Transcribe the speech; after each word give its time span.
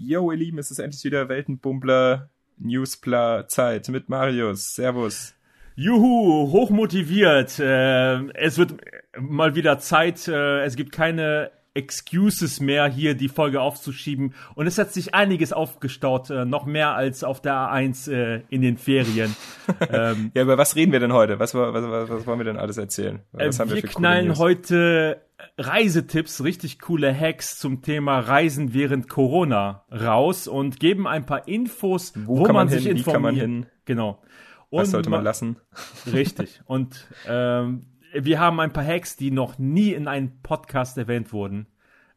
Yo, 0.00 0.30
ihr 0.30 0.38
Lieben, 0.38 0.58
es 0.58 0.70
ist 0.70 0.78
endlich 0.78 1.02
wieder 1.02 1.28
Weltenbummler 1.28 2.30
Newspla 2.56 3.48
Zeit 3.48 3.88
mit 3.88 4.08
Marius. 4.08 4.72
Servus. 4.76 5.34
Juhu, 5.74 6.52
hochmotiviert. 6.52 7.58
Äh, 7.58 8.30
es 8.34 8.58
wird 8.58 8.74
mal 9.18 9.56
wieder 9.56 9.80
Zeit. 9.80 10.28
Äh, 10.28 10.62
es 10.62 10.76
gibt 10.76 10.92
keine 10.92 11.50
Excuses 11.74 12.60
mehr, 12.60 12.86
hier 12.86 13.14
die 13.14 13.28
Folge 13.28 13.60
aufzuschieben. 13.60 14.34
Und 14.54 14.68
es 14.68 14.78
hat 14.78 14.92
sich 14.92 15.16
einiges 15.16 15.52
aufgestaut, 15.52 16.30
äh, 16.30 16.44
noch 16.44 16.64
mehr 16.64 16.94
als 16.94 17.24
auf 17.24 17.42
der 17.42 17.54
A1 17.54 18.08
äh, 18.08 18.42
in 18.50 18.62
den 18.62 18.76
Ferien. 18.76 19.34
ähm, 19.90 20.30
ja, 20.32 20.42
über 20.42 20.56
was 20.56 20.76
reden 20.76 20.92
wir 20.92 21.00
denn 21.00 21.12
heute? 21.12 21.40
Was, 21.40 21.56
was, 21.56 21.74
was, 21.74 22.08
was 22.08 22.24
wollen 22.24 22.38
wir 22.38 22.44
denn 22.44 22.56
alles 22.56 22.76
erzählen? 22.76 23.18
Was 23.32 23.58
wir, 23.58 23.74
wir 23.74 23.82
knallen 23.82 24.38
heute 24.38 25.22
Reisetipps, 25.56 26.42
richtig 26.42 26.80
coole 26.80 27.14
Hacks 27.14 27.58
zum 27.58 27.82
Thema 27.82 28.18
Reisen 28.18 28.74
während 28.74 29.08
Corona 29.08 29.84
raus 29.90 30.48
und 30.48 30.80
geben 30.80 31.06
ein 31.06 31.26
paar 31.26 31.46
Infos, 31.46 32.12
wo, 32.16 32.38
wo 32.38 32.42
man, 32.44 32.52
man, 32.52 32.68
sich 32.68 32.86
hin, 32.86 32.96
informiert. 32.96 33.06
Wie 33.06 33.12
kann 33.12 33.22
man 33.22 33.34
hin? 33.34 33.66
Genau. 33.84 34.22
Und 34.70 34.82
Was 34.82 34.90
sollte 34.90 35.10
man 35.10 35.24
lassen? 35.24 35.56
Richtig. 36.12 36.60
Und 36.66 37.06
ähm, 37.26 37.86
wir 38.12 38.40
haben 38.40 38.60
ein 38.60 38.72
paar 38.72 38.84
Hacks, 38.84 39.16
die 39.16 39.30
noch 39.30 39.58
nie 39.58 39.92
in 39.92 40.08
einem 40.08 40.40
Podcast 40.42 40.98
erwähnt 40.98 41.32
wurden. 41.32 41.66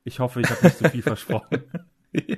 Ich 0.03 0.19
hoffe, 0.19 0.41
ich 0.41 0.49
habe 0.49 0.63
nicht 0.63 0.77
zu 0.77 0.89
viel 0.89 1.03
versprochen. 1.03 1.63
ja. 2.11 2.37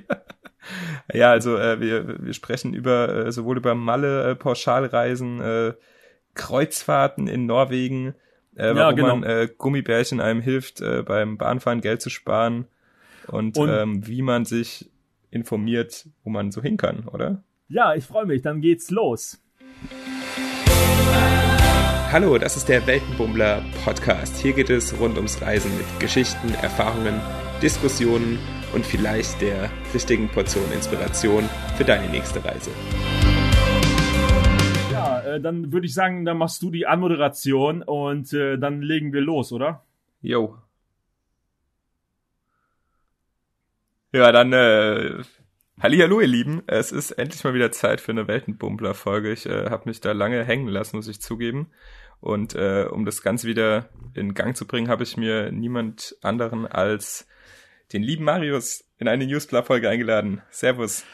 ja, 1.12 1.30
also 1.30 1.56
äh, 1.56 1.80
wir, 1.80 2.24
wir 2.24 2.34
sprechen 2.34 2.74
über 2.74 3.26
äh, 3.26 3.32
sowohl 3.32 3.56
über 3.56 3.74
Malle, 3.74 4.30
äh, 4.30 4.34
Pauschalreisen, 4.34 5.40
äh, 5.40 5.72
Kreuzfahrten 6.34 7.26
in 7.26 7.46
Norwegen, 7.46 8.14
äh, 8.56 8.74
warum 8.74 8.78
ja, 8.78 8.92
genau. 8.92 9.16
man 9.16 9.22
äh, 9.24 9.48
Gummibärchen 9.56 10.20
einem 10.20 10.40
hilft, 10.40 10.80
äh, 10.80 11.02
beim 11.02 11.38
Bahnfahren 11.38 11.80
Geld 11.80 12.02
zu 12.02 12.10
sparen 12.10 12.66
und, 13.28 13.56
und 13.56 13.68
ähm, 13.68 14.06
wie 14.06 14.22
man 14.22 14.44
sich 14.44 14.90
informiert, 15.30 16.06
wo 16.22 16.30
man 16.30 16.52
so 16.52 16.62
hin 16.62 16.76
kann, 16.76 17.08
oder? 17.08 17.42
Ja, 17.68 17.94
ich 17.94 18.04
freue 18.04 18.26
mich, 18.26 18.42
dann 18.42 18.60
geht's 18.60 18.90
los. 18.90 19.40
Hallo, 22.12 22.38
das 22.38 22.56
ist 22.56 22.68
der 22.68 22.86
Weltenbummler 22.86 23.62
Podcast. 23.84 24.36
Hier 24.36 24.52
geht 24.52 24.70
es 24.70 24.98
rund 25.00 25.16
ums 25.16 25.42
Reisen 25.42 25.76
mit 25.76 25.86
Geschichten, 25.98 26.54
Erfahrungen, 26.62 27.20
Diskussionen 27.60 28.38
und 28.72 28.86
vielleicht 28.86 29.40
der 29.40 29.70
richtigen 29.92 30.28
Portion 30.28 30.70
Inspiration 30.72 31.48
für 31.76 31.84
deine 31.84 32.08
nächste 32.10 32.44
Reise. 32.44 32.70
Äh, 35.24 35.40
dann 35.40 35.72
würde 35.72 35.86
ich 35.86 35.94
sagen, 35.94 36.24
dann 36.24 36.38
machst 36.38 36.62
du 36.62 36.70
die 36.70 36.86
Anmoderation 36.86 37.82
und 37.82 38.32
äh, 38.32 38.58
dann 38.58 38.82
legen 38.82 39.12
wir 39.12 39.20
los, 39.20 39.52
oder? 39.52 39.84
Jo. 40.20 40.56
Ja, 44.12 44.30
dann 44.30 44.52
äh, 44.52 45.22
Hallihallo, 45.80 46.20
ihr 46.20 46.28
Lieben. 46.28 46.62
Es 46.68 46.92
ist 46.92 47.10
endlich 47.10 47.42
mal 47.42 47.52
wieder 47.52 47.72
Zeit 47.72 48.00
für 48.00 48.12
eine 48.12 48.28
Weltenbummler-Folge. 48.28 49.32
Ich 49.32 49.44
äh, 49.44 49.70
habe 49.70 49.88
mich 49.88 50.00
da 50.00 50.12
lange 50.12 50.44
hängen 50.44 50.68
lassen, 50.68 50.96
muss 50.96 51.08
ich 51.08 51.20
zugeben. 51.20 51.68
Und 52.20 52.54
äh, 52.54 52.86
um 52.88 53.04
das 53.04 53.22
Ganze 53.22 53.48
wieder 53.48 53.88
in 54.14 54.34
Gang 54.34 54.56
zu 54.56 54.66
bringen, 54.66 54.88
habe 54.88 55.02
ich 55.02 55.16
mir 55.16 55.50
niemand 55.50 56.16
anderen 56.22 56.66
als 56.66 57.26
den 57.92 58.02
lieben 58.02 58.24
Marius 58.24 58.84
in 58.98 59.08
eine 59.08 59.26
Newsblatt-Folge 59.26 59.88
eingeladen. 59.88 60.42
Servus. 60.50 61.04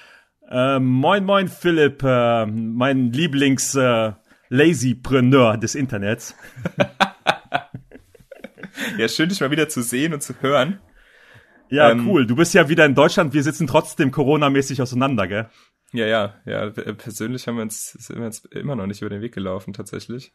Äh, 0.51 0.81
moin, 0.81 1.25
moin, 1.25 1.47
Philipp, 1.47 2.03
äh, 2.03 2.45
mein 2.45 3.13
Lieblings-Lazypreneur 3.13 5.55
äh, 5.55 5.59
des 5.59 5.77
Internets. 5.77 6.35
ja, 8.99 9.07
schön, 9.07 9.29
dich 9.29 9.41
mal 9.41 9.53
wieder 9.53 9.69
zu 9.69 9.81
sehen 9.81 10.13
und 10.13 10.25
zu 10.25 10.35
hören. 10.41 10.81
Ja, 11.69 11.93
ähm, 11.93 12.09
cool. 12.09 12.27
Du 12.27 12.35
bist 12.35 12.53
ja 12.53 12.69
wieder 12.69 12.85
in 12.85 12.97
Deutschland. 12.97 13.33
Wir 13.33 13.45
sitzen 13.45 13.69
trotzdem 13.69 14.11
Corona-mäßig 14.11 14.83
auseinander, 14.83 15.29
gell? 15.29 15.49
Ja, 15.93 16.07
ja, 16.07 16.35
ja. 16.45 16.71
Persönlich 16.71 17.47
haben 17.47 17.55
wir 17.55 17.63
uns, 17.63 17.93
sind 17.93 18.19
wir 18.19 18.27
uns 18.27 18.45
immer 18.47 18.75
noch 18.75 18.89
nicht 18.89 19.03
über 19.03 19.11
den 19.11 19.23
Weg 19.23 19.33
gelaufen, 19.33 19.73
tatsächlich. 19.73 20.33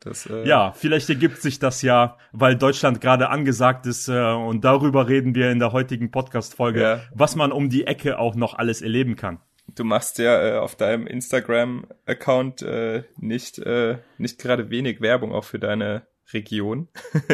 Das, 0.00 0.26
äh 0.26 0.46
ja, 0.46 0.72
vielleicht 0.72 1.08
ergibt 1.10 1.42
sich 1.42 1.58
das 1.58 1.82
ja, 1.82 2.16
weil 2.32 2.56
Deutschland 2.56 3.00
gerade 3.00 3.28
angesagt 3.28 3.86
ist 3.86 4.08
äh, 4.08 4.32
und 4.32 4.64
darüber 4.64 5.08
reden 5.08 5.34
wir 5.34 5.50
in 5.50 5.58
der 5.58 5.72
heutigen 5.72 6.10
Podcast-Folge, 6.10 6.80
ja. 6.80 7.00
was 7.14 7.36
man 7.36 7.52
um 7.52 7.68
die 7.68 7.86
Ecke 7.86 8.18
auch 8.18 8.34
noch 8.34 8.54
alles 8.54 8.80
erleben 8.80 9.16
kann. 9.16 9.40
Du 9.74 9.84
machst 9.84 10.18
ja 10.18 10.42
äh, 10.42 10.58
auf 10.58 10.74
deinem 10.74 11.06
Instagram-Account 11.06 12.62
äh, 12.62 13.04
nicht, 13.18 13.58
äh, 13.58 13.98
nicht 14.16 14.40
gerade 14.40 14.70
wenig 14.70 15.00
Werbung 15.00 15.32
auch 15.32 15.44
für 15.44 15.58
deine 15.58 16.02
Region. 16.32 16.88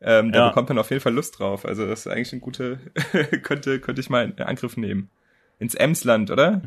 Ähm, 0.00 0.30
da 0.30 0.40
ja. 0.40 0.48
bekommt 0.48 0.68
man 0.68 0.78
auf 0.78 0.90
jeden 0.90 1.02
Fall 1.02 1.14
Lust 1.14 1.38
drauf. 1.38 1.64
Also 1.64 1.86
das 1.86 2.00
ist 2.00 2.06
eigentlich 2.06 2.32
ein 2.32 2.40
guter, 2.40 2.76
könnte, 3.42 3.80
könnte 3.80 4.00
ich 4.00 4.10
mal 4.10 4.24
in 4.24 4.38
Angriff 4.44 4.76
nehmen. 4.76 5.10
Ins 5.58 5.74
Emsland, 5.74 6.30
oder? 6.30 6.62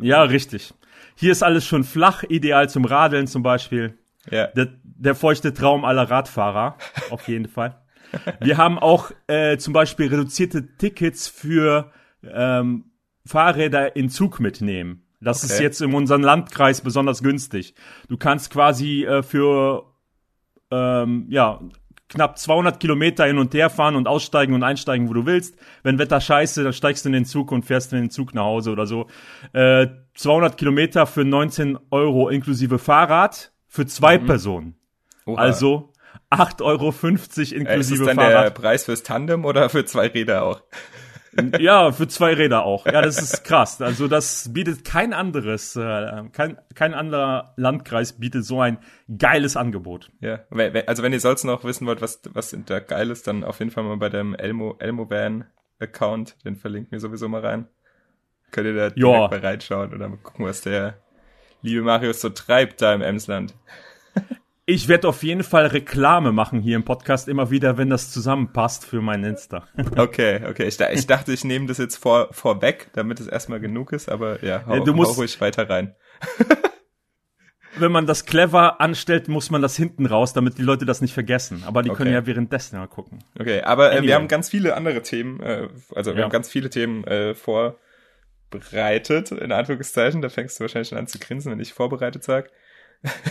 Ja, 0.00 0.22
richtig. 0.22 0.72
Hier 1.16 1.32
ist 1.32 1.42
alles 1.42 1.66
schon 1.66 1.82
flach, 1.82 2.22
ideal 2.22 2.70
zum 2.70 2.84
Radeln 2.84 3.26
zum 3.26 3.42
Beispiel. 3.42 3.98
Ja. 4.30 4.48
Der, 4.48 4.68
der 4.82 5.14
feuchte 5.14 5.54
Traum 5.54 5.84
aller 5.84 6.10
Radfahrer, 6.10 6.76
auf 7.10 7.28
jeden 7.28 7.48
Fall. 7.48 7.80
Wir 8.40 8.56
haben 8.58 8.78
auch 8.78 9.12
äh, 9.28 9.56
zum 9.56 9.72
Beispiel 9.72 10.08
reduzierte 10.08 10.76
Tickets 10.76 11.28
für 11.28 11.92
ähm, 12.24 12.86
Fahrräder 13.24 13.96
in 13.96 14.10
Zug 14.10 14.40
mitnehmen. 14.40 15.06
Das 15.20 15.44
okay. 15.44 15.52
ist 15.52 15.60
jetzt 15.60 15.82
in 15.82 15.94
unserem 15.94 16.22
Landkreis 16.22 16.80
besonders 16.80 17.22
günstig. 17.22 17.74
Du 18.08 18.16
kannst 18.16 18.50
quasi 18.50 19.04
äh, 19.04 19.22
für 19.22 19.84
ähm, 20.70 21.26
ja 21.28 21.60
knapp 22.08 22.38
200 22.38 22.80
Kilometer 22.80 23.26
hin 23.26 23.38
und 23.38 23.54
her 23.54 23.70
fahren 23.70 23.94
und 23.94 24.08
aussteigen 24.08 24.54
und 24.54 24.62
einsteigen, 24.62 25.08
wo 25.08 25.12
du 25.12 25.26
willst. 25.26 25.56
Wenn 25.82 25.98
Wetter 25.98 26.20
scheiße, 26.20 26.64
dann 26.64 26.72
steigst 26.72 27.04
du 27.04 27.10
in 27.10 27.12
den 27.12 27.24
Zug 27.24 27.52
und 27.52 27.64
fährst 27.64 27.92
in 27.92 28.00
den 28.00 28.10
Zug 28.10 28.34
nach 28.34 28.44
Hause 28.44 28.72
oder 28.72 28.86
so. 28.86 29.06
Äh, 29.52 29.86
200 30.14 30.56
Kilometer 30.56 31.06
für 31.06 31.24
19 31.24 31.78
Euro 31.90 32.28
inklusive 32.28 32.78
Fahrrad 32.78 33.52
für 33.70 33.86
zwei 33.86 34.18
mhm. 34.18 34.26
Personen. 34.26 34.74
Oha. 35.24 35.40
Also 35.40 35.92
8,50 36.30 36.62
Euro 36.62 36.88
inklusive 36.90 37.54
Fahrrad. 37.54 37.80
Ist 37.80 37.90
das 37.90 38.06
dann 38.06 38.16
Fahrrad. 38.16 38.44
der 38.44 38.50
Preis 38.50 38.84
fürs 38.84 39.02
Tandem 39.02 39.44
oder 39.44 39.70
für 39.70 39.84
zwei 39.84 40.08
Räder 40.08 40.42
auch? 40.42 40.62
ja, 41.60 41.92
für 41.92 42.08
zwei 42.08 42.34
Räder 42.34 42.64
auch. 42.64 42.84
Ja, 42.86 43.00
das 43.00 43.22
ist 43.22 43.44
krass. 43.44 43.80
Also 43.80 44.08
das 44.08 44.52
bietet 44.52 44.84
kein 44.84 45.12
anderes, 45.12 45.76
äh, 45.76 46.24
kein, 46.32 46.58
kein 46.74 46.94
anderer 46.94 47.54
Landkreis 47.56 48.14
bietet 48.14 48.44
so 48.44 48.60
ein 48.60 48.78
geiles 49.16 49.56
Angebot. 49.56 50.10
Ja, 50.20 50.40
also 50.86 51.04
wenn 51.04 51.12
ihr 51.12 51.20
sonst 51.20 51.44
noch 51.44 51.62
wissen 51.62 51.86
wollt, 51.86 52.02
was, 52.02 52.20
was 52.32 52.56
da 52.66 52.80
geil 52.80 53.10
ist, 53.10 53.28
dann 53.28 53.44
auf 53.44 53.60
jeden 53.60 53.70
Fall 53.70 53.84
mal 53.84 53.96
bei 53.96 54.08
dem 54.08 54.34
Elmo, 54.34 54.74
Elmo 54.80 55.08
Van 55.08 55.44
Account, 55.78 56.36
den 56.44 56.56
verlinken 56.56 56.90
wir 56.90 57.00
sowieso 57.00 57.28
mal 57.28 57.40
rein. 57.40 57.68
Könnt 58.50 58.66
ihr 58.66 58.74
da 58.74 58.90
direkt 58.90 58.98
ja. 58.98 59.28
mal 59.28 59.38
reinschauen 59.38 59.94
oder 59.94 60.08
mal 60.08 60.18
gucken, 60.18 60.44
was 60.46 60.60
der 60.62 60.98
liebe 61.62 61.82
Marius 61.82 62.20
so 62.20 62.30
treibt 62.30 62.82
da 62.82 62.94
im 62.94 63.02
Emsland. 63.02 63.54
Ich 64.66 64.86
werde 64.86 65.08
auf 65.08 65.24
jeden 65.24 65.42
Fall 65.42 65.66
Reklame 65.66 66.30
machen 66.30 66.60
hier 66.60 66.76
im 66.76 66.84
Podcast 66.84 67.26
immer 67.26 67.50
wieder, 67.50 67.76
wenn 67.76 67.90
das 67.90 68.12
zusammenpasst 68.12 68.86
für 68.86 69.00
mein 69.00 69.24
Insta. 69.24 69.66
Okay, 69.96 70.42
okay. 70.48 70.68
Ich, 70.68 70.78
ich 70.78 71.06
dachte, 71.08 71.32
ich 71.32 71.42
nehme 71.42 71.66
das 71.66 71.78
jetzt 71.78 71.96
vor, 71.96 72.28
vorweg, 72.30 72.88
damit 72.92 73.18
es 73.18 73.26
erstmal 73.26 73.58
genug 73.58 73.92
ist, 73.92 74.08
aber 74.08 74.44
ja, 74.44 74.64
hau, 74.68 74.78
du 74.84 74.94
musst, 74.94 75.16
hau 75.16 75.22
ruhig 75.22 75.40
weiter 75.40 75.68
rein. 75.68 75.96
wenn 77.78 77.90
man 77.90 78.06
das 78.06 78.26
clever 78.26 78.80
anstellt, 78.80 79.26
muss 79.26 79.50
man 79.50 79.60
das 79.60 79.74
hinten 79.74 80.06
raus, 80.06 80.34
damit 80.34 80.58
die 80.58 80.62
Leute 80.62 80.84
das 80.84 81.00
nicht 81.00 81.14
vergessen. 81.14 81.64
Aber 81.66 81.82
die 81.82 81.90
okay. 81.90 82.04
können 82.04 82.12
ja 82.12 82.26
währenddessen 82.26 82.78
mal 82.78 82.86
gucken. 82.86 83.24
Okay, 83.40 83.62
aber 83.62 83.92
äh, 83.92 84.02
wir 84.02 84.14
haben 84.14 84.28
ganz 84.28 84.50
viele 84.50 84.76
andere 84.76 85.02
Themen, 85.02 85.40
äh, 85.40 85.68
also 85.96 86.12
wir 86.12 86.18
ja. 86.18 86.24
haben 86.24 86.30
ganz 86.30 86.48
viele 86.48 86.70
Themen 86.70 87.02
äh, 87.04 87.34
vorbereitet, 88.50 89.32
in 89.32 89.52
Anführungszeichen. 89.52 90.22
Da 90.22 90.28
fängst 90.28 90.58
du 90.58 90.62
wahrscheinlich 90.62 90.88
schon 90.88 90.98
an 90.98 91.06
zu 91.06 91.18
grinsen, 91.18 91.52
wenn 91.52 91.60
ich 91.60 91.72
vorbereitet 91.72 92.22
sag. 92.24 92.50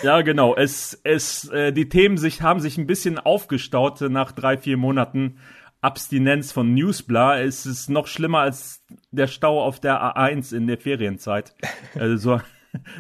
Ja, 0.02 0.22
genau. 0.22 0.56
Es, 0.56 1.00
es, 1.04 1.48
äh, 1.50 1.72
die 1.72 1.90
Themen 1.90 2.18
sich, 2.18 2.42
haben 2.42 2.60
sich 2.60 2.78
ein 2.78 2.88
bisschen 2.88 3.20
aufgestaut 3.20 4.02
nach 4.02 4.32
drei, 4.32 4.58
vier 4.58 4.78
Monaten 4.78 5.40
Abstinenz 5.82 6.52
von 6.52 6.74
Newsbla. 6.74 7.40
Es 7.40 7.66
ist 7.66 7.90
noch 7.90 8.08
schlimmer 8.08 8.40
als 8.40 8.84
der 9.12 9.28
Stau 9.28 9.64
auf 9.64 9.80
der 9.80 10.02
A1 10.02 10.56
in 10.56 10.68
der 10.68 10.78
Ferienzeit. 10.78 11.54
Also 11.96 12.18
so, 12.18 12.42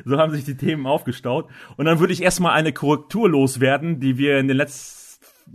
so 0.05 0.17
haben 0.17 0.31
sich 0.31 0.45
die 0.45 0.57
Themen 0.57 0.85
aufgestaut. 0.85 1.49
Und 1.77 1.85
dann 1.85 1.99
würde 1.99 2.13
ich 2.13 2.21
erstmal 2.21 2.53
eine 2.53 2.73
Korrektur 2.73 3.29
loswerden, 3.29 3.99
die 3.99 4.17
wir 4.17 4.39
in 4.39 4.47
den 4.47 4.57
letzten 4.57 4.99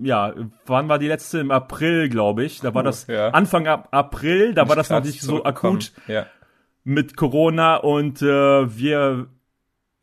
ja, 0.03 0.35
wann 0.67 0.89
war 0.89 0.99
die 0.99 1.07
letzte? 1.07 1.39
Im 1.39 1.53
April, 1.53 2.09
glaube 2.09 2.43
ich. 2.45 2.59
Da 2.59 2.75
war 2.75 2.83
das 2.83 3.07
ja. 3.07 3.29
Anfang 3.29 3.69
April, 3.69 4.53
da 4.53 4.69
war 4.69 4.75
das 4.75 4.91
noch 4.91 5.05
nicht 5.05 5.21
so 5.21 5.45
akut 5.45 5.93
ja. 6.09 6.27
Mit 6.85 7.17
Corona 7.17 7.77
und 7.77 8.23
äh, 8.23 8.79
wir 8.79 9.29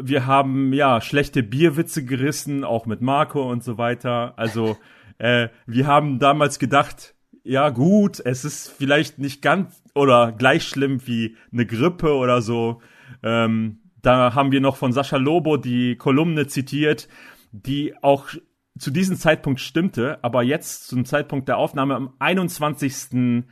wir 0.03 0.25
haben 0.25 0.73
ja 0.73 0.99
schlechte 0.99 1.43
Bierwitze 1.43 2.03
gerissen, 2.03 2.63
auch 2.63 2.87
mit 2.87 3.01
Marco 3.01 3.49
und 3.49 3.63
so 3.63 3.77
weiter. 3.77 4.33
Also 4.35 4.77
äh, 5.19 5.49
wir 5.67 5.85
haben 5.85 6.17
damals 6.17 6.57
gedacht, 6.57 7.15
ja 7.43 7.69
gut, 7.69 8.19
es 8.19 8.43
ist 8.45 8.69
vielleicht 8.69 9.19
nicht 9.19 9.41
ganz 9.41 9.81
oder 9.93 10.31
gleich 10.31 10.63
schlimm 10.63 11.05
wie 11.05 11.37
eine 11.51 11.65
Grippe 11.65 12.15
oder 12.15 12.41
so. 12.41 12.81
Ähm, 13.23 13.79
da 14.01 14.33
haben 14.33 14.51
wir 14.51 14.61
noch 14.61 14.75
von 14.75 14.93
Sascha 14.93 15.17
Lobo 15.17 15.57
die 15.57 15.95
Kolumne 15.95 16.47
zitiert, 16.47 17.07
die 17.51 17.93
auch 18.01 18.29
zu 18.77 18.89
diesem 18.89 19.17
Zeitpunkt 19.17 19.59
stimmte, 19.59 20.23
aber 20.23 20.43
jetzt 20.43 20.87
zum 20.87 21.05
Zeitpunkt 21.05 21.47
der 21.47 21.57
Aufnahme 21.57 21.95
am 21.95 22.13
21. 22.19 23.43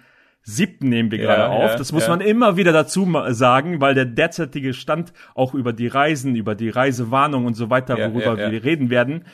siebten 0.41 0.89
nehmen 0.89 1.11
wir 1.11 1.19
gerade 1.19 1.49
auf. 1.49 1.71
ja, 1.71 1.77
das 1.77 1.91
muss 1.91 2.03
ja. 2.03 2.09
man 2.09 2.21
immer 2.21 2.57
wieder 2.57 2.71
dazu 2.71 3.11
sagen, 3.29 3.81
weil 3.81 3.93
der 3.93 4.05
derzeitige 4.05 4.73
Stand 4.73 5.13
auch 5.35 5.53
über 5.53 5.73
die 5.73 5.87
Reisen, 5.87 6.35
über 6.35 6.55
die 6.55 6.69
Reisewarnung 6.69 7.45
und 7.45 7.53
so 7.53 7.69
weiter, 7.69 7.97
Ja, 7.97 8.11
worüber 8.11 8.37
ja, 8.37 8.45
ja. 8.45 8.51
wir 8.51 8.63
reden 8.63 8.89
werden, 8.89 9.25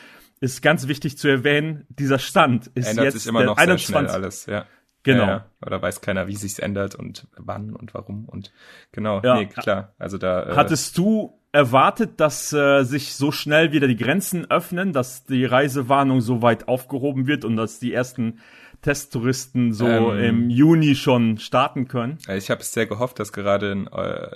ist 0.42 0.62
ganz 0.62 0.88
wichtig 0.88 1.18
zu 1.18 1.28
erwähnen. 1.28 1.86
Dieser 1.90 2.20
Stand 2.20 2.68
ist 2.68 2.90
Ändert 2.90 3.06
jetzt 3.06 3.20
sich 3.20 3.28
immer 3.28 3.44
noch 3.44 3.58
sehr 3.58 3.64
21. 3.70 3.88
schnell 3.88 4.08
alles, 4.08 4.46
ja. 4.46 4.66
Genau. 5.04 5.24
Ja, 5.24 5.30
ja. 5.30 5.46
Oder 5.66 5.82
weiß 5.82 6.02
keiner, 6.02 6.28
wie 6.28 6.36
sich's 6.36 6.58
ändert 6.58 6.96
und 6.96 7.28
wann 7.38 7.76
und 7.76 7.94
warum 7.94 8.26
und 8.26 8.52
genau. 8.92 9.22
Ja. 9.24 9.36
Nee, 9.36 9.46
klar. 9.46 9.94
Also 10.00 10.18
da 10.18 10.50
äh, 10.50 10.56
Hattest 10.56 10.98
du 10.98 11.40
erwartet, 11.52 12.20
dass 12.20 12.52
äh, 12.52 12.84
sich 12.84 13.14
so 13.14 13.32
schnell 13.32 13.72
wieder 13.72 13.88
die 13.88 13.96
Grenzen 13.96 14.50
öffnen, 14.50 14.94
dass 14.94 15.24
die 15.24 15.46
Reisewarnung 15.46 16.22
so 16.22 16.42
weit 16.42 16.68
aufgehoben 16.68 17.28
wird 17.28 17.46
und 17.46 17.56
dass 17.56 17.80
die 17.80 17.94
ersten 17.94 18.40
Testtouristen 18.86 19.74
so 19.74 19.88
Ähm. 19.88 20.20
im 20.20 20.50
Juni 20.52 20.94
schon 20.94 21.40
starten 21.40 21.88
können? 21.88 22.20
Äh, 22.28 22.38
Ich 22.38 22.52
habe 22.52 22.64
sehr 22.64 22.86
gehofft, 22.86 23.20
dass 23.20 23.34
gerade 23.34 23.72
in, 23.72 23.88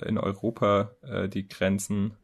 in 0.07 0.17
Europa 0.17 0.89
äh, 1.03 1.29
die 1.29 1.47
Grenzen 1.47 2.15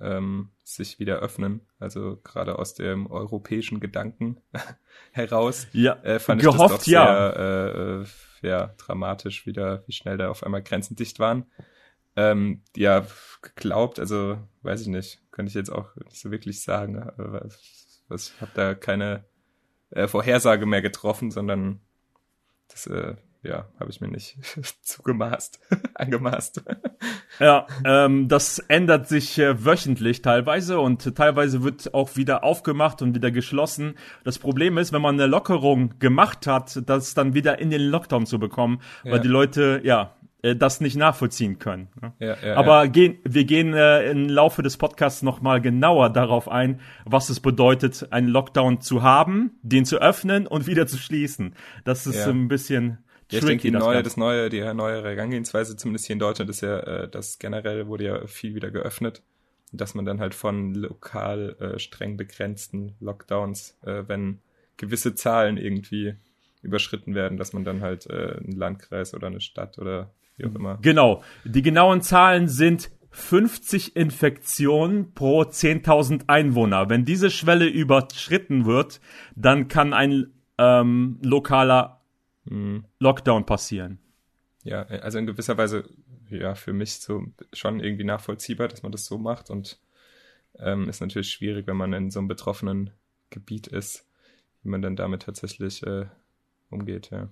ähm, 0.00 0.48
sich 0.64 0.98
wieder 0.98 1.18
öffnen. 1.18 1.60
Also 1.78 2.18
gerade 2.24 2.58
aus 2.58 2.72
dem 2.72 3.06
europäischen 3.06 3.80
Gedanken 3.80 4.40
heraus 5.12 5.66
Ja, 5.72 5.92
äh, 6.04 6.18
fand 6.18 6.40
gehofft, 6.40 6.58
ich 6.58 6.70
das 6.70 6.84
doch 6.84 6.90
ja. 6.90 7.32
sehr 7.34 7.36
äh, 7.36 8.46
äh, 8.46 8.48
ja, 8.48 8.74
dramatisch 8.78 9.44
wieder, 9.44 9.82
wie 9.86 9.92
schnell 9.92 10.16
da 10.16 10.30
auf 10.30 10.44
einmal 10.44 10.62
Grenzen 10.62 10.96
dicht 10.96 11.18
waren. 11.18 11.44
Ähm, 12.16 12.62
ja, 12.76 13.06
geglaubt, 13.42 13.98
also 13.98 14.38
weiß 14.62 14.80
ich 14.80 14.88
nicht, 14.88 15.20
könnte 15.32 15.50
ich 15.50 15.54
jetzt 15.54 15.70
auch 15.70 15.94
nicht 15.96 16.18
so 16.18 16.30
wirklich 16.30 16.62
sagen. 16.62 17.10
Was, 17.18 18.02
was, 18.08 18.32
ich 18.34 18.40
habe 18.40 18.52
da 18.54 18.74
keine 18.74 19.26
äh, 19.90 20.06
Vorhersage 20.08 20.66
mehr 20.66 20.82
getroffen, 20.82 21.30
sondern 21.30 21.80
das 22.68 22.86
äh, 22.86 23.14
ja, 23.42 23.68
habe 23.78 23.90
ich 23.90 24.00
mir 24.00 24.08
nicht 24.08 24.36
zugemaßt, 24.82 25.60
angemaßt. 25.94 26.62
Ja, 27.40 27.68
ähm, 27.84 28.26
das 28.26 28.58
ändert 28.58 29.06
sich 29.06 29.38
äh, 29.38 29.64
wöchentlich 29.64 30.22
teilweise 30.22 30.80
und 30.80 31.14
teilweise 31.14 31.62
wird 31.62 31.94
auch 31.94 32.16
wieder 32.16 32.42
aufgemacht 32.42 33.00
und 33.00 33.14
wieder 33.14 33.30
geschlossen. 33.30 33.94
Das 34.24 34.40
Problem 34.40 34.76
ist, 34.76 34.92
wenn 34.92 35.02
man 35.02 35.14
eine 35.14 35.26
Lockerung 35.26 36.00
gemacht 36.00 36.48
hat, 36.48 36.82
das 36.88 37.14
dann 37.14 37.34
wieder 37.34 37.60
in 37.60 37.70
den 37.70 37.82
Lockdown 37.82 38.26
zu 38.26 38.40
bekommen, 38.40 38.80
Ja. 39.04 39.12
weil 39.12 39.20
die 39.20 39.28
Leute 39.28 39.80
ja 39.84 40.16
das 40.42 40.80
nicht 40.80 40.96
nachvollziehen 40.96 41.58
können. 41.58 41.88
ne? 42.00 42.12
Ja, 42.20 42.36
ja, 42.44 42.56
Aber 42.56 42.86
Gehen, 42.88 43.18
wir 43.24 43.44
gehen 43.44 43.74
äh, 43.74 44.10
im 44.10 44.28
Laufe 44.28 44.62
des 44.62 44.76
Podcasts 44.76 45.22
nochmal 45.22 45.60
genauer 45.60 46.10
darauf 46.10 46.48
ein, 46.48 46.80
was 47.04 47.28
es 47.28 47.40
bedeutet, 47.40 48.06
einen 48.12 48.28
Lockdown 48.28 48.80
zu 48.80 49.02
haben, 49.02 49.58
den 49.62 49.84
zu 49.84 50.00
öffnen 50.00 50.46
und 50.46 50.66
wieder 50.66 50.86
zu 50.86 50.96
schließen. 50.96 51.54
Das 51.84 52.06
ist 52.06 52.24
Ja. 52.24 52.30
ein 52.30 52.46
bisschen 52.48 52.98
Ja, 53.30 53.38
ich 53.38 53.44
denke, 53.44 53.46
tricky. 53.46 53.68
die 53.68 53.72
das 53.72 53.82
neue, 53.84 54.02
das 54.02 54.16
neue, 54.16 54.48
die 54.48 54.60
neue 54.74 55.02
Herangehensweise, 55.02 55.76
zumindest 55.76 56.06
hier 56.06 56.14
in 56.14 56.20
Deutschland, 56.20 56.48
ist 56.50 56.60
ja, 56.60 56.78
äh, 56.78 57.08
das 57.08 57.38
generell 57.38 57.88
wurde 57.88 58.04
ja 58.04 58.26
viel 58.26 58.54
wieder 58.54 58.70
geöffnet, 58.70 59.22
dass 59.72 59.94
man 59.94 60.04
dann 60.04 60.20
halt 60.20 60.34
von 60.34 60.72
lokal 60.74 61.56
äh, 61.58 61.78
streng 61.80 62.16
begrenzten 62.16 62.94
Lockdowns, 63.00 63.76
äh, 63.84 64.04
wenn 64.06 64.38
gewisse 64.76 65.14
Zahlen 65.16 65.56
irgendwie 65.58 66.14
überschritten 66.62 67.14
werden, 67.14 67.36
dass 67.38 67.52
man 67.52 67.64
dann 67.64 67.82
halt 67.82 68.06
äh, 68.06 68.36
einen 68.38 68.52
Landkreis 68.52 69.14
oder 69.14 69.26
eine 69.26 69.40
Stadt 69.40 69.78
oder 69.78 70.10
wie 70.38 70.46
auch 70.46 70.54
immer. 70.54 70.78
Genau. 70.80 71.22
Die 71.44 71.62
genauen 71.62 72.00
Zahlen 72.00 72.48
sind 72.48 72.90
50 73.10 73.96
Infektionen 73.96 75.12
pro 75.12 75.42
10.000 75.42 76.28
Einwohner. 76.28 76.88
Wenn 76.88 77.04
diese 77.04 77.30
Schwelle 77.30 77.66
überschritten 77.66 78.64
wird, 78.64 79.00
dann 79.34 79.68
kann 79.68 79.92
ein 79.92 80.32
ähm, 80.58 81.18
lokaler 81.22 81.98
Mhm. 82.50 82.84
Lockdown 82.98 83.46
passieren. 83.46 83.98
Ja, 84.64 84.82
also 84.82 85.18
in 85.18 85.26
gewisser 85.26 85.56
Weise, 85.56 85.88
ja, 86.30 86.54
für 86.54 86.72
mich 86.72 86.94
so 86.94 87.24
schon 87.52 87.80
irgendwie 87.80 88.04
nachvollziehbar, 88.04 88.68
dass 88.68 88.82
man 88.82 88.92
das 88.92 89.06
so 89.06 89.18
macht 89.18 89.50
und 89.50 89.78
ähm, 90.58 90.88
ist 90.88 91.00
natürlich 91.00 91.30
schwierig, 91.30 91.66
wenn 91.66 91.76
man 91.76 91.92
in 91.92 92.10
so 92.10 92.18
einem 92.18 92.28
betroffenen 92.28 92.90
Gebiet 93.30 93.66
ist, 93.66 94.06
wie 94.62 94.70
man 94.70 94.82
dann 94.82 94.96
damit 94.96 95.22
tatsächlich 95.22 95.82
äh, 95.84 96.06
umgeht, 96.70 97.10
ja. 97.10 97.28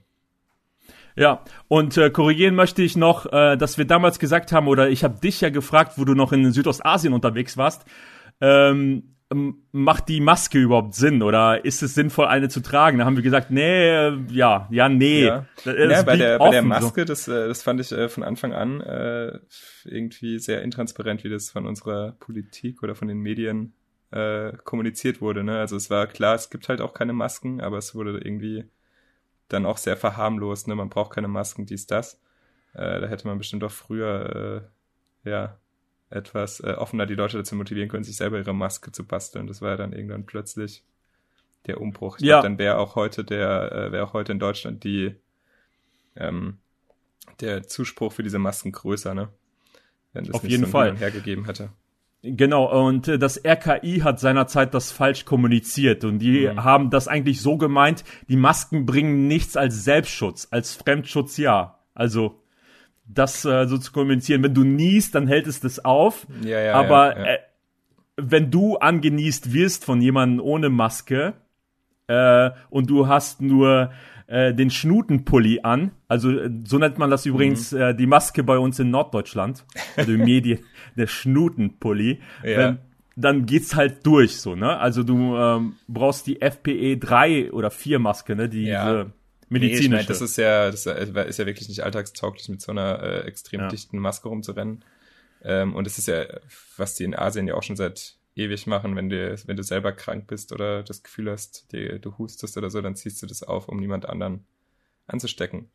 Ja, 1.16 1.42
und 1.68 1.96
äh, 1.96 2.10
korrigieren 2.10 2.54
möchte 2.54 2.82
ich 2.82 2.96
noch, 2.96 3.32
äh, 3.32 3.56
dass 3.56 3.78
wir 3.78 3.86
damals 3.86 4.18
gesagt 4.18 4.52
haben, 4.52 4.68
oder 4.68 4.90
ich 4.90 5.02
habe 5.02 5.18
dich 5.18 5.40
ja 5.40 5.50
gefragt, 5.50 5.94
wo 5.96 6.04
du 6.04 6.14
noch 6.14 6.32
in 6.32 6.52
Südostasien 6.52 7.14
unterwegs 7.14 7.56
warst, 7.56 7.86
ähm, 8.40 9.16
macht 9.72 10.08
die 10.08 10.20
Maske 10.20 10.58
überhaupt 10.58 10.94
Sinn 10.94 11.22
oder 11.22 11.64
ist 11.64 11.82
es 11.82 11.94
sinnvoll, 11.94 12.26
eine 12.26 12.48
zu 12.48 12.60
tragen? 12.60 12.98
Da 12.98 13.04
haben 13.04 13.16
wir 13.16 13.24
gesagt, 13.24 13.50
nee, 13.50 13.88
äh, 13.88 14.16
ja, 14.30 14.68
ja, 14.70 14.88
nee. 14.88 15.24
Ja, 15.24 15.46
das 15.64 15.74
ja 15.74 16.02
bei, 16.02 16.16
der, 16.16 16.38
bei 16.38 16.50
der 16.50 16.60
offen. 16.60 16.68
Maske, 16.68 17.04
das, 17.04 17.26
äh, 17.26 17.48
das 17.48 17.62
fand 17.62 17.80
ich 17.80 17.90
äh, 17.90 18.08
von 18.08 18.22
Anfang 18.22 18.52
an 18.52 18.80
äh, 18.82 19.38
irgendwie 19.84 20.38
sehr 20.38 20.62
intransparent, 20.62 21.24
wie 21.24 21.28
das 21.28 21.50
von 21.50 21.66
unserer 21.66 22.12
Politik 22.20 22.84
oder 22.84 22.94
von 22.94 23.08
den 23.08 23.18
Medien 23.18 23.74
äh, 24.12 24.52
kommuniziert 24.64 25.20
wurde. 25.20 25.42
Ne? 25.42 25.58
Also 25.58 25.74
es 25.74 25.90
war 25.90 26.06
klar, 26.06 26.36
es 26.36 26.48
gibt 26.48 26.68
halt 26.68 26.80
auch 26.80 26.94
keine 26.94 27.12
Masken, 27.12 27.60
aber 27.60 27.78
es 27.78 27.96
wurde 27.96 28.20
irgendwie 28.22 28.64
dann 29.48 29.66
auch 29.66 29.78
sehr 29.78 29.96
verharmlost. 29.96 30.69
Ne? 30.69 30.75
Man 30.75 30.88
braucht 30.88 31.14
keine 31.14 31.28
Masken, 31.28 31.66
dies, 31.66 31.87
das. 31.87 32.20
Äh, 32.75 33.00
da 33.00 33.06
hätte 33.06 33.26
man 33.26 33.38
bestimmt 33.38 33.64
auch 33.64 33.70
früher 33.70 34.62
äh, 35.25 35.31
ja 35.31 35.58
etwas 36.10 36.60
äh, 36.60 36.72
offener 36.72 37.06
die 37.06 37.14
Leute 37.14 37.37
dazu 37.38 37.56
motivieren 37.56 37.88
können, 37.88 38.04
sich 38.04 38.16
selber 38.16 38.38
ihre 38.38 38.54
Maske 38.54 38.93
zu 38.93 39.04
basteln. 39.04 39.46
Das 39.46 39.60
war 39.60 39.70
ja 39.70 39.76
dann 39.76 39.93
irgendwann 39.93 40.26
plötzlich 40.26 40.84
der 41.66 41.81
Umbruch. 41.81 42.19
Ich 42.19 42.25
Ja. 42.25 42.40
glaube, 42.40 42.48
dann 42.48 42.58
wäre 42.58 42.78
auch 42.78 42.94
heute 42.96 43.25
der, 43.25 43.72
äh, 43.72 43.93
wäre 43.93 44.04
auch 44.06 44.12
heute 44.12 44.32
in 44.32 44.38
Deutschland 44.38 44.84
die 44.84 45.16
ähm, 46.16 46.58
der 47.40 47.66
Zuspruch 47.66 48.12
für 48.12 48.22
diese 48.22 48.38
Masken 48.38 48.72
größer, 48.72 49.14
ne? 49.14 49.28
Wenn 50.12 50.25
das 50.25 50.37
Auf 50.37 50.43
nicht 50.44 50.52
jeden 50.52 50.66
so 50.66 50.70
Fall. 50.72 50.96
Hergegeben 50.96 51.44
hätte. 51.44 51.70
Genau, 52.22 52.86
und 52.86 53.06
äh, 53.08 53.18
das 53.18 53.40
RKI 53.44 54.00
hat 54.00 54.18
seinerzeit 54.18 54.74
das 54.74 54.90
falsch 54.90 55.24
kommuniziert 55.24 56.04
und 56.04 56.18
die 56.18 56.48
Mhm. 56.48 56.64
haben 56.64 56.90
das 56.90 57.06
eigentlich 57.08 57.40
so 57.40 57.56
gemeint, 57.56 58.04
die 58.28 58.36
Masken 58.36 58.84
bringen 58.86 59.28
nichts 59.28 59.56
als 59.56 59.84
Selbstschutz, 59.84 60.48
als 60.50 60.74
Fremdschutz 60.74 61.36
ja. 61.36 61.78
Also 61.94 62.40
das 63.06 63.44
äh, 63.44 63.66
so 63.66 63.78
zu 63.78 63.92
kommunizieren, 63.92 64.42
wenn 64.42 64.54
du 64.54 64.64
niest, 64.64 65.14
dann 65.14 65.28
hält 65.28 65.46
es 65.46 65.60
das 65.60 65.84
auf, 65.84 66.26
Ja, 66.42 66.58
ja. 66.60 66.74
aber 66.74 67.16
ja, 67.16 67.24
ja. 67.24 67.32
Äh, 67.34 67.38
wenn 68.16 68.50
du 68.50 68.76
angenießt 68.78 69.52
wirst 69.52 69.84
von 69.84 70.00
jemandem 70.00 70.40
ohne 70.44 70.70
Maske 70.70 71.34
äh, 72.08 72.50
und 72.70 72.88
du 72.90 73.06
hast 73.08 73.42
nur 73.42 73.90
äh, 74.28 74.52
den 74.55 74.70
Schnutenpulli 74.70 75.61
an, 75.62 75.93
also 76.08 76.31
äh, 76.31 76.50
so 76.64 76.78
nennt 76.78 76.99
man 76.99 77.11
das 77.11 77.26
übrigens 77.26 77.73
Mhm. 77.73 77.81
äh, 77.81 77.94
die 77.94 78.06
Maske 78.06 78.43
bei 78.43 78.58
uns 78.58 78.78
in 78.78 78.90
Norddeutschland, 78.90 79.64
also 79.96 80.12
im 80.12 80.20
Medien, 80.25 80.60
der 80.96 81.06
Schnutenpulli, 81.06 82.20
Ja. 82.43 82.58
wenn, 82.58 82.79
dann 83.17 83.46
geht's 83.46 83.74
halt 83.74 84.05
durch 84.06 84.36
so, 84.41 84.55
ne? 84.56 84.77
Also 84.79 85.03
du 85.03 85.36
ähm, 85.36 85.77
brauchst 85.89 86.27
die 86.27 86.41
FPE 86.43 86.98
3 86.98 87.53
oder 87.53 87.70
4 87.70 87.98
Maske, 87.98 88.36
ne? 88.36 88.48
Die 88.48 88.65
Ja. 88.65 88.84
diese 88.84 89.12
Nee, 89.48 89.56
ich 89.58 89.62
medizinische. 89.62 89.91
mein, 89.91 90.06
das 90.06 90.20
ist 90.20 90.36
ja, 90.39 90.67
das 90.72 90.86
ist 90.86 91.39
ja 91.39 91.46
wirklich 91.46 91.69
nicht 91.69 91.84
alltagstauglich, 91.84 92.48
mit 92.48 92.60
so 92.60 92.72
einer 92.72 93.00
äh, 93.03 93.20
extrem 93.29 93.60
Ja. 93.60 93.69
dichten 93.69 93.98
Maske 93.98 94.29
rumzurennen. 94.29 94.84
Ähm, 95.44 95.74
und 95.77 95.86
es 95.86 95.98
ist 95.98 96.08
ja, 96.08 96.24
was 96.77 96.96
die 96.96 97.05
in 97.05 97.15
Asien 97.15 97.46
ja 97.46 97.55
auch 97.55 97.62
schon 97.62 97.77
seit 97.77 98.17
ewig 98.36 98.66
machen, 98.66 98.94
wenn 98.96 99.08
du, 99.08 99.36
wenn 99.46 99.56
du 99.56 99.62
selber 99.62 99.93
krank 99.93 100.26
bist 100.26 100.52
oder 100.52 100.82
das 100.82 101.02
Gefühl 101.02 101.31
hast, 101.31 101.72
die, 101.72 101.98
du 102.00 102.16
hustest 102.19 102.56
oder 102.56 102.70
so, 102.70 102.81
dann 102.81 102.94
ziehst 102.94 103.22
du 103.22 103.26
das 103.26 103.43
auf, 103.43 103.69
um 103.69 103.78
niemand 103.78 104.08
anderen 104.08 104.44
anzustecken. 105.06 105.70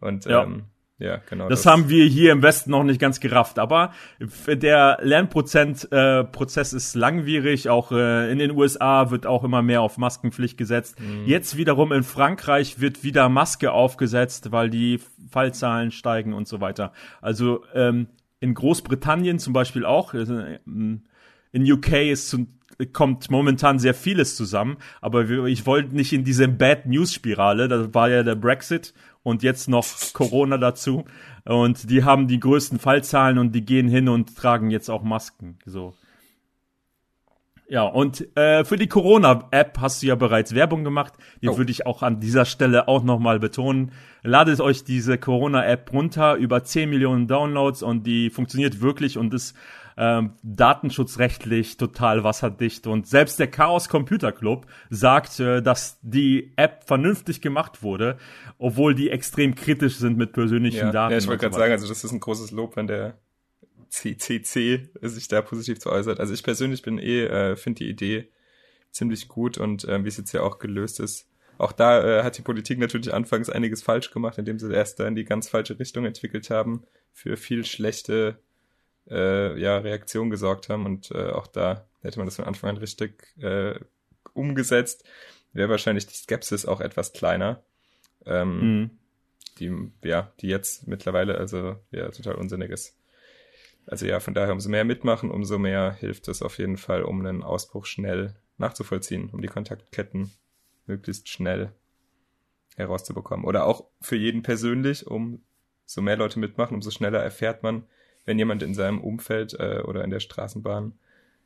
Und 0.00 0.24
Ja. 0.24 0.44
ähm, 0.44 0.64
ja, 1.00 1.20
genau. 1.30 1.48
Das, 1.48 1.64
haben 1.64 1.88
wir 1.88 2.06
hier 2.06 2.32
im 2.32 2.42
Westen 2.42 2.72
noch 2.72 2.82
nicht 2.82 3.00
ganz 3.00 3.20
gerafft, 3.20 3.60
aber 3.60 3.92
der 4.48 4.98
Lernprozess 5.00 5.84
äh, 5.84 6.24
Prozess 6.24 6.72
ist 6.72 6.96
langwierig. 6.96 7.68
Auch 7.68 7.92
äh, 7.92 8.32
in 8.32 8.38
den 8.40 8.50
USA 8.50 9.12
wird 9.12 9.24
auch 9.24 9.44
immer 9.44 9.62
mehr 9.62 9.80
auf 9.82 9.96
Maskenpflicht 9.96 10.58
gesetzt. 10.58 10.98
Mhm. 11.00 11.24
Jetzt 11.24 11.56
wiederum 11.56 11.92
in 11.92 12.02
Frankreich 12.02 12.80
wird 12.80 13.04
wieder 13.04 13.28
Maske 13.28 13.70
aufgesetzt, 13.70 14.50
weil 14.50 14.70
die 14.70 14.98
Fallzahlen 15.30 15.92
steigen 15.92 16.32
und 16.32 16.48
so 16.48 16.60
weiter. 16.60 16.92
Also 17.20 17.64
ähm, 17.74 18.08
in 18.40 18.54
Großbritannien 18.54 19.38
zum 19.38 19.52
Beispiel 19.52 19.84
auch. 19.84 20.14
äh, 20.14 20.58
In 21.52 21.70
UK 21.70 21.92
ist 22.10 22.28
zum, 22.28 22.58
kommt 22.92 23.30
momentan 23.30 23.78
sehr 23.78 23.94
vieles 23.94 24.36
zusammen, 24.36 24.76
aber 25.00 25.28
ich 25.46 25.66
wollte 25.66 25.94
nicht 25.94 26.12
in 26.12 26.24
diese 26.24 26.48
Bad 26.48 26.86
News 26.86 27.12
Spirale. 27.12 27.68
Das 27.68 27.94
war 27.94 28.08
ja 28.10 28.22
der 28.22 28.34
Brexit 28.36 28.94
und 29.22 29.42
jetzt 29.42 29.68
noch 29.68 29.86
Corona 30.12 30.58
dazu. 30.58 31.04
Und 31.44 31.90
die 31.90 32.04
haben 32.04 32.28
die 32.28 32.40
größten 32.40 32.78
Fallzahlen 32.78 33.38
und 33.38 33.52
die 33.52 33.64
gehen 33.64 33.88
hin 33.88 34.08
und 34.08 34.36
tragen 34.36 34.70
jetzt 34.70 34.90
auch 34.90 35.02
Masken. 35.02 35.58
So. 35.64 35.94
Ja, 37.70 37.82
und 37.82 38.26
äh, 38.34 38.64
für 38.64 38.78
die 38.78 38.86
Corona-App 38.86 39.78
hast 39.78 40.02
du 40.02 40.06
ja 40.06 40.14
bereits 40.14 40.54
Werbung 40.54 40.84
gemacht. 40.84 41.12
Die 41.42 41.48
Oh. 41.50 41.58
würde 41.58 41.70
ich 41.70 41.84
auch 41.84 42.02
an 42.02 42.18
dieser 42.18 42.46
Stelle 42.46 42.88
auch 42.88 43.02
nochmal 43.02 43.38
betonen. 43.38 43.92
Ladet 44.22 44.60
euch 44.60 44.84
diese 44.84 45.18
Corona-App 45.18 45.92
runter, 45.92 46.36
über 46.36 46.64
10 46.64 46.88
Millionen 46.88 47.26
Downloads 47.26 47.82
und 47.82 48.06
die 48.06 48.30
funktioniert 48.30 48.80
wirklich 48.80 49.18
und 49.18 49.34
ist 49.34 49.54
ähm, 50.00 50.34
datenschutzrechtlich 50.44 51.76
total 51.76 52.22
wasserdicht 52.22 52.86
und 52.86 53.08
selbst 53.08 53.40
der 53.40 53.48
Chaos 53.48 53.88
Computer 53.88 54.30
Club 54.30 54.66
sagt, 54.90 55.40
äh, 55.40 55.60
dass 55.60 55.98
die 56.02 56.52
App 56.54 56.84
vernünftig 56.86 57.40
gemacht 57.40 57.82
wurde, 57.82 58.16
obwohl 58.58 58.94
die 58.94 59.10
extrem 59.10 59.56
kritisch 59.56 59.96
sind 59.96 60.16
mit 60.16 60.32
persönlichen 60.32 60.86
ja, 60.86 60.92
Daten. 60.92 61.12
Ja, 61.12 61.18
ich 61.18 61.26
wollte 61.26 61.40
gerade 61.40 61.54
so 61.54 61.58
sagen, 61.58 61.72
also 61.72 61.88
das 61.88 62.04
ist 62.04 62.12
ein 62.12 62.20
großes 62.20 62.52
Lob, 62.52 62.76
wenn 62.76 62.86
der 62.86 63.18
CCC 63.88 64.88
sich 65.02 65.26
da 65.26 65.42
positiv 65.42 65.80
zu 65.80 65.90
äußert. 65.90 66.20
Also 66.20 66.32
ich 66.32 66.44
persönlich 66.44 66.82
bin 66.82 66.98
eh, 66.98 67.24
äh, 67.24 67.56
finde 67.56 67.78
die 67.78 67.90
Idee 67.90 68.28
ziemlich 68.92 69.26
gut 69.26 69.58
und 69.58 69.84
äh, 69.84 70.04
wie 70.04 70.08
es 70.08 70.16
jetzt 70.16 70.32
ja 70.32 70.42
auch 70.42 70.60
gelöst 70.60 71.00
ist. 71.00 71.28
Auch 71.56 71.72
da 71.72 72.20
äh, 72.20 72.22
hat 72.22 72.38
die 72.38 72.42
Politik 72.42 72.78
natürlich 72.78 73.12
anfangs 73.12 73.50
einiges 73.50 73.82
falsch 73.82 74.12
gemacht, 74.12 74.38
indem 74.38 74.60
sie 74.60 74.72
erst 74.72 75.00
da 75.00 75.08
in 75.08 75.16
die 75.16 75.24
ganz 75.24 75.48
falsche 75.48 75.76
Richtung 75.80 76.04
entwickelt 76.04 76.50
haben, 76.50 76.84
für 77.12 77.36
viel 77.36 77.64
schlechte 77.64 78.38
äh, 79.10 79.58
ja, 79.58 79.78
Reaktionen 79.78 80.30
gesorgt 80.30 80.68
haben 80.68 80.86
und 80.86 81.10
äh, 81.10 81.30
auch 81.30 81.46
da 81.46 81.86
hätte 82.02 82.18
man 82.18 82.26
das 82.26 82.36
von 82.36 82.44
Anfang 82.44 82.70
an 82.70 82.76
richtig 82.76 83.34
äh, 83.40 83.78
umgesetzt, 84.34 85.04
wäre 85.52 85.68
wahrscheinlich 85.68 86.06
die 86.06 86.14
Skepsis 86.14 86.66
auch 86.66 86.80
etwas 86.80 87.12
kleiner. 87.12 87.62
Ähm, 88.26 88.60
Mhm. 88.60 88.90
die, 89.58 89.90
ja, 90.04 90.32
die 90.40 90.48
jetzt 90.48 90.86
mittlerweile 90.86 91.38
also 91.38 91.76
ja 91.90 92.08
total 92.10 92.34
unsinnig 92.34 92.70
ist. 92.70 92.96
Also 93.86 94.06
ja, 94.06 94.20
von 94.20 94.34
daher 94.34 94.52
umso 94.52 94.68
mehr 94.68 94.84
mitmachen, 94.84 95.30
umso 95.30 95.58
mehr 95.58 95.92
hilft 95.92 96.28
es 96.28 96.42
auf 96.42 96.58
jeden 96.58 96.76
Fall, 96.76 97.02
um 97.02 97.20
einen 97.24 97.42
Ausbruch 97.42 97.86
schnell 97.86 98.34
nachzuvollziehen, 98.58 99.30
um 99.30 99.40
die 99.40 99.48
Kontaktketten 99.48 100.30
möglichst 100.86 101.28
schnell 101.28 101.72
herauszubekommen. 102.76 103.46
Oder 103.46 103.64
auch 103.64 103.86
für 104.00 104.16
jeden 104.16 104.42
persönlich, 104.42 105.06
um 105.06 105.42
so 105.86 106.02
mehr 106.02 106.16
Leute 106.16 106.38
mitmachen, 106.38 106.74
umso 106.74 106.90
schneller 106.90 107.20
erfährt 107.22 107.62
man, 107.62 107.84
wenn 108.28 108.38
jemand 108.38 108.62
in 108.62 108.74
seinem 108.74 109.00
Umfeld 109.00 109.54
äh, 109.58 109.80
oder 109.84 110.04
in 110.04 110.10
der 110.10 110.20
Straßenbahn, 110.20 110.92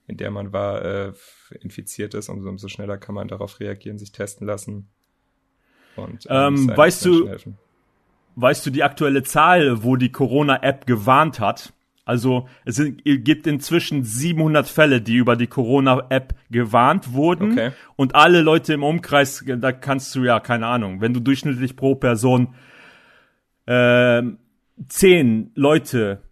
in 0.08 0.16
der 0.16 0.32
man 0.32 0.52
war, 0.52 0.84
äh, 0.84 1.12
infiziert 1.60 2.12
ist, 2.14 2.28
umso, 2.28 2.48
umso 2.48 2.66
schneller 2.66 2.98
kann 2.98 3.14
man 3.14 3.28
darauf 3.28 3.60
reagieren, 3.60 3.98
sich 3.98 4.10
testen 4.10 4.48
lassen. 4.48 4.88
Und, 5.94 6.26
Ähm, 6.28 6.56
seinen 6.56 6.76
weißt 6.76 7.04
du- 7.04 7.28
helfen. 7.28 7.56
Weißt 8.34 8.66
du 8.66 8.70
die 8.70 8.82
aktuelle 8.82 9.22
Zahl, 9.22 9.84
wo 9.84 9.94
die 9.96 10.10
Corona-App 10.10 10.86
gewarnt 10.86 11.38
hat? 11.38 11.72
Also 12.04 12.48
es 12.64 12.82
gibt 13.04 13.46
inzwischen 13.46 14.02
700 14.02 14.66
Fälle, 14.66 15.00
die 15.02 15.16
über 15.16 15.36
die 15.36 15.46
Corona-App 15.46 16.34
gewarnt 16.50 17.12
wurden. 17.12 17.52
Okay. 17.52 17.70
Und 17.94 18.16
alle 18.16 18.40
Leute 18.40 18.72
im 18.72 18.82
Umkreis, 18.82 19.44
da 19.46 19.70
kannst 19.70 20.14
du 20.16 20.24
ja, 20.24 20.40
keine 20.40 20.66
Ahnung, 20.66 21.00
wenn 21.00 21.14
du 21.14 21.20
durchschnittlich 21.20 21.76
pro 21.76 21.94
Person 21.94 22.54
ähm, 23.68 24.38
zehn 24.88 25.52
Leute, 25.54 26.22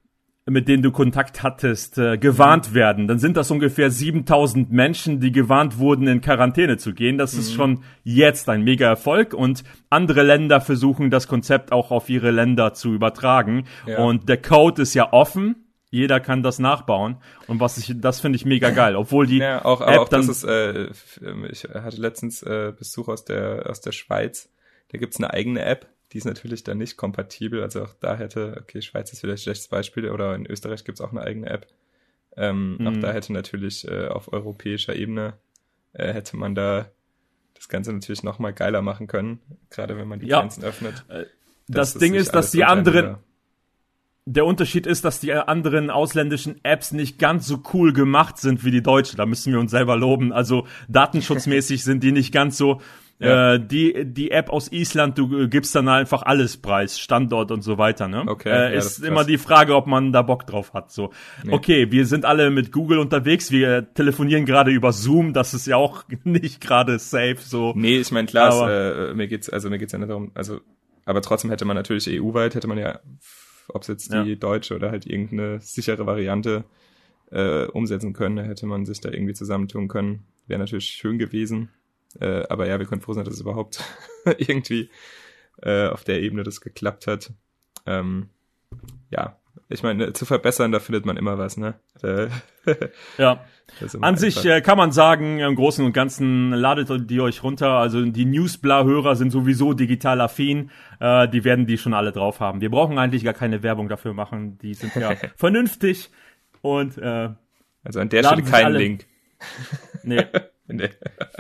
mit 0.51 0.67
denen 0.67 0.83
du 0.83 0.91
Kontakt 0.91 1.43
hattest, 1.43 1.97
äh, 1.97 2.19
gewarnt 2.19 2.75
werden, 2.75 3.07
dann 3.07 3.21
sind 3.21 3.37
das 3.37 3.51
ungefähr 3.51 3.91
7000 3.91 4.73
Menschen, 4.73 5.21
die 5.21 5.31
gewarnt 5.31 5.79
wurden, 5.79 6.09
in 6.09 6.21
Quarantäne 6.21 6.77
zu 6.77 6.93
gehen. 6.93 7.19
Das 7.19 7.35
ist 7.35 7.53
schon 7.55 7.85
jetzt 8.03 8.49
ein 8.49 8.63
mega 8.63 8.89
Erfolg 8.89 9.33
und 9.33 9.63
andere 9.91 10.23
Länder 10.23 10.61
versuchen 10.61 11.11
das 11.11 11.29
Konzept 11.29 11.71
auch 11.71 11.93
auf 11.93 12.11
ihre 12.11 12.33
Länder 12.33 12.75
zu 12.75 12.93
übertragen. 12.93 13.67
Ja. 13.87 13.99
Und 14.01 14.29
der 14.29 14.43
Code 14.43 14.83
ist 14.83 14.95
ja 14.95 15.13
offen. 15.13 15.67
Jeder 15.93 16.21
kann 16.21 16.45
das 16.45 16.61
nachbauen 16.61 17.17
und 17.49 17.59
was 17.59 17.77
ich, 17.77 17.93
das 17.97 18.21
finde 18.21 18.37
ich 18.37 18.45
mega 18.45 18.71
geil, 18.71 18.95
obwohl 18.95 19.27
die 19.27 19.39
Ja, 19.41 19.65
auch, 19.65 19.81
App 19.81 19.99
auch 19.99 20.09
dann 20.09 20.25
das 20.25 20.45
ist, 20.45 20.45
äh, 20.45 20.89
ähm, 21.21 21.49
ich 21.51 21.65
hatte 21.65 22.01
letztens 22.01 22.43
äh, 22.45 22.73
Besuch 22.77 23.09
aus 23.09 23.25
der, 23.25 23.69
aus 23.69 23.81
der 23.81 23.91
Schweiz. 23.91 24.49
Da 24.93 24.99
gibt's 24.99 25.17
eine 25.17 25.33
eigene 25.33 25.65
App, 25.65 25.89
die 26.13 26.19
ist 26.19 26.25
natürlich 26.25 26.65
dann 26.65 26.79
nicht 26.79 26.97
kompatibel. 26.97 27.63
Also 27.63 27.83
auch 27.85 27.95
da 28.01 28.17
hätte, 28.17 28.57
okay, 28.61 28.83
Schweiz 28.83 29.13
ist 29.13 29.21
vielleicht 29.21 29.43
ein 29.43 29.45
schlechtes 29.45 29.69
Beispiel, 29.69 30.11
oder 30.11 30.35
in 30.35 30.47
Österreich 30.47 30.85
gibt's 30.85 31.01
auch 31.01 31.13
eine 31.13 31.23
eigene 31.23 31.49
App. 31.49 31.67
Ähm, 32.37 32.79
Auch 32.87 32.91
Mhm. 32.93 33.01
da 33.01 33.13
hätte 33.13 33.33
natürlich 33.33 33.87
äh, 33.89 34.09
auf 34.09 34.33
europäischer 34.33 34.95
Ebene 34.95 35.35
äh, 35.93 36.13
hätte 36.13 36.37
man 36.37 36.55
da 36.55 36.89
das 37.55 37.69
Ganze 37.69 37.93
natürlich 37.93 38.23
noch 38.23 38.39
mal 38.39 38.53
geiler 38.53 38.81
machen 38.83 39.07
können, 39.09 39.41
gerade 39.69 39.97
wenn 39.97 40.07
man 40.09 40.21
die 40.21 40.27
Ja. 40.29 40.41
Grenzen 40.41 40.65
öffnet. 40.65 41.05
das 41.09 41.93
dass 41.93 42.01
Ding 42.01 42.15
ist, 42.15 42.33
dass 42.35 42.53
die 42.53 42.65
anderen 42.65 43.17
Der 44.27 44.45
Unterschied 44.47 44.87
ist, 44.87 45.05
dass 45.05 45.19
die 45.19 45.33
anderen 45.33 45.91
ausländischen 45.91 46.61
Apps 46.63 46.93
nicht 46.93 47.19
ganz 47.19 47.47
so 47.47 47.63
cool 47.73 47.93
gemacht 47.93 48.39
sind 48.39 48.65
wie 48.65 48.71
die 48.71 48.83
deutsche. 48.83 49.17
Da 49.17 49.27
müssen 49.27 49.53
wir 49.53 49.59
uns 49.59 49.71
selber 49.73 49.97
loben. 49.97 50.33
Also 50.33 50.67
datenschutzmäßig 50.89 51.83
sind 51.83 52.03
die 52.05 52.13
nicht 52.13 52.33
ganz 52.33 52.57
so. 52.57 52.81
Ja. 53.21 53.55
Äh, 53.55 53.61
die, 53.67 54.07
die 54.07 54.31
App 54.31 54.49
aus 54.49 54.73
Island, 54.73 55.19
du 55.19 55.47
gibst 55.49 55.75
dann 55.75 55.89
einfach 55.89 56.23
alles 56.23 56.57
preis, 56.57 56.99
Standort 56.99 57.51
und 57.53 57.61
so 57.63 57.77
weiter. 57.77 58.09
Ne? 58.09 58.25
Okay, 58.27 58.49
äh, 58.49 58.53
ja, 58.73 58.79
ist 58.79 59.05
immer 59.05 59.25
die 59.25 59.37
Frage, 59.37 59.77
ob 59.77 59.87
man 59.87 60.11
da 60.13 60.23
Bock 60.23 60.47
drauf 60.47 60.73
hat. 60.73 60.91
So, 60.91 61.11
Nee. 61.45 61.53
okay, 61.53 61.93
wir 61.93 62.07
sind 62.07 62.25
alle 62.25 62.51
mit 62.51 62.73
Google 62.73 62.99
unterwegs. 62.99 63.51
Wir 63.53 63.93
telefonieren 63.93 64.47
gerade 64.47 64.71
über 64.71 64.93
Zoom. 64.93 65.35
Das 65.35 65.53
ist 65.53 65.67
ja 65.67 65.77
auch 65.77 66.05
nicht 66.25 66.61
gerade 66.63 66.99
safe. 66.99 67.37
So, 67.41 67.75
Nee, 67.77 67.99
ich 67.99 68.11
meine, 68.11 68.27
klar, 68.27 68.53
Aber- 68.55 69.11
äh, 69.11 69.15
mir 69.15 69.29
geht's, 69.29 69.51
also 69.51 69.69
mir 69.69 69.79
geht's 69.79 69.93
ja 69.93 69.99
nicht 69.99 70.09
darum, 70.09 70.31
also, 70.35 70.61
aber 71.05 71.21
trotzdem 71.21 71.51
hätte 71.51 71.67
man 71.67 71.77
natürlich 71.77 72.09
EU-weit, 72.09 72.55
hätte 72.55 72.69
man 72.69 72.79
ja, 72.79 73.01
ob 73.69 73.83
es 73.83 73.89
jetzt 73.89 74.13
die 74.13 74.17
Ja. 74.31 74.35
deutsche 74.35 74.75
oder 74.77 74.91
halt 74.91 75.05
irgendeine 75.07 75.61
sichere 75.61 76.07
Variante 76.07 76.65
äh, 77.31 77.67
umsetzen 77.67 78.13
können, 78.13 78.39
hätte 78.45 78.67
man 78.67 78.87
sich 78.87 79.01
da 79.01 79.11
irgendwie 79.11 79.35
zusammentun 79.35 79.89
können. 79.89 80.25
Wäre 80.47 80.59
natürlich 80.59 80.87
schön 80.87 81.19
gewesen. 81.19 81.69
Äh, 82.19 82.45
aber 82.49 82.67
ja, 82.67 82.79
wir 82.79 82.87
können 82.87 83.01
froh 83.01 83.13
sein, 83.13 83.25
dass 83.25 83.35
es 83.35 83.41
überhaupt 83.41 83.85
irgendwie 84.39 84.91
äh, 85.63 85.89
auf 85.89 86.05
der 86.05 86.21
Ebene 86.23 86.43
das 86.43 86.61
geklappt 86.61 87.07
hat. 87.07 87.33
Ähm, 87.87 88.31
ja, 89.11 89.41
ich 89.69 89.83
meine, 89.83 90.13
zu 90.13 90.27
verbessern, 90.27 90.73
da 90.73 90.81
findet 90.81 91.07
man 91.07 91.17
immer 91.17 91.39
was, 91.39 91.57
ne? 91.57 91.75
Äh, 92.03 92.27
ja. 93.19 93.45
An 94.01 94.17
sich 94.17 94.39
einfach. 94.39 94.51
äh, 94.51 94.61
kann 94.63 94.77
man 94.77 94.91
sagen, 94.91 95.39
im 95.39 95.55
Großen 95.55 95.85
und 95.85 95.93
Ganzen 95.93 96.51
ladet 96.51 97.09
die 97.09 97.21
euch 97.21 97.45
runter. 97.45 97.71
Also 97.75 98.05
die 98.05 98.25
Newsbla-Hörer 98.25 99.15
sind 99.15 99.31
sowieso 99.31 99.73
digital 99.73 100.21
affin. 100.21 100.71
Äh, 100.99 101.29
die 101.29 101.45
werden 101.45 101.67
die 101.67 101.79
schon 101.79 101.95
alle 101.95 102.11
drauf 102.11 102.41
haben. 102.41 102.61
Wir 102.61 102.71
brauchen 102.71 102.99
eigentlich 102.99 103.23
gar 103.23 103.33
keine 103.33 103.63
Werbung 103.63 103.89
dafür 103.89 104.13
machen. 104.13 104.59
Die 104.59 104.75
sind 104.75 104.95
ja 104.97 105.15
vernünftig. 105.37 106.11
Und 106.63 106.99
äh, 106.99 107.31
also 107.85 108.01
an 108.01 108.09
der 108.09 108.25
Stelle 108.25 108.43
sich 108.43 108.53
kein 108.53 108.73
Link. 108.73 109.07
nee, 110.03 110.27
Nee. 110.77 110.91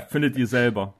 findet 0.08 0.36
ihr 0.36 0.46
selber. 0.46 0.94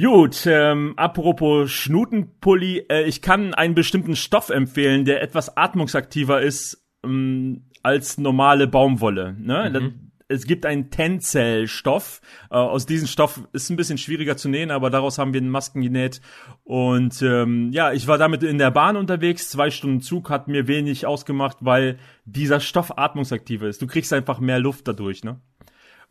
Gut, 0.00 0.46
ähm, 0.46 0.94
apropos 0.96 1.70
Schnutenpulli, 1.70 2.86
äh, 2.88 3.02
ich 3.04 3.20
kann 3.20 3.52
einen 3.52 3.74
bestimmten 3.74 4.16
Stoff 4.16 4.48
empfehlen, 4.48 5.04
der 5.04 5.22
etwas 5.22 5.56
atmungsaktiver 5.56 6.40
ist 6.40 6.82
ähm, 7.04 7.64
als 7.82 8.16
normale 8.16 8.66
Baumwolle. 8.66 9.36
Ne? 9.38 9.70
Da- 9.70 9.80
Es 10.28 10.46
gibt 10.46 10.64
einen 10.64 10.88
Tencel-Stoff. 10.88 12.22
Äh, 12.50 12.54
aus 12.54 12.86
diesem 12.86 13.06
Stoff 13.06 13.46
ist 13.52 13.68
ein 13.68 13.76
bisschen 13.76 13.98
schwieriger 13.98 14.38
zu 14.38 14.48
nähen, 14.48 14.70
aber 14.70 14.88
daraus 14.88 15.18
haben 15.18 15.34
wir 15.34 15.42
Masken 15.42 15.82
genäht. 15.82 16.22
Und 16.64 17.20
ähm, 17.20 17.68
ja, 17.70 17.92
ich 17.92 18.06
war 18.06 18.16
damit 18.16 18.42
in 18.42 18.56
der 18.56 18.70
Bahn 18.70 18.96
unterwegs. 18.96 19.50
Zwei 19.50 19.70
Stunden 19.70 20.00
Zug 20.00 20.30
hat 20.30 20.48
mir 20.48 20.68
wenig 20.68 21.04
ausgemacht, 21.04 21.58
weil 21.60 21.98
dieser 22.24 22.60
Stoff 22.60 22.96
atmungsaktiver 22.96 23.68
ist. 23.68 23.82
Du 23.82 23.86
kriegst 23.86 24.10
einfach 24.14 24.40
mehr 24.40 24.58
Luft 24.58 24.88
dadurch, 24.88 25.22
ne? 25.22 25.38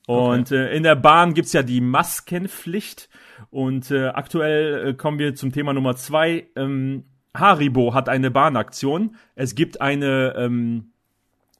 Und 0.07 0.51
äh, 0.51 0.73
in 0.73 0.83
der 0.83 0.95
Bahn 0.95 1.33
gibt's 1.33 1.53
ja 1.53 1.63
die 1.63 1.81
Maskenpflicht. 1.81 3.09
Und 3.49 3.91
äh, 3.91 4.07
aktuell 4.07 4.89
äh, 4.89 4.93
kommen 4.93 5.19
wir 5.19 5.35
zum 5.35 5.51
Thema 5.51 5.73
Nummer 5.73 5.95
zwei. 5.95 6.47
Ähm, 6.55 7.05
Haribo 7.35 7.93
hat 7.93 8.09
eine 8.09 8.31
Bahnaktion. 8.31 9.15
Es 9.35 9.55
gibt 9.55 9.81
eine, 9.81 10.33
ähm, 10.37 10.91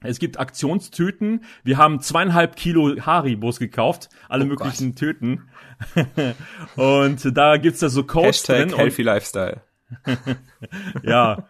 es 0.02 0.18
gibt 0.18 0.38
Aktionstüten. 0.38 1.44
Wir 1.64 1.78
haben 1.78 2.00
zweieinhalb 2.00 2.56
Kilo 2.56 2.96
Haribos 3.00 3.58
gekauft, 3.58 4.08
alle 4.28 4.44
Oh 4.44 4.48
möglichen 4.48 4.94
Tüten. 4.94 5.48
und 6.76 7.36
da 7.36 7.56
gibt's 7.56 7.80
da 7.80 7.88
so 7.88 8.04
Codes 8.04 8.42
drin. 8.42 8.56
Hashtag 8.56 8.72
Und, 8.72 8.78
Healthy 8.78 9.02
Lifestyle. 9.02 9.60
ja, 11.02 11.48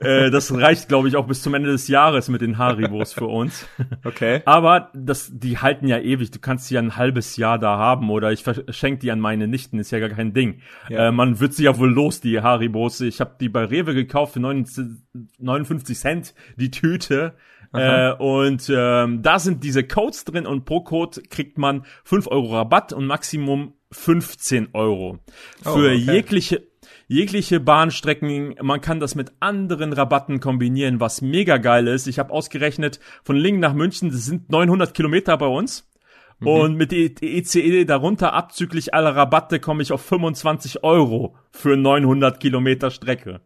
äh, 0.00 0.30
das 0.30 0.52
reicht, 0.52 0.88
glaube 0.88 1.08
ich, 1.08 1.16
auch 1.16 1.26
bis 1.26 1.42
zum 1.42 1.54
Ende 1.54 1.70
des 1.70 1.88
Jahres 1.88 2.28
mit 2.28 2.40
den 2.40 2.58
Haribos 2.58 3.12
für 3.12 3.26
uns. 3.26 3.66
Okay. 4.02 4.40
Aber 4.44 4.90
das, 4.94 5.30
die 5.32 5.58
halten 5.58 5.86
ja 5.86 5.98
ewig. 5.98 6.30
Du 6.30 6.38
kannst 6.38 6.66
sie 6.66 6.74
ja 6.74 6.80
ein 6.80 6.96
halbes 6.96 7.36
Jahr 7.36 7.58
da 7.58 7.76
haben 7.76 8.08
oder 8.10 8.32
ich 8.32 8.42
verschenke 8.42 9.00
die 9.00 9.10
an 9.10 9.20
meine 9.20 9.46
Nichten, 9.46 9.78
ist 9.78 9.90
ja 9.90 9.98
gar 9.98 10.08
kein 10.08 10.32
Ding. 10.32 10.60
Ja. 10.88 11.08
Äh, 11.08 11.12
man 11.12 11.38
wird 11.38 11.52
sie 11.52 11.64
ja 11.64 11.78
wohl 11.78 11.90
los, 11.90 12.20
die 12.20 12.40
Haribos. 12.40 13.00
Ich 13.00 13.20
habe 13.20 13.36
die 13.38 13.48
bei 13.48 13.64
Rewe 13.64 13.94
gekauft 13.94 14.34
für 14.34 14.40
59 14.40 15.02
59 15.38 15.98
Cent 15.98 16.34
die 16.56 16.70
Tüte. 16.70 17.34
Äh, 17.72 18.12
und 18.12 18.70
ähm, 18.74 19.22
da 19.22 19.38
sind 19.38 19.62
diese 19.62 19.84
Codes 19.84 20.24
drin 20.24 20.46
und 20.46 20.64
pro 20.64 20.80
Code 20.80 21.22
kriegt 21.28 21.58
man 21.58 21.84
5 22.04 22.26
Euro 22.28 22.56
Rabatt 22.56 22.92
und 22.92 23.06
Maximum 23.06 23.74
15 23.92 24.68
Euro. 24.72 25.18
Oh, 25.64 25.74
Für 25.74 25.86
okay. 25.86 25.94
jegliche 25.94 26.69
jegliche 27.10 27.58
Bahnstrecken, 27.58 28.54
man 28.62 28.80
kann 28.80 29.00
das 29.00 29.16
mit 29.16 29.32
anderen 29.40 29.92
Rabatten 29.92 30.38
kombinieren, 30.38 31.00
was 31.00 31.22
mega 31.22 31.56
geil 31.56 31.88
ist. 31.88 32.06
Ich 32.06 32.20
habe 32.20 32.32
ausgerechnet, 32.32 33.00
von 33.24 33.34
Lingen 33.34 33.58
nach 33.58 33.74
München, 33.74 34.12
das 34.12 34.26
sind 34.26 34.48
900 34.48 34.94
Kilometer 34.94 35.36
bei 35.36 35.48
uns. 35.48 35.90
Mhm. 36.38 36.46
Und 36.46 36.74
mit 36.76 36.92
der 36.92 37.10
ECE 37.20 37.84
darunter 37.84 38.32
abzüglich 38.32 38.94
aller 38.94 39.16
Rabatte 39.16 39.58
komme 39.58 39.82
ich 39.82 39.90
auf 39.90 40.02
25 40.02 40.84
Euro 40.84 41.34
für 41.50 41.76
900 41.76 42.38
Kilometer 42.38 42.92
Strecke. 42.92 43.40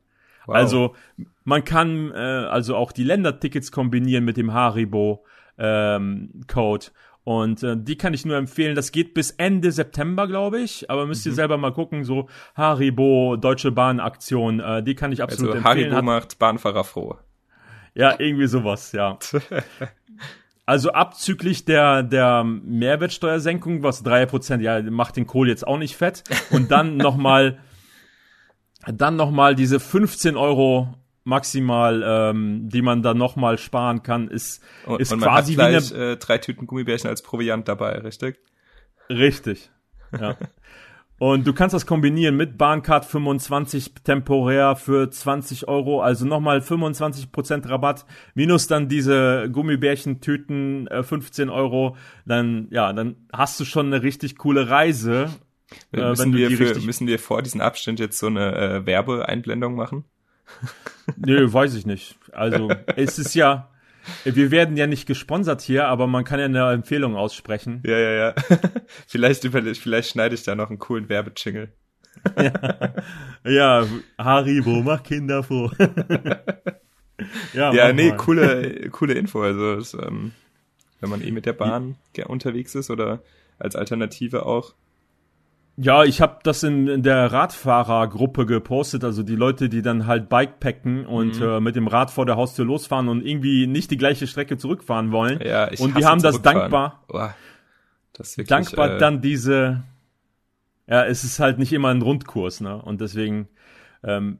Wow. 0.45 0.57
Also 0.57 0.95
man 1.45 1.65
kann 1.65 2.13
äh, 2.13 2.19
also 2.19 2.77
auch 2.77 2.93
die 2.93 3.05
Ländertickets 3.05 3.73
kombinieren 3.73 4.27
mit 4.27 4.37
dem 4.37 4.53
Haribo 4.53 5.25
ähm, 5.57 6.43
Code. 6.53 6.89
Und 7.25 7.63
äh, 7.63 7.75
die 7.77 7.97
kann 7.97 8.13
ich 8.13 8.27
nur 8.27 8.37
empfehlen. 8.37 8.75
Das 8.75 8.93
geht 8.93 9.15
bis 9.15 9.31
Ende 9.31 9.73
September, 9.73 10.29
glaube 10.29 10.61
ich. 10.61 10.91
Aber 10.91 11.07
müsst 11.07 11.25
ihr 11.25 11.33
mhm. 11.33 11.37
selber 11.37 11.57
mal 11.57 11.73
gucken. 11.73 12.05
So 12.05 12.29
Haribo, 12.55 13.37
Deutsche 13.37 13.73
Bahn 13.73 13.99
Aktion, 13.99 14.61
äh, 14.61 14.83
die 14.83 14.95
kann 14.95 15.11
ich 15.11 15.23
absolut 15.23 15.55
also, 15.55 15.67
empfehlen. 15.67 15.93
Haribo 15.93 16.05
macht 16.05 16.39
Bahnfahrer 16.39 16.85
froh. 16.85 17.17
Ja, 17.95 18.15
irgendwie 18.19 18.47
sowas, 18.47 18.93
ja. 18.93 19.19
Also 20.67 20.93
abzüglich 20.93 21.67
der, 21.67 22.03
der 22.03 22.43
Mehrwertsteuersenkung, 22.43 23.83
was 23.83 24.03
drei 24.03 24.25
Prozent, 24.25 24.63
ja, 24.63 24.81
macht 24.83 25.17
den 25.17 25.27
Kohl 25.27 25.49
jetzt 25.49 25.67
auch 25.67 25.77
nicht 25.77 25.95
fett. 25.95 26.25
Und 26.51 26.71
dann 26.71 26.97
nochmal, 26.97 27.59
dann 28.87 29.17
nochmal 29.17 29.55
diese 29.55 29.79
15 29.79 30.39
Euro 30.39 30.95
maximal, 31.25 32.03
ähm, 32.07 32.69
die 32.69 32.83
man 32.83 33.03
dann 33.03 33.19
nochmal 33.19 33.59
sparen 33.59 34.03
kann, 34.03 34.29
ist, 34.29 34.63
und, 34.87 35.01
ist 35.01 35.13
und 35.13 35.21
man 35.21 35.31
quasi 35.31 35.55
hat 35.55 35.71
gleich, 35.71 35.91
wie 35.91 35.95
eine, 35.95 36.13
äh, 36.13 36.17
drei 36.17 36.39
Tüten 36.39 36.67
Gummibärchen 36.67 37.09
als 37.09 37.23
Proviant 37.23 37.67
dabei, 37.67 37.99
richtig? 37.99 38.39
Richtig. 39.09 39.71
Ja. 40.19 40.37
Und 41.19 41.47
du 41.47 41.53
kannst 41.53 41.75
das 41.75 41.87
kombinieren 41.87 42.37
mit 42.37 42.59
Bahncard 42.59 43.05
25 43.05 43.95
temporär 44.03 44.75
für 44.75 45.09
20 45.09 45.69
Euro, 45.69 46.03
also 46.03 46.27
nochmal 46.27 46.59
25% 46.59 47.69
Rabatt, 47.69 48.05
minus 48.35 48.67
dann 48.67 48.89
diese 48.89 49.49
Gummibärchentüten 49.51 50.89
äh, 50.89 51.03
15 51.05 51.51
Euro, 51.51 51.97
dann, 52.27 52.67
ja, 52.71 52.93
dann 52.93 53.17
hast 53.33 53.61
du 53.61 53.65
schon 53.65 53.87
eine 53.87 54.03
richtig 54.03 54.37
coole 54.37 54.69
Reise. 54.69 55.31
Äh, 55.93 56.09
müssen, 56.11 56.35
wir 56.35 56.51
für, 56.51 56.81
müssen 56.81 57.07
wir 57.07 57.19
vor 57.21 57.43
diesem 57.43 57.61
Abstand 57.61 58.01
jetzt 58.01 58.19
so 58.19 58.27
eine 58.27 58.57
äh, 58.57 58.87
Werbeeinblendung 58.87 59.77
machen? 59.77 60.05
Nö, 61.17 61.53
weiß 61.53 61.75
ich 61.75 61.87
nicht. 61.87 62.17
Also, 62.33 62.71
es 62.97 63.19
ist 63.19 63.35
ja, 63.35 63.71
wir 64.25 64.51
werden 64.51 64.77
ja 64.77 64.87
nicht 64.87 65.07
gesponsert 65.07 65.61
hier, 65.63 65.89
aber 65.89 66.07
man 66.07 66.25
kann 66.25 66.39
ja 66.41 66.47
eine 66.47 66.71
Empfehlung 66.73 67.17
aussprechen. 67.17 67.83
Ja, 67.85 67.99
ja, 67.99 68.11
ja. 68.13 68.35
vielleicht, 69.07 69.47
vielleicht 69.47 70.11
schneide 70.11 70.35
ich 70.35 70.43
da 70.43 70.55
noch 70.55 70.71
einen 70.71 70.79
coolen 70.79 71.09
Werbejingle. 71.09 71.73
ja. 72.37 72.93
ja, 73.45 73.87
Haribo, 74.19 74.83
mach 74.83 75.03
Kinder 75.03 75.43
froh. 75.43 75.71
ja, 77.53 77.73
ja 77.73 77.93
nee, 77.93 78.11
mal. 78.11 78.17
coole, 78.17 78.89
coole 78.91 79.15
Info. 79.15 79.43
Also, 79.43 79.77
das, 79.77 79.95
ähm, 79.95 80.33
wenn 81.01 81.11
man 81.11 81.23
eh 81.23 81.31
mit 81.31 81.45
der 81.45 81.53
Bahn 81.53 81.97
unterwegs 82.27 82.75
ist 82.75 82.91
oder 82.91 83.23
als 83.59 83.77
Alternative 83.77 84.47
auch, 84.47 84.75
ja, 85.77 86.05
ich 86.05 86.21
habe 86.21 86.39
das 86.45 86.63
in, 86.63 86.87
in 86.87 87.03
der 87.03 87.33
Radfahrergruppe 87.33 88.47
gepostet, 88.47 89.03
also 89.03 89.23
die 89.23 89.35
Leute, 89.35 89.69
die 89.69 89.83
dann 89.83 90.07
halt 90.07 90.29
Bikepacken 90.29 91.05
und 91.05 91.41
mhm. 91.41 91.47
äh, 91.47 91.61
mit 91.61 91.75
dem 91.75 91.89
Rad 91.89 92.11
vor 92.11 92.27
der 92.27 92.37
Haustür 92.37 92.65
losfahren 92.65 93.09
und 93.09 93.27
irgendwie 93.27 93.67
nicht 93.67 93.91
die 93.91 93.97
gleiche 93.97 94.27
Strecke 94.27 94.57
zurückfahren 94.57 95.11
wollen. 95.11 95.41
Ja, 95.45 95.71
ich 95.71 95.81
und 95.81 95.97
die 95.97 96.05
haben 96.05 96.23
das 96.23 96.43
dankbar, 96.43 97.03
oh, 97.09 97.27
das 98.13 98.37
wirklich, 98.37 98.49
dankbar 98.49 98.95
äh, 98.95 98.99
dann 98.99 99.21
diese, 99.21 99.83
ja, 100.87 101.05
es 101.05 101.25
ist 101.25 101.41
halt 101.41 101.59
nicht 101.59 101.73
immer 101.73 101.89
ein 101.89 102.03
Rundkurs, 102.03 102.61
ne? 102.61 102.81
Und 102.81 103.01
deswegen, 103.01 103.49
ähm, 104.05 104.39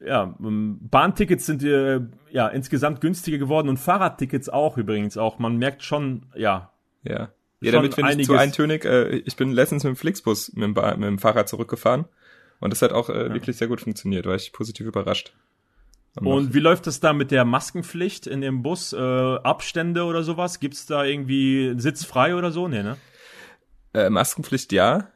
ja, 0.00 0.34
ähm, 0.40 0.78
Bahntickets 0.80 1.46
sind 1.46 1.62
äh, 1.62 2.00
ja 2.30 2.48
insgesamt 2.48 3.00
günstiger 3.00 3.38
geworden 3.38 3.68
und 3.68 3.78
Fahrradtickets 3.78 4.48
auch 4.48 4.76
übrigens 4.76 5.16
auch. 5.16 5.38
Man 5.38 5.58
merkt 5.58 5.84
schon, 5.84 6.26
ja. 6.34 6.72
Ja. 7.04 7.28
Ja, 7.60 7.72
damit 7.72 7.94
finde 7.94 8.12
ich 8.12 8.26
zu 8.26 8.34
eintönig. 8.34 8.84
Äh, 8.84 9.16
ich 9.18 9.36
bin 9.36 9.50
letztens 9.50 9.84
mit 9.84 9.94
dem 9.94 9.96
Flixbus 9.96 10.52
mit 10.54 10.62
dem, 10.64 11.00
mit 11.00 11.08
dem 11.08 11.18
Fahrrad 11.18 11.48
zurückgefahren 11.48 12.06
und 12.60 12.70
das 12.70 12.82
hat 12.82 12.92
auch 12.92 13.08
äh, 13.08 13.28
ja. 13.28 13.34
wirklich 13.34 13.56
sehr 13.56 13.68
gut 13.68 13.80
funktioniert, 13.80 14.26
war 14.26 14.34
ich 14.34 14.52
positiv 14.52 14.86
überrascht. 14.86 15.32
Und, 16.16 16.26
und 16.26 16.54
wie 16.54 16.60
läuft 16.60 16.86
das 16.86 17.00
da 17.00 17.12
mit 17.12 17.30
der 17.30 17.44
Maskenpflicht 17.44 18.26
in 18.26 18.40
dem 18.40 18.62
Bus? 18.62 18.92
Äh, 18.92 18.96
Abstände 18.96 20.04
oder 20.04 20.22
sowas? 20.22 20.60
Gibt's 20.60 20.86
da 20.86 21.04
irgendwie 21.04 21.74
Sitz 21.76 22.04
frei 22.04 22.34
oder 22.34 22.50
so? 22.52 22.68
Nee, 22.68 22.82
ne? 22.82 22.96
Äh, 23.92 24.08
Maskenpflicht 24.08 24.72
ja. 24.72 25.08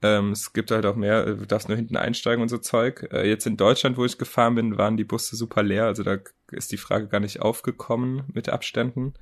Ähm, 0.00 0.30
es 0.30 0.52
gibt 0.52 0.70
halt 0.70 0.86
auch 0.86 0.94
mehr, 0.94 1.26
äh, 1.26 1.36
du 1.36 1.46
darfst 1.46 1.68
nur 1.68 1.76
hinten 1.76 1.96
einsteigen 1.96 2.40
und 2.40 2.48
so 2.48 2.58
Zeug. 2.58 3.08
Äh, 3.12 3.28
jetzt 3.28 3.46
in 3.46 3.56
Deutschland, 3.56 3.96
wo 3.96 4.04
ich 4.04 4.16
gefahren 4.16 4.54
bin, 4.54 4.78
waren 4.78 4.96
die 4.96 5.04
Busse 5.04 5.36
super 5.36 5.62
leer, 5.62 5.86
also 5.86 6.02
da 6.04 6.18
ist 6.52 6.70
die 6.70 6.76
Frage 6.76 7.08
gar 7.08 7.20
nicht 7.20 7.42
aufgekommen 7.42 8.22
mit 8.32 8.48
Abständen. 8.48 9.14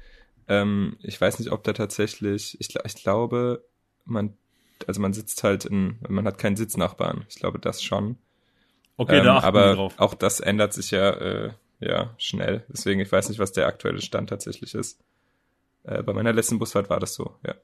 Ähm, 0.49 0.97
ich 1.03 1.21
weiß 1.21 1.39
nicht, 1.39 1.51
ob 1.53 1.65
da 1.65 1.73
tatsächlich, 1.73 2.57
ich, 2.61 2.75
ich 2.77 2.95
glaube, 2.97 3.65
man, 4.05 4.37
also 4.87 5.01
man 5.01 5.13
sitzt 5.13 5.43
halt 5.43 5.65
in, 5.65 5.99
man 6.09 6.27
hat 6.27 6.39
keinen 6.39 6.57
Sitznachbarn. 6.57 7.25
Ich 7.29 7.37
glaube, 7.37 7.59
das 7.59 7.83
schon. 7.83 8.17
Okay, 8.97 9.19
ähm, 9.19 9.25
da 9.25 9.37
achten 9.37 9.47
aber 9.47 9.67
wir 9.71 9.75
drauf. 9.75 9.95
auch 9.99 10.15
das 10.15 10.41
ändert 10.41 10.73
sich 10.73 10.91
ja, 10.91 11.11
äh, 11.11 11.51
ja, 11.81 12.15
schnell. 12.19 12.65
Deswegen, 12.69 13.01
ich 13.01 13.11
weiß 13.11 13.29
nicht, 13.29 13.39
was 13.39 13.53
der 13.53 13.67
aktuelle 13.67 14.01
Stand 14.01 14.31
tatsächlich 14.31 14.75
ist. 14.75 15.01
Äh, 15.85 16.03
bei 16.03 16.13
meiner 16.13 16.33
letzten 16.33 16.59
Busfahrt 16.59 16.91
war 16.91 17.01
das 17.01 17.15
so, 17.15 17.37
ja. 17.47 17.55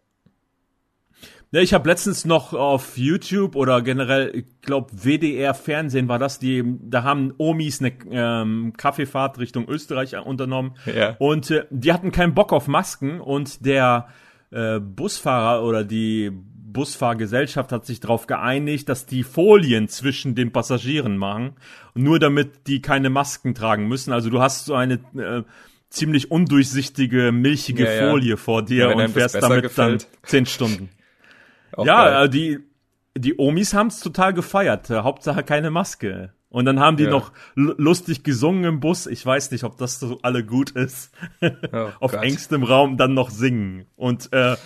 Ja, 1.54 1.60
ich 1.60 1.74
habe 1.74 1.86
letztens 1.86 2.24
noch 2.24 2.54
auf 2.54 2.96
YouTube 2.96 3.56
oder 3.56 3.82
generell, 3.82 4.30
ich 4.34 4.62
glaube 4.62 4.90
WDR 4.90 5.52
Fernsehen 5.52 6.08
war 6.08 6.18
das, 6.18 6.38
die, 6.38 6.64
da 6.80 7.02
haben 7.02 7.34
Omis 7.36 7.80
eine 7.80 7.92
ähm, 8.10 8.72
Kaffeefahrt 8.74 9.38
Richtung 9.38 9.68
Österreich 9.68 10.16
unternommen 10.16 10.76
ja. 10.86 11.14
und 11.18 11.50
äh, 11.50 11.66
die 11.68 11.92
hatten 11.92 12.10
keinen 12.10 12.32
Bock 12.32 12.54
auf 12.54 12.68
Masken 12.68 13.20
und 13.20 13.66
der 13.66 14.08
äh, 14.50 14.80
Busfahrer 14.80 15.62
oder 15.62 15.84
die 15.84 16.32
Busfahrgesellschaft 16.32 17.70
hat 17.70 17.84
sich 17.84 18.00
darauf 18.00 18.26
geeinigt, 18.26 18.88
dass 18.88 19.04
die 19.04 19.22
Folien 19.22 19.88
zwischen 19.88 20.34
den 20.34 20.52
Passagieren 20.52 21.18
machen, 21.18 21.56
nur 21.94 22.18
damit 22.18 22.66
die 22.66 22.80
keine 22.80 23.10
Masken 23.10 23.54
tragen 23.54 23.88
müssen. 23.88 24.14
Also 24.14 24.30
du 24.30 24.40
hast 24.40 24.64
so 24.64 24.74
eine 24.74 24.94
äh, 25.18 25.42
ziemlich 25.90 26.30
undurchsichtige, 26.30 27.30
milchige 27.30 27.84
ja, 27.84 28.08
Folie 28.08 28.30
ja. 28.30 28.36
vor 28.38 28.62
dir 28.62 28.88
ja, 28.88 28.94
und 28.94 29.10
fährst 29.10 29.34
damit 29.34 29.64
gefällt. 29.64 30.04
dann 30.04 30.10
zehn 30.22 30.46
Stunden. 30.46 30.88
Auch 31.76 31.86
ja, 31.86 32.04
geil. 32.04 32.24
Äh, 32.24 32.28
die, 32.28 32.58
die 33.16 33.38
Omis 33.38 33.74
haben's 33.74 34.00
total 34.00 34.34
gefeiert. 34.34 34.90
Äh, 34.90 35.00
Hauptsache 35.00 35.42
keine 35.42 35.70
Maske. 35.70 36.32
Und 36.52 36.66
dann 36.66 36.80
haben 36.80 36.98
die 36.98 37.04
ja. 37.04 37.10
noch 37.10 37.32
lustig 37.54 38.24
gesungen 38.24 38.64
im 38.64 38.80
Bus. 38.80 39.06
Ich 39.06 39.24
weiß 39.24 39.52
nicht, 39.52 39.64
ob 39.64 39.78
das 39.78 39.98
so 39.98 40.18
alle 40.20 40.44
gut 40.44 40.70
ist. 40.72 41.10
Oh, 41.40 41.48
Auf 42.00 42.12
Gott. 42.12 42.22
engstem 42.22 42.62
Raum 42.62 42.98
dann 42.98 43.14
noch 43.14 43.30
singen. 43.30 43.86
Und 43.96 44.30
äh, 44.34 44.56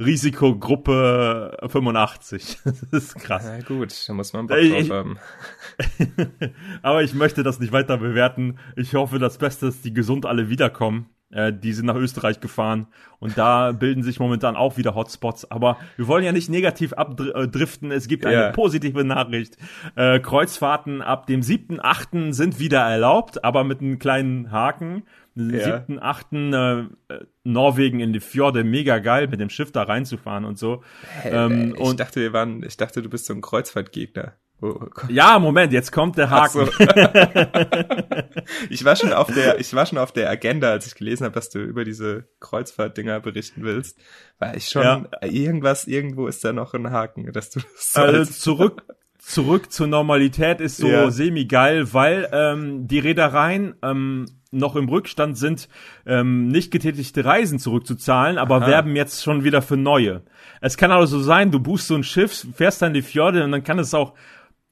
Risikogruppe 0.00 1.56
85. 1.68 2.58
das 2.64 2.82
ist 2.90 3.14
krass. 3.14 3.44
Na 3.46 3.60
gut, 3.60 3.94
da 4.08 4.12
muss 4.12 4.32
man 4.32 4.48
Bock 4.48 4.58
drauf 4.58 4.90
haben. 4.90 5.18
Aber 6.82 7.04
ich 7.04 7.14
möchte 7.14 7.44
das 7.44 7.60
nicht 7.60 7.72
weiter 7.72 7.98
bewerten. 7.98 8.58
Ich 8.74 8.94
hoffe, 8.94 9.20
das 9.20 9.38
Beste 9.38 9.68
ist, 9.68 9.84
die 9.84 9.94
gesund 9.94 10.26
alle 10.26 10.48
wiederkommen. 10.48 11.08
Äh, 11.30 11.52
die 11.52 11.72
sind 11.72 11.86
nach 11.86 11.96
Österreich 11.96 12.40
gefahren 12.40 12.86
und 13.18 13.36
da 13.36 13.72
bilden 13.78 14.04
sich 14.04 14.20
momentan 14.20 14.54
auch 14.54 14.76
wieder 14.76 14.94
Hotspots. 14.94 15.50
Aber 15.50 15.76
wir 15.96 16.06
wollen 16.06 16.24
ja 16.24 16.32
nicht 16.32 16.48
negativ 16.48 16.92
abdriften. 16.92 17.90
Es 17.90 18.06
gibt 18.06 18.24
eine 18.24 18.36
ja. 18.36 18.52
positive 18.52 19.02
Nachricht. 19.04 19.56
Äh, 19.96 20.20
Kreuzfahrten 20.20 21.02
ab 21.02 21.26
dem 21.26 21.40
7.8. 21.40 22.32
sind 22.32 22.60
wieder 22.60 22.80
erlaubt, 22.80 23.44
aber 23.44 23.64
mit 23.64 23.80
einem 23.80 23.98
kleinen 23.98 24.52
Haken. 24.52 25.02
Ja. 25.34 25.84
7.8. 25.88 26.88
Äh, 27.08 27.24
Norwegen 27.44 28.00
in 28.00 28.12
die 28.12 28.20
Fjorde, 28.20 28.64
mega 28.64 28.98
geil, 28.98 29.28
mit 29.28 29.40
dem 29.40 29.50
Schiff 29.50 29.72
da 29.72 29.82
reinzufahren 29.82 30.44
und 30.44 30.58
so. 30.58 30.82
Hey, 31.22 31.32
ähm, 31.34 31.74
ich 31.74 31.80
und 31.80 32.00
dachte, 32.00 32.20
wir 32.20 32.32
waren, 32.32 32.62
ich 32.62 32.76
dachte, 32.76 33.02
du 33.02 33.10
bist 33.10 33.26
so 33.26 33.34
ein 33.34 33.40
Kreuzfahrtgegner. 33.40 34.34
Oh, 34.62 34.68
oh 34.68 34.88
ja, 35.08 35.38
Moment, 35.38 35.72
jetzt 35.72 35.92
kommt 35.92 36.16
der 36.16 36.30
Haken. 36.30 36.66
So. 36.66 36.72
ich 38.70 38.84
war 38.84 38.96
schon 38.96 39.12
auf 39.12 39.26
der, 39.32 39.60
ich 39.60 39.74
war 39.74 39.84
schon 39.84 39.98
auf 39.98 40.12
der 40.12 40.30
Agenda, 40.30 40.70
als 40.70 40.86
ich 40.86 40.94
gelesen 40.94 41.24
habe, 41.24 41.34
dass 41.34 41.50
du 41.50 41.58
über 41.58 41.84
diese 41.84 42.24
Kreuzfahrtdinger 42.40 43.20
berichten 43.20 43.62
willst. 43.64 43.98
War 44.38 44.56
ich 44.56 44.68
schon 44.68 44.82
ja. 44.82 45.06
irgendwas, 45.22 45.86
irgendwo 45.86 46.26
ist 46.26 46.42
da 46.42 46.54
noch 46.54 46.72
ein 46.72 46.90
Haken, 46.90 47.30
dass 47.32 47.50
du 47.50 47.60
das 47.60 47.96
also 47.96 48.32
zurück 48.32 48.82
zurück 49.18 49.72
zur 49.72 49.88
Normalität 49.88 50.60
ist 50.60 50.76
so 50.76 50.86
ja. 50.86 51.10
semi 51.10 51.46
geil, 51.46 51.92
weil 51.92 52.28
ähm, 52.32 52.86
die 52.86 53.00
Reedereien 53.00 53.74
ähm, 53.82 54.26
noch 54.52 54.76
im 54.76 54.88
Rückstand 54.88 55.36
sind, 55.36 55.68
ähm, 56.06 56.46
nicht 56.48 56.70
getätigte 56.70 57.24
Reisen 57.24 57.58
zurückzuzahlen, 57.58 58.38
aber 58.38 58.56
Aha. 58.56 58.66
werben 58.68 58.94
jetzt 58.94 59.24
schon 59.24 59.42
wieder 59.42 59.62
für 59.62 59.76
neue. 59.76 60.22
Es 60.60 60.76
kann 60.76 60.92
also 60.92 61.20
sein, 61.20 61.50
du 61.50 61.58
buchst 61.58 61.88
so 61.88 61.96
ein 61.96 62.04
Schiff, 62.04 62.46
fährst 62.54 62.82
dann 62.82 62.94
die 62.94 63.02
Fjorde 63.02 63.42
und 63.42 63.50
dann 63.50 63.64
kann 63.64 63.80
es 63.80 63.94
auch 63.94 64.14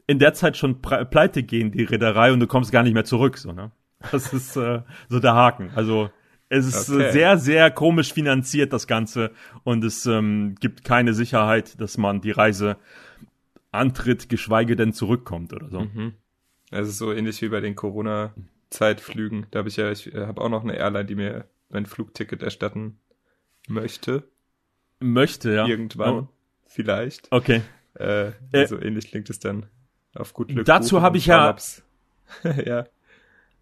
in 0.07 0.19
der 0.19 0.35
Zeit 0.35 0.57
schon 0.57 0.83
pleite 0.83 1.43
gehen, 1.43 1.71
die 1.73 1.85
Reederei, 1.85 2.33
und 2.33 2.41
du 2.41 2.47
kommst 2.47 2.73
gar 2.73 2.83
nicht 2.83 2.95
mehr 2.95 3.05
zurück, 3.05 3.39
so, 3.39 3.53
ne? 3.53 3.71
Das 4.13 4.33
ist 4.33 4.57
äh, 4.57 4.83
so 5.09 5.19
der 5.19 5.35
Haken. 5.35 5.71
Also 5.75 6.11
es 6.51 6.67
ist 6.67 6.91
okay. 6.91 7.11
sehr, 7.11 7.39
sehr 7.39 7.71
komisch 7.71 8.13
finanziert, 8.13 8.73
das 8.73 8.87
Ganze, 8.87 9.31
und 9.63 9.83
es 9.83 10.05
ähm, 10.07 10.57
gibt 10.61 10.85
keine 10.85 11.15
Sicherheit, 11.15 11.81
dass 11.81 11.97
man 11.97 12.21
die 12.21 12.33
Reise 12.33 12.77
antritt, 13.73 14.29
geschweige 14.29 14.77
denn 14.77 14.93
zurückkommt 14.93 15.53
oder 15.53 15.69
so. 15.71 15.81
Mhm. 15.81 16.13
Also 16.71 16.91
so 16.91 17.13
ähnlich 17.13 17.41
wie 17.43 17.49
bei 17.49 17.61
den 17.61 17.75
Corona-Zeitflügen. 17.75 19.47
Da 19.51 19.61
habe 19.61 19.69
ich 19.69 19.77
ja, 19.77 19.91
ich 19.91 20.15
äh, 20.15 20.27
habe 20.27 20.41
auch 20.41 20.49
noch 20.49 20.63
eine 20.63 20.77
Airline, 20.77 21.07
die 21.07 21.15
mir 21.15 21.47
mein 21.71 21.87
Flugticket 21.87 22.43
erstatten 22.43 22.99
möchte. 23.69 24.25
Möchte, 25.01 25.53
ja. 25.53 25.67
Irgendwann. 25.67 26.15
Oh. 26.15 26.29
Vielleicht. 26.67 27.31
Okay. 27.31 27.63
Äh, 27.99 28.33
äh, 28.53 28.67
so 28.67 28.81
ähnlich 28.81 29.09
klingt 29.09 29.31
es 29.31 29.39
dann. 29.39 29.67
Auf 30.15 30.33
gut 30.33 30.49
Glück. 30.49 30.65
Dazu 30.65 31.03
habe 31.03 31.17
ich 31.17 31.27
ja, 31.27 31.55
ja. 32.65 32.85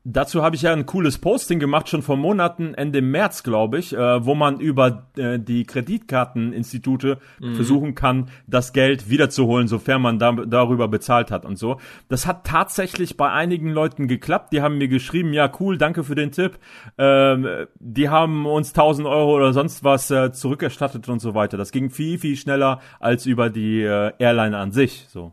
Dazu 0.05 0.43
habe 0.43 0.57
ich 0.57 0.63
ja 0.63 0.73
ein 0.73 0.85
cooles 0.85 1.19
Posting 1.19 1.61
gemacht, 1.61 1.89
schon 1.89 2.03
vor 2.03 2.17
Monaten, 2.17 2.75
Ende 2.75 3.01
März, 3.01 3.45
glaube 3.45 3.79
ich, 3.79 3.95
äh, 3.95 4.27
wo 4.27 4.35
man 4.35 4.59
über 4.59 5.07
äh, 5.17 5.39
die 5.39 5.63
Kreditkarteninstitute 5.63 7.19
mhm. 7.39 7.55
versuchen 7.55 7.95
kann, 7.95 8.29
das 8.49 8.73
Geld 8.73 9.11
wiederzuholen, 9.11 9.69
sofern 9.69 10.03
man 10.03 10.19
da, 10.19 10.33
darüber 10.33 10.89
bezahlt 10.89 11.31
hat 11.31 11.45
und 11.45 11.57
so. 11.57 11.79
Das 12.09 12.27
hat 12.27 12.45
tatsächlich 12.45 13.17
bei 13.17 13.31
einigen 13.31 13.71
Leuten 13.71 14.09
geklappt. 14.09 14.53
Die 14.53 14.61
haben 14.61 14.77
mir 14.77 14.89
geschrieben, 14.89 15.33
ja 15.33 15.49
cool, 15.61 15.79
danke 15.79 16.03
für 16.03 16.17
den 16.17 16.33
Tipp. 16.33 16.59
Ähm, 16.99 17.47
die 17.79 18.09
haben 18.09 18.45
uns 18.47 18.71
1000 18.71 19.07
Euro 19.07 19.37
oder 19.37 19.53
sonst 19.53 19.85
was 19.85 20.11
äh, 20.11 20.33
zurückerstattet 20.33 21.09
und 21.09 21.21
so 21.21 21.37
weiter. 21.37 21.57
Das 21.57 21.71
ging 21.71 21.91
viel, 21.91 22.19
viel 22.19 22.35
schneller 22.35 22.81
als 22.99 23.25
über 23.25 23.51
die 23.51 23.83
äh, 23.83 24.11
Airline 24.19 24.59
an 24.59 24.73
sich. 24.73 25.07
So. 25.09 25.33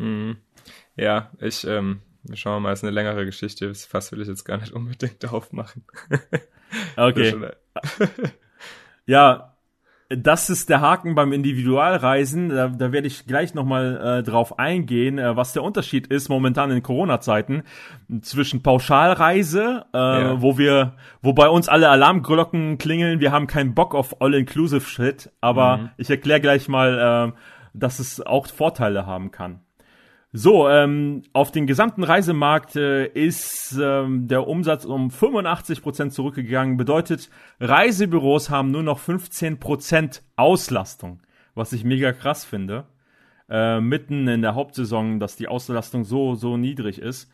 Mhm. 0.00 0.36
Ja, 0.96 1.30
ich 1.40 1.64
ähm, 1.66 2.00
Schauen 2.34 2.56
wir 2.56 2.60
mal, 2.60 2.72
ist 2.72 2.84
eine 2.84 2.92
längere 2.92 3.24
Geschichte. 3.24 3.74
Fass 3.74 4.12
will 4.12 4.20
ich 4.20 4.28
jetzt 4.28 4.44
gar 4.44 4.58
nicht 4.58 4.72
unbedingt 4.72 5.24
aufmachen. 5.32 5.84
Okay. 6.96 7.34
ja, 9.06 9.56
das 10.08 10.50
ist 10.50 10.68
der 10.68 10.80
Haken 10.80 11.14
beim 11.14 11.32
Individualreisen. 11.32 12.50
Da, 12.50 12.68
da 12.68 12.92
werde 12.92 13.06
ich 13.06 13.26
gleich 13.26 13.54
nochmal 13.54 14.18
äh, 14.18 14.22
drauf 14.22 14.58
eingehen, 14.58 15.18
äh, 15.18 15.36
was 15.36 15.52
der 15.52 15.62
Unterschied 15.62 16.08
ist 16.08 16.28
momentan 16.28 16.70
in 16.70 16.82
Corona-Zeiten 16.82 17.62
zwischen 18.20 18.62
Pauschalreise, 18.62 19.86
äh, 19.94 19.98
ja. 19.98 20.42
wo 20.42 20.58
wir, 20.58 20.96
wo 21.22 21.32
bei 21.32 21.48
uns 21.48 21.68
alle 21.68 21.88
Alarmglocken 21.88 22.76
klingeln. 22.78 23.20
Wir 23.20 23.32
haben 23.32 23.46
keinen 23.46 23.74
Bock 23.74 23.94
auf 23.94 24.20
All-Inclusive-Shit, 24.20 25.30
aber 25.40 25.76
mhm. 25.76 25.90
ich 25.96 26.10
erkläre 26.10 26.40
gleich 26.40 26.68
mal, 26.68 27.32
äh, 27.32 27.40
dass 27.72 27.98
es 27.98 28.20
auch 28.20 28.46
Vorteile 28.48 29.06
haben 29.06 29.30
kann. 29.30 29.60
So, 30.32 30.68
ähm, 30.68 31.22
auf 31.32 31.50
den 31.50 31.66
gesamten 31.66 32.04
Reisemarkt 32.04 32.76
äh, 32.76 33.06
ist 33.06 33.76
ähm, 33.80 34.28
der 34.28 34.46
Umsatz 34.46 34.84
um 34.84 35.10
85 35.10 35.82
Prozent 35.82 36.12
zurückgegangen. 36.12 36.76
Bedeutet, 36.76 37.30
Reisebüros 37.58 38.48
haben 38.48 38.70
nur 38.70 38.84
noch 38.84 39.00
15 39.00 39.58
Prozent 39.58 40.22
Auslastung, 40.36 41.20
was 41.54 41.72
ich 41.72 41.82
mega 41.82 42.12
krass 42.12 42.44
finde. 42.44 42.86
Äh, 43.48 43.80
mitten 43.80 44.28
in 44.28 44.42
der 44.42 44.54
Hauptsaison, 44.54 45.18
dass 45.18 45.34
die 45.34 45.48
Auslastung 45.48 46.04
so, 46.04 46.36
so 46.36 46.56
niedrig 46.56 47.00
ist. 47.00 47.28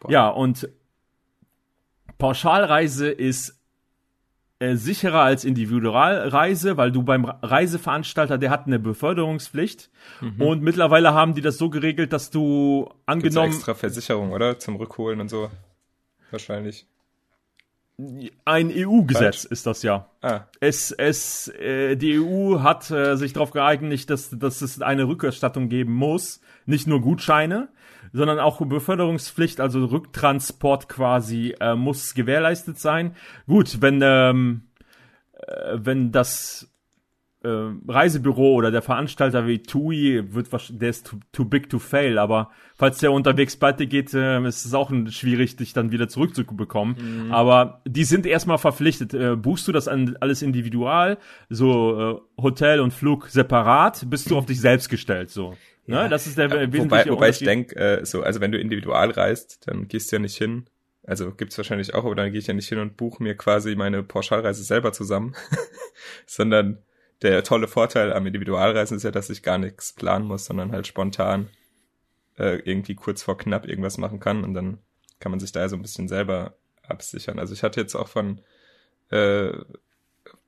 Boah. 0.00 0.10
Ja, 0.10 0.28
und 0.28 0.68
Pauschalreise 2.18 3.08
ist 3.08 3.57
äh, 4.60 4.74
sicherer 4.74 5.20
als 5.20 5.44
Individualreise, 5.44 6.76
weil 6.76 6.90
du 6.90 7.02
beim 7.02 7.24
Reiseveranstalter, 7.24 8.38
der 8.38 8.50
hat 8.50 8.66
eine 8.66 8.78
Beförderungspflicht 8.78 9.90
mhm. 10.20 10.42
und 10.42 10.62
mittlerweile 10.62 11.14
haben 11.14 11.34
die 11.34 11.42
das 11.42 11.58
so 11.58 11.70
geregelt, 11.70 12.12
dass 12.12 12.30
du 12.30 12.90
angenommen 13.06 13.50
Gibt's 13.50 13.58
extra 13.58 13.74
Versicherung, 13.74 14.32
oder 14.32 14.58
zum 14.58 14.76
Rückholen 14.76 15.20
und 15.20 15.28
so 15.28 15.48
wahrscheinlich. 16.30 16.86
Ein 18.44 18.72
EU-Gesetz 18.72 19.44
ist 19.44 19.66
das 19.66 19.82
ja. 19.82 20.08
Ah. 20.22 20.42
Es, 20.60 20.92
es, 20.92 21.48
äh, 21.48 21.96
die 21.96 22.20
EU 22.20 22.60
hat 22.60 22.90
äh, 22.92 23.16
sich 23.16 23.32
darauf 23.32 23.50
geeinigt, 23.50 24.08
dass, 24.10 24.30
dass 24.30 24.62
es 24.62 24.80
eine 24.80 25.08
Rückerstattung 25.08 25.68
geben 25.68 25.94
muss, 25.94 26.40
nicht 26.64 26.86
nur 26.86 27.00
Gutscheine, 27.00 27.68
sondern 28.12 28.38
auch 28.38 28.64
Beförderungspflicht, 28.64 29.60
also 29.60 29.84
Rücktransport 29.84 30.88
quasi 30.88 31.54
äh, 31.60 31.74
muss 31.74 32.14
gewährleistet 32.14 32.78
sein. 32.78 33.14
Gut, 33.46 33.80
wenn 33.80 34.00
ähm, 34.02 34.62
äh, 35.32 35.78
wenn 35.78 36.12
das 36.12 36.70
äh, 37.44 37.48
Reisebüro 37.86 38.54
oder 38.54 38.70
der 38.70 38.82
Veranstalter 38.82 39.46
wie 39.46 39.62
TUI 39.62 40.34
wird 40.34 40.48
der 40.70 40.90
ist 40.90 41.06
too, 41.06 41.18
too 41.30 41.44
big 41.44 41.70
to 41.70 41.78
fail, 41.78 42.18
aber 42.18 42.50
falls 42.74 42.98
der 42.98 43.12
unterwegs 43.12 43.56
pleite 43.56 43.86
geht, 43.86 44.12
äh, 44.12 44.42
ist 44.46 44.64
es 44.64 44.74
auch 44.74 44.90
schwierig, 45.10 45.56
dich 45.56 45.72
dann 45.72 45.92
wieder 45.92 46.08
zurückzubekommen. 46.08 47.26
Mhm. 47.26 47.32
Aber 47.32 47.80
die 47.86 48.04
sind 48.04 48.26
erstmal 48.26 48.58
verpflichtet. 48.58 49.14
Äh, 49.14 49.36
buchst 49.36 49.68
du 49.68 49.72
das 49.72 49.86
an, 49.86 50.16
alles 50.20 50.42
individual, 50.42 51.18
so 51.48 52.20
äh, 52.36 52.42
Hotel 52.42 52.80
und 52.80 52.92
Flug 52.92 53.28
separat, 53.28 54.06
bist 54.10 54.30
du 54.30 54.36
auf 54.36 54.46
dich 54.46 54.60
selbst 54.60 54.88
gestellt, 54.88 55.30
so. 55.30 55.54
Ne? 55.88 55.96
Ja, 55.96 56.08
das 56.08 56.26
ist 56.26 56.36
der 56.36 56.48
ja, 56.48 56.72
wobei, 56.78 57.06
wobei 57.08 57.30
ich 57.30 57.38
denke, 57.38 57.74
äh, 57.76 58.04
so, 58.04 58.22
also 58.22 58.40
wenn 58.40 58.52
du 58.52 58.58
individual 58.58 59.10
reist, 59.10 59.66
dann 59.66 59.88
gehst 59.88 60.12
du 60.12 60.16
ja 60.16 60.20
nicht 60.20 60.36
hin. 60.36 60.66
Also 61.02 61.32
gibt's 61.32 61.56
wahrscheinlich 61.56 61.94
auch, 61.94 62.04
aber 62.04 62.14
dann 62.14 62.30
gehe 62.30 62.38
ich 62.38 62.46
ja 62.46 62.52
nicht 62.52 62.68
hin 62.68 62.78
und 62.78 62.98
buche 62.98 63.22
mir 63.22 63.34
quasi 63.34 63.74
meine 63.74 64.02
Pauschalreise 64.02 64.62
selber 64.62 64.92
zusammen, 64.92 65.34
sondern 66.26 66.82
der 67.22 67.42
tolle 67.42 67.68
Vorteil 67.68 68.12
am 68.12 68.26
Individualreisen 68.26 68.98
ist 68.98 69.02
ja, 69.02 69.10
dass 69.10 69.30
ich 69.30 69.42
gar 69.42 69.56
nichts 69.56 69.94
planen 69.94 70.26
muss, 70.26 70.44
sondern 70.44 70.72
halt 70.72 70.86
spontan 70.86 71.48
äh, 72.38 72.58
irgendwie 72.58 72.94
kurz 72.94 73.22
vor 73.22 73.38
knapp 73.38 73.66
irgendwas 73.66 73.96
machen 73.96 74.20
kann 74.20 74.44
und 74.44 74.52
dann 74.52 74.78
kann 75.20 75.30
man 75.30 75.40
sich 75.40 75.52
da 75.52 75.60
ja 75.60 75.70
so 75.70 75.76
ein 75.76 75.82
bisschen 75.82 76.06
selber 76.06 76.54
absichern. 76.86 77.38
Also 77.38 77.54
ich 77.54 77.62
hatte 77.62 77.80
jetzt 77.80 77.94
auch 77.94 78.08
von 78.08 78.42
äh, 79.08 79.52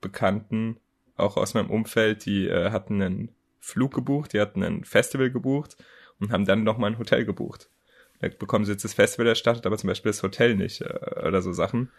Bekannten, 0.01 0.77
auch 1.17 1.35
aus 1.35 1.55
meinem 1.55 1.71
Umfeld, 1.71 2.25
die 2.25 2.47
äh, 2.47 2.69
hatten 2.69 3.01
einen 3.01 3.35
Flug 3.61 3.93
gebucht, 3.93 4.33
die 4.33 4.41
hatten 4.41 4.63
ein 4.63 4.83
Festival 4.83 5.29
gebucht 5.29 5.77
und 6.19 6.31
haben 6.31 6.45
dann 6.45 6.63
nochmal 6.63 6.91
ein 6.91 6.97
Hotel 6.97 7.23
gebucht. 7.23 7.69
Da 8.19 8.27
bekommen 8.27 8.65
sie 8.65 8.73
jetzt 8.73 8.83
das 8.83 8.95
Festival 8.95 9.27
erstattet, 9.27 9.65
aber 9.65 9.77
zum 9.77 9.87
Beispiel 9.87 10.11
das 10.11 10.23
Hotel 10.23 10.55
nicht 10.55 10.81
äh, 10.81 11.23
oder 11.25 11.41
so 11.41 11.53
Sachen. 11.53 11.91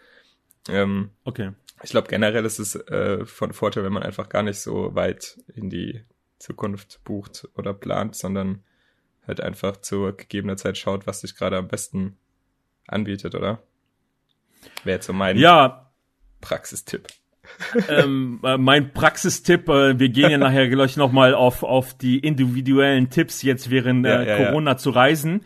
Ähm, 0.69 1.09
okay. 1.23 1.51
Ich 1.81 1.91
glaube 1.91 2.07
generell 2.07 2.45
ist 2.45 2.59
es 2.59 2.75
äh, 2.75 3.25
von 3.25 3.53
Vorteil, 3.53 3.83
wenn 3.83 3.93
man 3.93 4.03
einfach 4.03 4.29
gar 4.29 4.43
nicht 4.43 4.59
so 4.59 4.93
weit 4.93 5.39
in 5.55 5.69
die 5.69 6.03
Zukunft 6.37 7.03
bucht 7.03 7.47
oder 7.55 7.73
plant, 7.73 8.15
sondern 8.15 8.63
halt 9.25 9.41
einfach 9.41 9.77
zur 9.77 10.15
gegebener 10.15 10.57
Zeit 10.57 10.77
schaut, 10.77 11.07
was 11.07 11.21
sich 11.21 11.35
gerade 11.35 11.57
am 11.57 11.69
besten 11.69 12.17
anbietet, 12.87 13.35
oder? 13.35 13.63
Wäre 14.83 14.97
jetzt 14.97 15.07
so 15.07 15.13
mein 15.13 15.37
ja. 15.37 15.91
Praxistipp 16.41 17.07
ähm, 17.89 18.39
äh, 18.43 18.57
mein 18.57 18.93
Praxistipp, 18.93 19.69
äh, 19.69 19.99
wir 19.99 20.09
gehen 20.09 20.31
ja 20.31 20.37
nachher 20.37 20.69
gleich 20.69 20.97
nochmal 20.97 21.35
auf, 21.35 21.63
auf 21.63 21.93
die 21.93 22.19
individuellen 22.19 23.09
Tipps 23.09 23.41
jetzt 23.41 23.69
während 23.69 24.05
äh, 24.05 24.27
ja, 24.27 24.45
Corona 24.45 24.71
ja. 24.71 24.77
zu 24.77 24.89
reisen. 24.91 25.41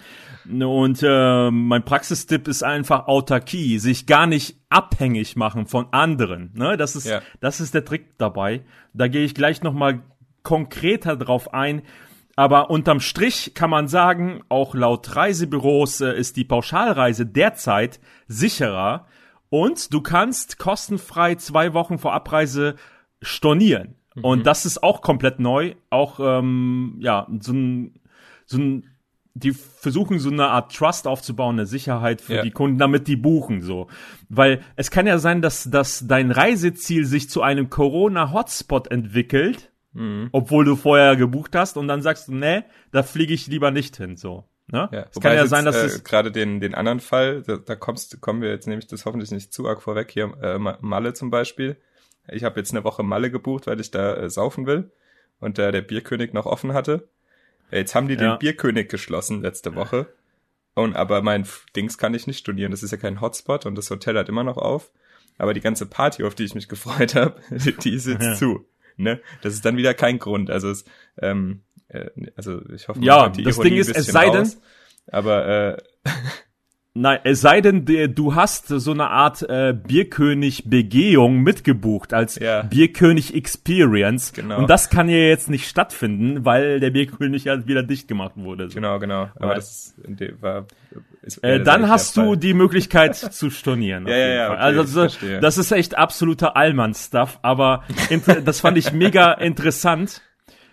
Und 0.50 1.04
äh, 1.04 1.52
mein 1.52 1.84
Praxistipp 1.84 2.48
ist 2.48 2.64
einfach 2.64 3.08
Autarkie, 3.08 3.80
sich 3.80 4.06
gar 4.06 4.28
nicht 4.28 4.58
abhängig 4.70 5.36
machen 5.36 5.68
von 5.68 5.88
anderen. 5.92 6.52
Ne? 6.54 6.78
Das, 6.78 6.96
ist, 6.96 7.08
ja. 7.08 7.22
das 7.42 7.60
ist 7.60 7.74
der 7.74 7.84
Trick 7.84 8.18
dabei. 8.18 8.62
Da 8.94 9.10
gehe 9.10 9.26
ich 9.26 9.36
gleich 9.36 9.62
nochmal 9.62 10.04
konkreter 10.44 11.18
drauf 11.18 11.54
ein. 11.54 11.82
Aber 12.38 12.70
unterm 12.70 13.00
Strich 13.00 13.56
kann 13.56 13.70
man 13.70 13.88
sagen, 13.88 14.42
auch 14.48 14.76
laut 14.76 15.16
Reisebüros 15.16 16.02
äh, 16.02 16.14
ist 16.14 16.38
die 16.38 16.46
Pauschalreise 16.46 17.26
derzeit 17.26 18.00
sicherer 18.28 19.08
und 19.50 19.94
du 19.94 20.02
kannst 20.02 20.58
kostenfrei 20.58 21.36
zwei 21.36 21.74
Wochen 21.74 21.98
vor 21.98 22.14
Abreise 22.14 22.76
stornieren. 23.22 23.96
Mhm. 24.16 24.24
Und 24.24 24.48
das 24.48 24.66
ist 24.66 24.84
auch 24.84 25.02
komplett 25.02 25.40
neu. 25.40 25.76
Auch, 25.90 26.20
ähm, 26.20 26.98
ja, 27.00 27.28
so 27.40 27.54
ein, 27.54 28.00
so 28.46 28.58
ein, 28.58 28.88
die 29.34 29.52
versuchen 29.52 30.20
so 30.20 30.32
eine 30.32 30.48
Art 30.48 30.76
Trust 30.76 31.08
aufzubauen, 31.08 31.56
eine 31.56 31.68
Sicherheit 31.68 32.22
für 32.22 32.38
ja. 32.38 32.42
die 32.42 32.52
Kunden, 32.52 32.80
damit 32.80 33.08
die 33.08 33.16
buchen, 33.16 33.62
so. 33.62 33.88
Weil 34.30 34.62
es 34.76 34.90
kann 34.90 35.06
ja 35.06 35.20
sein, 35.20 35.42
dass, 35.42 35.70
dass 35.70 36.08
dein 36.08 36.32
Reiseziel 36.32 37.06
sich 37.06 37.30
zu 37.30 37.44
einem 37.44 37.70
Corona-Hotspot 37.70 38.90
entwickelt, 38.90 39.72
mhm. 39.94 40.30
obwohl 40.32 40.66
du 40.66 40.76
vorher 40.76 41.16
gebucht 41.16 41.56
hast 41.56 41.78
und 41.78 41.88
dann 41.88 42.02
sagst 42.02 42.30
du, 42.30 42.34
nee, 42.34 42.64
da 42.92 43.04
fliege 43.04 43.34
ich 43.34 43.48
lieber 43.48 43.70
nicht 43.70 43.96
hin, 43.98 44.18
so. 44.18 44.46
Ne? 44.68 44.90
Ja, 44.92 45.06
es 45.10 45.22
kann 45.22 45.34
ja 45.34 45.48
sein, 45.48 45.64
dass 45.64 45.98
äh, 45.98 46.02
gerade 46.04 46.32
den 46.32 46.60
den 46.60 46.76
anderen 46.76 47.00
Fall, 47.00 47.42
da, 47.44 47.58
da 47.58 47.76
kommst 47.76 48.20
kommen 48.20 48.42
wir 48.42 48.50
jetzt 48.50 48.68
nämlich 48.68 48.88
das 48.88 49.06
hoffentlich 49.06 49.32
nicht 49.32 49.54
zu 49.54 49.68
arg 49.68 49.82
vorweg 49.82 50.12
hier 50.12 50.34
äh, 50.42 50.58
Malle 50.58 51.14
zum 51.14 51.30
Beispiel. 51.30 51.78
Ich 52.30 52.44
habe 52.44 52.60
jetzt 52.60 52.72
eine 52.72 52.84
Woche 52.84 53.04
Malle 53.04 53.32
gebucht, 53.32 53.68
weil 53.68 53.80
ich 53.80 53.92
da 53.92 54.16
äh, 54.16 54.30
saufen 54.30 54.66
will 54.66 54.92
und 55.40 55.58
äh, 55.58 55.72
der 55.72 55.82
Bierkönig 55.82 56.34
noch 56.34 56.46
offen 56.46 56.74
hatte. 56.74 57.08
Jetzt 57.72 57.96
haben 57.96 58.08
die 58.08 58.16
ja. 58.16 58.32
den 58.32 58.40
Bierkönig 58.40 58.90
geschlossen 58.90 59.42
letzte 59.42 59.76
Woche. 59.76 60.08
Und 60.74 60.96
aber 60.96 61.22
mein 61.22 61.48
Dings 61.76 61.98
kann 61.98 62.14
ich 62.14 62.28
nicht 62.28 62.38
studieren. 62.38 62.72
Das 62.72 62.84
ist 62.84 62.92
ja 62.92 62.98
kein 62.98 63.20
Hotspot 63.20 63.66
und 63.66 63.76
das 63.76 63.90
Hotel 63.90 64.18
hat 64.18 64.30
immer 64.30 64.44
noch 64.44 64.58
auf. 64.58 64.92
Aber 65.38 65.54
die 65.54 65.62
ganze 65.62 65.86
Party, 65.86 66.24
auf 66.24 66.36
die 66.36 66.44
ich 66.44 66.56
mich 66.56 66.68
gefreut 66.70 67.16
habe, 67.16 67.42
die 67.50 67.94
ist 67.94 68.08
jetzt 68.08 68.24
ja. 68.24 68.36
zu. 68.36 68.66
Ne? 68.96 69.22
Das 69.42 69.54
ist 69.54 69.66
dann 69.66 69.78
wieder 69.78 69.94
kein 69.94 70.20
Grund. 70.20 70.50
Also 70.50 70.70
es, 70.70 70.86
ähm, 71.22 71.62
äh, 71.89 72.10
also 72.36 72.62
ich 72.73 72.88
hoffe, 72.88 73.00
ja, 73.02 73.30
das 73.30 73.60
Ding 73.60 73.76
ist, 73.76 73.95
es 73.95 74.08
sei 74.08 74.30
denn, 74.30 74.52
aber 75.08 75.76
äh, 75.76 75.78
Nein, 77.00 77.19
es 77.26 77.41
sei 77.41 77.62
denn, 77.62 77.86
du 77.86 78.34
hast 78.34 78.69
so 78.69 78.91
eine 78.91 79.12
Art 79.12 79.43
äh, 79.43 79.73
Bierkönig-Begehung 79.73 81.41
mitgebucht 81.41 82.12
als 82.12 82.39
ja. 82.39 82.63
Bierkönig-Experience. 82.63 84.34
Genau. 84.34 84.58
Und 84.58 84.69
das 84.69 84.89
kann 84.89 85.08
ja 85.08 85.17
jetzt 85.17 85.47
nicht 85.47 85.67
stattfinden, 85.67 86.43
weil 86.43 86.80
der 86.80 86.89
Bierkönig 86.89 87.43
ja 87.43 87.67
wieder 87.67 87.84
dicht 87.84 88.08
gemacht 88.08 88.34
wurde. 88.36 88.69
So. 88.69 88.76
Genau, 88.76 88.97
genau. 88.97 89.30
Aber 89.36 89.54
das 89.54 89.93
war. 90.41 90.65
Ist, 91.21 91.43
äh, 91.43 91.62
dann 91.62 91.88
hast 91.88 92.17
du 92.17 92.36
die 92.36 92.56
Möglichkeit 92.56 93.15
zu 93.15 93.52
stornieren. 93.52 94.08
ja, 94.08 94.17
ja, 94.17 94.28
ja. 94.28 94.52
Okay, 94.52 94.60
also 94.60 95.08
so, 95.08 95.28
das 95.39 95.60
ist 95.60 95.71
echt 95.71 95.95
absoluter 95.95 96.58
Allmann-Stuff, 96.58 97.39
aber 97.43 97.84
das 98.43 98.62
fand 98.62 98.78
ich 98.78 98.91
mega 98.91 99.34
interessant. 99.34 100.23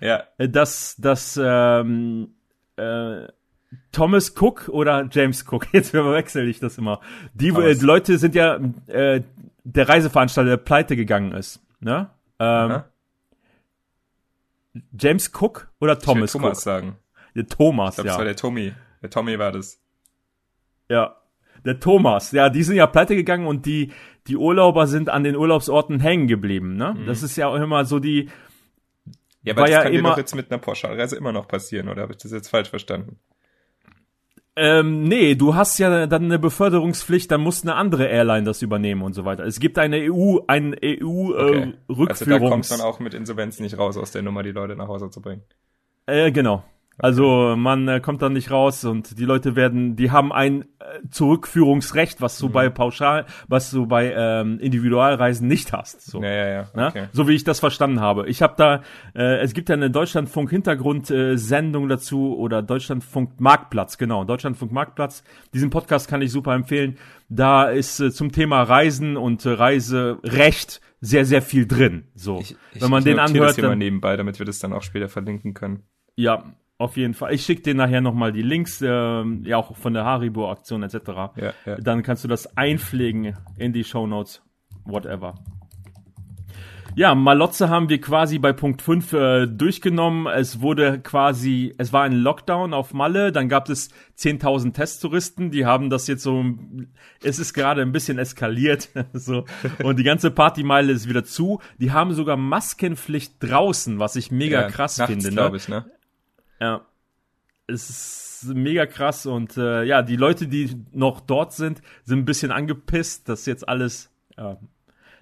Ja. 0.00 0.24
Dass, 0.38 0.96
dass 0.96 1.38
ähm, 1.42 2.34
äh, 2.76 3.26
Thomas 3.92 4.34
Cook 4.40 4.68
oder 4.68 5.08
James 5.10 5.44
Cook, 5.50 5.66
jetzt 5.72 5.90
verwechsel 5.90 6.48
ich 6.48 6.60
das 6.60 6.78
immer. 6.78 7.00
Die, 7.34 7.48
äh, 7.48 7.74
Leute 7.80 8.18
sind 8.18 8.34
ja, 8.34 8.58
äh, 8.86 9.22
der 9.64 9.88
Reiseveranstalter, 9.88 10.50
der 10.50 10.56
pleite 10.58 10.96
gegangen 10.96 11.32
ist. 11.32 11.60
Ne? 11.80 12.10
Ähm, 12.38 12.82
James 14.98 15.30
Cook 15.32 15.68
oder 15.80 15.98
Thomas 15.98 16.30
ich 16.30 16.34
will 16.34 16.40
Thomas 16.42 16.58
Cook? 16.58 16.64
sagen. 16.64 16.96
Der 17.34 17.46
Thomas, 17.46 17.98
Ich 17.98 18.04
glaube, 18.04 18.08
ja. 18.08 18.12
das 18.12 18.18
war 18.18 18.24
der 18.24 18.36
Tommy. 18.36 18.72
Der 19.02 19.10
Tommy 19.10 19.38
war 19.38 19.52
das. 19.52 19.80
Ja. 20.88 21.16
Der 21.64 21.80
Thomas, 21.80 22.32
ja, 22.32 22.50
die 22.50 22.62
sind 22.62 22.76
ja 22.76 22.86
pleite 22.86 23.16
gegangen 23.16 23.46
und 23.46 23.64
die, 23.64 23.92
die 24.26 24.36
Urlauber 24.36 24.86
sind 24.86 25.08
an 25.08 25.24
den 25.24 25.34
Urlaubsorten 25.34 25.98
hängen 25.98 26.26
geblieben, 26.26 26.76
ne? 26.76 26.94
Das 27.06 27.22
ist 27.22 27.36
ja 27.36 27.46
auch 27.48 27.54
immer 27.54 27.86
so 27.86 28.00
die, 28.00 28.28
Ja, 29.44 29.52
aber 29.52 29.60
War 29.62 29.66
das 29.68 29.74
ja 29.76 29.82
kann 29.82 29.92
dir 29.92 29.98
immer- 29.98 30.10
doch 30.10 30.18
jetzt 30.18 30.34
mit 30.34 30.50
einer 30.50 30.58
Pauschalreise 30.58 31.16
immer 31.16 31.30
noch 31.32 31.46
passieren, 31.46 31.88
oder 31.88 32.02
habe 32.02 32.12
ich 32.12 32.18
das 32.18 32.32
jetzt 32.32 32.48
falsch 32.48 32.70
verstanden? 32.70 33.18
ähm, 34.56 35.02
nee, 35.04 35.34
du 35.34 35.54
hast 35.56 35.78
ja 35.78 36.06
dann 36.06 36.24
eine 36.24 36.38
Beförderungspflicht, 36.38 37.28
dann 37.30 37.40
muss 37.40 37.62
eine 37.62 37.74
andere 37.74 38.06
Airline 38.06 38.44
das 38.44 38.62
übernehmen 38.62 39.02
und 39.02 39.12
so 39.12 39.24
weiter. 39.24 39.44
Es 39.44 39.58
gibt 39.58 39.78
eine 39.78 39.96
EU, 40.12 40.38
ein 40.46 40.76
EU 40.80 41.32
Okay. 41.34 41.58
äh, 41.58 41.62
Also 41.66 41.66
da 41.66 41.68
kommt 41.68 41.98
Rückführungs. 41.98 42.70
man 42.70 42.80
auch 42.80 43.00
mit 43.00 43.14
Insolvenz 43.14 43.58
nicht 43.58 43.76
raus 43.78 43.96
aus 43.96 44.12
der 44.12 44.22
Nummer, 44.22 44.42
die 44.44 44.52
Leute 44.52 44.76
nach 44.76 44.86
Hause 44.88 45.10
zu 45.10 45.20
bringen. 45.20 45.42
Äh, 46.06 46.30
genau. 46.30 46.62
Also 46.98 47.54
man 47.56 47.88
äh, 47.88 48.00
kommt 48.00 48.22
dann 48.22 48.34
nicht 48.34 48.50
raus 48.50 48.84
und 48.84 49.18
die 49.18 49.24
Leute 49.24 49.56
werden, 49.56 49.96
die 49.96 50.10
haben 50.12 50.32
ein 50.32 50.62
äh, 50.62 51.00
Zurückführungsrecht, 51.10 52.20
was 52.20 52.40
Mhm. 52.40 52.46
du 52.46 52.52
bei 52.52 52.68
Pauschal, 52.70 53.26
was 53.48 53.70
du 53.70 53.86
bei 53.86 54.12
ähm, 54.16 54.58
Individualreisen 54.60 55.48
nicht 55.48 55.72
hast. 55.72 56.02
So. 56.02 56.22
Ja, 56.22 56.30
ja, 56.30 56.66
ja. 56.76 56.88
Okay. 56.88 57.08
So 57.12 57.26
wie 57.26 57.34
ich 57.34 57.42
das 57.44 57.58
verstanden 57.60 58.00
habe. 58.00 58.28
Ich 58.28 58.42
habe 58.42 58.54
da, 58.56 58.82
äh, 59.14 59.40
es 59.40 59.54
gibt 59.54 59.68
ja 59.68 59.74
eine 59.74 59.90
Deutschlandfunk-Hintergrund-Sendung 59.90 61.88
dazu 61.88 62.36
oder 62.36 62.62
Deutschlandfunk-Marktplatz, 62.62 63.98
genau, 63.98 64.24
Deutschlandfunk-Marktplatz. 64.24 65.24
Diesen 65.52 65.70
Podcast 65.70 66.08
kann 66.08 66.22
ich 66.22 66.30
super 66.32 66.54
empfehlen. 66.54 66.96
Da 67.28 67.64
ist 67.64 68.00
äh, 68.00 68.10
zum 68.12 68.32
Thema 68.32 68.62
Reisen 68.62 69.16
und 69.16 69.44
äh, 69.46 69.50
Reiserecht 69.50 70.80
sehr, 71.00 71.24
sehr 71.24 71.42
viel 71.42 71.66
drin. 71.66 72.04
So, 72.14 72.38
Ich, 72.38 72.56
ich, 72.72 72.82
wenn 72.82 72.90
man 72.90 73.00
ich 73.00 73.04
den 73.04 73.16
notiere 73.16 73.18
das 73.18 73.30
anhört, 73.32 73.54
hier 73.56 73.64
mal 73.64 73.70
dann, 73.70 73.78
nebenbei, 73.78 74.16
damit 74.16 74.38
wir 74.38 74.46
das 74.46 74.58
dann 74.58 74.72
auch 74.72 74.82
später 74.82 75.08
verlinken 75.08 75.54
können. 75.54 75.82
ja, 76.16 76.44
auf 76.78 76.96
jeden 76.96 77.14
Fall. 77.14 77.32
Ich 77.32 77.44
schicke 77.44 77.62
dir 77.62 77.74
nachher 77.74 78.00
nochmal 78.00 78.32
die 78.32 78.42
Links, 78.42 78.82
ähm, 78.82 79.42
ja 79.44 79.56
auch 79.56 79.76
von 79.76 79.94
der 79.94 80.04
Haribo-Aktion 80.04 80.82
etc. 80.82 80.96
Ja, 81.36 81.52
ja. 81.66 81.76
Dann 81.76 82.02
kannst 82.02 82.24
du 82.24 82.28
das 82.28 82.56
einpflegen 82.56 83.36
in 83.56 83.72
die 83.72 83.84
Shownotes, 83.84 84.42
whatever. 84.84 85.34
Ja, 86.96 87.16
Malotze 87.16 87.68
haben 87.68 87.88
wir 87.88 88.00
quasi 88.00 88.38
bei 88.38 88.52
Punkt 88.52 88.80
5 88.80 89.12
äh, 89.12 89.46
durchgenommen. 89.48 90.28
Es 90.28 90.60
wurde 90.60 91.00
quasi, 91.00 91.74
es 91.76 91.92
war 91.92 92.04
ein 92.04 92.12
Lockdown 92.12 92.72
auf 92.72 92.94
Malle, 92.94 93.32
dann 93.32 93.48
gab 93.48 93.68
es 93.68 93.90
10.000 94.16 94.74
Testtouristen, 94.74 95.50
die 95.50 95.66
haben 95.66 95.90
das 95.90 96.06
jetzt 96.06 96.22
so, 96.22 96.44
es 97.20 97.40
ist 97.40 97.52
gerade 97.52 97.82
ein 97.82 97.90
bisschen 97.90 98.18
eskaliert, 98.18 98.90
so, 99.12 99.44
und 99.82 99.98
die 99.98 100.04
ganze 100.04 100.30
Partymeile 100.30 100.92
ist 100.92 101.08
wieder 101.08 101.24
zu. 101.24 101.60
Die 101.78 101.90
haben 101.90 102.14
sogar 102.14 102.36
Maskenpflicht 102.36 103.36
draußen, 103.40 103.98
was 103.98 104.14
ich 104.14 104.30
mega 104.30 104.62
ja, 104.62 104.68
krass 104.70 104.98
nachts, 104.98 105.10
finde. 105.10 105.30
Ne? 105.30 105.34
glaube 105.34 105.56
ich, 105.56 105.68
ne? 105.68 105.86
Ja. 106.60 106.82
Es 107.66 107.88
ist 107.88 108.54
mega 108.54 108.84
krass 108.84 109.24
und 109.24 109.56
äh, 109.56 109.84
ja, 109.84 110.02
die 110.02 110.16
Leute, 110.16 110.46
die 110.48 110.76
noch 110.92 111.20
dort 111.20 111.54
sind, 111.54 111.80
sind 112.04 112.20
ein 112.20 112.24
bisschen 112.26 112.52
angepisst, 112.52 113.28
dass 113.28 113.46
jetzt 113.46 113.66
alles, 113.66 114.10
ja, 114.36 114.58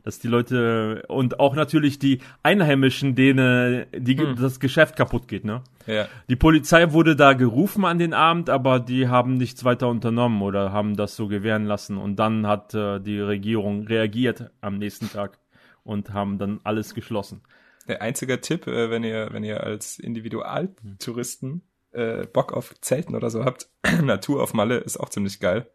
dass 0.03 0.18
die 0.18 0.27
Leute 0.27 1.05
und 1.07 1.38
auch 1.38 1.55
natürlich 1.55 2.01
die 2.01 2.18
Einheimischen, 2.42 3.14
denen 3.14 3.87
die, 3.97 4.16
das 4.16 4.59
Geschäft 4.59 4.97
kaputt 4.97 5.29
geht, 5.29 5.45
ne? 5.45 5.62
Ja. 5.87 6.09
Die 6.29 6.37
Polizei 6.37 6.92
wurde 6.92 7.16
da 7.16 7.33
gerufen 7.33 7.85
an 7.85 7.99
den 7.99 8.14
Abend, 8.14 8.51
aber 8.51 8.81
die 8.81 9.09
haben 9.09 9.35
nichts 9.35 9.64
weiter 9.64 9.88
unternommen 9.88 10.42
oder 10.42 10.73
haben 10.73 10.97
das 10.97 11.16
so 11.16 11.29
gewähren 11.29 11.64
lassen. 11.64 11.97
Und 11.97 12.16
dann 12.16 12.47
hat 12.47 12.75
äh, 12.75 13.01
die 13.01 13.21
Regierung 13.21 13.87
reagiert 13.87 14.51
am 14.61 14.79
nächsten 14.79 15.11
Tag 15.11 15.38
und 15.85 16.12
haben 16.12 16.38
dann 16.38 16.61
alles 16.64 16.95
geschlossen. 16.95 17.42
Der 17.88 18.01
einzige 18.03 18.40
Tipp, 18.40 18.66
äh, 18.66 18.90
wenn 18.90 19.05
ihr, 19.05 19.29
wenn 19.33 19.45
ihr 19.45 19.62
als 19.64 19.99
Individualtouristen 19.99 21.62
äh, 21.92 22.27
Bock 22.27 22.53
auf 22.53 22.75
Zelten 22.81 23.14
oder 23.14 23.31
so 23.31 23.45
habt, 23.45 23.68
Natur 24.03 24.42
auf 24.42 24.55
Malle 24.55 24.79
ist 24.79 24.99
auch 24.99 25.09
ziemlich 25.09 25.40
geil. 25.40 25.66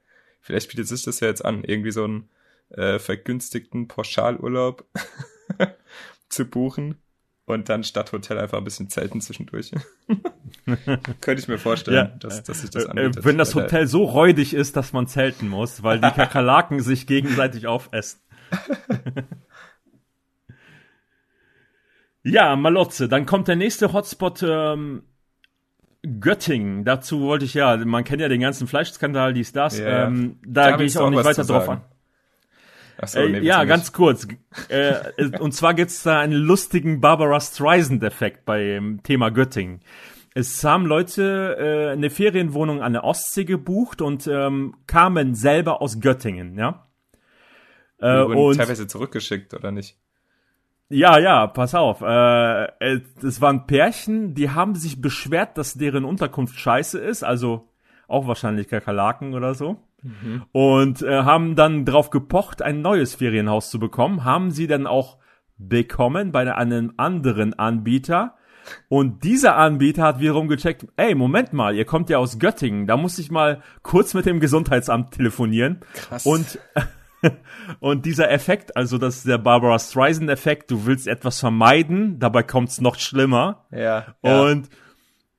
Vielleicht 0.42 0.70
bietet 0.70 0.88
sich 0.88 1.04
das 1.04 1.20
ja 1.20 1.28
jetzt 1.28 1.44
an, 1.44 1.64
irgendwie 1.64 1.92
so 1.92 2.06
einen 2.06 2.30
äh, 2.70 3.00
vergünstigten 3.00 3.88
Pauschalurlaub 3.88 4.86
zu 6.30 6.46
buchen 6.46 6.98
und 7.46 7.70
dann 7.70 7.84
statt 7.84 8.12
Hotel 8.12 8.38
einfach 8.40 8.58
ein 8.58 8.64
bisschen 8.64 8.90
Zelten 8.90 9.22
zwischendurch. 9.22 9.72
Könnte 11.22 11.42
ich 11.42 11.48
mir 11.48 11.58
vorstellen, 11.58 11.96
Ja. 11.98 12.04
dass, 12.20 12.44
dass 12.44 12.62
sich 12.62 12.70
das 12.70 12.86
Äh, 12.86 12.90
anbietet. 12.90 13.26
wenn 13.26 13.38
das 13.38 13.56
Hotel 13.56 13.88
so 13.88 14.04
räudig 14.04 14.54
ist, 14.54 14.76
dass 14.76 14.94
man 14.94 15.08
zelten 15.08 15.48
muss, 15.48 15.84
weil 15.84 16.00
die 16.00 16.10
Kakerlaken 16.16 16.82
sich 16.82 17.08
gegenseitig 17.08 17.68
aufessen. 17.68 18.20
Ja, 22.28 22.56
Malotze. 22.56 23.08
Dann 23.08 23.26
kommt 23.26 23.48
der 23.48 23.56
nächste 23.56 23.94
Hotspot 23.94 24.44
ähm, 24.44 25.04
Göttingen. 26.20 26.86
Dazu 26.86 27.22
wollte 27.22 27.46
ich 27.46 27.54
ja, 27.54 27.76
man 27.78 28.04
kennt 28.04 28.22
ja 28.22 28.30
den 28.30 28.42
ganzen 28.42 28.68
Fleischskandal, 28.68 29.34
dies, 29.34 29.52
das. 29.52 29.80
Ja. 29.80 30.08
Ähm, 30.08 30.40
Da 30.46 30.72
da 30.72 30.78
gehe 30.78 30.86
ich 30.86 30.98
auch 30.98 31.10
nicht 31.10 31.24
weiter 31.24 31.44
drauf 31.44 31.70
an. 31.70 31.82
Ach 33.00 33.08
so, 33.08 33.20
Äh, 33.20 33.28
nee, 33.28 33.34
willst 33.34 33.46
ja, 33.48 33.64
ganz 33.64 33.94
kurz. 33.94 34.28
äh, 34.70 34.90
äh, 35.18 35.40
und 35.40 35.54
zwar 35.54 35.74
gibt's 35.74 36.04
da 36.04 36.20
einen 36.20 36.34
lustigen 36.34 37.00
Barbara 37.02 37.40
Streisand-Effekt 37.40 38.46
beim 38.46 39.02
Thema 39.04 39.30
Göttingen. 39.30 39.82
Es 40.34 40.64
haben 40.64 40.86
Leute 40.86 41.58
äh, 41.60 41.92
eine 41.92 42.10
Ferienwohnung 42.10 42.82
an 42.82 42.94
der 42.94 43.04
Ostsee 43.04 43.46
gebucht 43.46 44.02
und 44.02 44.28
ähm, 44.28 44.76
kamen 44.86 45.36
selber 45.36 45.82
aus 45.82 46.00
Göttingen, 46.00 46.58
ja. 46.58 46.88
Äh, 48.00 48.22
und 48.22 48.58
teilweise 48.58 48.88
zurückgeschickt, 48.88 49.54
oder 49.54 49.72
nicht? 49.72 49.98
Ja, 50.90 51.20
ja, 51.20 51.48
pass 51.48 51.76
auf. 51.76 52.02
Äh, 52.02 52.64
äh, 52.66 53.02
es 53.22 53.42
waren 53.42 53.68
Pärchen, 53.68 54.34
die 54.34 54.50
haben 54.50 54.76
sich 54.76 55.02
beschwert, 55.02 55.58
dass 55.58 55.74
deren 55.74 56.06
Unterkunft 56.06 56.58
scheiße 56.58 57.00
ist, 57.00 57.24
also 57.24 57.70
auch 58.08 58.28
wahrscheinlich 58.28 58.68
Kakerlaken 58.68 59.34
oder 59.34 59.54
so. 59.54 59.78
Und 60.52 61.02
äh, 61.02 61.24
haben 61.24 61.56
dann 61.56 61.86
drauf 61.86 62.10
gepocht, 62.10 62.62
ein 62.62 62.82
neues 62.82 63.16
Ferienhaus 63.16 63.70
zu 63.70 63.80
bekommen. 63.80 64.24
Haben 64.24 64.52
sie 64.52 64.68
dann 64.68 64.88
auch 64.88 65.18
bekommen 65.58 66.32
bei 66.32 66.54
einem 66.54 66.94
anderen 66.98 67.58
Anbieter. 67.58 68.36
Und 68.90 69.24
dieser 69.24 69.56
Anbieter 69.56 70.04
hat 70.04 70.20
wiederum 70.20 70.48
gecheckt, 70.48 70.88
ey, 70.98 71.16
Moment 71.16 71.54
mal, 71.54 71.76
ihr 71.76 71.86
kommt 71.86 72.10
ja 72.10 72.18
aus 72.18 72.38
Göttingen, 72.38 72.86
da 72.86 72.98
muss 72.98 73.18
ich 73.18 73.32
mal 73.32 73.62
kurz 73.82 74.14
mit 74.14 74.26
dem 74.26 74.40
Gesundheitsamt 74.40 75.12
telefonieren. 75.12 75.80
Krass. 75.94 76.26
Und, 76.26 76.60
und 77.80 78.06
dieser 78.06 78.32
Effekt, 78.32 78.76
also 78.76 78.98
das 78.98 79.18
ist 79.18 79.28
der 79.28 79.38
Barbara 79.38 79.80
Streisand-Effekt, 79.80 80.72
du 80.72 80.86
willst 80.86 81.08
etwas 81.08 81.40
vermeiden, 81.40 82.20
dabei 82.20 82.44
kommt's 82.44 82.82
noch 82.82 82.98
schlimmer. 83.00 83.66
Ja. 83.72 84.16
ja. 84.24 84.42
Und 84.42 84.70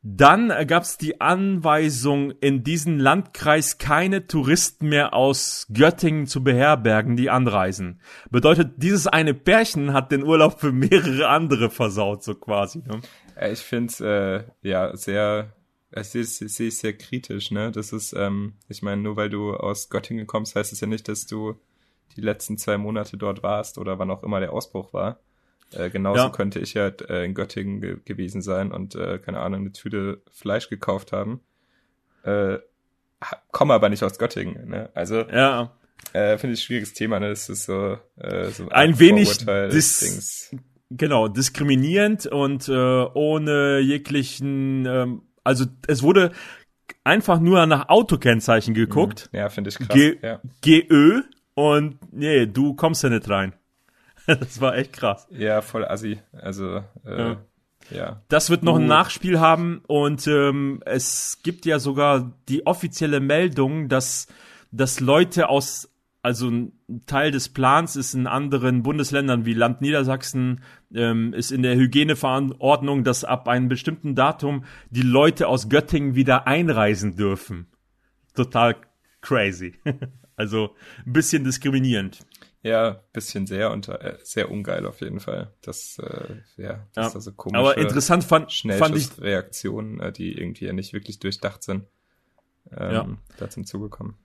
dann 0.03 0.53
gab's 0.67 0.97
die 0.97 1.21
Anweisung, 1.21 2.31
in 2.31 2.63
diesem 2.63 2.99
Landkreis 2.99 3.79
keine 3.79 4.27
Touristen 4.29 4.89
mehr 4.89 5.13
aus 5.13 5.67
Göttingen 5.73 6.27
zu 6.27 6.45
beherbergen, 6.45 7.17
die 7.17 7.31
anreisen. 7.31 8.01
Bedeutet, 8.31 8.75
dieses 8.77 9.09
eine 9.09 9.35
Pärchen 9.35 9.93
hat 9.93 10.13
den 10.13 10.23
Urlaub 10.23 10.61
für 10.61 10.73
mehrere 10.73 11.29
andere 11.29 11.69
versaut, 11.69 12.23
so 12.23 12.35
quasi. 12.37 12.79
Ne? 12.87 13.01
Äh, 13.35 13.53
Ich 13.53 13.61
finde 13.61 14.47
äh, 14.63 14.69
ja 14.69 14.97
sehr, 14.97 15.53
ich 15.95 16.07
sehe 16.07 16.23
es 16.23 16.39
sehe 16.39 16.69
es 16.69 16.79
sehr 16.79 16.97
kritisch, 16.97 17.51
ne? 17.51 17.73
Das 17.73 17.93
ist, 17.93 18.13
ähm, 18.13 18.55
ich 18.69 18.83
meine, 18.83 19.03
nur 19.03 19.17
weil 19.17 19.31
du 19.31 19.55
aus 19.55 19.91
Göttingen 19.91 20.27
kommst, 20.29 20.55
heißt 20.55 20.73
es 20.73 20.81
ja 20.81 20.87
nicht, 20.87 21.09
dass 21.09 21.27
du 21.27 21.57
die 22.19 22.25
letzten 22.25 22.59
zwei 22.59 22.77
Monate 22.79 23.17
dort 23.17 23.43
warst 23.43 23.79
oder 23.79 23.99
wann 23.99 24.11
auch 24.11 24.23
immer 24.23 24.41
der 24.41 24.53
Ausbruch 24.53 24.93
war. 24.93 25.19
Äh, 25.73 25.91
genauso 25.91 26.25
Ja. 26.25 26.29
könnte 26.31 26.59
ich 26.59 26.75
ja 26.75 26.89
äh, 26.89 27.25
in 27.25 27.35
Göttingen 27.35 27.81
ge 27.81 27.97
gewesen 28.05 28.43
sein 28.43 28.73
und, 28.73 28.95
äh, 28.95 29.19
keine 29.19 29.41
Ahnung, 29.41 29.61
eine 29.61 29.73
Tüte 29.73 30.21
Fleisch 30.33 30.69
gekauft 30.69 31.13
haben. 31.13 31.41
Äh, 32.25 32.59
komme 33.53 33.75
aber 33.75 33.89
nicht 33.89 34.03
aus 34.03 34.19
Göttingen, 34.19 34.69
ne? 34.69 34.91
Also, 34.95 35.21
Ja, 35.23 35.73
äh, 36.13 36.39
finde 36.39 36.55
ich 36.55 36.61
ein 36.61 36.65
schwieriges 36.65 36.95
Thema, 36.95 37.21
ne? 37.21 37.29
Das 37.31 37.49
ist 37.49 37.65
so, 37.65 37.99
äh, 38.17 38.47
so 38.51 38.69
Ein 38.71 38.91
Art 38.93 38.99
wenig 38.99 39.29
dis- 39.71 39.99
Dings. 40.01 40.57
genau, 40.91 41.29
diskriminierend 41.29 42.27
und 42.27 42.69
äh, 42.69 42.73
ohne 42.73 43.81
jeglichen, 43.81 44.87
ähm, 44.87 45.23
also 45.45 45.67
es 45.87 46.03
wurde 46.03 46.33
einfach 47.05 47.41
nur 47.41 47.67
nach 47.67 47.89
Autokennzeichen 47.89 48.73
geguckt. 48.75 49.29
Ja, 49.33 49.49
finde 49.51 49.69
ich 49.71 49.77
krass. 49.77 49.89
Ge 49.89 50.17
ja. 50.23 50.41
GÖ 50.63 51.23
und 51.59 51.99
nee, 52.13 52.47
du 52.47 52.75
kommst 52.75 53.03
ja 53.03 53.09
nicht 53.09 53.29
rein. 53.29 53.53
Das 54.27 54.61
war 54.61 54.77
echt 54.77 54.93
krass. 54.93 55.27
ja, 55.31 55.61
voll 55.61 55.85
assi. 55.85 56.21
Also, 56.33 56.85
äh, 57.05 57.19
Ja. 57.19 57.37
ja. 57.91 58.23
Das 58.29 58.49
wird 58.51 58.63
noch 58.63 58.77
ein. 58.77 58.87
Nachspiel 58.87 59.41
haben 59.41 59.81
und 59.89 60.27
ähm, 60.29 60.83
es 60.85 61.41
gibt 61.43 61.67
ja 61.67 61.81
sogar 61.81 62.31
die 62.49 62.65
offizielle 62.65 63.19
Meldung, 63.19 63.89
dass, 63.89 64.29
dass 64.71 65.01
Leute 65.01 65.49
aus 65.49 65.91
also 66.23 66.49
ein 66.49 66.73
Teil 67.07 67.33
des 67.33 67.49
Plans 67.49 67.97
ist 67.97 68.15
in 68.15 68.29
anderen 68.29 68.85
Bundesländern 68.85 69.45
wie 69.45 69.55
Land 69.55 69.81
Niedersachsen, 69.81 70.61
ähm, 70.95 71.33
ist 71.33 71.51
in 71.51 71.63
der 71.63 71.75
Hygieneverordnung, 71.75 73.03
dass 73.03 73.25
ab 73.25 73.49
einem 73.49 73.69
bestimmten 73.69 74.15
Datum 74.15 74.65
die 74.91 75.03
Leute 75.03 75.49
aus 75.49 75.69
Göttingen 75.69 76.15
wieder 76.15 76.47
einreisen 76.47 77.17
dürfen. 77.17 77.67
Total 78.35 78.77
crazy. 79.23 79.75
also 80.39 80.75
ein 81.07 81.13
bisschen 81.13 81.45
diskriminierend. 81.45 82.25
Ja, 82.63 83.03
bisschen 83.13 83.47
sehr 83.47 83.71
und 83.71 83.89
äh, 83.89 84.17
sehr 84.23 84.51
ungeil 84.51 84.85
auf 84.87 85.01
jeden 85.01 85.21
Fall. 85.21 85.53
Das, 85.63 85.99
äh, 86.01 86.35
ja, 86.61 86.87
das 86.95 87.05
Ja. 87.05 87.07
ist 87.09 87.15
also 87.17 87.33
komische 87.33 87.59
Aber 87.59 87.79
interessant 87.79 88.25
fand, 88.25 88.45
fand 88.47 88.97
ich, 88.97 89.05
Schnellschussreaktionen, 89.05 90.01
äh, 90.01 90.13
die 90.13 90.37
irgendwie 90.37 90.65
ja 90.67 90.73
nicht 90.73 90.93
wirklich 90.93 91.21
durchdacht 91.21 91.63
sind, 91.63 91.85
ähm, 92.73 92.93
Ja. 92.93 93.07
da 93.37 93.49
zum 93.51 93.65
Zuge 93.65 93.89
kommen. 93.91 94.17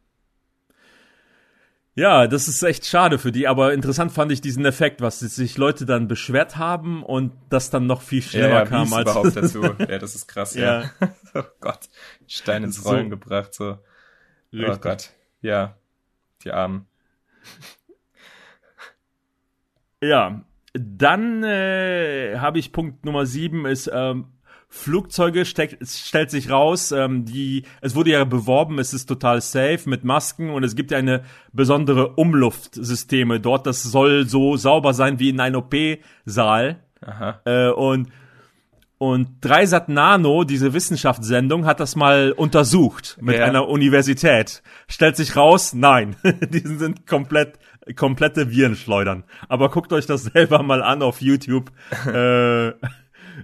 ja, 1.96 2.26
das 2.26 2.48
ist 2.48 2.64
echt 2.64 2.88
schade 2.88 3.20
für 3.20 3.32
die, 3.32 3.48
aber 3.48 3.72
interessant 3.72 4.12
fand 4.12 4.32
ich 4.32 4.42
diesen 4.42 4.66
Effekt, 4.66 5.00
was 5.02 5.20
sich 5.20 5.58
Leute 5.58 5.86
dann 5.86 6.08
beschwert 6.08 6.58
haben 6.58 7.04
und 7.04 7.34
das 7.50 7.70
dann 7.70 7.86
noch 7.86 8.02
viel 8.02 8.24
schlimmer 8.24 8.48
ja, 8.48 8.60
ja, 8.62 8.66
kam 8.66 8.92
als 8.94 9.04
überhaupt 9.04 9.36
dazu. 9.36 9.62
Ja, 9.88 10.00
das 10.00 10.16
ist 10.16 10.28
krass, 10.28 10.56
ja. 10.56 10.82
Ja. 11.00 11.14
oh 11.36 11.44
Gott, 11.60 11.90
Stein 12.28 12.64
ins 12.64 12.82
So. 12.82 12.90
Rollen 12.90 13.12
gebracht, 13.12 13.54
so. 13.54 13.74
Oh 13.74 13.78
Richtig. 14.58 14.82
Gott, 14.82 15.10
ja, 15.42 15.78
die 16.44 16.52
Armen. 16.52 16.86
Ja, 20.02 20.44
dann 20.74 21.44
äh, 21.44 22.38
habe 22.40 22.60
ich 22.60 22.72
Punkt 22.72 23.06
Nummer 23.06 23.26
sieben 23.26 23.66
ist 23.66 23.90
ähm, 23.94 24.26
Flugzeuge 24.68 25.46
steck, 25.46 25.78
es 25.80 26.08
stellt 26.08 26.32
sich 26.32 26.50
raus, 26.50 26.92
ähm, 26.92 27.26
die 27.26 27.64
es 27.82 27.96
wurde 27.96 28.10
ja 28.10 28.24
beworben, 28.26 28.80
es 28.80 28.92
ist 28.92 29.06
total 29.06 29.40
safe 29.40 29.82
mit 29.86 30.04
Masken 30.04 30.50
und 30.50 30.64
es 30.64 30.76
gibt 30.76 30.90
ja 30.90 30.98
eine 30.98 31.24
besondere 31.52 32.16
Umluftsysteme 32.16 33.40
dort, 33.40 33.68
das 33.68 33.84
soll 33.84 34.28
so 34.28 34.58
sauber 34.58 34.96
sein 34.96 35.20
wie 35.20 35.30
in 35.30 35.40
einem 35.40 35.58
OP-Saal 35.58 36.80
äh, 37.46 37.70
und 37.70 38.10
und 39.04 39.28
Dreisat 39.42 39.90
Nano, 39.90 40.46
diese 40.46 40.74
Wissenschaftssendung, 40.74 41.66
hat 41.66 41.82
das 41.82 41.98
mal 41.98 42.32
untersucht 42.32 43.18
mit 43.20 43.36
Ja. 43.36 43.44
einer 43.44 43.68
Universität. 43.68 44.64
Stellt 44.88 45.18
sich 45.18 45.36
raus, 45.36 45.74
nein, 45.74 46.16
die 46.50 46.60
sind 46.60 47.06
komplett 47.06 47.60
komplette 47.98 48.50
Virenschleudern. 48.50 49.26
Aber 49.50 49.70
guckt 49.70 49.92
euch 49.92 50.06
das 50.06 50.24
selber 50.24 50.64
mal 50.64 50.82
an 50.82 51.02
auf 51.02 51.20
YouTube. 51.22 51.70
äh, 52.08 52.72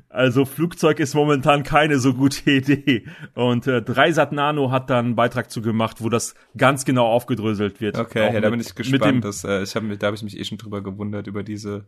also 0.07 0.45
Flugzeug 0.45 1.01
ist 1.01 1.13
momentan 1.13 1.63
keine 1.63 1.99
so 1.99 2.13
gute 2.13 2.49
Idee. 2.49 3.05
Und 3.33 3.67
äh, 3.67 3.81
Dreisat 3.81 4.31
Nano 4.31 4.71
hat 4.71 4.89
da 4.89 4.99
einen 4.99 5.17
Beitrag 5.17 5.51
zu 5.51 5.61
gemacht, 5.61 5.97
wo 5.99 6.07
das 6.07 6.35
ganz 6.55 6.85
genau 6.85 7.07
aufgedröselt 7.07 7.81
wird. 7.81 7.97
Okay, 7.97 8.29
Auch 8.29 8.33
ja, 8.33 8.39
da 8.39 8.49
bin 8.49 8.61
ich 8.61 8.67
Mit 8.77 8.77
dem, 8.77 8.91
gespannt. 8.93 9.25
Das, 9.25 9.43
äh, 9.43 9.61
ich 9.63 9.75
hab, 9.75 9.83
da 9.99 10.07
habe 10.07 10.15
ich 10.15 10.23
mich 10.23 10.39
eh 10.39 10.45
schon 10.45 10.57
drüber 10.57 10.81
gewundert, 10.81 11.27
über 11.27 11.43
diese 11.43 11.87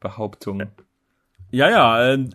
Behauptung. 0.00 0.62
Ja, 1.50 1.68
ja. 1.68 2.12
Äh, 2.14 2.30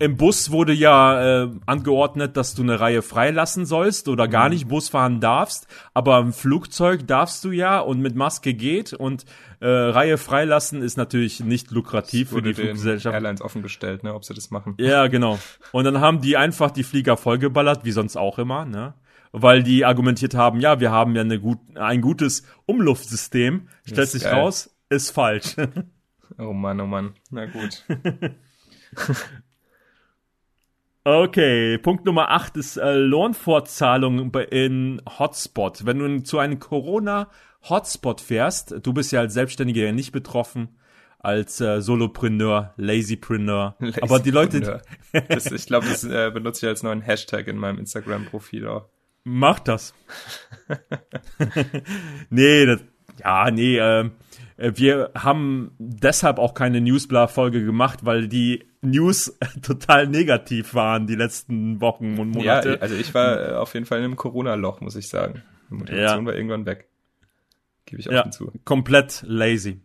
Im 0.00 0.16
Bus 0.16 0.50
wurde 0.50 0.72
ja 0.72 1.42
äh, 1.44 1.50
angeordnet, 1.66 2.36
dass 2.36 2.54
du 2.54 2.62
eine 2.62 2.80
Reihe 2.80 3.02
freilassen 3.02 3.66
sollst 3.66 4.08
oder 4.08 4.28
gar 4.28 4.46
Mhm. 4.48 4.54
nicht 4.54 4.68
Bus 4.68 4.88
fahren 4.88 5.20
darfst. 5.20 5.66
Aber 5.94 6.18
im 6.20 6.32
Flugzeug 6.32 7.06
darfst 7.06 7.44
du 7.44 7.50
ja 7.52 7.78
und 7.80 8.00
mit 8.00 8.16
Maske 8.16 8.54
geht 8.54 8.94
und 8.94 9.26
äh, 9.60 9.68
Reihe 9.68 10.16
freilassen 10.16 10.80
ist 10.80 10.96
natürlich 10.96 11.40
nicht 11.40 11.70
lukrativ 11.70 12.30
für 12.30 12.40
die 12.40 12.54
Fluggesellschaft. 12.54 13.12
Airlines 13.12 13.42
offengestellt, 13.42 14.02
ne, 14.02 14.14
ob 14.14 14.24
sie 14.24 14.32
das 14.32 14.50
machen. 14.50 14.74
Ja, 14.78 15.06
genau. 15.08 15.38
Und 15.72 15.84
dann 15.84 16.00
haben 16.00 16.22
die 16.22 16.36
einfach 16.38 16.70
die 16.70 16.82
Flieger 16.82 17.18
vollgeballert, 17.18 17.84
wie 17.84 17.92
sonst 17.92 18.16
auch 18.16 18.38
immer, 18.38 18.64
ne? 18.64 18.94
Weil 19.32 19.62
die 19.62 19.84
argumentiert 19.84 20.34
haben, 20.34 20.60
ja, 20.60 20.80
wir 20.80 20.90
haben 20.90 21.14
ja 21.14 21.20
eine 21.20 21.38
gut, 21.38 21.58
ein 21.76 22.00
gutes 22.00 22.42
Umluftsystem. 22.66 23.68
Stellt 23.84 24.08
sich 24.08 24.22
geil. 24.24 24.32
raus, 24.34 24.74
ist 24.88 25.10
falsch. 25.10 25.54
Oh 26.38 26.52
Mann, 26.54 26.80
oh 26.80 26.86
Mann. 26.86 27.12
Na 27.30 27.44
gut. 27.46 27.84
Okay, 31.02 31.78
Punkt 31.78 32.04
Nummer 32.04 32.30
8 32.30 32.58
ist 32.58 32.76
äh, 32.76 32.94
Lohnfortzahlung 32.94 34.34
in 34.50 35.00
Hotspot. 35.18 35.86
Wenn 35.86 35.98
du 35.98 36.22
zu 36.22 36.38
einem 36.38 36.58
Corona-Hotspot 36.58 38.20
fährst, 38.20 38.74
du 38.82 38.92
bist 38.92 39.10
ja 39.10 39.20
als 39.20 39.32
Selbstständiger 39.32 39.82
ja 39.82 39.92
nicht 39.92 40.12
betroffen, 40.12 40.76
als 41.18 41.58
äh, 41.62 41.80
Solopreneur, 41.80 42.74
Lazypreneur. 42.76 43.76
Aber 44.02 44.18
die 44.18 44.30
Leute, 44.30 44.82
Das, 45.28 45.50
ich 45.50 45.64
glaube, 45.64 45.86
das 45.88 46.04
äh, 46.04 46.30
benutze 46.34 46.66
ich 46.66 46.68
als 46.68 46.82
neuen 46.82 47.00
Hashtag 47.00 47.46
in 47.48 47.56
meinem 47.56 47.78
Instagram-Profil 47.78 48.66
auch. 48.68 48.90
Macht 49.24 49.68
das. 49.68 49.94
nee, 52.28 52.66
das, 52.66 52.84
ja, 53.18 53.50
nee, 53.50 53.78
ähm, 53.78 54.12
äh, 54.58 54.72
wir 54.74 55.12
haben 55.14 55.72
deshalb 55.78 56.38
auch 56.38 56.52
keine 56.52 56.82
Newsblar-Folge 56.82 57.64
gemacht, 57.64 58.00
weil 58.04 58.28
die 58.28 58.69
News 58.82 59.36
total 59.62 60.06
negativ 60.06 60.74
waren 60.74 61.06
die 61.06 61.14
letzten 61.16 61.80
Wochen 61.80 62.18
und 62.18 62.34
Ja, 62.34 62.40
Monate. 62.56 62.80
also 62.82 62.94
ich 62.94 63.12
war 63.14 63.50
äh, 63.50 63.52
auf 63.54 63.74
jeden 63.74 63.86
Fall 63.86 63.98
in 63.98 64.04
einem 64.04 64.16
Corona-Loch, 64.16 64.80
muss 64.80 64.96
ich 64.96 65.08
sagen. 65.08 65.42
Die 65.70 65.74
Motivation 65.74 66.20
Ja. 66.20 66.26
war 66.26 66.34
irgendwann 66.34 66.66
weg. 66.66 66.88
Gebe 67.86 68.00
ich 68.00 68.06
ja, 68.06 68.20
offen 68.20 68.32
zu. 68.32 68.52
komplett 68.64 69.22
lazy. 69.26 69.80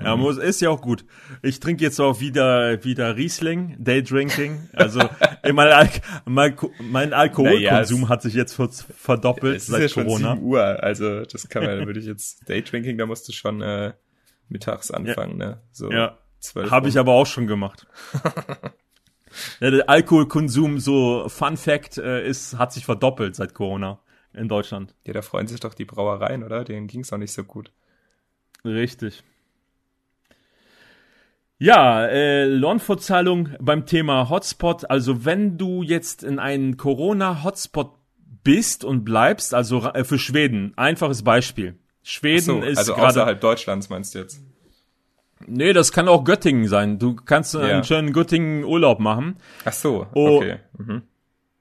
Ja, 0.00 0.16
muss, 0.16 0.38
ist 0.38 0.60
ja 0.60 0.70
auch 0.70 0.80
gut. 0.82 1.04
Ich 1.42 1.60
trinke 1.60 1.84
jetzt 1.84 2.00
auch 2.00 2.18
wieder, 2.18 2.82
wieder 2.84 3.16
Riesling, 3.16 3.76
Daydrinking. 3.78 4.68
Also, 4.72 4.98
mein, 5.52 5.68
Al 5.68 5.88
mein, 6.24 6.56
mein 6.80 7.12
Alkoholkonsum 7.12 8.00
Naja, 8.00 8.08
hat 8.08 8.22
sich 8.22 8.34
jetzt 8.34 8.54
ver 8.54 8.70
verdoppelt 8.70 9.56
Es 9.56 9.64
ist 9.64 9.68
seit 9.68 9.82
ja 9.82 9.88
schon 9.88 10.04
Corona. 10.06 10.34
7 10.34 10.42
Uhr, 10.46 10.82
also 10.82 11.22
das 11.24 11.48
kann 11.48 11.64
man, 11.64 11.78
da 11.78 11.86
würde 11.86 12.00
ich 12.00 12.06
jetzt 12.06 12.48
Daydrinking, 12.48 12.98
da 12.98 13.06
musst 13.06 13.28
du 13.28 13.32
schon 13.32 13.62
äh, 13.62 13.92
mittags 14.48 14.90
anfangen, 14.90 15.36
ne? 15.36 15.60
So 15.70 15.92
Ja. 15.92 16.18
12 16.44 16.70
Habe 16.70 16.88
ich 16.88 16.98
aber 16.98 17.12
auch 17.12 17.26
schon 17.26 17.46
gemacht. 17.46 17.86
ja, 19.60 19.70
der 19.70 19.88
Alkoholkonsum, 19.88 20.78
so 20.78 21.28
Fun 21.28 21.56
Fact, 21.56 21.98
äh, 21.98 22.26
ist, 22.26 22.58
hat 22.58 22.72
sich 22.72 22.84
verdoppelt 22.84 23.34
seit 23.34 23.54
Corona 23.54 23.98
in 24.34 24.48
Deutschland. 24.48 24.94
Ja, 25.06 25.14
da 25.14 25.22
freuen 25.22 25.46
sich 25.46 25.60
doch 25.60 25.74
die 25.74 25.86
Brauereien, 25.86 26.42
oder? 26.42 26.64
Denen 26.64 26.86
ging's 26.86 27.12
auch 27.12 27.18
nicht 27.18 27.32
so 27.32 27.44
gut. 27.44 27.72
Richtig. 28.64 29.22
Ja, 31.58 32.06
äh, 32.06 32.44
Lohnfortzahlung 32.44 33.50
beim 33.60 33.86
Thema 33.86 34.28
Hotspot. 34.28 34.90
Also 34.90 35.24
wenn 35.24 35.56
du 35.56 35.82
jetzt 35.82 36.22
in 36.22 36.38
einen 36.38 36.76
Corona-Hotspot 36.76 37.94
bist 38.42 38.84
und 38.84 39.04
bleibst, 39.04 39.54
also 39.54 39.82
äh, 39.88 40.04
für 40.04 40.18
Schweden, 40.18 40.74
einfaches 40.76 41.22
Beispiel. 41.22 41.78
Schweden 42.02 42.40
So, 42.42 42.60
ist 42.60 42.76
also 42.78 42.94
gerade. 42.94 43.08
außerhalb 43.08 43.40
Deutschlands 43.40 43.88
meinst 43.88 44.14
du 44.14 44.18
jetzt? 44.18 44.42
Nee, 45.46 45.72
das 45.72 45.92
kann 45.92 46.08
auch 46.08 46.24
Göttingen 46.24 46.68
sein. 46.68 46.98
Du 46.98 47.14
kannst 47.14 47.54
Ja. 47.54 47.60
einen 47.60 47.84
schönen 47.84 48.12
Göttingen 48.12 48.64
Urlaub 48.64 49.00
machen. 49.00 49.36
Ach 49.64 49.72
so, 49.72 50.06
Oh. 50.14 50.36
okay. 50.38 50.56
Mhm. 50.78 51.02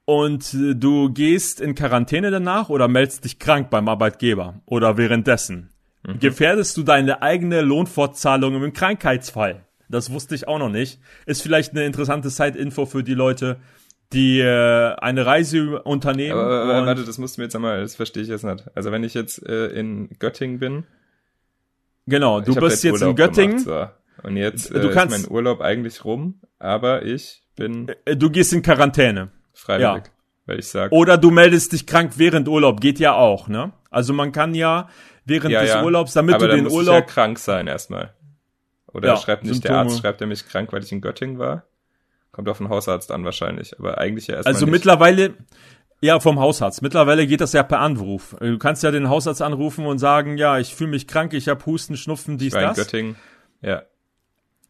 und 0.05 0.53
äh, 0.53 0.75
du 0.75 1.11
gehst 1.13 1.61
in 1.61 1.75
Quarantäne 1.75 2.29
danach 2.31 2.69
oder 2.69 2.87
meldest 2.87 3.23
dich 3.23 3.39
krank 3.39 3.69
beim 3.69 3.87
Arbeitgeber 3.87 4.55
oder 4.65 4.97
währenddessen. 4.97 5.69
Gefährdest 6.19 6.75
du 6.75 6.83
deine 6.83 7.21
eigene 7.21 7.61
Lohnfortzahlung 7.61 8.61
im 8.61 8.73
Krankheitsfall? 8.73 9.63
Das 9.87 10.11
wusste 10.11 10.35
ich 10.35 10.47
auch 10.49 10.59
noch 10.59 10.67
nicht. 10.69 10.99
Ist 11.25 11.41
vielleicht 11.41 11.71
eine 11.71 11.85
interessante 11.85 12.29
Side-Info 12.29 12.85
für 12.85 13.03
die 13.03 13.13
Leute, 13.13 13.57
die 14.11 14.39
äh, 14.41 14.95
eine 14.95 15.25
Reise 15.25 15.81
unternehmen. 15.83 16.37
Aber, 16.37 16.63
aber 16.63 16.85
warte, 16.85 17.05
das 17.05 17.17
musst 17.19 17.37
du 17.37 17.41
mir 17.41 17.45
jetzt 17.45 17.55
einmal, 17.55 17.79
das 17.81 17.95
verstehe 17.95 18.23
ich 18.23 18.29
jetzt 18.29 18.43
nicht. 18.43 18.65
Also 18.75 18.91
wenn 18.91 19.05
ich 19.05 19.13
jetzt 19.13 19.47
äh, 19.47 19.67
in 19.67 20.09
Göttingen 20.19 20.59
bin, 20.59 20.83
genau, 22.05 22.41
du 22.41 22.55
bist 22.55 22.83
jetzt 22.83 23.01
in 23.01 23.01
Urlaub 23.01 23.15
Göttingen, 23.17 23.63
Gemacht, 23.63 23.91
so. 24.21 24.27
Und 24.27 24.37
jetzt 24.37 24.69
Du 24.71 24.89
äh, 24.89 24.91
kannst- 24.93 25.15
ist 25.17 25.23
mein 25.29 25.31
Urlaub 25.35 25.61
eigentlich 25.61 26.05
rum, 26.05 26.39
aber 26.59 27.03
ich 27.03 27.43
bin 27.55 27.89
äh, 28.05 28.15
du 28.15 28.29
gehst 28.29 28.53
in 28.53 28.61
Quarantäne. 28.61 29.29
freiwillig, 29.53 30.03
weil 30.45 30.59
ich 30.59 30.67
sage, 30.67 30.93
Oder 30.95 31.17
du 31.17 31.29
meldest 31.31 31.71
dich 31.73 31.85
krank 31.85 32.13
während 32.17 32.47
Urlaub, 32.47 32.79
geht 32.81 32.99
ja 32.99 33.13
auch, 33.15 33.47
ne? 33.47 33.73
Also 33.89 34.13
man 34.13 34.31
kann 34.31 34.55
ja 34.55 34.89
während 35.25 35.51
ja, 35.51 35.61
des 35.61 35.69
ja, 35.71 35.83
Urlaubs, 35.83 36.13
damit 36.13 36.35
aber 36.35 36.47
du 36.47 36.55
den 36.55 36.63
muss 36.65 36.73
ich 36.73 36.79
ja 36.79 36.93
Urlaub 36.93 37.07
krank 37.07 37.37
sein 37.39 37.67
erstmal. 37.67 38.13
Oder 38.93 39.09
Ja, 39.09 39.17
schreibt 39.17 39.43
nicht 39.43 39.63
der 39.63 39.69
Symptome. 39.71 39.89
Arzt, 39.91 39.99
schreibt 40.01 40.21
er 40.21 40.27
mich 40.27 40.47
krank, 40.47 40.71
weil 40.71 40.83
ich 40.83 40.91
in 40.91 41.01
Göttingen 41.01 41.39
war? 41.39 41.63
Kommt 42.31 42.47
auf 42.49 42.57
den 42.59 42.69
Hausarzt 42.69 43.11
an 43.11 43.25
wahrscheinlich, 43.25 43.77
aber 43.79 43.97
eigentlich 43.97 44.27
ja 44.27 44.35
erstmal 44.35 44.53
Also 44.53 44.65
nicht. 44.65 44.71
mittlerweile, 44.73 45.33
ja, 46.03 46.19
vom 46.19 46.37
Hausarzt. 46.37 46.81
Mittlerweile 46.81 47.25
geht 47.25 47.39
das 47.39 47.53
ja 47.53 47.63
per 47.63 47.79
Anruf. 47.79 48.35
Du 48.41 48.57
kannst 48.57 48.83
ja 48.83 48.91
den 48.91 49.07
Hausarzt 49.07 49.41
anrufen 49.41 49.85
und 49.85 49.99
sagen, 49.99 50.37
ja, 50.37 50.59
ich 50.59 50.75
fühle 50.75 50.89
mich 50.89 51.07
krank, 51.07 51.33
ich 51.33 51.47
habe 51.47 51.65
Husten, 51.65 51.95
Schnupfen, 51.95 52.37
dies, 52.37 52.49
Ich 52.49 52.53
war 52.53 52.61
in 52.61 52.67
das. 52.67 52.77
Göttingen, 52.77 53.15
ja. 53.61 53.83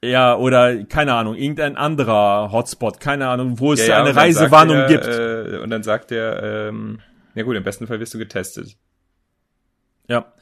Ja, 0.04 0.36
oder 0.36 0.84
keine 0.84 1.16
Ahnung, 1.16 1.34
irgendein 1.34 1.76
anderer 1.76 2.52
Hotspot, 2.52 3.00
keine 3.00 3.30
Ahnung, 3.30 3.60
wo 3.60 3.74
es 3.74 3.80
ja, 3.80 3.96
ja, 3.96 4.04
eine 4.04 4.16
Reisewarnung 4.16 4.78
sagt 4.78 4.90
gibt. 4.90 5.06
er, 5.06 5.54
Äh, 5.54 5.58
und 5.60 5.72
dann 5.72 5.82
sagt 5.82 6.12
er, 6.12 6.68
ähm, 6.68 7.00
ja 7.34 7.44
gut, 7.44 7.56
im 7.56 7.64
besten 7.64 7.88
Fall 7.88 8.00
wirst 8.00 8.14
du 8.14 8.20
getestet. 8.20 8.78
Ja. 10.08 10.34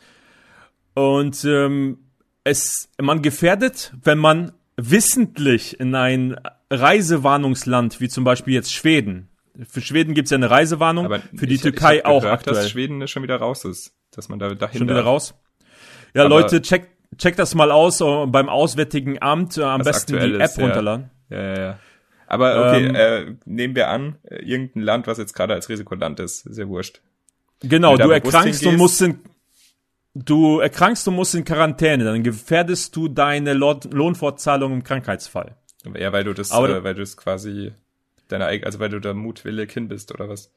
Und 0.94 1.46
ähm, 1.46 2.00
es, 2.44 2.90
man 3.00 3.22
gefährdet, 3.22 3.94
wenn 4.04 4.18
man 4.18 4.52
wissentlich 4.76 5.80
in 5.80 5.96
ein 5.96 6.36
Reisewarnungsland, 6.70 8.02
wie 8.02 8.10
zum 8.10 8.26
Beispiel 8.26 8.56
jetzt 8.56 8.74
Schweden. 8.74 9.31
Für 9.68 9.82
Schweden 9.82 10.14
gibt's 10.14 10.32
ja 10.32 10.38
eine 10.38 10.50
Reisewarnung, 10.50 11.06
Aber 11.06 11.20
für 11.36 11.48
die 11.48 11.56
ich, 11.56 11.62
Türkei 11.62 11.98
ich 11.98 12.06
auch 12.06 12.22
gehört, 12.22 12.40
aktuell. 12.40 12.56
dass 12.56 12.70
Schweden 12.70 13.08
schon 13.08 13.24
wieder 13.24 13.38
raus 13.38 13.66
ist, 13.66 13.94
dass 14.12 14.30
man 14.30 14.40
da 14.40 14.54
dahin 14.54 14.80
Schon 14.80 14.90
wieder 14.90 15.04
raus? 15.04 15.36
Ja, 16.14 16.24
Leute, 16.24 16.62
checkt 16.62 16.90
check 17.18 17.36
das 17.36 17.56
mal 17.56 17.72
aus 17.72 18.02
uh, 18.02 18.26
beim 18.28 18.50
Auswärtigen 18.50 19.22
Amt. 19.22 19.58
Uh, 19.58 19.64
am 19.64 19.82
besten 19.82 20.14
die 20.14 20.36
App 20.36 20.42
ist, 20.42 20.60
runterladen. 20.60 21.10
Ja, 21.30 21.42
ja, 21.42 21.60
ja. 21.60 21.80
Aber 22.28 22.70
okay, 22.70 22.86
ähm, 22.86 22.96
äh, 22.96 23.36
nehmen 23.44 23.76
wir 23.76 23.90
an, 23.90 24.18
irgendein 24.24 24.84
Land, 24.84 25.08
was 25.08 25.18
jetzt 25.18 25.34
gerade 25.34 25.54
als 25.54 25.68
Risikoland 25.68 26.20
ist, 26.22 26.44
sehr 26.44 26.70
wurscht. 26.70 27.02
Genau, 27.60 27.98
du 27.98 28.10
erkrankst 28.10 28.66
und 28.66 28.78
musst 28.78 29.02
in, 29.02 29.20
du 30.16 30.60
erkrankst 30.60 31.08
und 31.10 31.16
musst 31.16 31.36
in 31.36 31.44
Quarantäne, 31.44 32.06
dann 32.06 32.24
gefährdest 32.24 32.96
du 32.96 33.10
deine 33.10 33.54
Lohnfortzahlung 33.54 34.72
im 34.72 34.84
Krankheitsfall. 34.84 35.58
Ja, 35.94 36.14
weil 36.14 36.24
du 36.24 36.34
das, 36.34 36.52
Aber, 36.52 36.70
äh, 36.70 36.84
weil 36.86 36.96
du 36.96 37.02
es 37.02 37.18
quasi 37.18 37.74
deine 38.32 38.46
also 38.66 38.80
weil 38.80 38.90
du 38.90 39.00
da 39.00 39.14
mutwillig 39.14 39.72
hin 39.72 39.88
bist 39.88 40.14
oder 40.14 40.30
was? 40.30 40.52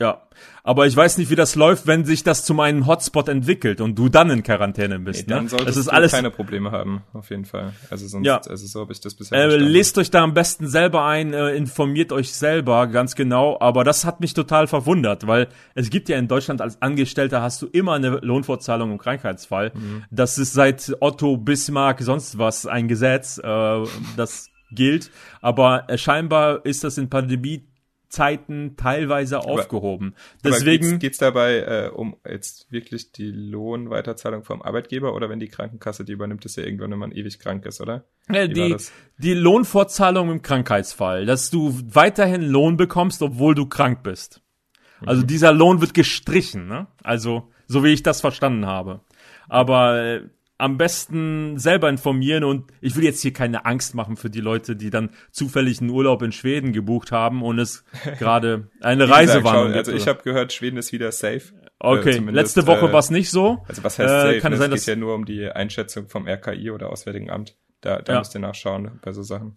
Ja, 0.00 0.22
aber 0.62 0.86
ich 0.86 0.94
weiß 0.94 1.18
nicht, 1.18 1.28
wie 1.28 1.34
das 1.34 1.56
läuft, 1.56 1.88
wenn 1.88 2.04
sich 2.04 2.22
das 2.22 2.44
zu 2.44 2.54
meinem 2.54 2.86
Hotspot 2.86 3.28
entwickelt 3.28 3.80
und 3.80 3.98
du 3.98 4.08
dann 4.08 4.30
in 4.30 4.44
Quarantäne 4.44 5.00
bist. 5.00 5.26
Nee, 5.26 5.34
dann 5.34 5.44
ne? 5.44 5.50
solltest 5.50 5.70
das 5.70 5.76
ist 5.76 5.86
du 5.88 5.92
alles 5.92 6.12
keine 6.12 6.30
Probleme 6.30 6.70
haben, 6.70 7.02
auf 7.12 7.30
jeden 7.30 7.44
Fall. 7.44 7.72
Also 7.90 8.06
sonst, 8.06 8.24
ja. 8.24 8.36
also 8.36 8.64
so 8.68 8.80
habe 8.80 8.92
ich 8.92 9.00
das 9.00 9.14
bisher 9.14 9.36
äh, 9.36 9.56
Lest 9.56 9.98
euch 9.98 10.12
da 10.12 10.22
am 10.22 10.34
besten 10.34 10.68
selber 10.68 11.04
ein, 11.04 11.34
äh, 11.34 11.50
informiert 11.50 12.12
euch 12.12 12.32
selber 12.32 12.86
ganz 12.86 13.16
genau. 13.16 13.58
Aber 13.60 13.82
das 13.82 14.04
hat 14.04 14.20
mich 14.20 14.34
total 14.34 14.68
verwundert, 14.68 15.26
weil 15.26 15.48
es 15.74 15.90
gibt 15.90 16.08
ja 16.08 16.16
in 16.16 16.28
Deutschland 16.28 16.60
als 16.60 16.80
Angestellter 16.80 17.42
hast 17.42 17.60
du 17.62 17.66
immer 17.66 17.94
eine 17.94 18.20
Lohnfortzahlung 18.22 18.92
im 18.92 18.98
Krankheitsfall. 18.98 19.72
Mhm. 19.74 20.04
Das 20.12 20.38
ist 20.38 20.52
seit 20.52 20.96
Otto 21.00 21.36
Bismarck 21.38 22.02
sonst 22.02 22.38
was 22.38 22.66
ein 22.66 22.86
Gesetz, 22.86 23.38
äh, 23.38 23.82
das 24.16 24.48
gilt. 24.70 25.10
Aber 25.40 25.88
äh, 25.88 25.98
scheinbar 25.98 26.64
ist 26.64 26.84
das 26.84 26.98
in 26.98 27.10
Pandemie 27.10 27.68
Zeiten 28.08 28.74
teilweise 28.76 29.40
aufgehoben. 29.40 30.14
Aber, 30.42 30.50
Deswegen 30.50 30.98
geht 30.98 31.12
es 31.12 31.18
dabei 31.18 31.58
äh, 31.58 31.90
um 31.94 32.16
jetzt 32.26 32.70
wirklich 32.72 33.12
die 33.12 33.30
Lohnweiterzahlung 33.30 34.44
vom 34.44 34.62
Arbeitgeber 34.62 35.14
oder 35.14 35.28
wenn 35.28 35.40
die 35.40 35.48
Krankenkasse 35.48 36.04
die 36.04 36.12
übernimmt, 36.12 36.44
ist 36.46 36.56
ja 36.56 36.64
irgendwann, 36.64 36.90
wenn 36.92 36.98
man 36.98 37.12
ewig 37.12 37.38
krank 37.38 37.66
ist, 37.66 37.80
oder? 37.80 38.04
Ja, 38.32 38.46
die, 38.46 38.76
die 39.18 39.34
Lohnfortzahlung 39.34 40.30
im 40.30 40.42
Krankheitsfall, 40.42 41.26
dass 41.26 41.50
du 41.50 41.78
weiterhin 41.84 42.42
Lohn 42.42 42.76
bekommst, 42.78 43.20
obwohl 43.20 43.54
du 43.54 43.66
krank 43.66 44.02
bist. 44.02 44.40
Also 45.04 45.22
mhm. 45.22 45.26
dieser 45.26 45.52
Lohn 45.52 45.80
wird 45.80 45.94
gestrichen, 45.94 46.66
ne? 46.66 46.86
Also 47.02 47.50
so 47.66 47.84
wie 47.84 47.92
ich 47.92 48.02
das 48.02 48.22
verstanden 48.22 48.66
habe. 48.66 49.02
Aber 49.48 50.02
äh, 50.02 50.22
am 50.58 50.76
besten 50.76 51.56
selber 51.56 51.88
informieren 51.88 52.42
und 52.42 52.72
ich 52.80 52.96
will 52.96 53.04
jetzt 53.04 53.22
hier 53.22 53.32
keine 53.32 53.64
Angst 53.64 53.94
machen 53.94 54.16
für 54.16 54.28
die 54.28 54.40
Leute, 54.40 54.74
die 54.74 54.90
dann 54.90 55.10
zufällig 55.30 55.80
einen 55.80 55.90
Urlaub 55.90 56.20
in 56.22 56.32
Schweden 56.32 56.72
gebucht 56.72 57.12
haben 57.12 57.42
und 57.42 57.60
es 57.60 57.84
gerade 58.18 58.68
eine 58.80 59.08
Reisewarnung 59.08 59.72
gibt. 59.72 59.78
Also 59.78 59.92
ich 59.92 60.08
habe 60.08 60.22
gehört, 60.22 60.52
Schweden 60.52 60.76
ist 60.76 60.92
wieder 60.92 61.12
safe. 61.12 61.52
Okay, 61.78 62.16
äh, 62.16 62.30
letzte 62.30 62.66
Woche 62.66 62.86
äh, 62.86 62.92
war 62.92 62.98
es 62.98 63.10
nicht 63.10 63.30
so. 63.30 63.62
Also 63.68 63.84
was 63.84 64.00
heißt 64.00 64.10
safe? 64.10 64.36
Äh, 64.36 64.40
kann 64.40 64.52
es 64.52 64.58
sein, 64.58 64.70
geht 64.72 64.84
ja 64.86 64.96
nur 64.96 65.14
um 65.14 65.24
die 65.24 65.48
Einschätzung 65.48 66.08
vom 66.08 66.26
RKI 66.26 66.72
oder 66.72 66.90
Auswärtigen 66.90 67.30
Amt. 67.30 67.56
Da, 67.80 68.02
da 68.02 68.14
ja. 68.14 68.18
müsst 68.18 68.34
ihr 68.34 68.40
nachschauen 68.40 68.98
bei 69.00 69.12
so 69.12 69.22
Sachen. 69.22 69.56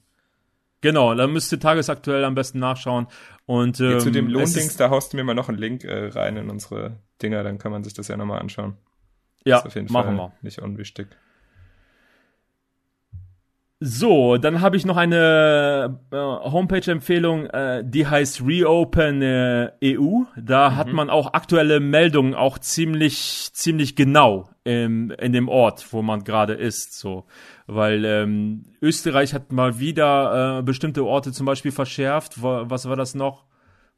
Genau, 0.81 1.13
da 1.15 1.25
müsst 1.27 1.51
ihr 1.51 1.59
tagesaktuell 1.59 2.23
am 2.23 2.35
besten 2.35 2.59
nachschauen. 2.59 3.07
Und 3.47 3.79
ähm, 3.79 3.91
ja, 3.91 3.99
zu 3.99 4.11
dem 4.11 4.27
Lohndings, 4.27 4.77
da 4.77 4.91
haust 4.91 5.13
du 5.13 5.17
mir 5.17 5.23
mal 5.23 5.33
noch 5.33 5.49
einen 5.49 5.57
Link 5.57 5.83
äh, 5.83 6.07
rein 6.07 6.37
in 6.37 6.49
unsere 6.49 6.99
Dinger, 7.21 7.43
dann 7.43 7.57
kann 7.57 7.71
man 7.71 7.83
sich 7.83 7.93
das 7.93 8.07
ja 8.07 8.17
nochmal 8.17 8.39
anschauen. 8.39 8.77
Ja, 9.45 9.63
machen 9.63 9.89
Fall 9.89 10.15
wir. 10.15 10.31
Nicht 10.41 10.59
unwichtig. 10.59 11.07
So, 13.83 14.37
dann 14.37 14.61
habe 14.61 14.77
ich 14.77 14.85
noch 14.85 14.95
eine 14.95 15.99
äh, 16.11 16.15
Homepage-Empfehlung, 16.15 17.47
äh, 17.47 17.83
die 17.83 18.05
heißt 18.05 18.45
Reopen 18.45 19.23
äh, 19.23 19.71
EU. 19.83 20.21
Da 20.37 20.69
mhm. 20.69 20.75
hat 20.75 20.93
man 20.93 21.09
auch 21.09 21.33
aktuelle 21.33 21.79
Meldungen, 21.79 22.35
auch 22.35 22.59
ziemlich 22.59 23.49
ziemlich 23.53 23.95
genau 23.95 24.49
im, 24.65 25.09
in 25.09 25.33
dem 25.33 25.49
Ort, 25.49 25.91
wo 25.93 26.03
man 26.03 26.23
gerade 26.23 26.53
ist. 26.53 26.99
So, 26.99 27.25
weil 27.65 28.05
ähm, 28.05 28.65
Österreich 28.83 29.33
hat 29.33 29.51
mal 29.51 29.79
wieder 29.79 30.59
äh, 30.59 30.61
bestimmte 30.61 31.03
Orte 31.03 31.31
zum 31.31 31.47
Beispiel 31.47 31.71
verschärft. 31.71 32.43
Was 32.43 32.87
war 32.87 32.95
das 32.95 33.15
noch? 33.15 33.45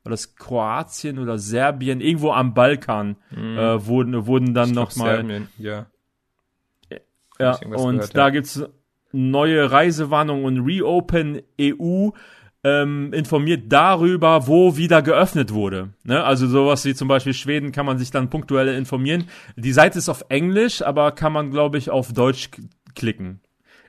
War 0.04 0.10
das 0.10 0.36
Kroatien 0.36 1.18
oder 1.20 1.38
Serbien, 1.38 2.02
irgendwo 2.02 2.32
am 2.32 2.54
Balkan 2.54 3.16
mhm. 3.32 3.58
äh, 3.58 3.86
wurden, 3.86 4.26
wurden 4.26 4.54
dann 4.54 4.72
nochmal. 4.72 5.48
Ja. 5.58 5.88
Ja, 7.40 7.56
und 7.56 7.96
gehört, 7.96 8.16
da 8.16 8.28
ja. 8.28 8.30
gibt's 8.30 8.64
neue 9.12 9.72
Reisewarnungen 9.72 10.46
und 10.46 10.66
Reopen 10.66 11.42
EU 11.60 12.10
ähm, 12.64 13.12
informiert 13.12 13.64
darüber, 13.72 14.48
wo 14.48 14.78
wieder 14.78 15.02
geöffnet 15.02 15.54
wurde. 15.54 15.90
Ne? 16.04 16.24
Also 16.24 16.48
sowas 16.48 16.86
wie 16.86 16.94
zum 16.94 17.08
Beispiel 17.08 17.34
Schweden 17.34 17.72
kann 17.72 17.86
man 17.86 17.98
sich 17.98 18.12
dann 18.12 18.30
punktuell 18.30 18.70
informieren. 18.70 19.26
Die 19.56 19.74
Seite 19.74 19.98
ist 19.98 20.10
auf 20.10 20.26
Englisch, 20.30 20.82
aber 20.82 21.12
kann 21.12 21.34
man, 21.34 21.52
glaube 21.52 21.78
ich, 21.78 21.90
auf 21.90 22.14
Deutsch 22.14 22.52
klicken. 22.96 23.42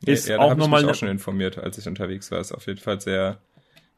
Ist 0.04 0.28
ja, 0.28 0.36
ja, 0.36 0.42
auch 0.42 0.54
nochmal. 0.56 0.80
Ich 0.80 0.86
mich 0.86 0.96
auch 0.96 0.98
schon 0.98 1.08
informiert, 1.08 1.58
als 1.58 1.78
ich 1.78 1.86
unterwegs 1.86 2.30
war. 2.30 2.40
Ist 2.40 2.52
auf 2.52 2.66
jeden 2.66 2.80
Fall 2.80 3.00
sehr 3.00 3.38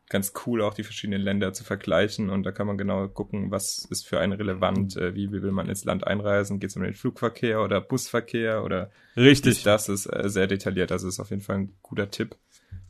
ganz 0.08 0.32
cool, 0.46 0.62
auch 0.62 0.74
die 0.74 0.84
verschiedenen 0.84 1.20
Länder 1.20 1.52
zu 1.52 1.64
vergleichen. 1.64 2.30
Und 2.30 2.44
da 2.44 2.52
kann 2.52 2.66
man 2.66 2.78
genau 2.78 3.08
gucken, 3.08 3.50
was 3.50 3.86
ist 3.90 4.06
für 4.06 4.20
einen 4.20 4.32
relevant, 4.32 4.96
äh, 4.96 5.14
wie, 5.14 5.32
wie 5.32 5.42
will 5.42 5.52
man 5.52 5.68
ins 5.68 5.84
Land 5.84 6.06
einreisen, 6.06 6.60
geht 6.60 6.70
es 6.70 6.76
um 6.76 6.82
den 6.82 6.94
Flugverkehr 6.94 7.62
oder 7.62 7.80
Busverkehr 7.80 8.64
oder 8.64 8.90
Richtig. 9.16 9.62
Das 9.62 9.88
ist 9.88 10.06
äh, 10.06 10.28
sehr 10.28 10.46
detailliert, 10.46 10.92
also 10.92 11.08
ist 11.08 11.20
auf 11.20 11.30
jeden 11.30 11.42
Fall 11.42 11.56
ein 11.56 11.74
guter 11.82 12.10
Tipp, 12.10 12.36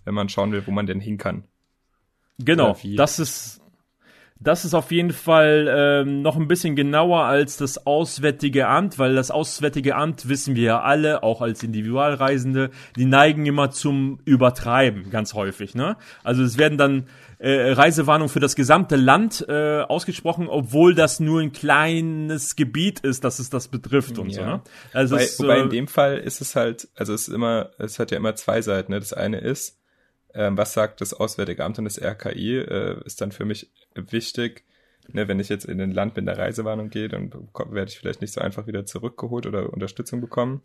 wenn 0.05 0.15
man 0.15 0.29
schauen 0.29 0.53
will, 0.53 0.67
wo 0.67 0.71
man 0.71 0.87
denn 0.87 1.01
hin 1.01 1.19
kann. 1.19 1.45
Genau, 2.39 2.77
das 2.97 3.19
ist 3.19 3.63
das 4.39 4.65
ist 4.65 4.75
auf 4.75 4.93
jeden 4.93 5.13
Fall 5.13 5.67
ähm, 5.69 6.21
noch 6.23 6.37
ein 6.37 6.47
bisschen 6.47 6.77
genauer 6.77 7.25
als 7.25 7.57
das 7.57 7.87
Auswärtige 7.87 8.69
Amt, 8.69 8.99
weil 8.99 9.15
das 9.15 9.31
Auswärtige 9.31 9.97
Amt 9.97 10.29
wissen 10.29 10.55
wir 10.55 10.63
ja 10.63 10.81
alle, 10.83 11.23
auch 11.23 11.41
als 11.41 11.63
Individualreisende, 11.63 12.71
die 12.97 13.07
neigen 13.07 13.47
immer 13.47 13.71
zum 13.71 14.21
Übertreiben, 14.25 15.11
ganz 15.11 15.33
häufig. 15.33 15.75
Ne? 15.75 15.97
Also 16.23 16.43
es 16.43 16.59
werden 16.59 16.77
dann 16.77 17.07
äh, 17.39 17.73
Reisewarnungen 17.73 18.29
für 18.29 18.41
das 18.41 18.57
gesamte 18.57 18.97
Land 18.97 19.45
äh, 19.49 19.81
ausgesprochen, 19.81 20.49
obwohl 20.49 20.95
das 20.95 21.19
nur 21.19 21.41
ein 21.41 21.53
kleines 21.53 22.57
Gebiet 22.57 23.01
ist, 23.01 23.25
dass 23.25 23.39
es 23.39 23.49
das 23.49 23.69
betrifft 23.69 24.19
und 24.19 24.31
ja. 24.31 24.35
so. 24.35 24.43
Ne? 24.43 24.61
Also 24.93 25.15
wobei, 25.15 25.25
es, 25.25 25.41
wobei 25.41 25.59
in 25.61 25.67
äh, 25.67 25.71
dem 25.71 25.89
Fall 25.89 26.19
ist 26.19 26.43
es 26.43 26.57
halt, 26.57 26.89
also 26.95 27.15
es 27.15 27.29
ist 27.29 27.35
immer, 27.35 27.71
es 27.79 27.99
hat 27.99 28.11
ja 28.11 28.19
immer 28.19 28.35
zwei 28.35 28.61
Seiten. 28.61 28.93
Ne? 28.93 29.01
Das 29.01 29.13
eine 29.13 29.39
ist, 29.39 29.76
ähm, 30.37 30.57
was 30.57 30.73
sagt 30.73 31.01
das 31.01 31.15
Auswärtige 31.15 31.65
Amt 31.65 31.79
und 31.79 31.87
das 31.87 32.01
RKI, 32.01 32.59
äh, 32.59 33.05
ist 33.05 33.21
dann 33.21 33.33
für 33.33 33.45
mich 33.45 33.71
wichtig. 33.95 34.65
Ne, 35.09 35.29
wenn 35.29 35.39
ich 35.39 35.49
jetzt 35.49 35.67
in 35.67 35.81
ein 35.81 35.93
Land 35.93 36.17
mit 36.17 36.29
einer 36.29 36.37
Reisewarnung 36.37 36.91
gehe, 36.91 37.09
dann 37.09 37.31
werde 37.33 37.91
ich 37.91 37.99
vielleicht 37.99 38.21
nicht 38.21 38.33
so 38.33 38.41
einfach 38.41 38.67
wieder 38.67 38.85
zurückgeholt 38.87 39.47
oder 39.47 39.73
Unterstützung 39.73 40.21
bekommen. 40.21 40.63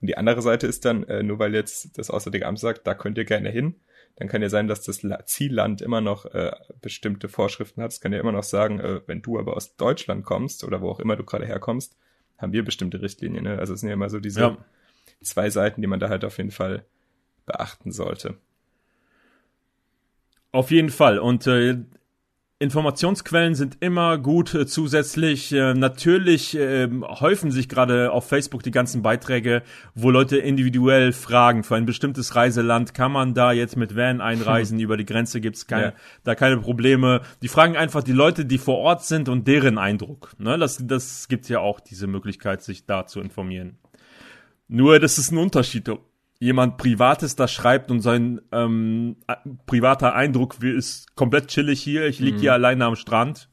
Und 0.00 0.08
die 0.08 0.16
andere 0.16 0.42
Seite 0.42 0.66
ist 0.66 0.84
dann, 0.84 1.04
äh, 1.04 1.22
nur 1.22 1.38
weil 1.38 1.54
jetzt 1.54 1.96
das 1.96 2.10
Auswärtige 2.10 2.46
Amt 2.46 2.58
sagt, 2.58 2.86
da 2.86 2.94
könnt 2.94 3.18
ihr 3.18 3.24
gerne 3.24 3.50
hin, 3.50 3.76
dann 4.16 4.28
kann 4.28 4.42
ja 4.42 4.48
sein, 4.48 4.68
dass 4.68 4.82
das 4.82 5.02
Zielland 5.26 5.80
immer 5.80 6.00
noch 6.00 6.26
äh, 6.26 6.52
bestimmte 6.80 7.28
Vorschriften 7.28 7.82
hat. 7.82 7.92
Es 7.92 8.00
kann 8.00 8.12
ja 8.12 8.20
immer 8.20 8.32
noch 8.32 8.42
sagen, 8.42 8.80
äh, 8.80 9.00
wenn 9.06 9.22
du 9.22 9.38
aber 9.38 9.56
aus 9.56 9.76
Deutschland 9.76 10.24
kommst 10.24 10.64
oder 10.64 10.80
wo 10.80 10.90
auch 10.90 11.00
immer 11.00 11.16
du 11.16 11.24
gerade 11.24 11.46
herkommst, 11.46 11.96
haben 12.38 12.52
wir 12.52 12.64
bestimmte 12.64 13.00
Richtlinien. 13.00 13.44
Ne? 13.44 13.58
Also 13.58 13.74
es 13.74 13.80
sind 13.80 13.88
ja 13.88 13.94
immer 13.94 14.10
so 14.10 14.20
diese 14.20 14.40
ja. 14.40 14.58
zwei 15.22 15.50
Seiten, 15.50 15.80
die 15.80 15.86
man 15.86 16.00
da 16.00 16.08
halt 16.08 16.24
auf 16.24 16.38
jeden 16.38 16.50
Fall 16.50 16.84
beachten 17.46 17.92
sollte. 17.92 18.38
Auf 20.54 20.70
jeden 20.70 20.90
Fall. 20.90 21.18
Und 21.18 21.48
äh, 21.48 21.78
Informationsquellen 22.60 23.56
sind 23.56 23.78
immer 23.80 24.18
gut 24.18 24.54
äh, 24.54 24.66
zusätzlich. 24.66 25.52
Äh, 25.52 25.74
natürlich 25.74 26.56
äh, 26.56 26.88
häufen 27.02 27.50
sich 27.50 27.68
gerade 27.68 28.12
auf 28.12 28.28
Facebook 28.28 28.62
die 28.62 28.70
ganzen 28.70 29.02
Beiträge, 29.02 29.64
wo 29.96 30.10
Leute 30.10 30.36
individuell 30.36 31.12
fragen, 31.12 31.64
für 31.64 31.74
ein 31.74 31.86
bestimmtes 31.86 32.36
Reiseland 32.36 32.94
kann 32.94 33.10
man 33.10 33.34
da 33.34 33.50
jetzt 33.50 33.76
mit 33.76 33.96
Van 33.96 34.20
einreisen, 34.20 34.78
über 34.80 34.96
die 34.96 35.04
Grenze 35.04 35.40
gibt's 35.40 35.66
keine, 35.66 35.86
ja. 35.86 35.92
da 36.22 36.36
keine 36.36 36.58
Probleme. 36.58 37.22
Die 37.42 37.48
fragen 37.48 37.76
einfach 37.76 38.04
die 38.04 38.12
Leute, 38.12 38.44
die 38.44 38.58
vor 38.58 38.78
Ort 38.78 39.04
sind 39.04 39.28
und 39.28 39.48
deren 39.48 39.76
Eindruck. 39.76 40.34
Ne? 40.38 40.56
Das, 40.56 40.78
das 40.80 41.26
gibt 41.26 41.48
ja 41.48 41.58
auch 41.58 41.80
diese 41.80 42.06
Möglichkeit, 42.06 42.62
sich 42.62 42.86
da 42.86 43.08
zu 43.08 43.20
informieren. 43.20 43.76
Nur, 44.68 45.00
das 45.00 45.18
ist 45.18 45.32
ein 45.32 45.38
Unterschied, 45.38 45.90
jemand 46.44 46.76
Privates 46.76 47.36
da 47.36 47.48
schreibt 47.48 47.90
und 47.90 48.00
sein 48.00 48.40
ähm, 48.52 49.16
privater 49.66 50.14
Eindruck 50.14 50.62
ist 50.62 51.16
komplett 51.16 51.48
chillig 51.48 51.80
hier, 51.80 52.06
ich 52.06 52.20
liege 52.20 52.36
mhm. 52.36 52.40
hier 52.40 52.52
alleine 52.52 52.84
am 52.84 52.96
Strand. 52.96 53.48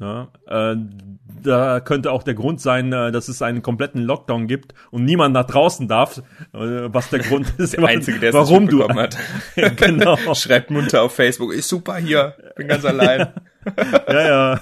Ja, 0.00 0.32
äh, 0.48 0.74
da 1.44 1.78
könnte 1.78 2.10
auch 2.10 2.24
der 2.24 2.34
Grund 2.34 2.60
sein, 2.60 2.92
äh, 2.92 3.12
dass 3.12 3.28
es 3.28 3.42
einen 3.42 3.62
kompletten 3.62 4.02
Lockdown 4.02 4.48
gibt 4.48 4.74
und 4.90 5.04
niemand 5.04 5.34
nach 5.34 5.46
draußen 5.46 5.86
darf, 5.86 6.18
äh, 6.52 6.58
was 6.92 7.10
der 7.10 7.20
Grund 7.20 7.54
ist, 7.58 7.74
der 7.74 7.84
Einzige, 7.84 8.18
der 8.18 8.32
warum 8.32 8.66
du 8.66 8.88
hat. 8.88 9.16
genau. 9.76 10.16
Schreibt 10.34 10.72
munter 10.72 11.02
auf 11.02 11.14
Facebook, 11.14 11.52
ist 11.54 11.68
super 11.68 11.96
hier, 11.98 12.34
bin 12.56 12.66
ganz 12.66 12.84
allein. 12.84 13.32
ja, 14.08 14.26
ja, 14.26 14.60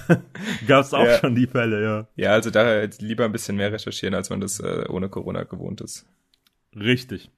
gab's 0.69 0.93
auch 0.93 1.07
ja. 1.07 1.17
schon 1.17 1.35
die 1.35 1.47
Fälle, 1.47 1.83
ja. 1.83 2.07
Ja, 2.17 2.33
also 2.33 2.51
da 2.51 2.83
lieber 2.99 3.25
ein 3.25 3.33
bisschen 3.33 3.57
mehr 3.57 3.73
recherchieren, 3.73 4.15
als 4.15 4.29
man 4.29 4.43
das 4.43 4.61
äh, 4.61 4.85
ohne 4.91 5.09
Corona 5.09 5.45
gewohnt 5.45 5.81
ist. 5.81 6.05
Richtig. 6.75 7.31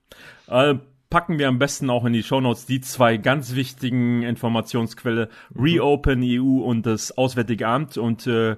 Äh, 0.49 0.76
packen 1.11 1.39
wir 1.39 1.49
am 1.49 1.59
besten 1.59 1.91
auch 1.91 2.05
in 2.05 2.12
die 2.12 2.22
Shownotes 2.22 2.66
die 2.66 2.80
zwei 2.80 3.16
ganz 3.16 3.55
wichtigen 3.55 4.22
Informationsquelle, 4.22 5.28
mhm. 5.51 5.62
Reopen 5.62 6.22
EU 6.22 6.62
und 6.62 6.87
das 6.87 7.16
Auswärtige 7.16 7.66
Amt. 7.66 7.97
Und 7.97 8.26
äh, 8.26 8.57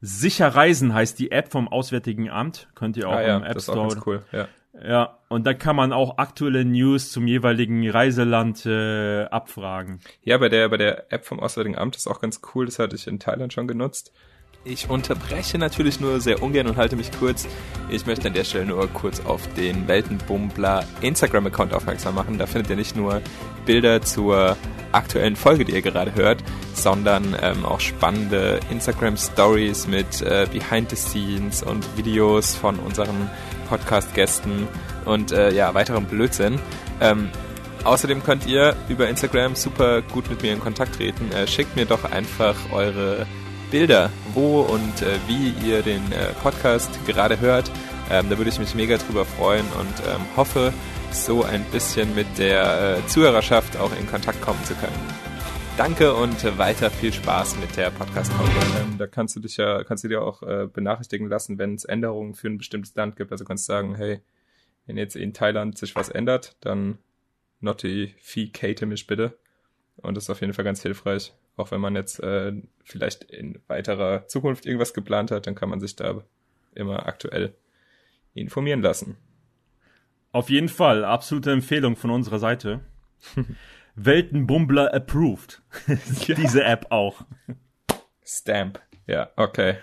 Sicher 0.00 0.48
Reisen 0.48 0.94
heißt 0.94 1.18
die 1.18 1.32
App 1.32 1.50
vom 1.50 1.66
Auswärtigen 1.66 2.30
Amt. 2.30 2.68
Könnt 2.74 2.96
ihr 2.96 3.08
auch 3.08 3.14
ah, 3.14 3.22
ja, 3.22 3.36
im 3.36 3.42
App 3.42 3.54
das 3.54 3.64
Store. 3.64 3.78
Ist 3.78 3.84
auch 3.84 3.94
ganz 3.94 4.06
cool. 4.06 4.22
Ja. 4.32 4.48
Ja, 4.80 5.18
und 5.26 5.44
da 5.44 5.54
kann 5.54 5.74
man 5.74 5.92
auch 5.92 6.18
aktuelle 6.18 6.64
News 6.64 7.10
zum 7.10 7.26
jeweiligen 7.26 7.88
Reiseland 7.90 8.64
äh, 8.64 9.24
abfragen. 9.24 9.98
Ja, 10.22 10.38
bei 10.38 10.48
der, 10.48 10.68
bei 10.68 10.76
der 10.76 11.12
App 11.12 11.24
vom 11.24 11.40
Auswärtigen 11.40 11.76
Amt 11.76 11.96
ist 11.96 12.06
auch 12.06 12.20
ganz 12.20 12.42
cool. 12.54 12.66
Das 12.66 12.78
hatte 12.78 12.94
ich 12.94 13.08
in 13.08 13.18
Thailand 13.18 13.52
schon 13.52 13.66
genutzt. 13.66 14.12
Ich 14.70 14.90
unterbreche 14.90 15.56
natürlich 15.56 15.98
nur 15.98 16.20
sehr 16.20 16.42
ungern 16.42 16.66
und 16.66 16.76
halte 16.76 16.94
mich 16.94 17.10
kurz. 17.18 17.48
Ich 17.88 18.04
möchte 18.04 18.28
an 18.28 18.34
der 18.34 18.44
Stelle 18.44 18.66
nur 18.66 18.86
kurz 18.88 19.20
auf 19.24 19.40
den 19.54 19.88
Weltenbummler 19.88 20.84
Instagram-Account 21.00 21.72
aufmerksam 21.72 22.14
machen. 22.14 22.36
Da 22.36 22.44
findet 22.44 22.68
ihr 22.68 22.76
nicht 22.76 22.94
nur 22.94 23.22
Bilder 23.64 24.02
zur 24.02 24.58
aktuellen 24.92 25.36
Folge, 25.36 25.64
die 25.64 25.72
ihr 25.72 25.80
gerade 25.80 26.14
hört, 26.14 26.44
sondern 26.74 27.34
ähm, 27.40 27.64
auch 27.64 27.80
spannende 27.80 28.60
Instagram-Stories 28.70 29.86
mit 29.86 30.20
äh, 30.20 30.46
Behind 30.52 30.90
the 30.90 30.96
Scenes 30.96 31.62
und 31.62 31.86
Videos 31.96 32.54
von 32.54 32.78
unseren 32.78 33.30
Podcast-Gästen 33.70 34.68
und 35.06 35.32
äh, 35.32 35.50
ja, 35.50 35.72
weiterem 35.72 36.04
Blödsinn. 36.04 36.58
Ähm, 37.00 37.30
außerdem 37.84 38.22
könnt 38.22 38.46
ihr 38.46 38.76
über 38.90 39.08
Instagram 39.08 39.54
super 39.54 40.02
gut 40.02 40.28
mit 40.28 40.42
mir 40.42 40.52
in 40.52 40.60
Kontakt 40.60 40.96
treten. 40.96 41.32
Äh, 41.32 41.46
schickt 41.46 41.74
mir 41.74 41.86
doch 41.86 42.04
einfach 42.04 42.54
eure 42.70 43.26
Bilder, 43.70 44.10
wo 44.34 44.60
und 44.62 45.02
äh, 45.02 45.18
wie 45.26 45.50
ihr 45.66 45.82
den 45.82 46.12
äh, 46.12 46.32
Podcast 46.42 46.90
gerade 47.06 47.40
hört. 47.40 47.70
Ähm, 48.10 48.30
da 48.30 48.38
würde 48.38 48.50
ich 48.50 48.58
mich 48.58 48.74
mega 48.74 48.96
drüber 48.96 49.24
freuen 49.24 49.66
und 49.78 49.94
ähm, 50.08 50.22
hoffe, 50.36 50.72
so 51.10 51.42
ein 51.42 51.64
bisschen 51.64 52.14
mit 52.14 52.26
der 52.38 52.98
äh, 52.98 53.06
Zuhörerschaft 53.06 53.76
auch 53.78 53.92
in 53.98 54.06
Kontakt 54.06 54.40
kommen 54.40 54.62
zu 54.64 54.74
können. 54.74 54.96
Danke 55.76 56.12
und 56.12 56.58
weiter 56.58 56.90
viel 56.90 57.12
Spaß 57.12 57.56
mit 57.58 57.76
der 57.76 57.90
Podcast-Folge. 57.90 58.52
Ähm, 58.80 58.98
da 58.98 59.06
kannst 59.06 59.36
du 59.36 59.40
dich 59.40 59.56
ja, 59.58 59.84
kannst 59.84 60.04
du 60.04 60.08
dir 60.08 60.22
auch 60.22 60.42
äh, 60.42 60.66
benachrichtigen 60.66 61.28
lassen, 61.28 61.58
wenn 61.58 61.74
es 61.74 61.84
Änderungen 61.84 62.34
für 62.34 62.48
ein 62.48 62.58
bestimmtes 62.58 62.94
Land 62.96 63.16
gibt. 63.16 63.30
Also 63.30 63.44
kannst 63.44 63.68
du 63.68 63.72
sagen, 63.72 63.94
hey, 63.94 64.20
wenn 64.86 64.96
jetzt 64.96 65.14
in 65.14 65.32
Thailand 65.32 65.78
sich 65.78 65.94
was 65.94 66.08
ändert, 66.08 66.56
dann 66.60 66.98
notificate 67.60 68.86
mich 68.86 69.06
bitte. 69.06 69.38
Und 69.96 70.16
das 70.16 70.24
ist 70.24 70.30
auf 70.30 70.40
jeden 70.40 70.52
Fall 70.52 70.64
ganz 70.64 70.82
hilfreich. 70.82 71.32
Auch 71.58 71.72
wenn 71.72 71.80
man 71.80 71.96
jetzt 71.96 72.22
äh, 72.22 72.52
vielleicht 72.84 73.24
in 73.24 73.58
weiterer 73.66 74.26
Zukunft 74.28 74.64
irgendwas 74.64 74.94
geplant 74.94 75.32
hat, 75.32 75.46
dann 75.46 75.56
kann 75.56 75.68
man 75.68 75.80
sich 75.80 75.96
da 75.96 76.22
immer 76.74 77.06
aktuell 77.06 77.54
informieren 78.32 78.80
lassen. 78.80 79.16
Auf 80.30 80.50
jeden 80.50 80.68
Fall, 80.68 81.04
absolute 81.04 81.50
Empfehlung 81.50 81.96
von 81.96 82.10
unserer 82.10 82.38
Seite. 82.38 82.80
Weltenbumbler 83.96 84.94
approved. 84.94 85.60
Diese 86.28 86.62
App 86.62 86.86
auch. 86.90 87.22
Stamp. 88.24 88.80
Ja, 89.08 89.30
okay. 89.34 89.78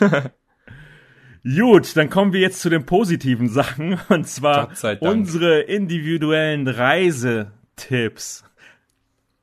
Gut, 1.44 1.94
dann 1.94 2.08
kommen 2.08 2.32
wir 2.32 2.40
jetzt 2.40 2.60
zu 2.60 2.70
den 2.70 2.86
positiven 2.86 3.48
Sachen 3.48 4.00
und 4.08 4.26
zwar 4.26 4.70
unsere 5.00 5.60
individuellen 5.60 6.68
Reisetipps. 6.68 8.47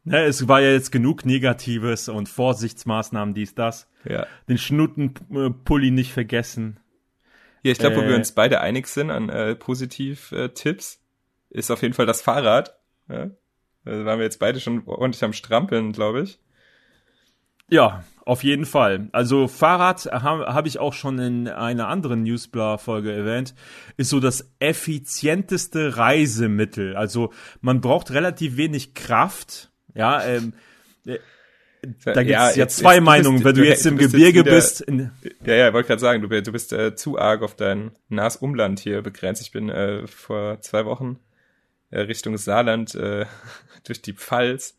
Ne, 0.06 0.24
es 0.26 0.48
war 0.48 0.62
ja 0.62 0.72
jetzt 0.72 0.92
genug 0.92 1.26
Negatives 1.26 2.10
und 2.10 2.30
Vorsichtsmaßnahmen, 2.30 3.34
dies, 3.34 3.56
das. 3.56 3.88
Ja. 4.08 4.28
Den 4.48 4.60
Schnuttenpulli 4.60 5.90
nicht 5.90 6.14
vergessen. 6.14 6.80
Hier, 7.64 7.72
ich 7.72 7.80
glaube, 7.80 7.98
wo 7.98 8.02
Äh. 8.02 8.10
wir 8.10 8.16
uns 8.16 8.32
beide 8.32 8.62
einig 8.62 8.88
sind 8.88 9.10
an 9.10 9.30
äh, 9.30 9.56
Positiv-Tipps, 9.56 11.02
ist 11.50 11.72
auf 11.72 11.82
jeden 11.82 11.96
Fall 11.96 12.06
das 12.06 12.22
Fahrrad. 12.22 12.78
Ja? 13.10 13.32
Da 13.84 14.06
waren 14.06 14.20
wir 14.20 14.26
jetzt 14.26 14.40
beide 14.40 14.60
schon 14.60 14.84
ordentlich 14.86 15.24
am 15.24 15.34
Strampeln, 15.34 15.92
glaube 15.92 16.22
ich. 16.22 16.40
Ja, 17.68 18.04
auf 18.26 18.44
jeden 18.44 18.66
Fall. 18.66 19.10
Also 19.12 19.48
Fahrrad 19.48 20.06
habe 20.06 20.46
hab 20.54 20.68
ich 20.68 20.78
auch 20.78 20.94
schon 20.94 21.18
in 21.18 21.48
einer 21.48 21.88
anderen 21.88 22.22
Newsblar-Folge 22.22 23.12
erwähnt, 23.12 23.56
ist 23.98 24.10
so 24.10 24.20
das 24.20 24.52
effizienteste 24.60 25.98
Reisemittel. 25.98 26.96
Also 26.96 27.32
man 27.62 27.82
braucht 27.82 28.12
relativ 28.12 28.58
wenig 28.58 28.94
Kraft. 28.94 29.72
Ja, 29.96 30.24
ähm, 30.26 30.54
äh, 31.06 31.18
da 32.04 32.14
gibt 32.24 32.26
es 32.26 32.32
ja, 32.32 32.52
jetzt- 32.52 32.78
zwei 32.78 32.96
jetzt- 32.96 33.04
Meinungen. 33.04 33.36
bist- 33.44 33.46
Wenn 33.46 33.56
du, 33.56 33.62
du- 33.62 33.68
jetzt 33.68 33.86
im 33.86 33.96
bist 33.98 34.14
jetzt 34.14 34.20
Gebirge 34.20 34.40
wieder- 34.42 34.52
bist, 34.56 34.86
Ja, 35.46 35.54
ja, 35.56 35.68
ich 35.68 35.74
wollte 35.74 35.88
gerade 35.88 36.02
sagen, 36.02 36.22
du, 36.22 36.30
bist- 36.30 36.48
du 36.48 36.52
bist 36.52 36.74
äh, 36.74 36.96
zu 36.96 37.18
arg 37.20 37.42
auf 37.44 37.56
dein 37.56 37.92
nahes 38.10 38.36
Umland 38.38 38.80
hier 38.80 39.02
begrenzt. 39.02 39.42
Ich 39.42 39.52
bin 39.52 39.70
äh, 39.70 40.06
vor 40.08 40.60
zwei 40.62 40.86
Wochen 40.86 41.20
äh, 41.92 42.02
Richtung 42.02 42.38
Saarland 42.38 42.96
äh, 42.96 43.26
durch 43.86 44.02
die 44.02 44.14
Pfalz 44.14 44.78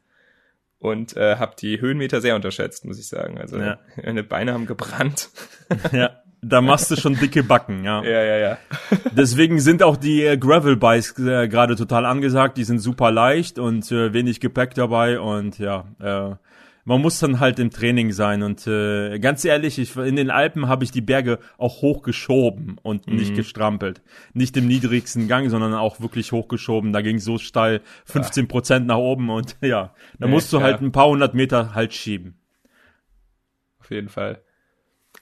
und 0.79 1.17
äh, 1.17 1.37
habe 1.37 1.55
die 1.59 1.81
Höhenmeter 1.81 2.21
sehr 2.21 2.35
unterschätzt, 2.35 2.85
muss 2.85 2.99
ich 2.99 3.07
sagen. 3.09 3.39
Also 3.39 3.59
Ja. 3.59 3.79
meine 4.05 4.23
Beine 4.25 4.53
haben 4.53 4.67
gebrannt. 4.67 5.31
ja, 5.93 6.23
da 6.43 6.61
machst 6.61 6.91
du 6.91 6.97
schon 6.97 7.15
dicke 7.15 7.43
Backen, 7.43 7.85
ja. 7.85 8.03
ja, 8.03 8.23
ja, 8.23 8.37
ja. 8.37 8.59
Deswegen 9.13 9.59
sind 9.61 9.83
auch 9.83 9.97
die 9.97 10.25
äh, 10.25 10.37
Gravel 10.37 10.77
Bikes 10.77 11.19
äh, 11.19 11.49
gerade 11.49 11.77
total 11.77 12.05
angesagt. 12.05 12.57
Die 12.59 12.65
sind 12.65 12.79
super 12.79 13.11
leicht 13.11 13.59
und 13.59 13.91
äh, 13.91 14.13
wenig 14.13 14.41
Gepäck 14.41 14.75
dabei 14.75 15.19
und 15.21 15.59
ja, 15.59 15.85
äh, 16.01 16.37
man 16.85 17.01
muss 17.01 17.19
dann 17.19 17.41
halt 17.41 17.59
im 17.59 17.71
Training 17.71 18.13
sein 18.13 18.45
und 18.45 18.65
äh, 18.69 19.19
ganz 19.19 19.45
ehrlich, 19.45 19.77
ich, 19.81 19.97
in 19.97 20.15
den 20.15 20.31
Alpen 20.31 20.69
habe 20.69 20.85
ich 20.85 20.93
die 20.93 21.01
Berge 21.01 21.41
auch 21.59 21.83
hochgeschoben 21.83 22.79
und 22.81 23.09
nicht 23.09 23.35
gestrampelt. 23.35 24.03
Nicht 24.35 24.57
im 24.57 24.69
niedrigsten 24.69 25.27
Gang, 25.27 25.51
sondern 25.51 25.75
auch 25.75 26.01
wirklich 26.01 26.31
hochgeschoben. 26.31 26.93
Da 26.93 27.03
ging 27.03 27.19
so 27.19 27.39
steil 27.39 27.81
15 28.05 28.47
Prozent 28.47 28.87
nach 28.87 28.99
oben 28.99 29.31
und 29.31 29.57
ja, 29.63 29.95
da 30.21 30.27
Nee, 30.27 30.33
musst 30.33 30.53
du 30.53 30.59
ja. 30.59 30.63
halt 30.63 30.81
ein 30.81 30.93
paar 30.93 31.09
hundert 31.09 31.35
Meter 31.35 31.75
halt 31.75 31.93
schieben. 31.93 32.39
Auf 33.81 33.91
jeden 33.91 34.09
Fall. 34.09 34.46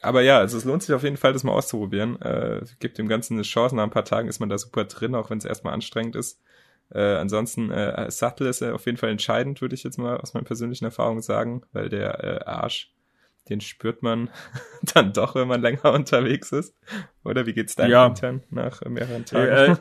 Aber 0.05 0.23
ja, 0.23 0.39
also 0.39 0.57
es 0.59 0.65
lohnt 0.65 0.83
sich 0.83 0.95
auf 0.95 1.03
jeden 1.03 1.17
Fall, 1.17 1.33
das 1.33 1.45
mal 1.45 1.53
auszuprobieren. 1.53 2.21
Äh, 2.23 2.63
gibt 2.79 2.99
dem 2.99 3.09
Ganzen 3.09 3.35
eine 3.35 3.43
Chance. 3.43 3.75
Nach 3.75 3.83
ein 3.83 3.91
paar 3.91 4.05
Tagen 4.05 4.29
ist 4.29 4.41
man 4.41 4.49
da 4.49 4.59
super 4.59 4.85
drin, 4.85 5.15
auch 5.15 5.31
wenn 5.31 5.39
es 5.39 5.45
erstmal 5.45 5.75
anstrengend 5.75 6.17
ist. 6.17 6.41
Äh, 6.91 7.17
ansonsten, 7.17 7.71
äh, 7.71 8.11
Sattel 8.11 8.47
ist 8.47 8.61
ja 8.61 8.73
auf 8.75 8.87
jeden 8.87 8.99
Fall 8.99 9.11
entscheidend, 9.11 9.61
würde 9.61 9.75
ich 9.75 9.83
jetzt 9.83 9.99
mal 9.99 10.19
aus 10.19 10.35
meinen 10.35 10.45
persönlichen 10.45 10.85
Erfahrungen 10.85 11.23
sagen, 11.23 11.63
weil 11.73 11.89
der 11.89 12.23
äh, 12.23 12.45
Arsch, 12.45 12.93
den 13.49 13.61
spürt 13.61 14.03
man 14.03 14.31
dann 14.95 15.13
doch, 15.13 15.35
wenn 15.35 15.49
man 15.49 15.63
länger 15.63 15.85
unterwegs 15.93 16.53
ist. 16.53 16.75
Oder 17.25 17.47
wie 17.47 17.55
geht's 17.55 17.75
deinem 17.75 17.91
Ja. 17.91 18.05
Hintern 18.05 18.43
nach 18.51 18.83
äh, 18.83 18.89
mehreren 18.89 19.25
Tagen? 19.25 19.79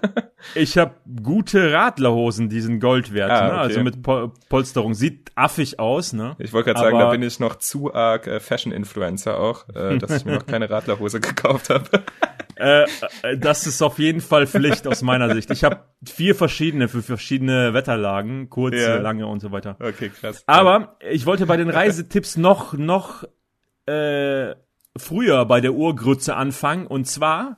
Ich 0.56 0.78
habe 0.78 0.96
gute 1.24 1.72
Radlerhosen, 1.72 2.50
die 2.50 2.62
sind 2.62 2.80
Gold 2.80 3.14
wert, 3.14 3.32
Ah, 3.32 3.42
ne? 3.48 3.52
okay. 3.54 3.60
also 3.62 3.84
mit 3.84 4.02
Pol 4.04 4.32
Polsterung. 4.50 4.94
Sieht 4.94 5.32
affig 5.36 5.80
aus, 5.80 6.14
ne? 6.14 6.36
ich 6.40 6.54
wollte 6.54 6.72
gerade 6.74 6.86
sagen, 6.86 7.00
da 7.00 7.10
bin 7.10 7.24
ich 7.24 7.40
noch 7.40 7.56
zu 7.56 7.94
arg 7.94 8.28
äh, 8.28 8.40
Fashion-Influencer 8.40 9.40
auch, 9.40 9.68
äh, 9.74 9.98
dass 9.98 10.12
ich 10.18 10.26
mir 10.26 10.34
noch 10.36 10.46
keine 10.46 10.70
Radlerhose 10.70 11.20
gekauft 11.22 11.70
habe. 11.70 11.86
Äh, 12.56 12.84
äh, 13.24 13.38
das 13.38 13.66
ist 13.66 13.82
auf 13.82 13.98
jeden 14.00 14.22
Fall 14.22 14.46
Pflicht 14.46 14.86
aus 14.88 15.02
meiner 15.02 15.34
Sicht. 15.34 15.50
Ich 15.50 15.64
habe 15.64 15.80
vier 16.06 16.36
verschiedene 16.36 16.88
für 16.88 17.02
verschiedene 17.02 17.74
Wetterlagen, 17.74 18.50
kurze, 18.50 18.78
Ja. 18.78 18.96
lange 18.98 19.26
und 19.28 19.40
so 19.40 19.52
weiter. 19.52 19.76
okay, 19.80 20.10
krass. 20.10 20.44
Aber 20.46 20.98
ich 21.10 21.26
wollte 21.26 21.46
bei 21.48 21.58
den 21.58 21.70
Reisetipps 21.70 22.38
noch 22.38 22.74
noch 22.74 23.24
äh, 23.88 24.54
früher 24.96 25.46
bei 25.46 25.62
der 25.62 25.74
Urgrütze 25.74 26.36
anfangen 26.36 26.86
und 26.86 27.06
zwar 27.08 27.58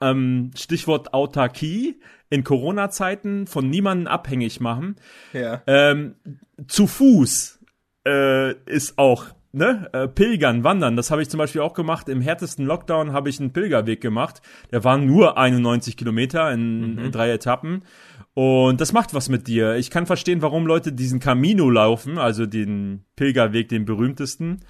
ähm, 0.00 0.50
Stichwort 0.54 1.14
Autarkie 1.14 2.00
in 2.30 2.44
Corona-Zeiten 2.44 3.46
von 3.46 3.68
niemandem 3.68 4.06
abhängig 4.08 4.60
machen. 4.60 4.96
ja. 5.32 5.62
Ähm, 5.66 6.16
zu 6.66 6.86
Fuß 6.86 7.60
äh, 8.06 8.52
ist 8.64 8.98
auch 8.98 9.26
ne 9.56 9.88
äh, 9.92 10.06
Pilgern, 10.06 10.64
Wandern. 10.64 10.96
Das 10.96 11.10
habe 11.10 11.22
ich 11.22 11.30
zum 11.30 11.38
Beispiel 11.38 11.62
auch 11.62 11.74
gemacht. 11.74 12.08
Im 12.08 12.20
härtesten 12.20 12.64
Lockdown 12.66 13.12
habe 13.12 13.28
ich 13.28 13.40
einen 13.40 13.52
Pilgerweg 13.52 14.00
gemacht. 14.00 14.42
Der 14.70 14.84
war 14.84 14.98
nur 14.98 15.38
91 15.38 15.96
Kilometer 15.96 16.52
in, 16.52 16.98
in 16.98 17.10
drei 17.10 17.30
Etappen. 17.30 17.82
Und 18.34 18.82
das 18.82 18.92
macht 18.92 19.14
was 19.14 19.30
mit 19.30 19.48
dir. 19.48 19.76
Ich 19.76 19.90
kann 19.90 20.04
verstehen, 20.04 20.42
warum 20.42 20.66
Leute 20.66 20.92
diesen 20.92 21.20
Camino 21.20 21.70
laufen, 21.70 22.18
also 22.18 22.44
den 22.44 23.04
Pilgerweg, 23.16 23.70
den 23.70 23.86
berühmtesten. 23.86 24.60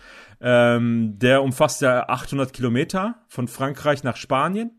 Ähm, 0.41 1.19
der 1.19 1.43
umfasst 1.43 1.81
ja 1.83 2.09
800 2.09 2.53
Kilometer 2.53 3.25
von 3.29 3.49
Frankreich 3.49 4.03
nach 4.05 4.17
Spanien. 4.17 4.71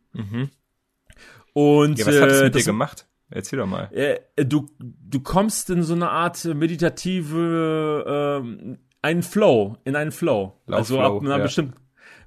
Und 1.53 1.97
Ja, 1.99 2.05
was 2.07 2.21
hat 2.21 2.29
äh, 2.29 2.43
mit 2.43 2.55
dir 2.55 2.59
das- 2.59 2.65
gemacht? 2.65 3.07
Erzähl 3.29 3.59
doch 3.59 3.65
mal. 3.67 3.89
äh, 3.91 4.19
du, 4.45 4.67
du 4.79 5.19
kommst 5.19 5.69
in 5.69 5.83
so 5.83 5.93
eine 5.93 6.09
Art 6.09 6.45
meditative, 6.45 8.05
ähm, 8.41 8.77
einen 9.01 9.21
Flow, 9.23 9.75
in 9.83 9.95
einen 9.97 10.11
Flow. 10.11 10.61
also 10.67 10.95
Laufflow, 10.97 11.17
ab 11.17 11.21
einer 11.23 11.37
ja. 11.37 11.43
bestimmten, 11.43 11.73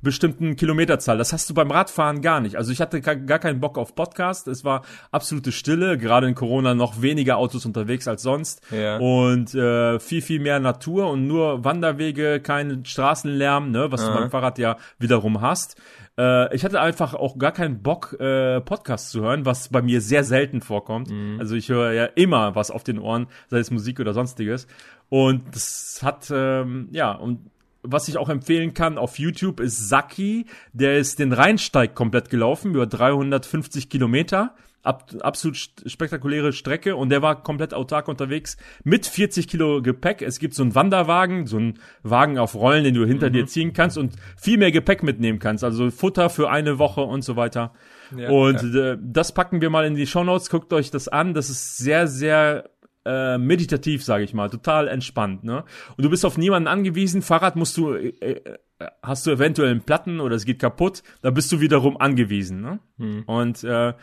bestimmten 0.03 0.57
Kilometerzahl. 0.57 1.19
Das 1.19 1.33
hast 1.33 1.49
du 1.51 1.55
beim 1.55 1.71
Radfahren 1.71 2.23
gar 2.23 2.41
nicht. 2.41 2.57
Also 2.57 2.73
ich 2.73 2.81
hatte 2.81 3.01
gar, 3.01 3.39
keinen 3.39 3.61
Bock 3.61 3.79
auf 3.79 3.95
Podcast. 3.95 4.49
Es 4.49 4.65
war 4.65 4.83
absolute 5.11 5.53
Stille, 5.53 5.99
gerade 5.99 6.27
in 6.29 6.35
Corona 6.35 6.75
noch 6.75 7.03
weniger 7.03 7.37
Autos 7.37 7.67
unterwegs 7.67 8.09
als 8.09 8.23
sonst. 8.23 8.63
Ja. 8.71 8.99
Und 8.99 9.55
äh, 9.55 9.99
viel, 10.01 10.23
viel 10.23 10.41
mehr 10.41 10.61
Natur 10.61 11.11
und 11.11 11.27
nur 11.27 11.65
Wanderwege, 11.65 12.41
kein 12.41 12.85
Straßenlärm, 12.85 13.71
ne, 13.71 13.93
was 13.93 14.03
du 14.05 14.11
Aha. 14.11 14.21
beim 14.21 14.31
Fahrrad 14.31 14.59
ja 14.59 14.77
wiederum 14.99 15.41
hast. 15.41 15.77
Äh, 16.19 16.55
ich 16.55 16.65
hatte 16.65 16.81
einfach 16.81 17.15
auch 17.15 17.39
gar 17.39 17.53
keinen 17.53 17.83
Bock, 17.83 18.17
äh, 18.21 18.61
Podcasts 18.61 19.11
zu 19.11 19.23
hören, 19.23 19.47
was 19.47 19.69
bei 19.69 19.83
mir 19.83 20.01
sehr 20.01 20.25
selten 20.25 20.61
vorkommt. 20.61 21.11
Also 21.39 21.55
ich 21.55 21.69
höre 21.69 21.93
ja 21.93 22.05
immer 22.05 22.55
was 22.55 22.71
auf 22.71 22.85
den 22.85 22.99
Ohren, 22.99 23.27
sei 23.49 23.59
es 23.59 23.71
Musik 23.71 24.01
oder 24.01 24.13
sonstiges. 24.13 24.67
Und 25.09 25.55
das 25.55 26.01
hat, 26.03 26.31
ähm, 26.33 26.89
ja, 26.93 27.13
und 27.13 27.51
was 27.83 28.09
ich 28.09 28.19
auch 28.19 28.29
empfehlen 28.29 28.75
kann 28.75 28.99
auf 28.99 29.19
YouTube 29.19 29.61
ist 29.61 29.89
Saki, 29.89 30.47
der 30.73 30.99
ist 30.99 31.19
den 31.19 31.33
Rheinsteig 31.33 31.95
komplett 31.95 32.31
gelaufen, 32.31 32.75
über 32.75 32.87
350 32.87 33.89
Kilometer. 33.89 34.55
Ab, 34.83 35.13
absolut 35.21 35.59
spektakuläre 35.85 36.55
Strecke 36.55 36.97
und 36.97 37.11
der 37.11 37.21
war 37.21 37.43
komplett 37.43 37.75
autark 37.75 38.09
unterwegs 38.09 38.57
mit 38.83 39.05
40 39.05 39.47
Kilo 39.47 39.83
Gepäck. 39.83 40.23
Es 40.23 40.39
gibt 40.39 40.55
so 40.55 40.63
einen 40.63 40.75
Wanderwagen, 40.75 41.47
so 41.47 41.59
einen 41.59 41.79
Wagen 42.03 42.39
auf 42.39 42.55
Rollen, 42.55 42.85
den 42.85 42.95
du 42.95 43.05
hinter 43.05 43.29
mhm. 43.29 43.35
dir 43.35 43.47
ziehen 43.47 43.75
kannst 43.75 43.99
und 43.99 44.15
viel 44.39 44.57
mehr 44.57 44.73
Gepäck 44.73 45.03
mitnehmen 45.03 45.39
kannst. 45.39 45.65
Also 45.65 45.91
Futter 45.91 46.31
für 46.31 46.49
eine 46.49 46.79
Woche 46.79 47.03
und 47.03 47.21
so 47.21 47.37
weiter. 47.37 47.75
Ja, 48.17 48.31
und 48.31 48.75
ja. 48.75 48.93
Äh, 48.93 48.99
das 49.03 49.33
packen 49.33 49.61
wir 49.61 49.69
mal 49.69 49.85
in 49.85 49.97
die 49.97 50.07
Show 50.07 50.25
Notes. 50.25 50.49
Guckt 50.49 50.73
euch 50.73 50.91
das 50.91 51.09
an. 51.09 51.35
Das 51.35 51.51
ist 51.51 51.77
sehr, 51.77 52.07
sehr 52.09 52.71
äh, 53.05 53.39
meditativ, 53.39 54.05
sage 54.05 54.25
ich 54.25 54.35
mal, 54.35 54.51
total 54.51 54.89
entspannt. 54.89 55.45
Ne? 55.45 55.65
Und 55.97 56.05
du 56.05 56.11
bist 56.11 56.25
auf 56.25 56.39
niemanden 56.39 56.69
angewiesen. 56.69 57.23
Fahrrad 57.23 57.57
musst 57.57 57.77
du, 57.77 57.95
äh, 57.95 58.09
äh, 58.21 58.59
hast 59.03 59.27
du 59.27 59.31
eventuell 59.31 59.71
einen 59.71 59.83
Platten 59.83 60.21
oder 60.21 60.37
es 60.37 60.45
geht 60.45 60.59
kaputt, 60.59 61.03
da 61.23 61.31
bist 61.31 61.51
du 61.53 61.61
wiederum 61.61 61.97
angewiesen. 61.97 62.61
Ne? 62.61 62.81
Hm. 62.99 63.23
Und 63.27 63.65
äh, 63.65 63.95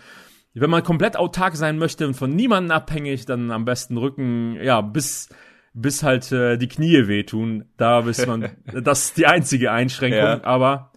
wenn 0.53 0.69
man 0.69 0.83
komplett 0.83 1.17
autark 1.17 1.55
sein 1.55 1.77
möchte 1.77 2.07
und 2.07 2.15
von 2.15 2.35
niemanden 2.35 2.71
abhängig, 2.71 3.25
dann 3.25 3.51
am 3.51 3.65
besten 3.65 3.97
Rücken, 3.97 4.57
ja, 4.61 4.81
bis 4.81 5.29
bis 5.79 6.01
halt 6.01 6.31
äh, 6.31 6.57
die 6.57 6.67
Knie 6.67 7.07
wehtun. 7.07 7.65
Da 7.77 8.01
bist 8.01 8.25
man, 8.25 8.49
das 8.83 9.05
ist 9.05 9.17
die 9.17 9.27
einzige 9.27 9.71
Einschränkung. 9.71 10.19
Ja. 10.19 10.43
Aber 10.43 10.91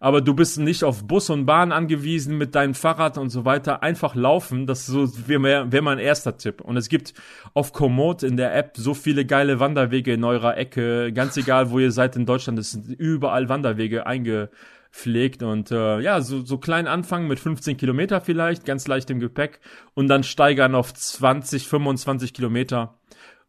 aber 0.00 0.22
du 0.22 0.32
bist 0.34 0.58
nicht 0.58 0.82
auf 0.82 1.06
Bus 1.06 1.28
und 1.28 1.44
Bahn 1.44 1.72
angewiesen 1.72 2.38
mit 2.38 2.54
deinem 2.54 2.72
Fahrrad 2.72 3.18
und 3.18 3.28
so 3.28 3.44
weiter. 3.44 3.82
Einfach 3.82 4.14
laufen, 4.14 4.66
das 4.66 4.86
so 4.86 5.06
wäre 5.28 5.70
wär 5.70 5.82
mein 5.82 5.98
erster 5.98 6.38
Tipp. 6.38 6.62
Und 6.62 6.78
es 6.78 6.88
gibt 6.88 7.12
auf 7.52 7.74
Komoot 7.74 8.22
in 8.22 8.38
der 8.38 8.56
App 8.56 8.78
so 8.78 8.94
viele 8.94 9.26
geile 9.26 9.60
Wanderwege 9.60 10.14
in 10.14 10.24
eurer 10.24 10.56
Ecke. 10.56 11.12
Ganz 11.12 11.36
egal, 11.36 11.70
wo 11.70 11.78
ihr 11.78 11.92
seid 11.92 12.16
in 12.16 12.24
Deutschland, 12.24 12.58
es 12.58 12.72
sind 12.72 12.88
überall 12.88 13.50
Wanderwege 13.50 14.06
eingepflegt 14.06 15.42
und 15.42 15.70
äh, 15.70 16.00
ja, 16.00 16.22
so, 16.22 16.40
so 16.46 16.56
klein 16.56 16.86
anfangen 16.86 17.28
mit 17.28 17.38
15 17.38 17.76
Kilometer 17.76 18.22
vielleicht, 18.22 18.64
ganz 18.64 18.88
leicht 18.88 19.10
im 19.10 19.20
Gepäck 19.20 19.60
und 19.92 20.08
dann 20.08 20.22
steigern 20.22 20.74
auf 20.74 20.94
20, 20.94 21.68
25 21.68 22.32
Kilometer. 22.32 22.98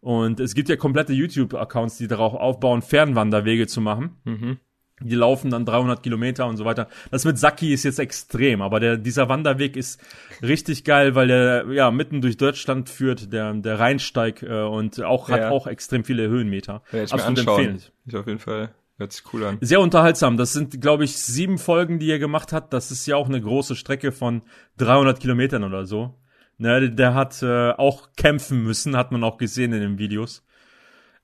Und 0.01 0.41
es 0.41 0.53
gibt 0.53 0.67
ja 0.67 0.75
komplette 0.75 1.13
YouTube-Accounts, 1.13 1.97
die 1.97 2.07
darauf 2.07 2.33
aufbauen, 2.33 2.81
Fernwanderwege 2.81 3.67
zu 3.67 3.79
machen. 3.79 4.17
Mhm. 4.25 4.57
Die 5.03 5.15
laufen 5.15 5.51
dann 5.51 5.65
300 5.65 6.03
Kilometer 6.03 6.47
und 6.47 6.57
so 6.57 6.65
weiter. 6.65 6.87
Das 7.09 7.25
mit 7.25 7.37
Saki 7.37 7.73
ist 7.73 7.83
jetzt 7.83 7.99
extrem, 7.99 8.61
aber 8.61 8.79
der, 8.79 8.97
dieser 8.97 9.29
Wanderweg 9.29 9.75
ist 9.75 10.01
richtig 10.41 10.83
geil, 10.83 11.15
weil 11.15 11.27
der 11.27 11.65
ja 11.71 11.91
mitten 11.91 12.21
durch 12.21 12.37
Deutschland 12.37 12.89
führt, 12.89 13.33
der, 13.33 13.53
der 13.53 13.79
Rheinsteig 13.79 14.43
äh, 14.43 14.61
und 14.63 15.01
auch 15.03 15.29
ja. 15.29 15.35
hat 15.35 15.51
auch 15.51 15.67
extrem 15.67 16.03
viele 16.03 16.27
Höhenmeter. 16.27 16.81
Ja, 16.91 17.03
ich 17.03 17.13
Absolut 17.13 17.39
empfehlen. 17.39 17.81
Ich 18.05 18.15
auf 18.15 18.27
jeden 18.27 18.39
Fall. 18.39 18.71
Hört 18.97 19.13
sich 19.13 19.23
cool 19.33 19.43
an. 19.45 19.57
Sehr 19.61 19.79
unterhaltsam. 19.79 20.37
Das 20.37 20.53
sind, 20.53 20.79
glaube 20.79 21.05
ich, 21.05 21.17
sieben 21.17 21.57
Folgen, 21.57 21.97
die 21.97 22.11
er 22.11 22.19
gemacht 22.19 22.53
hat. 22.53 22.71
Das 22.71 22.91
ist 22.91 23.07
ja 23.07 23.15
auch 23.15 23.27
eine 23.27 23.41
große 23.41 23.75
Strecke 23.75 24.11
von 24.11 24.43
300 24.77 25.19
Kilometern 25.19 25.63
oder 25.63 25.85
so. 25.85 26.13
Ne, 26.59 26.91
der 26.91 27.15
hat 27.15 27.41
äh, 27.41 27.71
auch 27.71 28.09
kämpfen 28.15 28.61
müssen, 28.63 28.95
hat 28.95 29.11
man 29.11 29.23
auch 29.23 29.39
gesehen 29.39 29.73
in 29.73 29.81
den 29.81 29.97
Videos. 29.97 30.45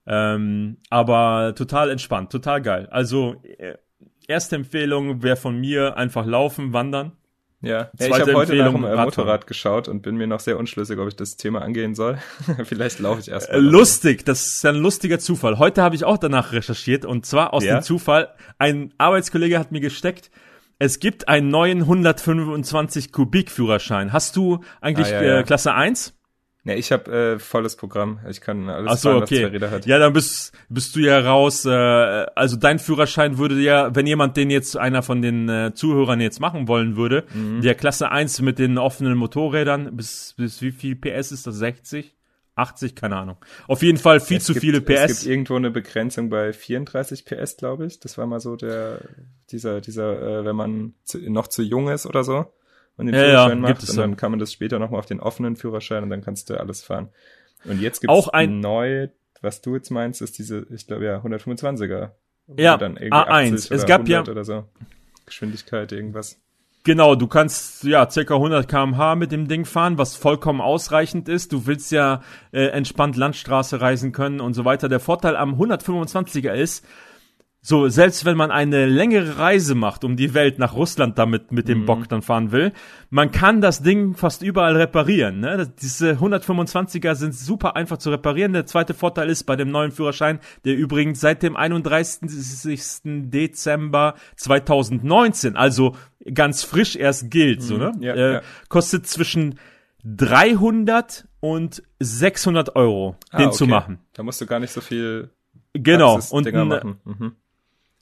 Ähm, 0.08 0.78
aber 0.88 1.54
total 1.54 1.90
entspannt, 1.90 2.32
total 2.32 2.62
geil. 2.62 2.88
Also 2.90 3.36
äh, 3.42 3.74
erste 4.26 4.56
Empfehlung 4.56 5.22
wäre 5.22 5.36
von 5.36 5.60
mir 5.60 5.96
einfach 5.98 6.24
laufen, 6.24 6.72
wandern. 6.72 7.12
Ja, 7.60 7.90
ja 7.98 8.06
ich 8.06 8.20
habe 8.20 8.34
heute 8.34 8.54
nach 8.56 8.72
dem 8.72 8.84
äh, 8.84 8.96
Motorrad 8.96 9.46
geschaut 9.46 9.88
und 9.88 10.00
bin 10.02 10.16
mir 10.16 10.26
noch 10.26 10.40
sehr 10.40 10.58
unschlüssig, 10.58 10.98
ob 10.98 11.08
ich 11.08 11.16
das 11.16 11.36
Thema 11.36 11.60
angehen 11.60 11.94
soll. 11.94 12.18
Vielleicht 12.64 13.00
laufe 13.00 13.20
ich 13.20 13.28
erst 13.28 13.50
mal. 13.50 13.60
Lustig, 13.60 14.24
das 14.24 14.46
ist 14.46 14.64
ein 14.64 14.76
lustiger 14.76 15.18
Zufall. 15.18 15.58
Heute 15.58 15.82
habe 15.82 15.94
ich 15.94 16.04
auch 16.04 16.18
danach 16.18 16.52
recherchiert 16.52 17.04
und 17.04 17.26
zwar 17.26 17.52
aus 17.52 17.64
ja? 17.64 17.78
dem 17.78 17.82
Zufall. 17.82 18.32
Ein 18.58 18.94
Arbeitskollege 18.96 19.58
hat 19.58 19.72
mir 19.72 19.80
gesteckt, 19.80 20.30
es 20.78 21.00
gibt 21.00 21.28
einen 21.28 21.48
neuen 21.48 21.80
125 21.80 23.10
Kubik 23.10 23.50
Führerschein. 23.50 24.12
Hast 24.12 24.36
du 24.36 24.60
eigentlich 24.80 25.12
ah, 25.12 25.22
ja. 25.22 25.38
Äh, 25.40 25.42
Klasse 25.42 25.74
1? 25.74 26.17
Ne, 26.68 26.76
ich 26.76 26.92
habe 26.92 27.10
äh, 27.10 27.38
volles 27.38 27.76
Programm. 27.76 28.20
Ich 28.28 28.42
kann 28.42 28.68
alles 28.68 28.92
Ach 28.92 28.98
so, 28.98 29.08
fahren, 29.08 29.22
okay. 29.22 29.36
was 29.36 29.40
zwei 29.40 29.52
Räder 29.52 29.70
hat. 29.70 29.86
Ja, 29.86 29.98
dann 29.98 30.12
bist, 30.12 30.52
bist 30.68 30.94
du 30.94 31.00
ja 31.00 31.18
raus. 31.18 31.64
Äh, 31.64 31.70
also 31.70 32.58
dein 32.58 32.78
Führerschein 32.78 33.38
würde 33.38 33.58
ja, 33.58 33.94
wenn 33.96 34.06
jemand 34.06 34.36
den 34.36 34.50
jetzt, 34.50 34.76
einer 34.76 35.02
von 35.02 35.22
den 35.22 35.48
äh, 35.48 35.72
Zuhörern 35.72 36.20
jetzt 36.20 36.40
machen 36.40 36.68
wollen 36.68 36.94
würde, 36.94 37.24
mhm. 37.32 37.62
der 37.62 37.74
Klasse 37.74 38.10
1 38.10 38.42
mit 38.42 38.58
den 38.58 38.76
offenen 38.76 39.16
Motorrädern, 39.16 39.96
bis, 39.96 40.34
bis 40.36 40.60
wie 40.60 40.70
viel 40.70 40.94
PS 40.94 41.32
ist 41.32 41.46
das? 41.46 41.54
60? 41.54 42.14
80, 42.54 42.94
keine 42.94 43.16
Ahnung. 43.16 43.36
Auf 43.66 43.82
jeden 43.82 43.96
Fall 43.96 44.20
viel 44.20 44.36
es 44.36 44.44
zu 44.44 44.52
gibt, 44.52 44.62
viele 44.62 44.82
PS. 44.82 45.10
Es 45.10 45.20
gibt 45.20 45.30
irgendwo 45.30 45.54
eine 45.54 45.70
Begrenzung 45.70 46.28
bei 46.28 46.52
34 46.52 47.24
PS, 47.24 47.56
glaube 47.56 47.86
ich. 47.86 47.98
Das 47.98 48.18
war 48.18 48.26
mal 48.26 48.40
so 48.40 48.56
der, 48.56 49.00
dieser, 49.50 49.80
dieser, 49.80 50.40
äh, 50.40 50.44
wenn 50.44 50.56
man 50.56 50.92
zu, 51.04 51.18
noch 51.30 51.46
zu 51.46 51.62
jung 51.62 51.88
ist 51.88 52.04
oder 52.04 52.24
so 52.24 52.52
und 52.98 53.06
den 53.06 53.14
ja, 53.14 53.22
Führerschein 53.22 53.62
ja, 53.62 53.68
macht. 53.70 53.88
Und 53.88 53.96
dann 53.96 54.16
kann 54.16 54.30
man 54.30 54.38
das 54.38 54.52
später 54.52 54.78
nochmal 54.78 54.98
auf 54.98 55.06
den 55.06 55.20
offenen 55.20 55.56
Führerschein 55.56 56.02
und 56.02 56.10
dann 56.10 56.20
kannst 56.20 56.50
du 56.50 56.60
alles 56.60 56.82
fahren. 56.82 57.08
Und 57.64 57.80
jetzt 57.80 58.00
gibt 58.00 58.12
es 58.12 58.28
ein 58.28 58.60
neu, 58.60 59.08
was 59.40 59.62
du 59.62 59.74
jetzt 59.74 59.90
meinst, 59.90 60.20
ist 60.20 60.38
diese, 60.38 60.66
ich 60.70 60.86
glaube 60.86 61.04
ja, 61.04 61.18
125er. 61.18 62.10
Ja, 62.56 62.76
A1. 62.76 63.72
Es 63.72 63.86
gab 63.86 64.08
ja 64.08 64.22
oder 64.22 64.44
so. 64.44 64.64
Geschwindigkeit, 65.26 65.92
irgendwas. 65.92 66.40
Genau, 66.84 67.14
du 67.14 67.26
kannst 67.26 67.84
ja 67.84 68.08
circa 68.08 68.34
100 68.34 68.66
km/h 68.66 69.14
mit 69.16 69.30
dem 69.30 69.46
Ding 69.46 69.66
fahren, 69.66 69.98
was 69.98 70.16
vollkommen 70.16 70.60
ausreichend 70.60 71.28
ist. 71.28 71.52
Du 71.52 71.66
willst 71.66 71.92
ja 71.92 72.22
äh, 72.50 72.68
entspannt 72.68 73.16
Landstraße 73.16 73.80
reisen 73.80 74.12
können 74.12 74.40
und 74.40 74.54
so 74.54 74.64
weiter. 74.64 74.88
Der 74.88 75.00
Vorteil 75.00 75.36
am 75.36 75.60
125er 75.60 76.52
ist, 76.52 76.86
so, 77.60 77.88
selbst 77.88 78.24
wenn 78.24 78.36
man 78.36 78.52
eine 78.52 78.86
längere 78.86 79.38
Reise 79.38 79.74
macht 79.74 80.04
um 80.04 80.16
die 80.16 80.32
Welt 80.32 80.60
nach 80.60 80.74
Russland 80.74 81.18
damit 81.18 81.50
mit 81.50 81.66
dem 81.68 81.80
mhm. 81.80 81.86
Bock 81.86 82.08
dann 82.08 82.22
fahren 82.22 82.52
will, 82.52 82.72
man 83.10 83.32
kann 83.32 83.60
das 83.60 83.82
Ding 83.82 84.14
fast 84.14 84.42
überall 84.42 84.76
reparieren. 84.76 85.40
Ne? 85.40 85.56
Das, 85.56 85.74
diese 85.74 86.12
125er 86.12 87.16
sind 87.16 87.34
super 87.34 87.74
einfach 87.74 87.98
zu 87.98 88.10
reparieren. 88.10 88.52
Der 88.52 88.66
zweite 88.66 88.94
Vorteil 88.94 89.28
ist 89.28 89.42
bei 89.42 89.56
dem 89.56 89.70
neuen 89.70 89.90
Führerschein, 89.90 90.38
der 90.64 90.76
übrigens 90.76 91.20
seit 91.20 91.42
dem 91.42 91.56
31. 91.56 92.20
Dezember 93.30 94.14
2019, 94.36 95.56
also 95.56 95.96
ganz 96.32 96.62
frisch 96.62 96.94
erst 96.94 97.28
gilt, 97.28 97.60
mhm. 97.60 97.64
so, 97.64 97.76
ne? 97.76 97.92
Ja, 98.00 98.14
äh, 98.14 98.32
ja. 98.34 98.42
kostet 98.68 99.08
zwischen 99.08 99.58
300 100.04 101.26
und 101.40 101.82
600 101.98 102.76
Euro, 102.76 103.16
ah, 103.30 103.38
den 103.38 103.48
okay. 103.48 103.56
zu 103.56 103.66
machen. 103.66 103.98
Da 104.12 104.22
musst 104.22 104.40
du 104.40 104.46
gar 104.46 104.60
nicht 104.60 104.72
so 104.72 104.80
viel 104.80 105.30
Genau. 105.72 106.18
Und 106.30 106.52
machen. 106.52 107.00
Mhm. 107.04 107.32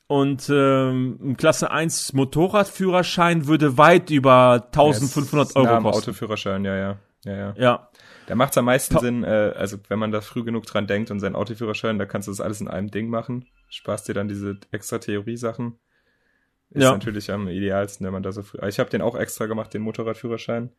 Und 0.09 0.49
ähm, 0.51 1.35
Klasse 1.37 1.71
1 1.71 2.13
Motorradführerschein 2.13 3.47
würde 3.47 3.77
weit 3.77 4.11
über 4.11 4.67
1500 4.67 5.55
ja, 5.55 5.61
Euro 5.61 5.67
nah 5.67 5.81
kosten. 5.81 6.11
Autoführerschein, 6.11 6.65
ja, 6.65 6.77
ja. 6.77 6.99
Ja, 7.25 7.37
ja. 7.37 7.55
ja. 7.57 7.89
Da 8.27 8.35
macht 8.35 8.53
es 8.53 8.59
am 8.59 8.67
meisten 8.67 8.95
Ta 8.95 9.01
Sinn, 9.01 9.25
äh, 9.25 9.53
also 9.57 9.79
wenn 9.89 9.99
man 9.99 10.13
da 10.13 10.21
früh 10.21 10.45
genug 10.45 10.65
dran 10.67 10.87
denkt 10.87 11.11
und 11.11 11.21
sein 11.21 11.35
Autoführerschein, 11.35 11.99
da 11.99 12.07
kannst 12.07 12.29
du 12.29 12.33
das 12.33 12.41
alles 12.41 12.61
in 12.61 12.69
einem 12.69 12.91
Ding 12.91 13.09
machen. 13.09 13.47
Sparst 13.69 14.09
dir 14.09 14.15
dann 14.15 14.29
diese 14.29 14.59
extra 14.71 14.99
Theorie-Sachen. 14.99 15.79
Ist 16.71 16.83
ja. 16.83 16.93
natürlich 16.93 17.31
am 17.31 17.49
idealsten, 17.49 18.05
wenn 18.07 18.13
man 18.13 18.23
da 18.23 18.33
so 18.33 18.43
früh. 18.43 18.59
Ich 18.69 18.79
habe 18.79 18.91
den 18.91 19.03
auch 19.03 19.17
extra 19.17 19.47
gemacht, 19.47 19.75
den 19.75 19.83
Motorradführerschein. 19.83 20.73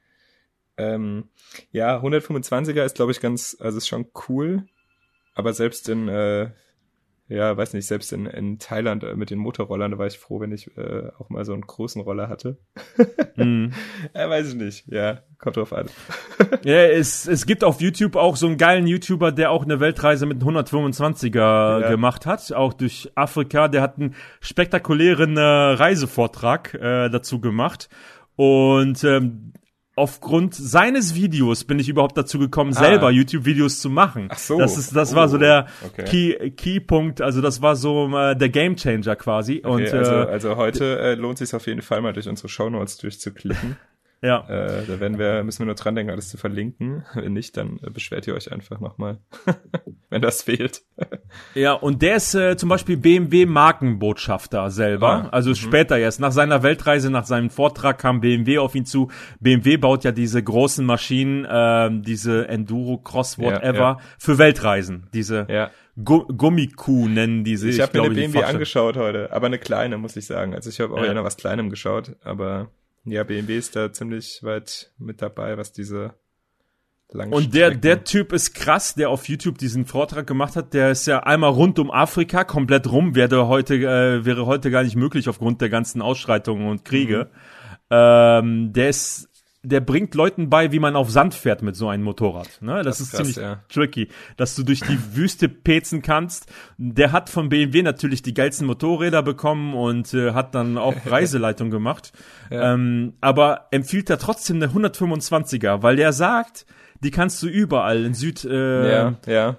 Ähm, 0.77 1.29
ja, 1.71 1.99
125er 1.99 2.83
ist, 2.83 2.95
glaube 2.95 3.11
ich, 3.11 3.19
ganz, 3.19 3.57
also 3.59 3.77
ist 3.77 3.87
schon 3.87 4.07
cool. 4.27 4.67
Aber 5.33 5.53
selbst 5.53 5.87
in 5.89 6.07
äh, 6.07 6.51
ja, 7.29 7.57
weiß 7.57 7.73
nicht, 7.73 7.85
selbst 7.85 8.13
in, 8.13 8.25
in 8.25 8.57
Thailand 8.57 9.03
äh, 9.03 9.15
mit 9.15 9.29
den 9.29 9.39
Motorrollern, 9.39 9.91
da 9.91 9.97
war 9.97 10.07
ich 10.07 10.17
froh, 10.17 10.39
wenn 10.39 10.53
ich 10.53 10.75
äh, 10.77 11.09
auch 11.17 11.29
mal 11.29 11.43
so 11.43 11.53
einen 11.53 11.63
großen 11.63 12.01
Roller 12.01 12.29
hatte. 12.29 12.57
mm. 13.35 13.67
ja, 14.15 14.29
weiß 14.29 14.49
ich 14.49 14.55
nicht, 14.55 14.87
ja, 14.87 15.19
kommt 15.37 15.57
drauf 15.57 15.73
an. 15.73 15.87
ja, 16.63 16.83
es, 16.83 17.27
es 17.27 17.45
gibt 17.45 17.65
auf 17.65 17.81
YouTube 17.81 18.15
auch 18.15 18.37
so 18.37 18.47
einen 18.47 18.57
geilen 18.57 18.87
YouTuber, 18.87 19.33
der 19.33 19.51
auch 19.51 19.63
eine 19.63 19.81
Weltreise 19.81 20.25
mit 20.25 20.41
125er 20.41 21.81
ja. 21.81 21.89
gemacht 21.89 22.25
hat, 22.25 22.53
auch 22.53 22.73
durch 22.73 23.11
Afrika. 23.15 23.67
Der 23.67 23.81
hat 23.81 23.97
einen 23.97 24.15
spektakulären 24.39 25.35
äh, 25.35 25.41
Reisevortrag 25.41 26.73
äh, 26.75 27.09
dazu 27.09 27.41
gemacht. 27.41 27.89
Und 28.37 29.03
ähm, 29.03 29.51
aufgrund 29.97 30.53
seines 30.53 31.15
Videos 31.15 31.63
bin 31.63 31.79
ich 31.79 31.89
überhaupt 31.89 32.17
dazu 32.17 32.39
gekommen, 32.39 32.71
ah. 32.75 32.79
selber 32.79 33.11
YouTube-Videos 33.11 33.79
zu 33.79 33.89
machen. 33.89 34.27
Ach 34.29 34.37
so. 34.37 34.59
Das 34.59 34.77
ist, 34.77 34.95
das 34.95 35.13
oh. 35.13 35.15
war 35.15 35.27
so 35.27 35.37
der 35.37 35.67
okay. 35.85 36.05
Key, 36.05 36.51
Key-Punkt. 36.51 37.21
Also 37.21 37.41
das 37.41 37.61
war 37.61 37.75
so 37.75 38.07
äh, 38.15 38.35
der 38.35 38.49
Gamechanger 38.49 39.15
quasi. 39.15 39.61
Okay, 39.63 39.87
Und 39.87 39.93
also, 39.93 40.11
äh, 40.11 40.31
also 40.31 40.55
heute 40.55 40.99
äh, 40.99 41.15
lohnt 41.15 41.39
sich 41.39 41.53
auf 41.53 41.65
jeden 41.67 41.81
Fall 41.81 42.01
mal 42.01 42.13
durch 42.13 42.29
unsere 42.29 42.47
Shownotes 42.47 42.97
durchzuklicken. 42.97 43.77
Ja. 44.21 44.47
Äh, 44.47 44.85
da 44.87 44.99
werden 44.99 45.19
wir, 45.19 45.43
müssen 45.43 45.59
wir 45.59 45.65
nur 45.67 45.75
dran 45.75 45.95
denken, 45.95 46.11
alles 46.11 46.29
zu 46.29 46.37
verlinken. 46.37 47.05
Wenn 47.13 47.33
nicht, 47.33 47.55
dann 47.57 47.79
äh, 47.83 47.89
beschwert 47.89 48.27
ihr 48.27 48.33
euch 48.33 48.51
einfach 48.51 48.79
nochmal, 48.79 49.19
wenn 50.09 50.21
das 50.21 50.41
fehlt. 50.41 50.81
ja, 51.53 51.73
und 51.73 52.01
der 52.01 52.15
ist 52.15 52.33
äh, 52.33 52.57
zum 52.57 52.69
Beispiel 52.69 52.97
BMW 52.97 53.45
Markenbotschafter 53.45 54.71
selber. 54.71 55.25
Ah, 55.25 55.29
also 55.29 55.51
mhm. 55.51 55.55
später 55.55 55.97
erst. 55.97 56.19
Nach 56.19 56.31
seiner 56.31 56.63
Weltreise, 56.63 57.11
nach 57.11 57.25
seinem 57.25 57.49
Vortrag 57.49 57.99
kam 57.99 58.21
BMW 58.21 58.57
auf 58.57 58.73
ihn 58.75 58.85
zu. 58.85 59.09
BMW 59.39 59.77
baut 59.77 60.03
ja 60.03 60.11
diese 60.11 60.41
großen 60.41 60.85
Maschinen, 60.85 61.45
äh, 61.45 61.89
diese 62.01 62.47
Enduro, 62.47 62.97
Cross, 62.97 63.37
whatever, 63.37 63.77
ja, 63.77 63.91
ja. 63.91 63.97
für 64.17 64.37
Weltreisen. 64.37 65.07
Diese 65.13 65.45
ja 65.49 65.71
Gummikuh 66.03 67.07
nennen 67.07 67.43
die 67.43 67.57
sich. 67.57 67.75
Ich 67.75 67.81
habe 67.81 67.97
mir 67.97 68.05
eine 68.05 68.13
BMW 68.13 68.43
angeschaut 68.43 68.97
heute, 68.97 69.31
aber 69.31 69.47
eine 69.47 69.57
kleine, 69.57 69.97
muss 69.97 70.15
ich 70.15 70.27
sagen. 70.27 70.53
Also 70.53 70.69
ich 70.69 70.79
habe 70.79 70.93
auch 70.93 71.03
ja. 71.03 71.11
eher 71.11 71.23
was 71.23 71.37
Kleinem 71.37 71.71
geschaut, 71.71 72.15
aber 72.23 72.69
ja, 73.07 73.23
BMW 73.23 73.57
ist 73.57 73.75
da 73.75 73.91
ziemlich 73.91 74.43
weit 74.43 74.91
mit 74.97 75.21
dabei, 75.21 75.57
was 75.57 75.71
diese 75.71 76.13
und 77.09 77.55
der, 77.55 77.71
der 77.71 78.03
Typ 78.03 78.33
ist 78.33 78.53
krass, 78.53 78.93
der 78.93 79.09
auf 79.09 79.29
YouTube 79.29 79.57
diesen 79.57 79.85
Vortrag 79.85 80.27
gemacht 80.27 80.57
hat. 80.57 80.73
Der 80.73 80.91
ist 80.91 81.07
ja 81.07 81.19
einmal 81.23 81.51
rund 81.51 81.79
um 81.79 81.89
Afrika 81.89 82.43
komplett 82.43 82.91
rum. 82.91 83.15
Wäre 83.15 83.47
heute, 83.47 83.75
äh, 83.75 84.25
wäre 84.25 84.45
heute 84.45 84.71
gar 84.71 84.83
nicht 84.83 84.97
möglich 84.97 85.29
aufgrund 85.29 85.61
der 85.61 85.69
ganzen 85.69 86.01
Ausschreitungen 86.01 86.67
und 86.67 86.83
Kriege. 86.83 87.29
Mhm. 87.31 87.37
Ähm, 87.89 88.73
der 88.73 88.89
ist 88.89 89.26
der 89.63 89.81
bringt 89.81 90.15
Leuten 90.15 90.49
bei, 90.49 90.71
wie 90.71 90.79
man 90.79 90.95
auf 90.95 91.09
Sand 91.09 91.33
fährt 91.33 91.61
mit 91.61 91.75
so 91.75 91.89
einem 91.89 92.03
Motorrad. 92.03 92.61
Ne? 92.61 92.75
Das, 92.83 92.97
das 92.97 93.01
ist 93.01 93.11
krass, 93.11 93.17
ziemlich 93.17 93.35
ja. 93.37 93.63
tricky, 93.69 94.07
dass 94.37 94.55
du 94.55 94.63
durch 94.63 94.81
die 94.81 94.97
Wüste 95.15 95.49
pezen 95.49 96.01
kannst. 96.01 96.51
Der 96.77 97.11
hat 97.11 97.29
von 97.29 97.49
BMW 97.49 97.81
natürlich 97.81 98.21
die 98.21 98.33
geilsten 98.33 98.67
Motorräder 98.67 99.23
bekommen 99.23 99.73
und 99.73 100.13
äh, 100.13 100.33
hat 100.33 100.55
dann 100.55 100.77
auch 100.77 100.95
Reiseleitung 101.05 101.69
gemacht. 101.69 102.13
Ja. 102.49 102.73
Ähm, 102.73 103.13
aber 103.19 103.67
empfiehlt 103.71 104.09
er 104.09 104.19
trotzdem 104.19 104.57
eine 104.57 104.67
125er, 104.67 105.81
weil 105.81 105.95
der 105.95 106.13
sagt, 106.13 106.65
die 107.03 107.11
kannst 107.11 107.41
du 107.43 107.47
überall 107.47 108.05
in 108.05 108.13
Südamerika 108.13 109.31
äh, 109.31 109.33
ja, 109.33 109.55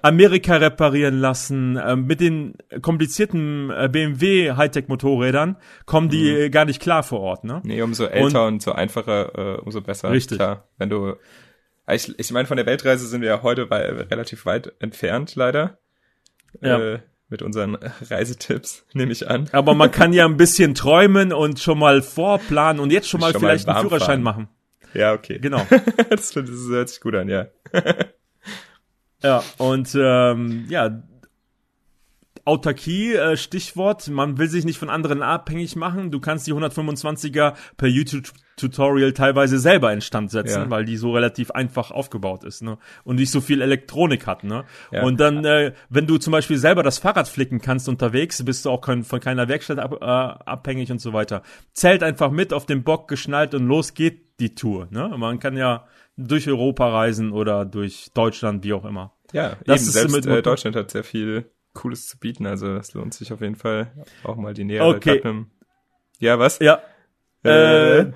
ja. 0.49 0.57
reparieren 0.57 1.19
lassen. 1.19 1.77
Äh, 1.77 1.95
mit 1.95 2.19
den 2.19 2.55
komplizierten 2.81 3.69
äh, 3.69 3.89
BMW 3.91 4.53
Hightech-Motorrädern 4.53 5.55
kommen 5.85 6.09
die 6.09 6.33
mhm. 6.33 6.51
Gar 6.51 6.65
nicht 6.65 6.81
klar 6.81 7.03
vor 7.03 7.19
Ort. 7.21 7.43
Ne? 7.43 7.61
Nee, 7.63 7.81
umso 7.81 8.05
älter 8.05 8.47
und, 8.47 8.53
und 8.53 8.61
so 8.61 8.71
einfacher, 8.73 9.57
äh, 9.57 9.61
umso 9.61 9.81
besser. 9.81 9.88
Richtig. 10.03 10.37
Klar, 10.37 10.67
wenn 10.77 10.89
du 10.89 11.15
ich, 11.91 12.17
ich 12.19 12.31
meine, 12.31 12.47
von 12.47 12.57
der 12.57 12.65
Weltreise 12.65 13.07
sind 13.07 13.21
wir 13.21 13.29
ja 13.29 13.41
heute 13.41 13.69
wei 13.69 13.81
relativ 13.89 14.45
weit 14.45 14.73
entfernt, 14.79 15.35
leider. 15.35 15.79
Ja. 16.61 16.79
Äh, 16.79 16.99
mit 17.29 17.41
unseren 17.41 17.75
Reisetipps, 18.09 18.85
nehme 18.93 19.11
ich 19.11 19.29
an. 19.29 19.49
Aber 19.51 19.75
man 19.75 19.91
kann 19.91 20.13
ja 20.13 20.25
ein 20.25 20.37
bisschen 20.37 20.73
träumen 20.73 21.31
und 21.31 21.59
schon 21.59 21.77
mal 21.77 22.01
vorplanen 22.01 22.81
und 22.81 22.91
jetzt 22.91 23.07
schon 23.07 23.19
mal 23.19 23.31
schon 23.31 23.41
vielleicht 23.41 23.67
mal 23.67 23.73
einen 23.73 23.87
Führerschein 23.87 24.23
fahren. 24.23 24.23
machen. 24.23 24.49
Ja, 24.93 25.13
okay. 25.13 25.37
Genau. 25.39 25.65
das, 26.09 26.31
das 26.31 26.49
hört 26.69 26.89
sich 26.89 27.01
gut 27.01 27.15
an, 27.15 27.29
ja. 27.29 27.47
ja, 29.23 29.43
und 29.57 29.95
ähm, 29.95 30.65
ja, 30.69 31.03
Autarkie, 32.49 33.13
äh, 33.13 33.37
Stichwort, 33.37 34.07
man 34.07 34.39
will 34.39 34.49
sich 34.49 34.65
nicht 34.65 34.79
von 34.79 34.89
anderen 34.89 35.21
abhängig 35.21 35.75
machen. 35.75 36.09
Du 36.09 36.19
kannst 36.19 36.47
die 36.47 36.53
125er 36.53 37.53
per 37.77 37.87
YouTube-Tutorial 37.87 39.13
teilweise 39.13 39.59
selber 39.59 39.93
instand 39.93 40.31
setzen, 40.31 40.63
ja. 40.63 40.69
weil 40.71 40.83
die 40.83 40.97
so 40.97 41.13
relativ 41.13 41.51
einfach 41.51 41.91
aufgebaut 41.91 42.43
ist, 42.43 42.63
ne? 42.63 42.79
Und 43.03 43.17
nicht 43.17 43.29
so 43.29 43.39
viel 43.39 43.61
Elektronik 43.61 44.25
hat, 44.25 44.43
ne? 44.43 44.65
Ja. 44.91 45.03
Und 45.03 45.19
dann, 45.19 45.45
äh, 45.45 45.73
wenn 45.89 46.07
du 46.07 46.17
zum 46.17 46.31
Beispiel 46.31 46.57
selber 46.57 46.81
das 46.81 46.97
Fahrrad 46.97 47.27
flicken 47.27 47.61
kannst 47.61 47.87
unterwegs, 47.87 48.43
bist 48.43 48.65
du 48.65 48.71
auch 48.71 48.81
kein, 48.81 49.03
von 49.03 49.19
keiner 49.19 49.47
Werkstatt 49.47 49.77
ab, 49.77 49.99
äh, 50.01 50.05
abhängig 50.05 50.91
und 50.91 50.99
so 50.99 51.13
weiter. 51.13 51.43
Zählt 51.73 52.01
einfach 52.01 52.31
mit 52.31 52.51
auf 52.51 52.65
den 52.65 52.83
Bock 52.83 53.07
geschnallt 53.07 53.53
und 53.53 53.67
los 53.67 53.93
geht 53.93 54.39
die 54.39 54.55
Tour. 54.55 54.87
Ne? 54.89 55.07
Man 55.19 55.37
kann 55.37 55.55
ja 55.55 55.85
durch 56.17 56.47
Europa 56.47 56.89
reisen 56.89 57.31
oder 57.31 57.63
durch 57.63 58.09
Deutschland, 58.15 58.63
wie 58.63 58.73
auch 58.73 58.85
immer. 58.85 59.13
Ja, 59.33 59.57
das 59.67 59.83
eben, 59.83 59.91
selbst 59.91 60.25
äh, 60.25 60.41
Deutschland 60.41 60.75
hat 60.75 60.89
sehr 60.89 61.03
viel 61.03 61.45
Cooles 61.73 62.07
zu 62.07 62.17
bieten, 62.17 62.45
also 62.45 62.75
es 62.75 62.93
lohnt 62.93 63.13
sich 63.13 63.31
auf 63.31 63.41
jeden 63.41 63.55
Fall 63.55 63.91
auch 64.23 64.35
mal 64.35 64.53
die 64.53 64.63
nähere 64.63 64.87
okay. 64.87 65.21
Ja, 66.19 66.39
was? 66.39 66.59
Ja. 66.59 66.81
Äh, 67.43 67.99
äh, 67.99 68.11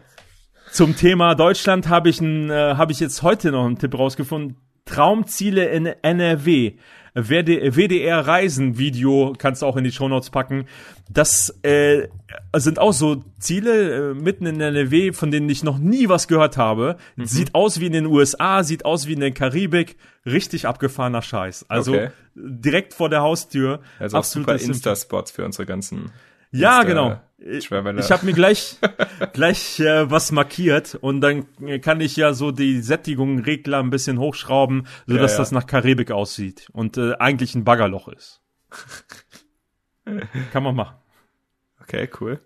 zum 0.72 0.96
Thema 0.96 1.36
Deutschland 1.36 1.88
habe 1.88 2.10
ich, 2.10 2.20
ein, 2.20 2.50
äh, 2.50 2.76
hab 2.76 2.92
ich 2.92 3.00
jetzt 3.00 3.22
heute 3.22 3.52
noch 3.52 3.66
einen 3.66 3.78
Tipp 3.78 3.98
rausgefunden. 3.98 4.58
Traumziele 4.86 5.66
in 5.70 5.86
NRW. 5.86 6.74
WDR 7.16 8.26
Reisen 8.26 8.78
Video 8.78 9.34
kannst 9.38 9.62
du 9.62 9.66
auch 9.66 9.78
in 9.78 9.84
die 9.84 9.92
Show 9.92 10.08
Notes 10.08 10.30
packen. 10.32 10.66
Das 11.10 11.54
äh, 11.62 12.08
sind 12.56 12.80
auch 12.80 12.94
so 12.94 13.24
Ziele 13.40 14.12
äh, 14.12 14.14
mitten 14.16 14.46
in 14.46 14.60
NRW, 14.60 15.14
von 15.14 15.30
denen 15.30 15.48
ich 15.50 15.64
noch 15.64 15.78
nie 15.78 16.10
was 16.10 16.28
gehört 16.28 16.58
habe. 16.58 16.98
Mhm. 17.16 17.26
Sieht 17.26 17.54
aus 17.56 17.80
wie 17.80 17.86
in 17.86 17.94
den 17.94 18.06
USA, 18.08 18.64
sieht 18.64 18.86
aus 18.86 19.08
wie 19.08 19.14
in 19.14 19.20
der 19.20 19.32
Karibik. 19.32 19.98
Richtig 20.26 20.66
abgefahrener 20.66 21.22
Scheiß. 21.22 21.66
Also 21.70 21.94
okay. 21.94 22.10
direkt 22.36 22.94
vor 22.94 23.10
der 23.10 23.22
Haustür. 23.22 23.82
Also 24.00 24.18
auch 24.18 24.24
super 24.24 24.56
Insta-Spots 24.56 25.32
für 25.32 25.46
unsere 25.46 25.66
ganzen 25.66 26.12
ja, 26.54 26.82
Insta 26.82 26.84
genau. 26.84 27.22
Ich, 27.38 27.70
ich 27.72 28.12
habe 28.12 28.26
mir 28.26 28.34
gleich 28.34 28.78
gleich 29.34 29.80
äh, 29.80 30.10
was 30.10 30.32
markiert 30.32 30.96
und 30.96 31.20
dann 31.20 31.46
kann 31.82 32.00
ich 32.00 32.16
ja 32.16 32.34
so 32.34 32.52
die 32.52 32.80
Sättigungsregler 32.80 33.80
ein 33.80 33.90
bisschen 33.90 34.18
hochschrauben, 34.18 34.88
so 35.08 35.18
dass 35.18 35.32
ja, 35.32 35.38
ja. 35.38 35.42
das 35.42 35.52
nach 35.52 35.68
Karibik 35.68 36.12
aussieht 36.12 36.68
und 36.72 36.98
äh, 36.98 37.16
eigentlich 37.16 37.54
ein 37.56 37.66
Baggerloch 37.66 38.08
ist. 38.08 38.42
kann 40.54 40.64
man 40.64 40.76
machen. 40.76 40.96
Okay, 41.82 42.10
cool. 42.22 42.40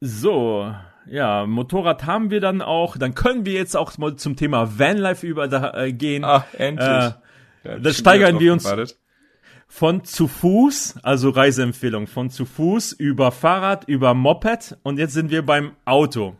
So, 0.00 0.74
ja, 1.06 1.46
Motorrad 1.46 2.04
haben 2.04 2.30
wir 2.30 2.40
dann 2.40 2.60
auch. 2.60 2.98
Dann 2.98 3.14
können 3.14 3.46
wir 3.46 3.54
jetzt 3.54 3.76
auch 3.76 3.96
mal 3.96 4.16
zum 4.16 4.36
Thema 4.36 4.78
Vanlife 4.78 5.26
übergehen. 5.26 6.24
Ah, 6.24 6.44
endlich. 6.58 6.88
Äh, 6.88 7.12
ja, 7.64 7.78
das 7.78 7.98
steigern 7.98 8.38
wir 8.38 8.52
uns. 8.52 8.64
Gewartet 8.64 8.98
von 9.72 10.04
zu 10.04 10.28
Fuß, 10.28 10.96
also 11.02 11.30
Reiseempfehlung, 11.30 12.06
von 12.06 12.28
zu 12.28 12.44
Fuß 12.44 12.92
über 12.92 13.32
Fahrrad, 13.32 13.88
über 13.88 14.12
Moped 14.12 14.76
und 14.82 14.98
jetzt 14.98 15.14
sind 15.14 15.30
wir 15.30 15.46
beim 15.46 15.72
Auto. 15.86 16.36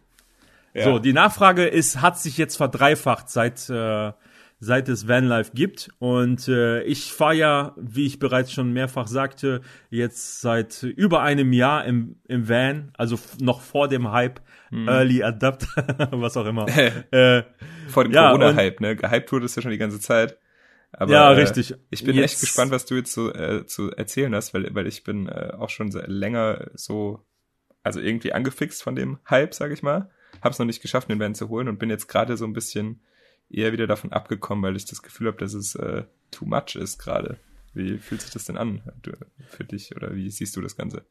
Ja. 0.75 0.85
So, 0.85 0.99
die 0.99 1.15
Nachfrage 1.15 1.65
ist, 1.65 2.03
hat 2.03 2.19
sich 2.19 2.37
jetzt 2.37 2.57
verdreifacht 2.57 3.31
seit, 3.31 3.71
äh, 3.71 4.13
seit 4.61 4.89
es 4.91 5.09
Vanlife 5.09 5.53
gibt 5.55 5.89
und 5.99 6.47
äh, 6.47 6.83
ich 6.83 7.11
fahre 7.11 7.35
ja, 7.35 7.75
wie 7.79 8.05
ich 8.05 8.19
bereits 8.19 8.53
schon 8.53 8.71
mehrfach 8.75 9.07
sagte, 9.07 9.63
jetzt 9.89 10.43
seit 10.43 10.83
über 10.83 11.23
einem 11.23 11.55
Jahr 11.55 11.87
im, 11.87 12.17
im 12.29 12.51
Van, 12.51 12.93
also 12.99 13.19
noch 13.41 13.63
vor 13.63 13.89
dem 13.89 14.13
Hype, 14.13 14.43
mhm. 14.71 14.89
Early 14.89 15.23
Adapt, 15.23 15.69
was 16.11 16.37
auch 16.37 16.47
immer. 16.47 16.67
äh, 17.11 17.45
vor 17.89 18.05
dem 18.05 18.13
ja, 18.13 18.31
Corona-Hype, 18.31 18.81
ne? 18.81 18.95
Gehypt 18.95 19.33
wurde 19.33 19.47
es 19.47 19.57
ja 19.57 19.63
schon 19.63 19.71
die 19.71 19.79
ganze 19.79 20.01
Zeit. 20.01 20.37
Aber, 20.93 21.13
ja, 21.13 21.31
richtig. 21.31 21.73
Äh, 21.73 21.79
ich 21.91 22.05
bin 22.05 22.17
jetzt. 22.17 22.33
echt 22.33 22.41
gespannt, 22.41 22.71
was 22.71 22.85
du 22.85 22.95
jetzt 22.95 23.13
so 23.13 23.33
äh, 23.33 23.67
zu 23.67 23.91
erzählen 23.93 24.35
hast, 24.35 24.55
weil, 24.55 24.75
weil 24.75 24.87
ich 24.87 25.05
bin 25.05 25.29
äh, 25.29 25.53
auch 25.59 25.71
schon 25.71 25.91
länger 25.91 26.71
so, 26.75 27.25
also 27.83 28.01
irgendwie 28.01 28.33
angefixt 28.33 28.83
von 28.83 28.95
dem 28.95 29.19
Hype, 29.29 29.55
sag 29.55 29.73
ich 29.73 29.83
mal. 29.83 30.11
Hab's 30.43 30.59
noch 30.59 30.67
nicht 30.67 30.83
geschafft, 30.83 31.11
den 31.11 31.21
Van 31.21 31.35
zu 31.35 31.49
holen 31.49 31.69
und 31.69 31.79
bin 31.79 31.91
jetzt 31.91 32.09
gerade 32.09 32.37
so 32.37 32.45
ein 32.45 32.53
bisschen 32.53 33.01
eher 33.49 33.73
wieder 33.73 33.87
davon 33.87 34.13
abgekommen, 34.13 34.65
weil 34.65 34.77
ich 34.77 34.85
das 34.85 35.03
Gefühl 35.03 35.29
habe, 35.29 35.39
dass 35.39 35.55
es 35.55 35.75
äh, 35.75 36.05
too 36.31 36.47
much 36.47 36.75
ist 36.75 36.99
gerade. 36.99 37.39
Wie 37.75 37.99
fühlt 37.99 38.21
sich 38.21 38.31
das 38.31 38.45
denn 38.45 38.59
an 38.59 38.83
für 39.49 39.65
dich 39.65 39.97
oder 39.97 40.15
wie 40.15 40.31
siehst 40.31 40.57
du 40.57 40.61
das 40.61 40.77
Ganze? 40.77 41.05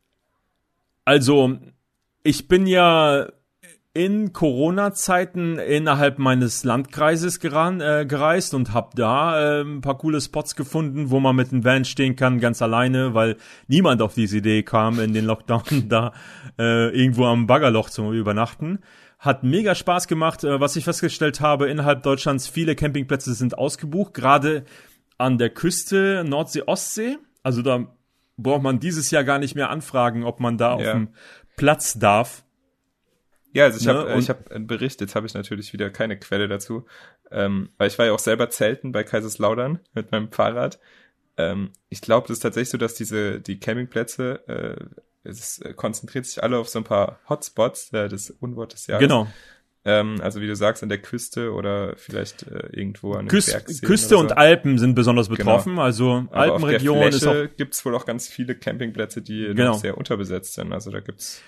Also, 1.05 1.57
ich 2.23 2.47
bin 2.47 2.67
ja 2.67 3.32
in 3.94 4.32
Corona-Zeiten 4.32 5.60
innerhalb 5.60 6.18
meines 6.18 6.64
Landkreises 6.64 7.42
geran, 7.42 7.82
äh, 7.82 8.06
gereist 8.08 8.54
und 8.54 8.74
habe 8.74 8.92
da 8.96 9.60
äh, 9.60 9.62
ein 9.64 9.82
paar 9.82 9.98
coole 9.98 10.22
Spots 10.22 10.56
gefunden, 10.56 11.10
wo 11.10 11.20
man 11.20 11.36
mit 11.36 11.52
dem 11.52 11.66
Van 11.66 11.84
stehen 11.84 12.16
kann, 12.16 12.39
ganz 12.39 12.62
alleine, 12.62 13.14
weil 13.14 13.36
niemand 13.68 14.02
auf 14.02 14.14
diese 14.14 14.38
Idee 14.38 14.64
kam, 14.64 15.00
in 15.00 15.14
den 15.14 15.26
Lockdown 15.26 15.64
da 15.89 16.14
äh, 16.58 16.89
irgendwo 16.98 17.26
am 17.26 17.48
Baggerloch 17.48 17.89
zu 17.89 18.14
übernachten. 18.14 18.80
Hat 19.20 19.44
mega 19.44 19.76
Spaß 19.76 20.08
gemacht. 20.08 20.46
Äh, 20.46 20.62
was 20.62 20.78
ich 20.78 20.86
festgestellt 20.86 21.42
habe, 21.42 21.68
innerhalb 21.68 22.02
Deutschlands 22.04 22.48
viele 22.48 22.76
Campingplätze 22.76 23.34
sind 23.34 23.58
ausgebucht, 23.58 24.14
gerade 24.14 24.64
an 25.18 25.38
der 25.38 25.50
Küste 25.50 26.24
Nordsee, 26.26 26.64
Ostsee. 26.66 27.18
Also 27.44 27.62
da 27.62 27.88
braucht 28.38 28.64
man 28.64 28.80
dieses 28.80 29.12
Jahr 29.12 29.26
gar 29.26 29.38
nicht 29.38 29.56
mehr 29.56 29.70
anfragen, 29.70 30.24
ob 30.24 30.39
man 30.39 30.58
da 30.58 30.70
ja. 30.70 30.76
auf 30.76 30.92
dem 30.94 31.10
Platz 31.58 32.00
darf 32.00 32.46
ja, 33.54 33.66
also 33.66 33.80
ich 33.80 33.86
ne? 33.86 33.93
habe 33.93 34.20
ich 34.20 34.30
hab 34.30 34.52
einen 34.52 34.68
Bericht, 34.68 35.02
jetzt 35.02 35.16
habe 35.16 35.28
ich 35.28 35.34
natürlich 35.34 35.74
wieder 35.74 35.89
keine 35.89 36.18
Quelle 36.18 36.47
dazu, 36.47 36.86
ähm, 37.32 37.70
weil 37.78 37.88
ich 37.88 37.97
war 37.99 38.06
ja 38.06 38.14
auch 38.14 38.20
selber 38.20 38.49
zelten 38.49 38.91
bei 38.91 39.04
Kaiserslautern 39.04 39.80
mit 39.93 40.12
meinem 40.12 40.32
Fahrrad. 40.32 40.80
Ähm, 41.38 41.72
ich 41.89 42.02
glaube, 42.02 42.28
das 42.28 42.38
ist 42.38 42.41
tatsächlich 42.41 42.70
so, 42.70 42.78
dass 42.78 42.93
diese 42.93 43.39
die 43.39 43.60
Campingplätze, 43.60 44.47
äh, 44.47 44.86
es 45.24 45.60
äh, 45.60 45.74
konzentriert 45.74 46.26
sich 46.26 46.43
alle 46.43 46.58
auf 46.58 46.70
so 46.70 46.80
ein 46.80 46.86
paar 46.86 47.20
Hotspots 47.30 47.93
äh, 47.93 48.08
des 48.08 48.32
Unwort 48.32 48.74
des 48.74 48.88
Jahres. 48.88 49.02
Genau. 49.02 49.28
Ähm, 49.84 50.22
also 50.22 50.41
wie 50.41 50.47
du 50.47 50.56
sagst, 50.56 50.84
an 50.84 50.89
der 50.89 50.99
Küste 50.99 51.54
oder 51.54 51.95
vielleicht 51.97 52.43
äh, 52.43 52.68
irgendwo 52.72 53.14
an 53.14 53.26
den 53.26 53.30
Küst, 53.30 53.82
Küste 53.82 54.10
so. 54.10 54.20
und 54.20 54.38
Alpen 54.38 54.78
sind 54.78 54.93
besonders 54.93 55.28
genau. 55.28 55.38
betroffen. 55.38 55.74
Genau. 55.74 55.82
Also 55.82 56.28
Alpenregion 56.32 57.02
ist 57.08 57.26
auch. 57.26 57.47
Gibt's 57.58 57.84
wohl 57.84 57.95
auch 57.95 58.06
ganz 58.06 58.28
viele 58.28 58.56
Campingplätze, 58.56 59.24
die 59.24 59.47
genau. 59.47 59.72
noch 59.72 59.80
sehr 59.80 59.97
unterbesetzt 59.97 60.54
sind. 60.54 60.72
Also 60.72 60.91
da 60.91 60.99
gibt's 60.99 61.41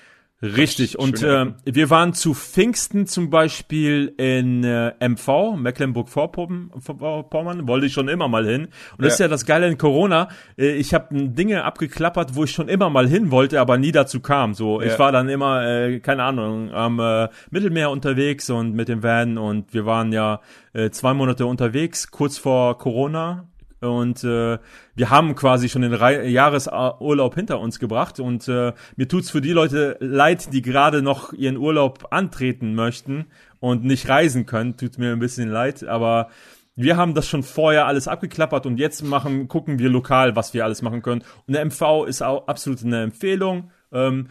Richtig. 0.43 0.99
Und 0.99 1.23
äh, 1.23 1.45
wir 1.63 1.89
waren 1.89 2.13
zu 2.13 2.33
Pfingsten 2.33 3.07
zum 3.07 3.29
Beispiel 3.29 4.13
in 4.17 4.65
äh, 4.65 4.91
MV, 4.99 5.55
Mecklenburg-Vorpommern, 5.55 7.67
wollte 7.67 7.85
ich 7.85 7.93
schon 7.93 8.09
immer 8.09 8.27
mal 8.27 8.45
hin. 8.45 8.65
Und 8.65 8.99
ja. 8.99 9.05
das 9.05 9.13
ist 9.13 9.19
ja 9.19 9.29
das 9.29 9.45
Geile 9.45 9.69
in 9.69 9.77
Corona. 9.77 10.27
Äh, 10.57 10.73
ich 10.73 10.93
habe 10.93 11.29
Dinge 11.29 11.63
abgeklappert, 11.63 12.35
wo 12.35 12.43
ich 12.43 12.51
schon 12.51 12.67
immer 12.67 12.89
mal 12.89 13.07
hin 13.07 13.31
wollte, 13.31 13.61
aber 13.61 13.77
nie 13.77 13.93
dazu 13.93 14.19
kam. 14.19 14.53
So, 14.53 14.81
ja. 14.81 14.91
ich 14.91 14.99
war 14.99 15.13
dann 15.13 15.29
immer, 15.29 15.65
äh, 15.65 16.01
keine 16.01 16.23
Ahnung, 16.23 16.73
am 16.73 16.99
äh, 16.99 17.29
Mittelmeer 17.49 17.89
unterwegs 17.89 18.49
und 18.49 18.73
mit 18.73 18.89
dem 18.89 19.01
Van 19.01 19.37
und 19.37 19.73
wir 19.73 19.85
waren 19.85 20.11
ja 20.11 20.41
äh, 20.73 20.89
zwei 20.89 21.13
Monate 21.13 21.45
unterwegs, 21.45 22.11
kurz 22.11 22.37
vor 22.37 22.77
Corona 22.77 23.47
und 23.83 24.23
äh, 24.23 24.57
wir 24.95 25.09
haben 25.09 25.35
quasi 25.35 25.69
schon 25.69 25.81
den 25.81 25.93
Re 25.93 26.27
Jahresurlaub 26.27 27.35
hinter 27.35 27.59
uns 27.59 27.79
gebracht. 27.79 28.19
Und 28.19 28.47
äh, 28.47 28.73
mir 28.95 29.07
tut's 29.07 29.29
für 29.29 29.41
die 29.41 29.51
Leute 29.51 29.97
leid, 29.99 30.53
die 30.53 30.61
gerade 30.61 31.01
noch 31.01 31.33
ihren 31.33 31.57
Urlaub 31.57 32.07
antreten 32.11 32.75
möchten 32.75 33.25
und 33.59 33.83
nicht 33.83 34.07
reisen 34.09 34.45
können. 34.45 34.77
Tut 34.77 34.97
mir 34.97 35.11
ein 35.11 35.19
bisschen 35.19 35.49
leid, 35.49 35.83
aber 35.83 36.29
wir 36.75 36.97
haben 36.97 37.13
das 37.13 37.27
schon 37.27 37.43
vorher 37.43 37.85
alles 37.85 38.07
abgeklappert 38.07 38.65
und 38.65 38.77
jetzt 38.77 39.03
machen, 39.03 39.47
gucken 39.47 39.77
wir 39.79 39.89
lokal, 39.89 40.35
was 40.35 40.53
wir 40.53 40.63
alles 40.63 40.81
machen 40.81 41.01
können. 41.01 41.23
Und 41.47 41.53
der 41.53 41.65
MV 41.65 42.05
ist 42.07 42.23
auch 42.23 42.47
absolut 42.47 42.83
eine 42.83 43.03
Empfehlung. 43.03 43.71
Ähm, 43.91 44.27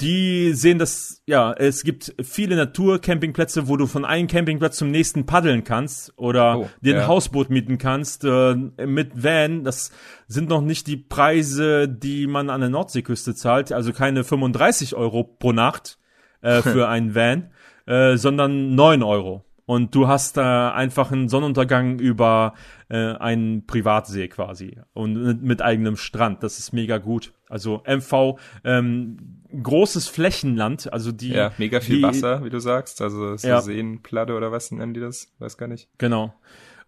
die 0.00 0.52
sehen 0.54 0.78
das, 0.78 1.22
ja, 1.26 1.52
es 1.52 1.84
gibt 1.84 2.14
viele 2.20 2.56
Naturcampingplätze, 2.56 3.68
wo 3.68 3.76
du 3.76 3.86
von 3.86 4.04
einem 4.04 4.26
Campingplatz 4.26 4.76
zum 4.76 4.90
nächsten 4.90 5.24
paddeln 5.24 5.62
kannst 5.62 6.12
oder 6.16 6.58
oh, 6.58 6.70
dir 6.80 6.94
ein 6.94 7.00
ja. 7.02 7.06
Hausboot 7.06 7.48
mieten 7.48 7.78
kannst 7.78 8.24
äh, 8.24 8.54
mit 8.54 9.22
Van. 9.22 9.62
Das 9.62 9.92
sind 10.26 10.48
noch 10.48 10.62
nicht 10.62 10.88
die 10.88 10.96
Preise, 10.96 11.88
die 11.88 12.26
man 12.26 12.50
an 12.50 12.60
der 12.60 12.70
Nordseeküste 12.70 13.34
zahlt, 13.36 13.70
also 13.70 13.92
keine 13.92 14.24
35 14.24 14.96
Euro 14.96 15.22
pro 15.22 15.52
Nacht 15.52 15.98
äh, 16.42 16.60
für 16.62 16.88
einen 16.88 17.14
Van, 17.14 17.50
äh, 17.86 18.16
sondern 18.16 18.74
9 18.74 19.02
Euro. 19.04 19.44
Und 19.66 19.94
du 19.94 20.08
hast 20.08 20.36
da 20.36 20.74
einfach 20.74 21.10
einen 21.10 21.28
Sonnenuntergang 21.28 21.98
über 21.98 22.54
äh, 22.90 23.14
einen 23.14 23.66
Privatsee 23.66 24.28
quasi 24.28 24.78
und 24.92 25.42
mit 25.42 25.62
eigenem 25.62 25.96
Strand. 25.96 26.42
Das 26.42 26.58
ist 26.58 26.72
mega 26.72 26.98
gut. 26.98 27.32
Also 27.48 27.82
MV, 27.86 28.38
ähm, 28.64 29.42
großes 29.62 30.08
Flächenland, 30.08 30.92
also 30.92 31.12
die. 31.12 31.30
Ja, 31.30 31.52
mega 31.56 31.80
viel 31.80 31.96
die, 31.96 32.02
Wasser, 32.02 32.44
wie 32.44 32.50
du 32.50 32.58
sagst. 32.58 33.00
Also 33.00 33.36
so 33.36 33.48
ja. 33.48 33.62
Seenplatte 33.62 34.34
oder 34.34 34.52
was 34.52 34.70
nennen 34.70 34.92
die 34.92 35.00
das? 35.00 35.32
Weiß 35.38 35.56
gar 35.56 35.68
nicht. 35.68 35.88
Genau. 35.96 36.34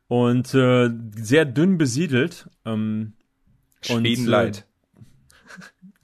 Und 0.09 0.55
äh, 0.55 0.91
sehr 1.17 1.47
dünn 1.47 1.79
besiedelt. 1.79 2.49
Ähm, 2.67 3.15
Schwedenleid. 3.81 4.59
Äh, 4.59 4.76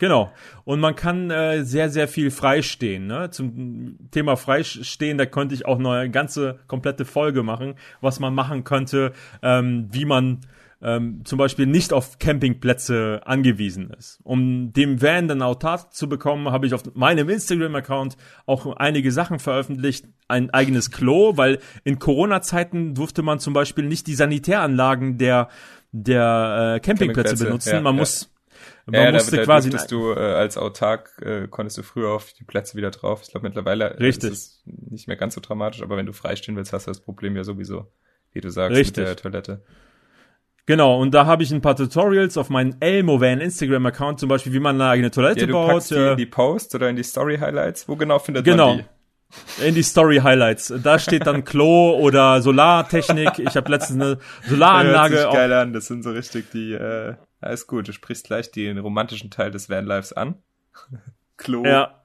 genau. 0.03 0.33
Und 0.65 0.81
man 0.81 0.97
kann 0.97 1.31
äh, 1.31 1.65
sehr, 1.65 1.89
sehr 1.89 2.09
viel 2.09 2.33
freistehen. 2.33 3.07
Ne? 3.07 3.31
Zum 3.31 3.99
Thema 4.11 4.37
Freistehen, 4.37 5.17
da 5.17 5.27
könnte 5.27 5.55
ich 5.55 5.65
auch 5.65 5.79
noch 5.79 5.93
eine 5.93 6.11
ganze 6.11 6.59
komplette 6.67 7.05
Folge 7.05 7.45
machen, 7.45 7.77
was 8.01 8.19
man 8.19 8.35
machen 8.35 8.65
könnte, 8.65 9.13
ähm, 9.43 9.89
wie 9.93 10.05
man 10.05 10.41
ähm, 10.83 11.21
zum 11.25 11.39
Beispiel 11.39 11.67
nicht 11.67 11.93
auf 11.93 12.19
Campingplätze 12.19 13.21
angewiesen 13.25 13.91
ist. 13.97 14.19
Um 14.25 14.73
dem 14.73 15.01
Van 15.01 15.29
dann 15.29 15.41
autark 15.41 15.95
zu 15.95 16.09
bekommen, 16.09 16.51
habe 16.51 16.67
ich 16.67 16.75
auf 16.75 16.83
meinem 16.95 17.29
Instagram-Account 17.29 18.17
auch 18.47 18.75
einige 18.75 19.13
Sachen 19.13 19.39
veröffentlicht. 19.39 20.07
Ein 20.27 20.51
eigenes 20.51 20.91
Klo, 20.91 21.37
weil 21.37 21.61
in 21.85 22.01
Corona-Zeiten 22.01 22.97
durfte 22.97 23.23
man 23.23 23.39
zum 23.39 23.55
Beispiel 23.55 23.85
nicht 23.85 24.09
die 24.09 24.17
Sanitäranlagen 24.17 25.17
der, 25.17 25.49
der 25.93 26.75
äh, 26.75 26.81
Campingplätze, 26.81 27.45
benutzen. 27.45 27.75
Ja, 27.75 27.81
man 27.81 27.95
ja. 27.95 28.01
muss 28.01 28.32
man 28.87 29.03
ja, 29.03 29.13
musste 29.13 29.33
da, 29.33 29.37
da 29.39 29.45
quasi 29.45 29.71
du 29.71 30.13
äh, 30.13 30.19
als 30.19 30.57
autark 30.57 31.11
äh, 31.23 31.49
konntest 31.49 31.79
du 31.79 31.83
früher 31.83 32.11
auf 32.11 32.33
die 32.33 32.45
Plätze 32.45 32.77
wieder 32.77 32.91
drauf. 32.91 33.21
Ich 33.23 33.31
glaube 33.31 33.47
mittlerweile 33.47 33.99
Richtig. 34.01 34.33
ist 34.33 34.43
es 34.43 34.63
nicht 34.67 35.09
mehr 35.09 35.17
ganz 35.17 35.35
so 35.35 35.41
dramatisch, 35.41 35.83
aber 35.83 35.97
wenn 35.97 36.07
du 36.07 36.13
freistehen 36.13 36.57
willst, 36.57 36.73
hast 36.73 36.87
du 36.87 36.91
das 36.91 37.01
Problem 37.01 37.37
ja 37.37 37.45
sowieso, 37.45 37.91
wie 38.33 38.41
du 38.41 38.51
sagst, 38.51 38.77
Richtig. 38.77 38.99
mit 38.99 39.09
der 39.09 39.17
Toilette. 39.17 39.63
Genau, 40.65 41.01
und 41.01 41.13
da 41.13 41.27
habe 41.27 41.43
ich 41.43 41.51
ein 41.51 41.61
paar 41.61 41.75
Tutorials 41.75 42.37
auf 42.37 42.49
meinen 42.49 42.77
Elmo 42.81 43.21
Van 43.21 43.41
Instagram-Account, 43.41 44.21
zum 44.21 44.29
Beispiel, 44.29 44.53
wie 44.53 44.61
man 44.61 44.81
eine 44.81 44.91
eigene 44.91 45.11
Toilette 45.11 45.41
ja, 45.41 45.47
du 45.47 45.53
baut. 45.55 45.71
Packst 45.71 45.91
die 45.91 45.95
in 45.97 46.17
die 46.17 46.27
Post 46.27 46.75
oder 46.77 46.89
in 46.89 46.95
die 46.95 47.03
Story-Highlights? 47.03 47.89
Wo 47.89 47.97
genau 47.97 48.21
findet 48.21 48.45
genau. 48.45 48.69
man 48.69 48.79
die? 48.79 48.85
In 49.67 49.75
die 49.75 49.83
Story 49.83 50.19
Highlights. 50.19 50.73
Da 50.83 50.99
steht 50.99 51.27
dann 51.27 51.45
Klo 51.45 51.99
oder 51.99 52.41
Solartechnik. 52.43 53.39
Ich 53.39 53.57
habe 53.57 53.71
letztens 53.71 54.01
eine 54.01 54.19
Solaranlage. 54.47 55.15
Hört 55.19 55.31
sich 55.31 55.33
geil 55.33 55.53
an. 55.53 55.73
Das 55.73 55.87
sind 55.87 56.05
so 56.05 56.11
richtig 56.11 56.51
die. 56.51 56.75
Äh, 56.75 57.15
alles 57.43 57.67
gut. 57.67 57.89
Du 57.89 57.93
sprichst 57.93 58.27
gleich 58.27 58.51
den 58.51 58.79
romantischen 58.79 59.31
Teil 59.31 59.51
des 59.51 59.69
Vanlives 59.69 60.13
an. 60.13 60.37
Klo. 61.37 61.65
Ja. 61.65 62.03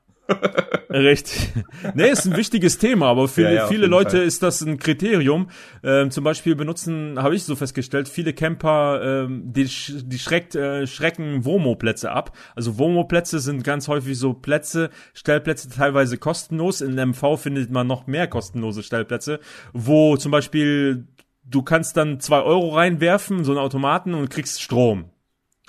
Richtig. 0.90 1.54
Nee, 1.94 2.10
ist 2.10 2.26
ein 2.26 2.36
wichtiges 2.36 2.78
Thema, 2.78 3.08
aber 3.08 3.28
für 3.28 3.44
ja, 3.44 3.52
ja, 3.52 3.68
viele 3.68 3.88
Leute 3.88 4.18
Fall. 4.18 4.26
ist 4.26 4.44
das 4.44 4.62
ein 4.62 4.78
Kriterium. 4.78 5.50
Ähm, 5.84 6.12
zum 6.12 6.24
Beispiel 6.24 6.56
benutzen, 6.56 7.22
habe 7.22 7.36
ich 7.36 7.44
so 7.44 7.56
festgestellt, 7.56 8.10
viele 8.10 8.34
Camper, 8.34 9.02
ähm, 9.04 9.44
die, 9.54 9.66
die 9.66 10.20
schreckt, 10.20 10.56
äh, 10.56 10.86
schrecken 10.86 11.46
Womo-Plätze 11.46 12.12
ab. 12.12 12.36
Also 12.56 12.78
Womo-Plätze 12.78 13.40
sind 13.40 13.64
ganz 13.64 13.88
häufig 13.88 14.18
so 14.18 14.34
Plätze, 14.34 14.90
Stellplätze 15.14 15.70
teilweise 15.70 16.18
kostenlos. 16.18 16.82
In 16.82 16.96
MV 16.96 17.38
findet 17.38 17.72
man 17.72 17.88
noch 17.88 18.08
mehr 18.08 18.28
kostenlose 18.28 18.84
Stellplätze, 18.84 19.40
wo 19.74 20.18
zum 20.18 20.32
Beispiel 20.32 21.08
du 21.50 21.62
kannst 21.64 21.96
dann 21.96 22.20
zwei 22.20 22.42
Euro 22.42 22.76
reinwerfen, 22.76 23.44
so 23.44 23.52
einen 23.52 23.60
Automaten 23.60 24.14
und 24.14 24.30
kriegst 24.30 24.62
Strom. 24.62 25.10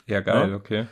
Ja, 0.09 0.21
geil, 0.21 0.51
ja? 0.51 0.57
okay 0.57 0.87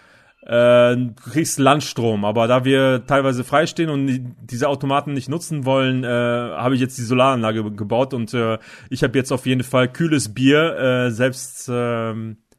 äh, 0.47 0.97
du 0.97 1.15
kriegst 1.31 1.59
Landstrom. 1.59 2.25
Aber 2.25 2.47
da 2.47 2.65
wir 2.65 3.05
teilweise 3.07 3.45
freistehen 3.45 3.91
und 3.91 4.07
die, 4.07 4.25
diese 4.41 4.69
Automaten 4.69 5.13
nicht 5.13 5.29
nutzen 5.29 5.65
wollen, 5.65 6.05
äh, 6.05 6.09
habe 6.09 6.75
ich 6.75 6.81
jetzt 6.81 6.97
die 6.99 7.03
Solaranlage 7.03 7.71
gebaut 7.73 8.15
und 8.15 8.33
äh, 8.33 8.59
ich 8.89 9.03
habe 9.03 9.19
jetzt 9.19 9.33
auf 9.33 9.47
jeden 9.47 9.65
Fall 9.65 9.89
kühles 9.89 10.33
Bier, 10.33 10.77
äh, 10.79 11.11
selbst 11.11 11.69
äh, 11.69 12.15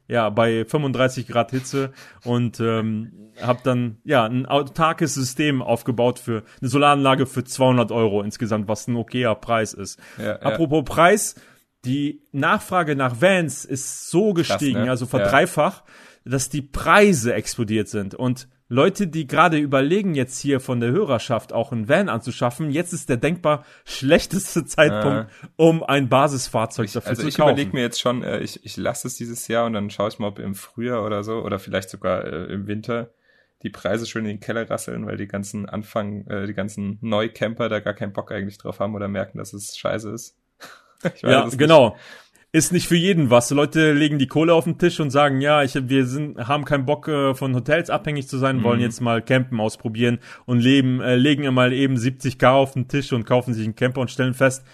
ja 0.06 0.30
bei 0.30 0.64
35 0.66 1.28
Grad 1.28 1.50
Hitze 1.50 1.92
und 2.24 2.60
ähm, 2.60 3.30
habe 3.40 3.60
dann 3.62 3.98
ja 4.04 4.24
ein 4.24 4.46
autarkes 4.46 5.14
System 5.14 5.62
aufgebaut 5.62 6.18
für 6.18 6.42
eine 6.60 6.68
Solaranlage 6.68 7.26
für 7.26 7.44
200 7.44 7.90
Euro 7.90 8.22
insgesamt, 8.22 8.68
was 8.68 8.86
ein 8.86 8.96
okayer 8.96 9.34
Preis 9.34 9.72
ist. 9.72 9.98
Ja, 10.22 10.36
Apropos 10.40 10.78
ja. 10.78 10.94
Preis, 10.94 11.34
die 11.84 12.22
Nachfrage 12.32 12.96
nach 12.96 13.22
Vans 13.22 13.64
ist 13.64 14.10
so 14.10 14.34
gestiegen, 14.34 14.74
Krass, 14.74 14.84
ne? 14.84 14.90
also 14.90 15.06
verdreifacht. 15.06 15.84
Ja 15.86 15.94
dass 16.28 16.48
die 16.48 16.62
Preise 16.62 17.34
explodiert 17.34 17.88
sind 17.88 18.14
und 18.14 18.48
Leute, 18.70 19.06
die 19.06 19.26
gerade 19.26 19.56
überlegen, 19.56 20.14
jetzt 20.14 20.38
hier 20.40 20.60
von 20.60 20.80
der 20.80 20.90
Hörerschaft 20.90 21.54
auch 21.54 21.72
einen 21.72 21.88
Van 21.88 22.10
anzuschaffen, 22.10 22.70
jetzt 22.70 22.92
ist 22.92 23.08
der 23.08 23.16
denkbar 23.16 23.64
schlechteste 23.86 24.66
Zeitpunkt, 24.66 25.30
äh, 25.30 25.46
um 25.56 25.82
ein 25.82 26.10
Basisfahrzeug 26.10 26.84
ich, 26.84 26.92
dafür 26.92 27.08
also 27.10 27.22
zu 27.22 27.28
kaufen. 27.28 27.40
Also 27.40 27.52
ich 27.52 27.52
überlege 27.52 27.76
mir 27.76 27.82
jetzt 27.82 27.98
schon, 27.98 28.22
äh, 28.22 28.40
ich, 28.40 28.62
ich 28.66 28.76
lasse 28.76 29.08
es 29.08 29.16
dieses 29.16 29.48
Jahr 29.48 29.64
und 29.64 29.72
dann 29.72 29.88
schaue 29.88 30.08
ich 30.08 30.18
mal, 30.18 30.28
ob 30.28 30.38
im 30.38 30.54
Frühjahr 30.54 31.02
oder 31.02 31.24
so 31.24 31.40
oder 31.40 31.58
vielleicht 31.58 31.88
sogar 31.88 32.24
äh, 32.24 32.52
im 32.52 32.66
Winter 32.66 33.10
die 33.62 33.70
Preise 33.70 34.04
schön 34.04 34.24
in 34.26 34.32
den 34.32 34.40
Keller 34.40 34.68
rasseln, 34.68 35.06
weil 35.06 35.16
die 35.16 35.26
ganzen 35.26 35.66
Anfang, 35.66 36.26
äh, 36.26 36.46
die 36.46 36.54
ganzen 36.54 36.98
Neucamper 37.00 37.70
da 37.70 37.80
gar 37.80 37.94
keinen 37.94 38.12
Bock 38.12 38.30
eigentlich 38.32 38.58
drauf 38.58 38.80
haben 38.80 38.94
oder 38.94 39.08
merken, 39.08 39.38
dass 39.38 39.54
es 39.54 39.78
scheiße 39.78 40.10
ist. 40.10 40.36
ja, 41.22 41.48
genau. 41.56 41.90
Nicht 41.90 42.00
ist 42.50 42.72
nicht 42.72 42.88
für 42.88 42.96
jeden 42.96 43.30
was. 43.30 43.50
Leute 43.50 43.92
legen 43.92 44.18
die 44.18 44.26
Kohle 44.26 44.54
auf 44.54 44.64
den 44.64 44.78
Tisch 44.78 45.00
und 45.00 45.10
sagen, 45.10 45.40
ja, 45.40 45.62
ich, 45.62 45.74
wir 45.88 46.06
sind, 46.06 46.38
haben 46.48 46.64
keinen 46.64 46.86
Bock 46.86 47.06
äh, 47.08 47.34
von 47.34 47.54
Hotels 47.54 47.90
abhängig 47.90 48.28
zu 48.28 48.38
sein, 48.38 48.58
mhm. 48.58 48.62
wollen 48.62 48.80
jetzt 48.80 49.00
mal 49.00 49.22
Campen 49.22 49.60
ausprobieren 49.60 50.18
und 50.46 50.60
leben, 50.60 51.00
äh, 51.00 51.16
legen 51.16 51.52
mal 51.52 51.72
eben 51.72 51.96
70k 51.96 52.48
auf 52.48 52.72
den 52.72 52.88
Tisch 52.88 53.12
und 53.12 53.26
kaufen 53.26 53.52
sich 53.52 53.64
einen 53.64 53.76
Camper 53.76 54.00
und 54.00 54.10
stellen 54.10 54.34
fest, 54.34 54.64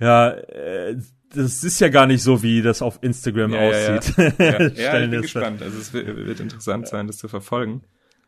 ja, 0.00 0.30
äh, 0.30 0.96
das 1.34 1.64
ist 1.64 1.80
ja 1.80 1.88
gar 1.88 2.06
nicht 2.06 2.22
so, 2.22 2.42
wie 2.42 2.62
das 2.62 2.82
auf 2.82 2.98
Instagram 3.02 3.52
ja, 3.52 3.60
aussieht. 3.60 4.16
Ja, 4.16 4.24
ja. 4.24 4.60
ja, 4.74 5.00
ich 5.00 5.10
bin 5.10 5.22
gespannt. 5.22 5.62
Also 5.62 5.78
es 5.78 5.92
wird, 5.92 6.06
wird, 6.14 6.40
interessant 6.40 6.88
sein, 6.88 7.06
das 7.06 7.16
zu 7.18 7.28
verfolgen. 7.28 7.82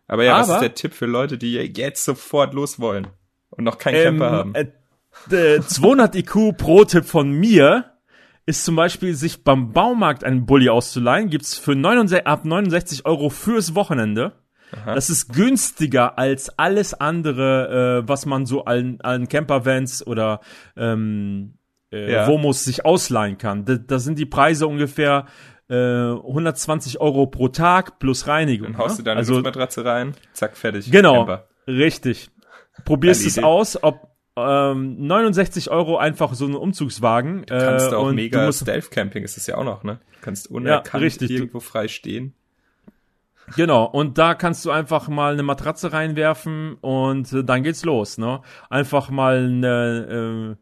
Aber 0.06 0.24
ja, 0.24 0.36
Aber, 0.36 0.42
was 0.42 0.54
ist 0.56 0.60
der 0.60 0.74
Tipp 0.74 0.94
für 0.94 1.06
Leute, 1.06 1.38
die 1.38 1.54
jetzt 1.54 2.04
sofort 2.04 2.54
los 2.54 2.78
wollen 2.80 3.08
und 3.50 3.64
noch 3.64 3.78
keinen 3.78 3.96
ähm, 3.96 4.04
Camper 4.04 4.30
haben? 4.30 4.54
Äh, 4.54 5.60
200 5.60 6.14
IQ 6.16 6.56
Pro-Tipp 6.56 7.04
von 7.04 7.30
mir 7.30 7.93
ist 8.46 8.64
zum 8.64 8.76
Beispiel, 8.76 9.14
sich 9.14 9.42
beim 9.44 9.72
Baumarkt 9.72 10.24
einen 10.24 10.46
Bulli 10.46 10.68
auszuleihen, 10.68 11.30
gibt's 11.30 11.56
für 11.56 11.74
69, 11.74 12.26
ab 12.26 12.44
69 12.44 13.06
Euro 13.06 13.30
fürs 13.30 13.74
Wochenende. 13.74 14.32
Aha. 14.72 14.94
Das 14.94 15.08
ist 15.08 15.32
günstiger 15.32 16.18
als 16.18 16.58
alles 16.58 16.94
andere, 16.94 18.02
äh, 18.02 18.08
was 18.08 18.26
man 18.26 18.44
so 18.46 18.64
an, 18.64 18.98
an 19.02 19.28
Campervans 19.28 20.06
oder 20.06 20.40
ähm, 20.76 21.58
äh, 21.92 22.12
ja. 22.12 22.26
Womos 22.26 22.64
sich 22.64 22.84
ausleihen 22.84 23.38
kann. 23.38 23.64
Da, 23.64 23.76
da 23.76 23.98
sind 23.98 24.18
die 24.18 24.26
Preise 24.26 24.66
ungefähr 24.66 25.26
äh, 25.68 25.74
120 25.74 27.00
Euro 27.00 27.26
pro 27.26 27.48
Tag 27.48 27.98
plus 27.98 28.26
Reinigung. 28.26 28.72
Dann 28.72 28.78
haust 28.78 28.98
ne? 28.98 29.04
du 29.04 29.04
deine 29.04 29.18
also, 29.18 29.34
Luftmatratze 29.34 29.84
rein, 29.84 30.14
zack, 30.32 30.56
fertig. 30.56 30.90
Genau, 30.90 31.18
Camper. 31.18 31.48
richtig. 31.66 32.30
Probierst 32.84 33.24
es 33.24 33.38
aus, 33.38 33.82
ob 33.82 34.13
ähm, 34.36 35.06
69 35.06 35.70
Euro 35.70 35.96
einfach 35.96 36.34
so 36.34 36.46
ein 36.46 36.54
Umzugswagen. 36.54 37.44
Du 37.46 37.58
kannst 37.58 37.92
äh, 37.92 37.94
auch 37.94 38.12
mega 38.12 38.52
Stealth 38.52 38.90
Camping 38.90 39.24
ist 39.24 39.36
das 39.36 39.46
ja 39.46 39.56
auch 39.56 39.64
noch, 39.64 39.84
ne? 39.84 40.00
Du 40.14 40.20
kannst 40.22 40.50
unerkannt 40.50 41.20
ja, 41.20 41.28
irgendwo 41.28 41.60
frei 41.60 41.88
stehen. 41.88 42.34
Genau, 43.56 43.84
und 43.84 44.16
da 44.18 44.34
kannst 44.34 44.64
du 44.64 44.70
einfach 44.70 45.08
mal 45.08 45.34
eine 45.34 45.42
Matratze 45.42 45.92
reinwerfen 45.92 46.76
und 46.80 47.32
äh, 47.32 47.44
dann 47.44 47.62
geht's 47.62 47.84
los, 47.84 48.18
ne? 48.18 48.40
Einfach 48.70 49.10
mal 49.10 49.44
eine, 49.44 50.56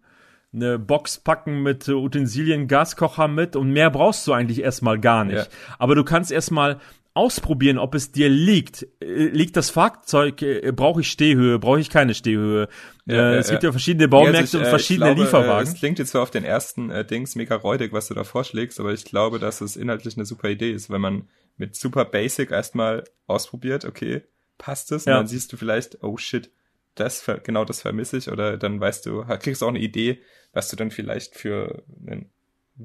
äh, 0.53 0.57
eine 0.57 0.79
Box 0.79 1.18
packen 1.18 1.62
mit 1.62 1.87
äh, 1.89 1.93
Utensilien, 1.93 2.66
Gaskocher 2.66 3.29
mit 3.29 3.57
und 3.57 3.70
mehr 3.70 3.91
brauchst 3.91 4.27
du 4.27 4.33
eigentlich 4.33 4.62
erstmal 4.62 4.99
gar 4.99 5.25
nicht. 5.25 5.37
Ja. 5.37 5.47
Aber 5.79 5.95
du 5.95 6.05
kannst 6.05 6.33
erstmal 6.33 6.79
ausprobieren, 7.15 7.79
ob 7.79 7.95
es 7.95 8.13
dir 8.13 8.29
liegt. 8.29 8.87
Äh, 9.01 9.29
Liegt 9.29 9.57
das 9.57 9.71
Fahrzeug, 9.71 10.41
äh, 10.43 10.73
brauche 10.73 11.03
ich 11.03 11.11
Stehhöhe, 11.11 11.59
brauche 11.59 11.81
ich 11.81 11.91
keine 11.91 12.15
Stehhöhe? 12.15 12.69
Ja, 13.07 13.15
äh, 13.15 13.17
ja, 13.17 13.39
es 13.39 13.51
gibt 13.51 13.63
ja. 13.63 13.69
ja 13.69 13.73
verschiedene 13.73 14.05
Ja, 14.05 14.09
Baumärkte 14.09 14.39
also 14.39 14.59
ich, 14.59 14.63
und 14.63 14.67
äh, 14.67 14.71
verschiedene 14.71 15.07
glaube, 15.15 15.23
Lieferwagen. 15.23 15.69
Es 15.69 15.75
klingt 15.75 15.99
jetzt 15.99 16.13
zwar 16.13 16.23
auf 16.23 16.31
den 16.31 16.45
ersten 16.45 16.91
äh, 16.91 17.05
Dings 17.05 17.35
mega 17.35 17.57
räudig, 17.57 17.93
was 17.93 18.09
du 18.09 18.15
da 18.15 18.25
vorschlägst, 18.25 18.81
aber 18.81 18.93
ich 18.93 19.05
glaube, 19.05 19.39
dass 19.39 19.61
es 19.61 19.77
inhaltlich 19.77 20.17
eine 20.17 20.25
super 20.25 20.49
Idee 20.49 20.73
ist, 20.73 20.91
wenn 20.91 21.01
man 21.01 21.29
mit 21.57 21.77
super 21.77 22.05
Basic 22.05 22.51
erstmal 22.51 23.05
ausprobiert, 23.27 23.85
okay, 23.85 24.23
passt 24.59 24.93
es? 24.93 25.05
Ja. 25.05 25.15
Und 25.15 25.21
dann 25.21 25.27
siehst 25.27 25.53
du 25.53 25.57
vielleicht, 25.57 26.03
oh 26.03 26.17
shit, 26.17 26.51
das 26.95 27.25
genau 27.45 27.65
das 27.65 27.81
vermisse 27.81 28.19
ich 28.19 28.31
oder 28.31 28.59
dann 28.59 28.81
weißt 28.81 29.07
du, 29.07 29.25
kriegst 29.41 29.63
du 29.63 29.67
auch 29.67 29.71
eine 29.71 29.79
Idee, 29.79 30.21
was 30.53 30.69
du 30.69 30.77
dann 30.77 30.91
vielleicht 30.91 31.37
für 31.37 31.85
einen 32.07 32.31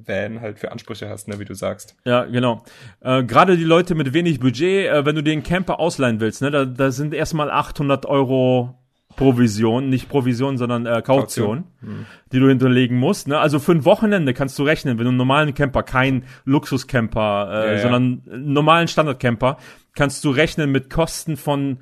Van 0.06 0.42
halt 0.42 0.60
für 0.60 0.72
Ansprüche 0.72 1.10
hast, 1.10 1.28
ne, 1.28 1.40
wie 1.40 1.46
du 1.46 1.54
sagst. 1.54 1.96
Ja, 2.06 2.26
genau. 2.26 2.64
Äh, 3.02 3.24
Gerade 3.24 3.58
die 3.58 3.64
Leute 3.64 3.96
mit 3.96 4.14
wenig 4.14 4.40
Budget, 4.40 4.88
äh, 4.92 5.06
wenn 5.06 5.16
du 5.16 5.24
den 5.24 5.44
Camper 5.44 5.80
ausleihen 5.80 6.20
willst, 6.20 6.42
ne, 6.42 6.52
da, 6.52 6.66
da 6.66 6.92
sind 6.92 7.14
erstmal 7.14 7.50
800 7.50 8.06
Euro 8.06 8.76
Provision, 9.16 9.90
nicht 9.90 10.10
Provision, 10.10 10.58
sondern 10.60 10.86
äh, 10.86 11.02
Kaution, 11.02 11.64
Hm. 11.82 12.06
die 12.32 12.40
du 12.40 12.48
hinterlegen 12.50 12.98
musst. 12.98 13.28
Ne? 13.28 13.40
Also 13.40 13.58
für 13.58 13.72
ein 13.72 13.84
Wochenende 13.84 14.34
kannst 14.36 14.60
du 14.60 14.64
rechnen, 14.64 14.98
wenn 15.00 15.06
du 15.06 15.10
einen 15.10 15.18
normalen 15.18 15.56
Camper, 15.56 15.82
kein 15.82 16.24
Luxuscamper, 16.46 17.50
äh, 17.52 17.66
Ja, 17.68 17.74
ja. 17.74 17.80
sondern 17.82 18.22
einen 18.32 18.54
normalen 18.54 18.88
Standardcamper, 18.88 19.58
kannst 19.96 20.24
du 20.24 20.30
rechnen 20.30 20.72
mit 20.72 20.90
Kosten 20.92 21.36
von 21.36 21.80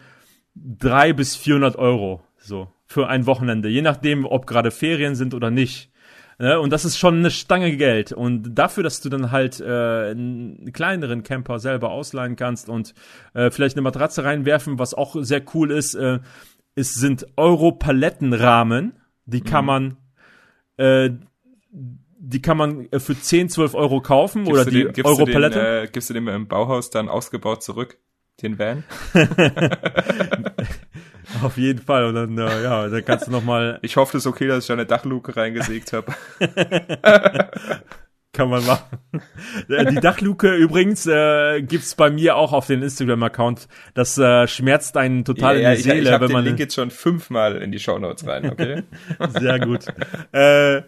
drei 0.55 1.11
bis 1.11 1.35
400 1.35 1.75
Euro, 1.75 2.21
so, 2.37 2.69
für 2.85 3.07
ein 3.09 3.25
Wochenende, 3.25 3.67
je 3.67 3.81
nachdem, 3.81 4.25
ob 4.25 4.47
gerade 4.47 4.71
Ferien 4.71 5.15
sind 5.15 5.33
oder 5.33 5.51
nicht. 5.51 5.91
Ne? 6.39 6.59
Und 6.59 6.71
das 6.71 6.85
ist 6.85 6.97
schon 6.97 7.17
eine 7.19 7.31
Stange 7.31 7.75
Geld. 7.77 8.11
Und 8.11 8.55
dafür, 8.55 8.83
dass 8.83 9.01
du 9.01 9.09
dann 9.09 9.31
halt 9.31 9.59
äh, 9.61 10.11
einen 10.11 10.71
kleineren 10.73 11.23
Camper 11.23 11.59
selber 11.59 11.91
ausleihen 11.91 12.35
kannst 12.35 12.69
und 12.69 12.93
äh, 13.33 13.51
vielleicht 13.51 13.75
eine 13.75 13.83
Matratze 13.83 14.23
reinwerfen, 14.23 14.79
was 14.79 14.93
auch 14.93 15.15
sehr 15.19 15.41
cool 15.53 15.71
ist, 15.71 15.95
äh, 15.95 16.19
es 16.75 16.93
sind 16.93 17.25
Euro-Palettenrahmen, 17.37 18.93
die 19.25 19.41
kann 19.41 19.63
Mhm. 19.63 19.67
man 19.67 19.97
äh, 20.77 21.09
die 22.27 22.41
kann 22.41 22.57
man 22.57 22.87
äh, 22.91 22.99
für 22.99 23.17
10, 23.19 23.49
12 23.49 23.75
Euro 23.75 24.01
kaufen 24.01 24.45
Gibst 24.45 24.61
oder 24.61 24.65
die 24.69 24.91
den, 24.91 25.05
Euro-Palette. 25.05 25.83
äh, 25.83 25.87
gibst 25.87 26.09
du 26.09 26.13
den 26.15 26.27
im 26.27 26.47
Bauhaus 26.47 26.89
dann 26.89 27.07
ausgebaut 27.07 27.61
zurück, 27.63 27.97
den 28.41 28.57
Van? 28.59 28.83
Auf 31.43 31.57
jeden 31.57 31.81
Fall. 31.81 32.05
Und 32.05 32.15
dann, 32.15 32.37
äh, 32.37 32.63
ja, 32.63 32.87
dann 32.87 33.05
kannst 33.05 33.27
du 33.27 33.31
noch 33.31 33.43
mal 33.43 33.79
Ich 33.81 33.97
hoffe, 33.97 34.17
es 34.17 34.23
ist 34.23 34.27
okay, 34.27 34.47
dass 34.47 34.63
ich 34.63 34.67
da 34.67 34.73
eine 34.73 34.85
Dachluke 34.85 35.35
reingesägt 35.35 35.93
habe. 35.93 36.13
Kann 38.35 38.49
man 38.49 38.65
machen. 38.65 38.99
Äh, 39.69 39.85
Die 39.85 39.95
Dachluke 39.95 40.53
übrigens 40.55 41.07
äh, 41.07 41.61
gibt's 41.61 41.95
bei 41.95 42.09
mir 42.09 42.35
auch 42.35 42.51
auf 42.51 42.67
den 42.67 42.81
Instagram-Account. 42.81 43.69
Das 43.93 44.17
äh, 44.17 44.45
schmerzt 44.47 44.97
einen 44.97 45.23
total 45.23 45.57
in 45.57 45.69
die 45.69 45.75
ich, 45.77 45.83
Seele, 45.83 46.01
ich 46.01 46.11
habe 46.11 46.23
wenn 46.23 46.29
den 46.29 46.33
man 46.33 46.45
Link 46.45 46.59
jetzt 46.59 46.75
schon 46.75 46.91
fünfmal 46.91 47.55
in 47.61 47.71
die 47.71 47.79
Shownotes 47.79 48.27
rein, 48.27 48.51
okay? 48.51 48.83
sehr 49.39 49.59
gut. 49.59 49.85
äh, 50.33 50.81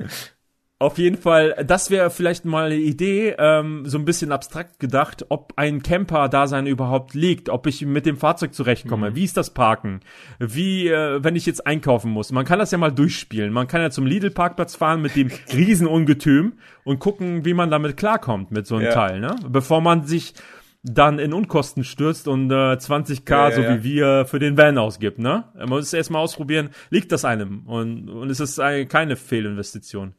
auf 0.80 1.00
jeden 1.00 1.18
Fall, 1.18 1.56
das 1.66 1.90
wäre 1.90 2.12
vielleicht 2.12 2.46
mal 2.46 2.68
eine 2.68 2.76
Idee, 2.76 3.36
ähm, 3.40 3.86
so 3.88 3.98
ein 3.98 4.06
bisschen 4.06 4.32
abstrakt 4.32 4.80
gedacht, 4.80 5.26
ob 5.30 5.54
ein 5.56 5.82
Camper-Dasein 5.82 6.68
überhaupt 6.68 7.16
liegt, 7.16 7.50
ob 7.50 7.66
ich 7.66 7.84
mit 7.84 8.06
dem 8.06 8.18
Fahrzeug 8.18 8.54
zurechtkomme. 8.54 9.16
Wie 9.16 9.24
ist 9.24 9.38
das 9.38 9.50
Parken? 9.50 10.02
Wie, 10.38 10.88
äh, 10.88 11.24
wenn 11.24 11.36
ich 11.36 11.48
jetzt 11.48 11.66
einkaufen 11.66 12.12
muss? 12.12 12.32
Man 12.32 12.46
kann 12.46 12.60
das 12.60 12.70
ja 12.70 12.78
mal 12.78 12.92
durchspielen. 12.92 13.52
Man 13.52 13.68
kann 13.68 13.82
ja 13.82 13.90
zum 13.90 14.06
Lidl-Parkplatz 14.06 14.76
fahren 14.76 15.02
mit 15.02 15.16
dem 15.16 15.32
Riesenungetüm 15.52 16.54
und 16.84 17.00
gucken, 17.00 17.44
wie 17.44 17.56
man 17.56 17.72
damit 17.72 17.98
klarkommt 17.98 18.52
mit 18.52 18.68
so 18.68 18.76
einem 18.76 18.86
Ja. 18.86 18.92
Teil, 18.94 19.20
ne? 19.20 19.36
Bevor 19.50 19.82
man 19.82 20.06
sich 20.06 20.36
dann 20.84 21.18
in 21.18 21.34
Unkosten 21.34 21.84
stürzt 21.84 22.28
und 22.28 22.52
äh, 22.52 22.54
20k, 22.76 23.30
Ja, 23.32 23.50
ja, 23.50 23.56
so 23.56 23.62
wie 23.64 23.84
wir, 23.84 24.26
für 24.26 24.38
den 24.38 24.58
Van 24.58 24.78
ausgibt, 24.78 25.18
ne? 25.18 25.46
Man 25.58 25.70
muss 25.70 25.86
es 25.86 25.94
erstmal 25.94 26.22
ausprobieren, 26.22 26.70
liegt 26.92 27.12
das 27.12 27.26
einem 27.26 27.66
und, 27.66 28.10
und 28.10 28.30
es 28.30 28.40
ist 28.40 28.60
eine, 28.60 28.86
keine 28.86 29.16
Fehlinvestition. 29.16 30.14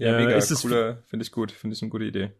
Ja, 0.00 0.16
Äh, 0.18 0.24
mega, 0.24 0.36
ist 0.36 0.50
es- 0.50 0.62
coole, 0.62 1.02
finde 1.06 1.24
ich 1.24 1.30
gut, 1.30 1.52
finde 1.52 1.74
ich 1.76 1.82
eine 1.82 1.90
gute 1.90 2.04
Idee. 2.04 2.30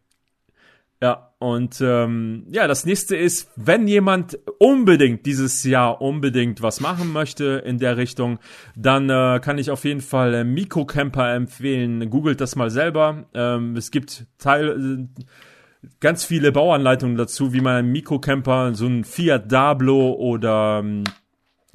Ja, 1.03 1.33
und 1.39 1.79
ähm, 1.81 2.45
ja, 2.51 2.67
das 2.67 2.85
nächste 2.85 3.15
ist, 3.15 3.49
wenn 3.55 3.87
jemand 3.87 4.37
unbedingt 4.59 5.25
dieses 5.25 5.63
Jahr 5.63 5.99
unbedingt 5.99 6.61
was 6.61 6.79
machen 6.79 7.11
möchte 7.11 7.63
in 7.65 7.79
der 7.79 7.97
Richtung, 7.97 8.37
dann 8.75 9.09
äh, 9.09 9.39
kann 9.43 9.57
ich 9.57 9.71
auf 9.71 9.83
jeden 9.83 10.01
Fall 10.01 10.33
äh, 10.35 10.43
Mikrocamper 10.43 11.33
empfehlen. 11.33 12.07
Googelt 12.11 12.39
das 12.39 12.55
mal 12.55 12.69
selber. 12.69 13.25
Ähm, 13.33 13.75
es 13.75 13.89
gibt 13.89 14.25
Teil, 14.37 15.07
äh, 15.17 15.87
ganz 15.99 16.23
viele 16.23 16.51
Bauanleitungen 16.51 17.17
dazu, 17.17 17.51
wie 17.51 17.61
man 17.61 17.77
einen 17.77 17.91
Mikrocamper, 17.91 18.75
so 18.75 18.85
ein 18.85 19.03
Fiat 19.03 19.51
Dablo 19.51 20.13
oder 20.13 20.81
ähm, 20.83 21.03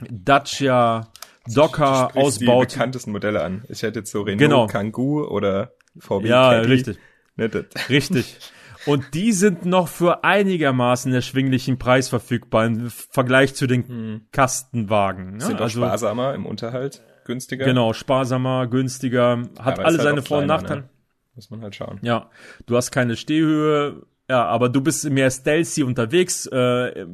Dacia 0.08 1.08
Docker 1.54 2.10
Du 2.14 2.20
sprichst 2.20 2.40
die 2.40 2.46
ausbaut. 2.48 2.68
bekanntesten 2.70 3.12
Modelle 3.12 3.42
an. 3.42 3.64
Ich 3.68 3.82
hätte 3.82 4.00
jetzt 4.00 4.10
so 4.10 4.22
Renault 4.22 4.38
Genau. 4.38 4.66
Kangoo 4.66 5.24
oder 5.24 5.72
VW 5.98 6.28
Ja, 6.28 6.50
Caddy. 6.50 6.68
richtig. 6.68 6.98
Ne, 7.36 7.50
Richtig. 7.88 8.38
Und 8.86 9.14
die 9.14 9.32
sind 9.32 9.64
noch 9.66 9.88
für 9.88 10.22
einigermaßen 10.24 11.12
erschwinglichen 11.12 11.76
Preis 11.78 12.08
verfügbar 12.08 12.66
im 12.66 12.88
Vergleich 12.88 13.54
zu 13.54 13.66
den 13.66 14.26
Kastenwagen. 14.32 15.36
Ne? 15.38 15.40
sind 15.44 15.56
auch 15.56 15.64
also, 15.64 15.80
sparsamer 15.80 16.34
im 16.34 16.46
Unterhalt, 16.46 17.02
günstiger. 17.24 17.64
Genau, 17.64 17.92
sparsamer, 17.92 18.68
günstiger, 18.68 19.42
hat 19.58 19.74
Aber 19.78 19.86
alle 19.86 19.98
halt 19.98 20.02
seine 20.02 20.22
Vor- 20.22 20.38
und 20.38 20.44
kleiner, 20.44 20.62
Nachteile. 20.62 20.80
Ne? 20.82 20.88
Muss 21.34 21.50
man 21.50 21.62
halt 21.62 21.74
schauen. 21.74 21.98
Ja, 22.02 22.30
du 22.66 22.76
hast 22.76 22.90
keine 22.92 23.16
Stehhöhe, 23.16 24.02
ja, 24.30 24.44
aber 24.46 24.68
du 24.68 24.80
bist 24.80 25.08
mehr 25.10 25.30
stealthy 25.30 25.82
unterwegs. 25.82 26.46
Äh, 26.46 27.06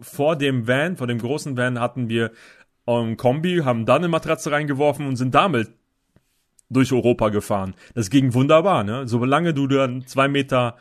vor 0.00 0.36
dem 0.36 0.66
Van, 0.66 0.96
vor 0.96 1.06
dem 1.08 1.18
großen 1.18 1.56
Van 1.56 1.78
hatten 1.80 2.08
wir 2.08 2.30
ein 2.88 3.16
Kombi, 3.16 3.58
haben 3.64 3.86
da 3.86 3.96
eine 3.96 4.08
Matratze 4.08 4.50
reingeworfen 4.50 5.06
und 5.06 5.16
sind 5.16 5.34
damit 5.34 5.70
durch 6.70 6.92
Europa 6.92 7.30
gefahren. 7.30 7.74
Das 7.94 8.10
ging 8.10 8.34
wunderbar, 8.34 8.84
ne? 8.84 9.08
Solange 9.08 9.54
du 9.54 9.66
dann 9.66 10.06
zwei 10.06 10.28
Meter 10.28 10.76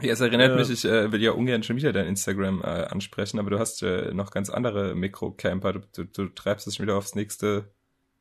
Ja, 0.00 0.12
es 0.12 0.20
erinnert 0.20 0.52
Äh, 0.52 0.56
mich, 0.56 0.70
ich 0.70 0.84
äh, 0.84 1.12
will 1.12 1.22
ja 1.22 1.32
ungern 1.32 1.62
schon 1.62 1.76
wieder 1.76 1.92
dein 1.92 2.06
Instagram 2.06 2.62
äh, 2.62 2.66
ansprechen, 2.66 3.38
aber 3.38 3.50
du 3.50 3.58
hast 3.58 3.82
äh, 3.82 4.14
noch 4.14 4.30
ganz 4.30 4.48
andere 4.50 4.94
Mikrocamper. 4.94 5.74
Du, 5.74 5.80
du, 5.94 6.04
du 6.04 6.28
treibst 6.28 6.66
es 6.66 6.76
schon 6.76 6.86
wieder 6.86 6.96
aufs 6.96 7.14
nächste, 7.14 7.70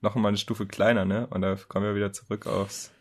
noch 0.02 0.16
mal 0.16 0.30
eine 0.30 0.38
Stufe 0.38 0.66
kleiner, 0.68 1.06
ne? 1.06 1.28
Und 1.28 1.42
da 1.42 1.56
kommen 1.56 1.86
wir 1.86 1.96
wieder 1.96 2.12
zurück 2.14 2.48
aufs. 2.48 2.92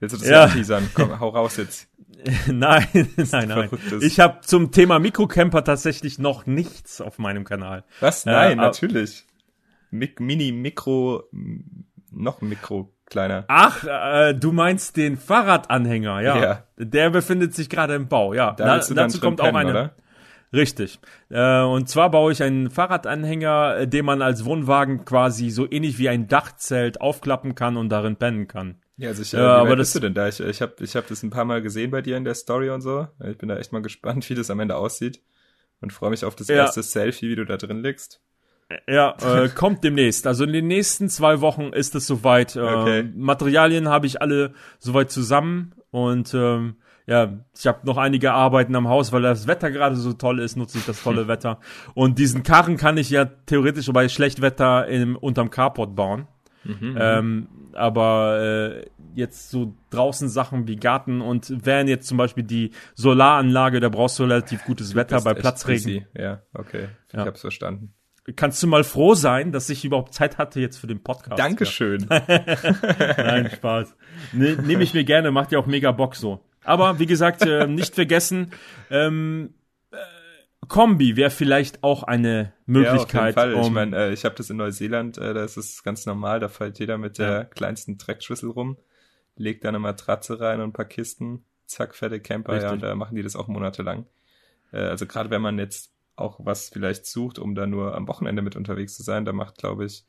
Willst 0.00 0.14
du 0.16 0.18
das 0.18 0.28
Ja. 0.28 0.46
teasern? 0.48 0.90
Komm, 0.94 1.20
hau 1.20 1.28
raus 1.28 1.56
jetzt. 1.58 1.88
Nein, 2.48 2.86
nein, 3.32 3.48
nein. 3.48 3.70
Ich 4.02 4.20
habe 4.20 4.40
zum 4.42 4.72
Thema 4.72 4.98
Mikrocamper 4.98 5.64
tatsächlich 5.64 6.18
noch 6.18 6.44
nichts 6.44 7.00
auf 7.00 7.18
meinem 7.18 7.44
Kanal. 7.44 7.84
Was? 8.00 8.24
Ja, 8.24 8.32
Nein, 8.32 8.58
aber- 8.58 8.66
natürlich. 8.68 9.24
Mik 9.90 10.20
Mini, 10.20 10.52
Mikro, 10.52 11.24
noch 12.12 12.42
Mikro, 12.42 12.92
kleiner. 13.06 13.44
Ach, 13.48 13.84
äh, 13.84 14.34
du 14.34 14.52
meinst 14.52 14.96
den 14.98 15.16
Fahrradanhänger, 15.16 16.20
ja. 16.20 16.38
Ja. 16.42 16.64
Der 16.76 17.10
befindet 17.10 17.54
sich 17.54 17.68
gerade 17.70 17.94
im 17.94 18.06
Bau, 18.08 18.34
ja. 18.34 18.52
Da 18.52 18.66
Na, 18.66 18.94
dazu 18.94 19.18
kommt 19.20 19.40
auch 19.40 19.44
pennen, 19.46 19.56
eine. 19.56 19.70
oder? 19.70 19.94
Richtig. 20.52 20.98
Äh, 21.30 21.62
und 21.62 21.88
zwar 21.88 22.10
baue 22.10 22.32
ich 22.32 22.42
einen 22.42 22.70
Fahrradanhänger, 22.70 23.76
äh, 23.78 23.88
den 23.88 24.04
man 24.04 24.20
als 24.20 24.44
Wohnwagen 24.44 25.04
quasi 25.04 25.50
so 25.50 25.66
ähnlich 25.70 25.98
wie 25.98 26.08
ein 26.08 26.28
Dachzelt 26.28 27.00
aufklappen 27.00 27.54
kann 27.54 27.76
und 27.76 27.88
darin 27.88 28.16
pennen 28.16 28.46
kann. 28.46 28.76
Ja, 29.00 29.08
also 29.08 29.22
ich, 29.22 29.32
Ja, 29.32 29.38
äh, 29.38 29.42
wie 29.42 29.66
aber 29.66 29.76
das- 29.76 29.88
bist 29.88 29.94
du 29.96 30.00
denn 30.00 30.14
da? 30.14 30.28
Ich, 30.28 30.40
ich 30.40 30.60
habe 30.62 30.74
ich 30.80 30.94
hab 30.94 31.06
das 31.08 31.22
ein 31.22 31.30
paar 31.30 31.44
Mal 31.44 31.62
gesehen 31.62 31.90
bei 31.90 32.02
dir 32.02 32.16
in 32.16 32.24
der 32.24 32.34
Story 32.34 32.70
und 32.70 32.82
so. 32.82 33.08
Ich 33.28 33.38
bin 33.38 33.48
da 33.48 33.56
echt 33.56 33.72
mal 33.72 33.82
gespannt, 33.82 34.28
wie 34.28 34.34
das 34.34 34.50
am 34.50 34.60
Ende 34.60 34.76
aussieht. 34.76 35.20
Und 35.80 35.92
freue 35.92 36.10
mich 36.10 36.24
auf 36.26 36.36
das 36.36 36.48
Ja. 36.48 36.56
erste 36.56 36.82
Selfie, 36.82 37.30
wie 37.30 37.36
du 37.36 37.44
da 37.46 37.56
drin 37.56 37.82
liegst. 37.82 38.20
Ja, 38.86 39.16
äh, 39.22 39.48
kommt 39.54 39.82
demnächst. 39.82 40.26
Also 40.26 40.44
in 40.44 40.52
den 40.52 40.66
nächsten 40.66 41.08
zwei 41.08 41.40
Wochen 41.40 41.72
ist 41.72 41.94
es 41.94 42.06
soweit. 42.06 42.54
Äh, 42.56 42.60
Okay. 42.60 43.10
Materialien 43.16 43.88
habe 43.88 44.06
ich 44.06 44.20
alle 44.20 44.52
soweit 44.78 45.10
zusammen 45.10 45.72
und 45.90 46.34
ähm, 46.34 46.76
ja, 47.06 47.40
ich 47.58 47.66
habe 47.66 47.84
noch 47.86 47.96
einige 47.96 48.32
Arbeiten 48.32 48.76
am 48.76 48.86
Haus, 48.88 49.10
weil 49.12 49.22
das 49.22 49.46
Wetter 49.48 49.70
gerade 49.72 49.96
so 49.96 50.12
toll 50.12 50.38
ist, 50.38 50.56
nutze 50.56 50.78
ich 50.78 50.84
das 50.86 51.02
tolle 51.02 51.26
Wetter. 51.28 51.58
Und 51.94 52.18
diesen 52.18 52.42
Karren 52.44 52.76
kann 52.76 52.98
ich 52.98 53.10
ja 53.10 53.24
theoretisch 53.24 53.90
bei 53.90 54.08
Schlechtwetter 54.08 54.86
im, 54.86 55.16
unterm 55.16 55.50
Carport 55.50 55.96
bauen. 55.96 56.28
Mhm, 56.64 56.96
Ähm, 57.00 57.48
aber 57.72 58.82
äh, 58.82 58.86
jetzt 59.14 59.50
so 59.50 59.74
draußen 59.90 60.28
Sachen 60.28 60.68
wie 60.68 60.76
Garten 60.76 61.20
und 61.20 61.64
wären 61.64 61.88
jetzt 61.88 62.06
zum 62.06 62.18
Beispiel 62.18 62.44
die 62.44 62.72
Solaranlage, 62.94 63.80
da 63.80 63.88
brauchst 63.88 64.18
du 64.18 64.24
relativ 64.24 64.64
gutes 64.64 64.94
Wetter 64.94 65.16
Bist 65.16 65.24
bei 65.24 65.34
Platzregen. 65.34 65.84
busy. 65.84 66.06
Ja, 66.16 66.42
okay. 66.54 66.88
Ja. 67.12 67.20
Ich 67.22 67.26
hab's 67.26 67.40
verstanden. 67.40 67.94
Kannst 68.36 68.62
du 68.62 68.66
mal 68.66 68.84
froh 68.84 69.14
sein, 69.14 69.50
dass 69.50 69.70
ich 69.70 69.84
überhaupt 69.84 70.14
Zeit 70.14 70.38
hatte 70.38 70.60
jetzt 70.60 70.76
für 70.76 70.86
den 70.86 71.02
Podcast? 71.02 71.38
Dankeschön. 71.38 72.06
Nein, 72.08 73.50
Spaß. 73.54 73.96
Ne, 74.32 74.56
Nehme 74.62 74.82
ich 74.82 74.94
mir 74.94 75.04
gerne, 75.04 75.30
macht 75.30 75.52
ja 75.52 75.58
auch 75.58 75.66
mega 75.66 75.90
Bock 75.92 76.14
so. 76.14 76.40
Aber 76.62 76.98
wie 76.98 77.06
gesagt, 77.06 77.42
äh, 77.46 77.66
nicht 77.66 77.94
vergessen, 77.94 78.50
ähm, 78.90 79.50
äh, 79.50 79.59
Kombi 80.70 81.16
wäre 81.16 81.30
vielleicht 81.30 81.82
auch 81.82 82.04
eine 82.04 82.52
Möglichkeit. 82.64 83.36
Ja, 83.36 83.42
auf 83.42 83.48
jeden 83.48 83.54
Fall. 83.54 83.54
Um 83.54 83.62
ich 83.62 83.70
meine, 83.70 83.96
äh, 83.96 84.12
ich 84.12 84.24
habe 84.24 84.36
das 84.36 84.48
in 84.50 84.56
Neuseeland, 84.56 85.18
äh, 85.18 85.34
da 85.34 85.44
ist 85.44 85.56
es 85.56 85.82
ganz 85.82 86.06
normal, 86.06 86.38
da 86.38 86.48
fällt 86.48 86.78
jeder 86.78 86.96
mit 86.96 87.18
der 87.18 87.30
ja. 87.30 87.44
kleinsten 87.44 87.98
Dreckschüssel 87.98 88.48
rum, 88.48 88.78
legt 89.36 89.64
da 89.64 89.68
eine 89.68 89.80
Matratze 89.80 90.40
rein 90.40 90.60
und 90.60 90.70
ein 90.70 90.72
paar 90.72 90.84
Kisten, 90.84 91.44
zack, 91.66 91.96
fette 91.96 92.20
Camper, 92.20 92.52
Richtig. 92.52 92.68
ja, 92.68 92.72
und 92.72 92.82
da 92.82 92.94
machen 92.94 93.16
die 93.16 93.22
das 93.22 93.34
auch 93.34 93.48
monatelang. 93.48 94.06
Äh, 94.72 94.78
also 94.78 95.06
gerade 95.06 95.30
wenn 95.30 95.42
man 95.42 95.58
jetzt 95.58 95.92
auch 96.14 96.38
was 96.38 96.68
vielleicht 96.68 97.04
sucht, 97.04 97.40
um 97.40 97.56
da 97.56 97.66
nur 97.66 97.96
am 97.96 98.06
Wochenende 98.06 98.40
mit 98.40 98.54
unterwegs 98.54 98.96
zu 98.96 99.02
sein, 99.02 99.24
da 99.24 99.32
macht, 99.32 99.58
glaube 99.58 99.84
ich, 99.86 100.04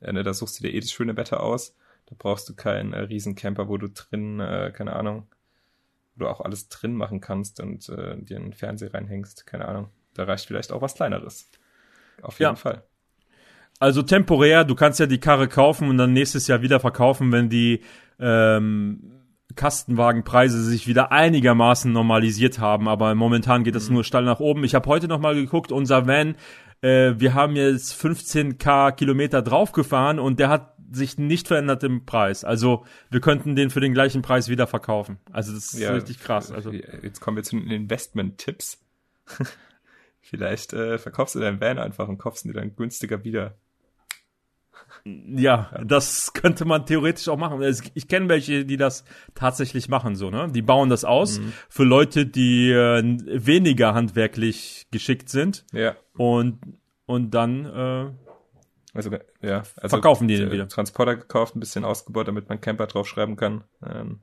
äh, 0.00 0.12
ne, 0.12 0.22
da 0.22 0.32
suchst 0.32 0.60
du 0.60 0.62
dir 0.62 0.74
eh 0.74 0.80
das 0.80 0.92
schöne 0.92 1.16
Wetter 1.16 1.42
aus. 1.42 1.74
Da 2.06 2.14
brauchst 2.16 2.48
du 2.48 2.54
keinen 2.54 2.92
äh, 2.92 3.00
Riesencamper, 3.00 3.68
wo 3.68 3.78
du 3.78 3.88
drin, 3.88 4.38
äh, 4.38 4.72
keine 4.72 4.94
Ahnung, 4.94 5.26
wo 6.14 6.20
du 6.24 6.28
auch 6.28 6.40
alles 6.40 6.68
drin 6.68 6.94
machen 6.94 7.20
kannst 7.20 7.58
und 7.58 7.88
äh, 7.88 8.16
dir 8.16 8.36
einen 8.36 8.52
Fernseher 8.52 8.94
reinhängst, 8.94 9.46
keine 9.46 9.66
Ahnung. 9.66 9.88
Da 10.14 10.24
reicht 10.24 10.46
vielleicht 10.46 10.72
auch 10.72 10.82
was 10.82 10.94
Kleineres. 10.94 11.50
Auf 12.22 12.38
jeden 12.38 12.52
ja. 12.52 12.56
Fall. 12.56 12.84
Also 13.80 14.02
temporär, 14.02 14.64
du 14.64 14.74
kannst 14.74 15.00
ja 15.00 15.06
die 15.06 15.18
Karre 15.18 15.48
kaufen 15.48 15.88
und 15.88 15.98
dann 15.98 16.12
nächstes 16.12 16.46
Jahr 16.46 16.62
wieder 16.62 16.80
verkaufen, 16.80 17.32
wenn 17.32 17.48
die 17.48 17.82
ähm, 18.20 19.14
Kastenwagenpreise 19.56 20.62
sich 20.62 20.86
wieder 20.86 21.12
einigermaßen 21.12 21.92
normalisiert 21.92 22.58
haben, 22.58 22.88
aber 22.88 23.14
momentan 23.14 23.64
geht 23.64 23.74
das 23.74 23.88
mhm. 23.88 23.96
nur 23.96 24.04
steil 24.04 24.24
nach 24.24 24.40
oben. 24.40 24.64
Ich 24.64 24.74
habe 24.74 24.88
heute 24.88 25.08
noch 25.08 25.18
mal 25.18 25.34
geguckt, 25.34 25.72
unser 25.72 26.06
Van, 26.06 26.36
äh, 26.80 27.14
wir 27.18 27.34
haben 27.34 27.56
jetzt 27.56 27.94
15k 28.00 28.92
Kilometer 28.92 29.42
draufgefahren 29.42 30.18
und 30.18 30.38
der 30.38 30.48
hat 30.48 30.74
sich 30.90 31.18
nicht 31.18 31.48
verändert 31.48 31.82
im 31.82 32.04
Preis. 32.06 32.44
Also 32.44 32.84
wir 33.10 33.20
könnten 33.20 33.56
den 33.56 33.70
für 33.70 33.80
den 33.80 33.94
gleichen 33.94 34.22
Preis 34.22 34.48
wieder 34.48 34.66
verkaufen. 34.66 35.18
Also 35.32 35.52
das 35.52 35.72
ist 35.72 35.80
ja, 35.80 35.92
richtig 35.92 36.20
krass. 36.20 36.52
Also 36.52 36.72
jetzt 36.72 37.20
kommen 37.20 37.36
wir 37.36 37.42
zu 37.42 37.58
den 37.58 37.70
Investment-Tipps. 37.70 38.78
Vielleicht 40.24 40.72
äh, 40.72 40.98
verkaufst 40.98 41.34
du 41.34 41.40
deinen 41.40 41.60
Van 41.60 41.78
einfach 41.78 42.08
und 42.08 42.18
kaufst 42.18 42.44
ihn 42.44 42.52
dir 42.52 42.60
dann 42.60 42.74
günstiger 42.74 43.24
wieder. 43.24 43.54
Ja, 45.04 45.70
das 45.84 46.32
könnte 46.32 46.64
man 46.64 46.86
theoretisch 46.86 47.28
auch 47.28 47.36
machen. 47.36 47.60
Ich 47.94 48.08
kenne 48.08 48.28
welche, 48.28 48.64
die 48.64 48.76
das 48.76 49.04
tatsächlich 49.34 49.88
machen, 49.88 50.16
so, 50.16 50.30
ne? 50.30 50.48
Die 50.50 50.62
bauen 50.62 50.88
das 50.88 51.04
aus 51.04 51.40
mhm. 51.40 51.52
für 51.68 51.84
Leute, 51.84 52.26
die 52.26 52.70
äh, 52.70 53.02
weniger 53.02 53.94
handwerklich 53.94 54.86
geschickt 54.90 55.28
sind. 55.28 55.64
Ja. 55.72 55.96
Und, 56.16 56.58
und 57.06 57.32
dann 57.32 57.66
äh, 57.66 58.10
also, 58.94 59.10
ja, 59.42 59.64
also 59.76 59.88
verkaufen 59.88 60.28
die 60.28 60.38
den 60.38 60.52
wieder. 60.52 60.68
Transporter 60.68 61.16
gekauft, 61.16 61.56
ein 61.56 61.60
bisschen 61.60 61.84
ausgebaut, 61.84 62.28
damit 62.28 62.48
man 62.48 62.60
Camper 62.60 62.86
draufschreiben 62.86 63.34
kann. 63.36 63.64
Ähm, 63.84 64.20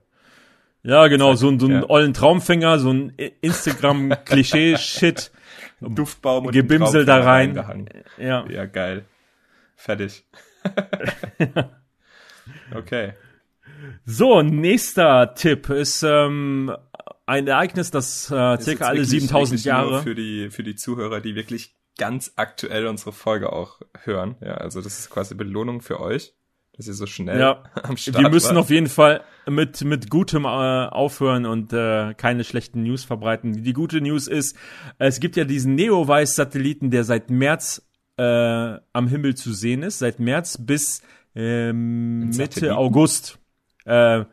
ja, 0.82 1.08
genau, 1.08 1.34
so, 1.34 1.58
so 1.58 1.66
einen 1.66 1.82
ja. 1.82 1.90
ollen 1.90 2.14
Traumfänger, 2.14 2.78
so 2.78 2.90
ein 2.90 3.10
Instagram-Klischee-Shit. 3.10 5.30
Duftbaum 5.82 6.46
und 6.46 6.52
Gebimsel 6.52 7.04
da 7.04 7.20
rein. 7.20 7.88
Ja. 8.18 8.48
ja, 8.48 8.64
geil. 8.66 9.04
Fertig. 9.76 10.24
okay. 12.74 13.14
So, 14.04 14.42
nächster 14.42 15.34
Tipp 15.34 15.68
ist 15.70 16.02
ähm, 16.02 16.74
ein 17.26 17.46
Ereignis, 17.46 17.90
das 17.90 18.30
äh, 18.30 18.60
circa 18.60 18.86
alle 18.86 19.04
7000 19.04 19.64
Jahre. 19.64 20.02
Für 20.02 20.14
die, 20.14 20.50
für 20.50 20.62
die 20.62 20.76
Zuhörer, 20.76 21.20
die 21.20 21.34
wirklich 21.34 21.74
ganz 21.98 22.32
aktuell 22.36 22.86
unsere 22.86 23.12
Folge 23.12 23.52
auch 23.52 23.80
hören. 24.04 24.36
Ja, 24.40 24.54
also 24.54 24.80
das 24.80 24.98
ist 24.98 25.10
quasi 25.10 25.34
Belohnung 25.34 25.80
für 25.80 26.00
euch, 26.00 26.34
dass 26.76 26.86
ihr 26.86 26.94
so 26.94 27.06
schnell 27.06 27.38
ja, 27.38 27.62
am 27.82 27.96
Start 27.96 28.22
Wir 28.22 28.30
müssen 28.30 28.50
wart. 28.50 28.58
auf 28.58 28.70
jeden 28.70 28.88
Fall 28.88 29.22
mit, 29.46 29.82
mit 29.84 30.10
Gutem 30.10 30.44
äh, 30.44 30.48
aufhören 30.48 31.46
und 31.46 31.72
äh, 31.72 32.14
keine 32.14 32.44
schlechten 32.44 32.82
News 32.82 33.04
verbreiten. 33.04 33.62
Die 33.62 33.72
gute 33.72 34.00
News 34.00 34.26
ist, 34.26 34.56
es 34.98 35.20
gibt 35.20 35.36
ja 35.36 35.44
diesen 35.44 35.74
Neowise-Satelliten, 35.74 36.90
der 36.90 37.04
seit 37.04 37.30
März 37.30 37.82
äh, 38.16 38.22
am 38.22 39.08
Himmel 39.08 39.34
zu 39.34 39.52
sehen 39.52 39.82
ist, 39.82 39.98
seit 39.98 40.20
März 40.20 40.58
bis 40.58 41.02
ähm, 41.34 42.30
Mitte 42.30 42.76
August. 42.76 43.38
Äh, 43.84 44.24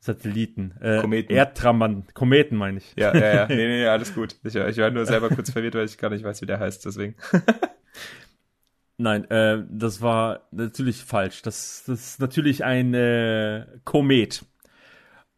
Satelliten. 0.00 0.72
Äh, 0.80 1.00
Kometen. 1.00 1.34
Erdtrambern. 1.34 2.04
Kometen 2.14 2.56
meine 2.56 2.78
ich. 2.78 2.94
Ja, 2.96 3.14
ja, 3.14 3.34
ja. 3.34 3.46
Nee, 3.48 3.56
nee, 3.56 3.66
nee, 3.66 3.86
alles 3.86 4.14
gut. 4.14 4.36
Ich, 4.44 4.54
ich 4.54 4.78
war 4.78 4.90
nur 4.90 5.04
selber 5.04 5.28
kurz 5.28 5.50
verwirrt, 5.50 5.74
weil 5.74 5.84
ich 5.84 5.98
gar 5.98 6.10
nicht 6.10 6.24
weiß, 6.24 6.40
wie 6.42 6.46
der 6.46 6.60
heißt, 6.60 6.84
deswegen. 6.84 7.16
Nein, 8.98 9.30
äh, 9.30 9.62
das 9.68 10.00
war 10.00 10.48
natürlich 10.52 11.04
falsch. 11.04 11.42
Das, 11.42 11.84
das 11.86 12.12
ist 12.12 12.20
natürlich 12.20 12.64
ein 12.64 12.94
äh, 12.94 13.66
Komet. 13.84 14.44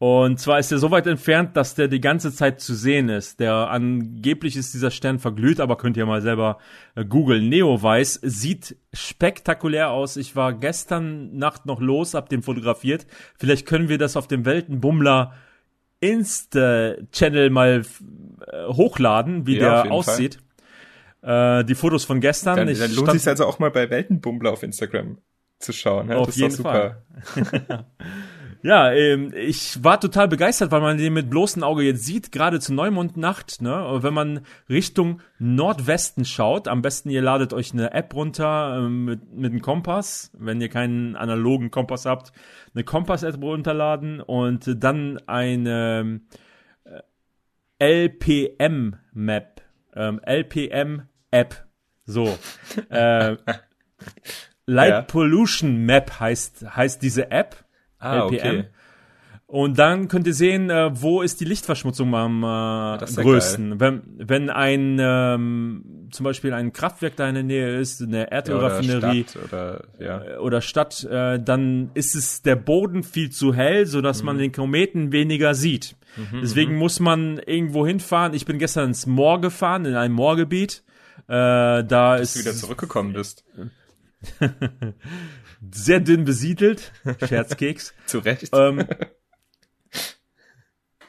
Und 0.01 0.39
zwar 0.39 0.59
ist 0.59 0.71
er 0.71 0.77
so 0.77 0.91
weit 0.91 1.07
entfernt, 1.07 1.57
dass 1.57 1.75
der 1.75 1.89
die 1.89 1.99
ganze 1.99 2.33
Zeit 2.33 2.61
zu 2.61 2.73
sehen 2.73 3.09
ist. 3.09 3.41
Der 3.41 3.69
angeblich 3.69 4.55
ist 4.55 4.73
dieser 4.73 4.91
Stern 4.91 5.19
verglüht, 5.19 5.59
aber 5.59 5.75
könnt 5.75 5.97
ihr 5.97 6.05
mal 6.05 6.21
selber 6.21 6.59
äh, 6.95 7.03
googeln. 7.03 7.49
Neowise 7.49 8.19
sieht 8.23 8.77
spektakulär 8.93 9.89
aus. 9.89 10.15
Ich 10.15 10.37
war 10.37 10.53
gestern 10.53 11.35
Nacht 11.35 11.65
noch 11.65 11.81
los, 11.81 12.13
hab 12.13 12.29
den 12.29 12.43
fotografiert. 12.43 13.07
Vielleicht 13.37 13.65
können 13.65 13.89
wir 13.89 13.97
das 13.97 14.15
auf 14.15 14.27
dem 14.29 14.45
Weltenbummler 14.45 15.33
Insta-Channel 15.99 17.49
mal 17.49 17.81
äh, 18.47 18.67
hochladen, 18.67 19.47
wie 19.47 19.57
ja, 19.57 19.83
der 19.83 19.91
aussieht. 19.91 20.39
Äh, 21.21 21.65
die 21.65 21.75
Fotos 21.75 22.05
von 22.05 22.19
gestern. 22.19 22.55
Dann, 22.55 22.73
dann 22.73 22.95
lohnt 22.95 23.11
sich 23.11 23.27
also 23.27 23.45
auch 23.45 23.59
mal 23.59 23.71
bei 23.71 23.89
Weltenbummler 23.89 24.51
auf 24.51 24.63
Instagram 24.63 25.17
zu 25.59 25.73
schauen. 25.73 26.09
Ja? 26.09 26.17
Auf 26.17 26.27
das 26.27 26.37
jeden 26.37 26.55
Fall. 26.55 27.03
Ja, 28.61 28.91
ähm, 28.91 29.31
ich 29.33 29.81
war 29.85 30.01
total 30.01 30.27
begeistert, 30.27 30.71
weil 30.71 30.81
man 30.81 30.97
den 30.97 31.13
mit 31.13 31.29
bloßem 31.29 31.63
Auge 31.63 31.83
jetzt 31.83 32.03
sieht, 32.03 32.33
gerade 32.33 32.59
zu 32.59 32.73
Neumondnacht, 32.73 33.61
ne? 33.61 33.99
Wenn 34.01 34.13
man 34.13 34.41
Richtung 34.67 35.21
Nordwesten 35.37 36.25
schaut, 36.25 36.67
am 36.67 36.81
besten 36.81 37.09
ihr 37.09 37.21
ladet 37.21 37.53
euch 37.53 37.71
eine 37.71 37.93
App 37.93 38.13
runter 38.13 38.79
ähm, 38.79 39.05
mit, 39.05 39.33
mit 39.33 39.51
einem 39.51 39.61
Kompass, 39.61 40.31
wenn 40.37 40.59
ihr 40.59 40.67
keinen 40.67 41.15
analogen 41.15 41.71
Kompass 41.71 42.05
habt, 42.05 42.33
eine 42.75 42.83
Kompass-App 42.83 43.41
runterladen 43.41 44.19
und 44.19 44.83
dann 44.83 45.19
eine 45.25 46.19
äh, 47.79 48.07
LPM-Map, 48.07 49.58
ähm, 49.95 50.19
LPM-App, 50.23 51.65
so. 52.05 52.37
äh, 52.89 53.35
Light 54.65 54.89
ja. 54.89 55.01
Pollution 55.01 55.85
Map 55.85 56.19
heißt, 56.19 56.75
heißt 56.75 57.01
diese 57.01 57.31
App 57.31 57.65
ah, 57.97 58.27
LPM. 58.27 58.27
Okay. 58.29 58.65
Und 59.47 59.79
dann 59.79 60.07
könnt 60.09 60.27
ihr 60.27 60.35
sehen, 60.35 60.69
äh, 60.69 60.91
wo 61.01 61.23
ist 61.23 61.41
die 61.41 61.45
Lichtverschmutzung 61.45 62.13
am 62.13 62.43
äh, 62.43 63.03
größten. 63.03 63.79
Wenn, 63.79 64.03
wenn 64.19 64.51
ein 64.51 64.97
ähm, 65.01 65.98
zum 66.11 66.23
Beispiel 66.23 66.53
ein 66.53 66.73
Kraftwerk 66.73 67.15
da 67.15 67.27
in 67.27 67.35
der 67.35 67.43
Nähe 67.43 67.77
ist, 67.77 68.01
eine 68.01 68.31
Erdölraffinerie 68.31 69.25
ja, 69.33 69.41
oder, 69.43 69.83
ja. 69.99 70.23
Äh, 70.23 70.37
oder 70.37 70.61
Stadt, 70.61 71.03
äh, 71.03 71.39
dann 71.39 71.91
ist 71.93 72.15
es 72.15 72.41
der 72.41 72.55
Boden 72.55 73.03
viel 73.03 73.29
zu 73.31 73.53
hell, 73.53 73.85
sodass 73.85 74.21
mhm. 74.21 74.25
man 74.25 74.37
den 74.37 74.51
Kometen 74.51 75.11
weniger 75.11 75.53
sieht. 75.55 75.95
Mhm, 76.15 76.41
Deswegen 76.41 76.73
mhm. 76.73 76.79
muss 76.79 76.99
man 76.99 77.39
irgendwo 77.39 77.85
hinfahren. 77.85 78.33
Ich 78.33 78.45
bin 78.45 78.59
gestern 78.59 78.89
ins 78.89 79.05
Moor 79.05 79.41
gefahren, 79.41 79.85
in 79.85 79.95
ein 79.95 80.11
Moorgebiet. 80.11 80.83
Äh, 81.27 81.83
da 81.83 82.17
Bis 82.17 82.35
ist 82.35 82.35
du 82.35 82.39
wieder 82.49 82.57
zurückgekommen 82.57 83.13
bist. 83.13 83.43
sehr 85.71 85.99
dünn 85.99 86.25
besiedelt. 86.25 86.91
Scherzkeks. 87.27 87.93
Zu 88.05 88.19
Recht. 88.19 88.49
Ähm, 88.53 88.85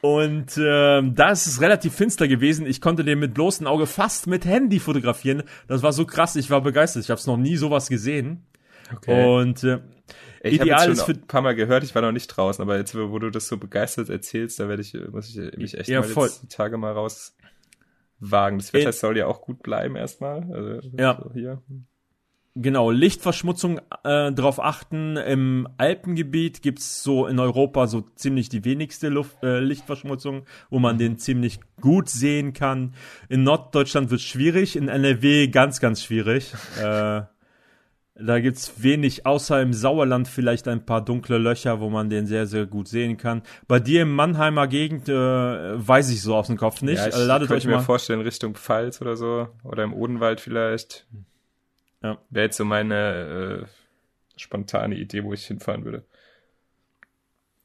und 0.01 0.57
ähm, 0.57 1.13
da 1.15 1.31
ist 1.31 1.45
es 1.45 1.61
relativ 1.61 1.93
finster 1.93 2.27
gewesen. 2.27 2.65
Ich 2.65 2.81
konnte 2.81 3.03
den 3.03 3.19
mit 3.19 3.33
bloßem 3.33 3.67
Auge 3.67 3.85
fast 3.85 4.27
mit 4.27 4.45
Handy 4.45 4.79
fotografieren. 4.79 5.43
Das 5.67 5.83
war 5.83 5.93
so 5.93 6.05
krass. 6.05 6.35
Ich 6.35 6.49
war 6.49 6.61
begeistert. 6.61 7.03
Ich 7.03 7.09
habe 7.09 7.19
es 7.19 7.27
noch 7.27 7.37
nie 7.37 7.55
sowas 7.55 7.87
gesehen. 7.87 8.45
Okay. 8.95 9.25
Und 9.25 9.63
äh, 9.63 9.79
ich 10.43 10.59
ideal 10.59 10.89
ist 10.89 11.03
für 11.03 11.11
ein 11.11 11.27
paar 11.27 11.41
Mal 11.41 11.55
gehört. 11.55 11.83
Ich 11.83 11.93
war 11.93 12.01
noch 12.01 12.11
nicht 12.11 12.27
draußen, 12.27 12.61
aber 12.61 12.77
jetzt, 12.77 12.95
wo 12.95 13.19
du 13.19 13.29
das 13.29 13.47
so 13.47 13.57
begeistert 13.57 14.09
erzählst, 14.09 14.59
da 14.59 14.67
werde 14.67 14.81
ich 14.81 14.97
muss 15.11 15.29
ich 15.29 15.57
mich 15.57 15.77
echt 15.77 15.89
ja, 15.89 16.01
mal 16.01 16.29
die 16.41 16.47
Tage 16.47 16.77
mal 16.77 16.93
raus 16.93 17.35
wagen. 18.19 18.57
Das 18.57 18.73
Wetter 18.73 18.91
soll 18.91 19.17
ja 19.17 19.27
auch 19.27 19.41
gut 19.41 19.61
bleiben 19.61 19.95
erstmal. 19.95 20.51
Also, 20.51 20.89
ja. 20.97 21.19
So 21.21 21.31
hier. 21.33 21.61
Genau, 22.55 22.91
Lichtverschmutzung 22.91 23.79
äh, 24.03 24.31
darauf 24.33 24.61
achten. 24.61 25.15
Im 25.15 25.69
Alpengebiet 25.77 26.61
gibt's 26.61 27.01
so 27.01 27.25
in 27.25 27.39
Europa 27.39 27.87
so 27.87 28.01
ziemlich 28.15 28.49
die 28.49 28.65
wenigste 28.65 29.07
Luft, 29.07 29.41
äh, 29.41 29.59
Lichtverschmutzung, 29.59 30.43
wo 30.69 30.79
man 30.79 30.97
den 30.97 31.17
ziemlich 31.17 31.61
gut 31.79 32.09
sehen 32.09 32.51
kann. 32.51 32.93
In 33.29 33.43
Norddeutschland 33.43 34.11
wird's 34.11 34.23
schwierig, 34.23 34.75
in 34.75 34.89
NRW 34.89 35.47
ganz, 35.47 35.79
ganz 35.79 36.03
schwierig. 36.03 36.53
äh, 36.77 37.21
da 38.15 38.39
gibt's 38.39 38.83
wenig, 38.83 39.25
außer 39.25 39.61
im 39.61 39.71
Sauerland 39.71 40.27
vielleicht 40.27 40.67
ein 40.67 40.85
paar 40.85 41.03
dunkle 41.03 41.37
Löcher, 41.37 41.79
wo 41.79 41.89
man 41.89 42.09
den 42.09 42.27
sehr, 42.27 42.47
sehr 42.47 42.65
gut 42.65 42.89
sehen 42.89 43.15
kann. 43.15 43.43
Bei 43.69 43.79
dir 43.79 44.01
im 44.01 44.13
Mannheimer 44.13 44.67
Gegend 44.67 45.07
äh, 45.07 45.13
weiß 45.13 46.09
ich 46.09 46.21
so 46.21 46.35
aus 46.35 46.47
dem 46.47 46.57
Kopf 46.57 46.81
nicht. 46.81 46.99
Ja, 46.99 47.07
ich 47.07 47.15
Ladet 47.15 47.47
könnte 47.47 47.61
euch 47.61 47.67
mir 47.67 47.77
mal 47.77 47.81
vorstellen, 47.81 48.19
Richtung 48.19 48.55
Pfalz 48.55 49.01
oder 49.01 49.15
so. 49.15 49.47
Oder 49.63 49.85
im 49.85 49.93
Odenwald 49.93 50.41
vielleicht. 50.41 51.07
Ja. 52.03 52.17
Wäre 52.29 52.45
jetzt 52.45 52.57
so 52.57 52.65
meine 52.65 53.67
äh, 53.67 54.39
spontane 54.39 54.95
Idee, 54.95 55.23
wo 55.23 55.33
ich 55.33 55.45
hinfahren 55.45 55.85
würde. 55.85 56.05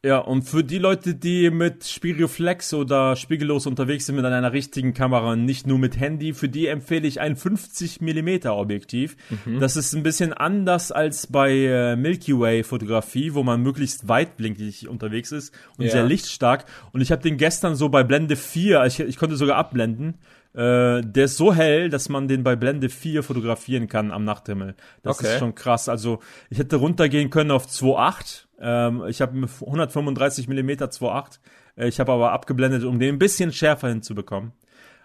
Ja, 0.07 0.19
und 0.19 0.43
für 0.43 0.63
die 0.63 0.79
Leute, 0.79 1.17
die 1.17 1.51
mit 1.51 1.85
Spiegelreflex 1.85 2.75
oder 2.75 3.17
spiegellos 3.17 3.67
unterwegs 3.67 4.07
sind 4.07 4.15
mit 4.15 4.25
einer 4.25 4.53
richtigen 4.53 4.95
Kamera 4.95 5.33
und 5.33 5.45
nicht 5.45 5.67
nur 5.67 5.81
mit 5.81 5.99
Handy, 5.99 6.33
für 6.33 6.49
die 6.49 6.69
empfehle 6.69 7.09
ich 7.09 7.21
ein 7.21 7.35
50 7.35 8.01
mm 8.03 8.47
Objektiv. 8.47 9.17
Mhm. 9.45 9.59
Das 9.59 9.77
ist 9.77 9.95
ein 9.95 10.05
bisschen 10.05 10.33
anders 10.33 10.93
als 10.93 11.27
bei 11.27 11.51
äh, 11.51 11.97
Milky 11.97 12.39
Way 12.39 12.63
Fotografie, 12.63 13.35
wo 13.35 13.43
man 13.43 13.63
möglichst 13.63 14.07
weitblinkig 14.07 14.87
unterwegs 14.87 15.33
ist 15.33 15.53
und 15.77 15.87
ja. 15.87 15.91
sehr 15.91 16.05
lichtstark. 16.05 16.67
Und 16.93 17.01
ich 17.01 17.11
habe 17.11 17.23
den 17.23 17.37
gestern 17.37 17.75
so 17.75 17.89
bei 17.89 18.05
Blende 18.05 18.37
4, 18.37 18.85
ich, 18.85 19.01
ich 19.01 19.17
konnte 19.17 19.35
sogar 19.35 19.57
abblenden, 19.57 20.19
äh, 20.57 21.03
der 21.03 21.27
ist 21.27 21.37
so 21.37 21.53
hell, 21.55 21.91
dass 21.91 22.09
man 22.09 22.29
den 22.29 22.43
bei 22.43 22.57
Blende 22.57 22.89
4 22.89 23.23
fotografieren 23.23 23.89
kann 23.89 24.11
am 24.11 24.25
Nachthimmel. 24.25 24.75
Das 25.03 25.19
okay. 25.19 25.35
ist 25.35 25.39
schon 25.39 25.55
krass. 25.55 25.89
Also 25.89 26.21
ich 26.51 26.59
hätte 26.59 26.77
runtergehen 26.77 27.31
können 27.31 27.51
auf 27.51 27.67
2.8 27.67 28.47
ähm, 28.59 29.05
ich 29.09 29.21
habe 29.21 29.37
135 29.37 30.49
mm 30.49 30.71
2.8. 30.71 31.39
ich 31.77 32.01
habe 32.01 32.13
aber 32.13 32.33
abgeblendet, 32.33 32.85
um 32.85 32.99
den 32.99 33.17
ein 33.17 33.19
bisschen 33.19 33.53
schärfer 33.53 33.89
hinzubekommen. 33.89 34.53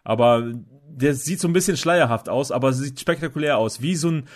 Aber 0.04 0.52
der 0.88 1.14
sieht 1.14 1.40
so 1.40 1.48
ein 1.48 1.54
bisschen 1.54 1.78
schleierhaft 1.78 2.30
aus, 2.30 2.52
aber 2.52 2.74
sieht 2.74 3.00
spektakulär 3.00 3.58
aus. 3.58 3.82
Wie 3.82 3.96
so 3.96 4.10
ein, 4.10 4.28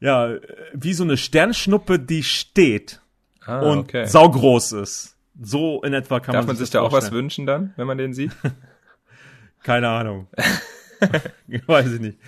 ja, 0.00 0.36
wie 0.72 0.94
so 0.94 1.04
eine 1.04 1.16
Sternschnuppe, 1.16 1.98
die 1.98 2.22
steht 2.22 3.00
ah, 3.44 3.60
und 3.60 3.78
okay. 3.80 4.06
saugroß 4.06 4.72
ist. 4.72 5.16
So 5.40 5.82
in 5.82 5.92
etwa 5.92 6.20
kann 6.20 6.34
Darf 6.34 6.46
man 6.46 6.56
sich, 6.56 6.60
man 6.60 6.66
sich 6.66 6.70
da 6.72 6.82
auch 6.82 6.92
was 6.92 7.10
wünschen 7.10 7.46
dann, 7.46 7.72
wenn 7.76 7.86
man 7.86 7.98
den 7.98 8.14
sieht? 8.14 8.32
Keine 9.62 9.88
Ahnung. 9.88 10.28
Weiß 11.66 11.92
ich 11.92 12.00
nicht. 12.00 12.18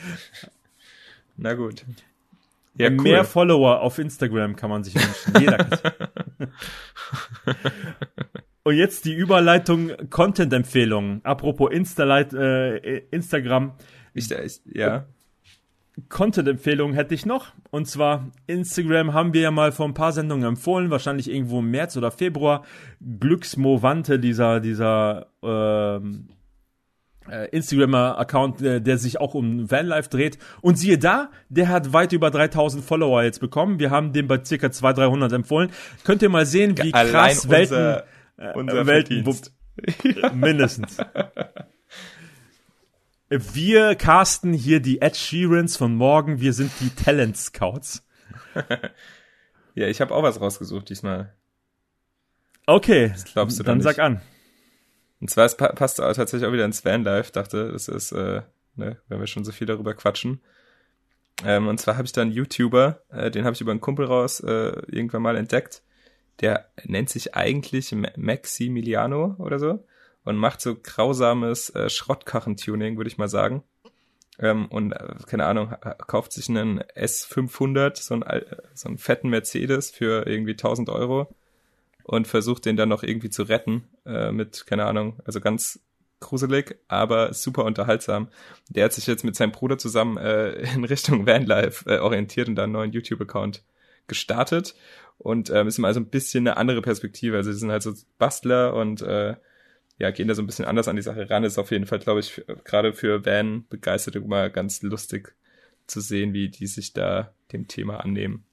Na 1.37 1.55
gut. 1.55 1.85
Ja, 2.77 2.89
cool. 2.91 3.03
Mehr 3.03 3.25
Follower 3.25 3.81
auf 3.81 3.99
Instagram 3.99 4.57
kann 4.57 4.71
man 4.71 4.85
sich 4.85 4.95
wünschen. 4.95 5.35
Jeder. 5.41 5.67
Und 8.65 8.77
jetzt 8.77 9.05
die 9.05 9.15
Überleitung 9.15 9.93
Content-Empfehlungen. 10.11 11.21
Apropos 11.23 11.71
Insta 11.71 12.19
äh, 12.19 13.03
Instagram. 13.11 13.75
Ich, 14.15 14.31
ich, 14.31 14.61
ja. 14.65 15.05
Content-Empfehlungen 16.09 16.95
hätte 16.95 17.15
ich 17.15 17.27
noch. 17.27 17.53
Und 17.71 17.87
zwar 17.87 18.31
Instagram 18.47 19.13
haben 19.13 19.35
wir 19.35 19.43
ja 19.43 19.51
mal 19.51 19.71
vor 19.71 19.87
ein 19.87 19.95
paar 19.95 20.13
Sendungen 20.13 20.49
empfohlen, 20.49 20.91
wahrscheinlich 20.91 21.31
irgendwo 21.31 21.61
im 21.61 21.71
März 21.71 21.97
oder 21.97 22.11
Februar. 22.11 22.65
Glücksmovante, 23.21 24.19
dieser, 24.19 24.61
dieser 24.61 25.27
ähm, 25.43 26.29
äh, 27.31 27.49
Instagram-Account, 27.51 28.61
der, 28.61 28.81
der, 28.81 28.99
sich 28.99 29.21
auch 29.21 29.35
um 29.35 29.71
Vanlife 29.71 30.09
dreht. 30.09 30.39
Und 30.61 30.77
siehe 30.77 30.99
da, 30.99 31.31
der 31.49 31.69
hat 31.69 31.93
weit 31.93 32.13
über 32.13 32.31
3000 32.31 32.85
Follower 32.85 33.23
jetzt 33.23 33.41
bekommen. 33.41 33.79
Wir 33.79 33.91
haben 33.91 34.13
den 34.13 34.27
bei 34.27 34.43
circa 34.45 34.71
200, 34.71 34.99
300 34.99 35.33
empfohlen. 35.33 35.71
Könnt 36.05 36.23
ihr 36.23 36.29
mal 36.29 36.47
sehen, 36.47 36.77
wie 36.79 36.93
Allein 36.93 37.13
krass 37.13 37.49
Welten, 37.49 37.77
unser, 37.77 38.05
äh, 38.37 38.53
unser 38.55 38.87
Welten, 38.87 39.25
ja. 40.03 40.33
mindestens. 40.33 40.99
Wir 43.29 43.95
casten 43.97 44.53
hier 44.53 44.81
die 44.81 45.01
Ed 45.01 45.17
Sheerans 45.17 45.77
von 45.77 45.95
morgen. 45.95 46.41
Wir 46.41 46.53
sind 46.53 46.71
die 46.81 46.91
Talent 46.91 47.37
Scouts. 47.37 48.07
ja, 49.75 49.89
ich 49.89 50.01
habe 50.01 50.15
auch 50.15 50.23
was 50.23 50.41
rausgesucht 50.41 50.89
diesmal. 50.89 51.35
Okay, 52.67 53.13
glaubst 53.33 53.59
du 53.59 53.63
dann 53.63 53.81
sag 53.81 53.99
an. 53.99 54.21
Und 55.21 55.31
zwar, 55.31 55.45
es 55.45 55.57
passt 55.57 55.97
tatsächlich 55.99 56.45
auch 56.45 56.53
wieder 56.53 56.65
ins 56.65 56.85
Vanlife, 56.85 57.33
dachte, 57.33 57.73
das 57.73 57.89
ist, 57.89 58.13
äh, 58.13 58.43
ne, 58.77 59.01
wenn 59.09 59.21
wir 59.21 59.27
schon 59.27 59.45
so 59.45 59.53
viel 59.53 59.67
darüber 59.67 59.95
quatschen. 59.95 60.41
Ähm, 61.45 61.69
und 61.69 61.81
zwar 61.81 61.97
habe 61.97 62.07
ich 62.07 62.13
da 62.13 62.23
einen 62.23 62.33
YouTuber, 62.33 63.03
äh, 63.11 63.31
den 63.31 63.45
habe 63.45 63.55
ich 63.55 63.61
über 63.61 63.71
einen 63.71 63.81
Kumpel 63.81 64.07
raus 64.07 64.41
äh, 64.41 64.73
irgendwann 64.87 65.23
mal 65.23 65.37
entdeckt. 65.37 65.83
Der 66.41 66.69
nennt 66.85 67.11
sich 67.11 67.35
eigentlich 67.35 67.95
Maximiliano 68.17 69.37
oder 69.39 69.59
so 69.59 69.85
und 70.25 70.37
macht 70.37 70.61
so 70.61 70.75
grausames 70.75 71.71
äh, 71.71 71.89
Schrottkachen-Tuning, 71.89 72.97
würde 72.97 73.09
ich 73.09 73.19
mal 73.19 73.29
sagen. 73.29 73.63
Ähm, 74.39 74.67
und 74.67 74.93
äh, 74.93 75.15
keine 75.27 75.47
Ahnung, 75.47 75.75
kauft 76.07 76.33
sich 76.33 76.49
einen 76.49 76.81
S500, 76.81 77.97
so 77.97 78.15
einen, 78.15 78.45
so 78.75 78.89
einen 78.89 78.99
fetten 78.99 79.29
Mercedes 79.29 79.91
für 79.91 80.27
irgendwie 80.27 80.53
1000 80.53 80.89
Euro 80.89 81.35
und 82.05 82.29
versucht 82.29 82.67
den 82.67 82.77
dann 82.77 82.89
noch 82.89 83.03
irgendwie 83.03 83.31
zu 83.31 83.43
retten 83.43 83.89
äh, 84.07 84.31
mit, 84.31 84.67
keine 84.67 84.85
Ahnung, 84.85 85.21
also 85.25 85.41
ganz 85.41 85.81
gruselig, 86.21 86.79
aber 86.87 87.35
super 87.35 87.65
unterhaltsam. 87.65 88.29
Der 88.69 88.85
hat 88.85 88.93
sich 88.93 89.07
jetzt 89.07 89.25
mit 89.25 89.37
seinem 89.37 89.53
Bruder 89.53 89.79
zusammen 89.79 90.17
äh, 90.17 90.53
in 90.75 90.85
Richtung 90.85 91.27
Vanlife 91.27 91.91
äh, 91.91 91.99
orientiert 91.99 92.49
und 92.49 92.55
da 92.55 92.65
einen 92.65 92.73
neuen 92.73 92.93
YouTube-Account 92.93 93.65
gestartet 94.07 94.75
und 95.19 95.51
ähm, 95.51 95.67
ist 95.67 95.79
mal 95.79 95.95
so 95.95 96.01
ein 96.01 96.11
bisschen 96.11 96.47
eine 96.47 96.57
andere 96.57 96.83
Perspektive. 96.83 97.37
Also 97.37 97.53
sie 97.53 97.59
sind 97.59 97.71
halt 97.71 97.83
so 97.83 97.93
Bastler 98.19 98.75
und 98.75 99.03
äh, 99.03 99.35
ja, 99.99 100.11
gehen 100.11 100.29
da 100.29 100.35
so 100.35 100.43
ein 100.43 100.47
bisschen 100.47 100.65
anders 100.65 100.89
an 100.89 100.97
die 100.97 101.03
Sache 101.03 101.31
ran. 101.31 101.45
Ist 101.45 101.59
auf 101.59 101.71
jeden 101.71 101.87
Fall, 101.87 102.01
glaube 102.01 102.21
ich, 102.21 102.43
gerade 102.65 102.93
für 102.93 103.25
Van-Begeisterte 103.25 104.21
mal 104.21 104.51
ganz 104.51 104.83
lustig 104.83 105.35
zu 105.87 106.01
sehen, 106.01 106.33
wie 106.33 106.49
die 106.49 106.67
sich 106.67 106.93
da 106.93 107.33
dem 107.53 107.69
Thema 107.69 108.01
annehmen. 108.01 108.45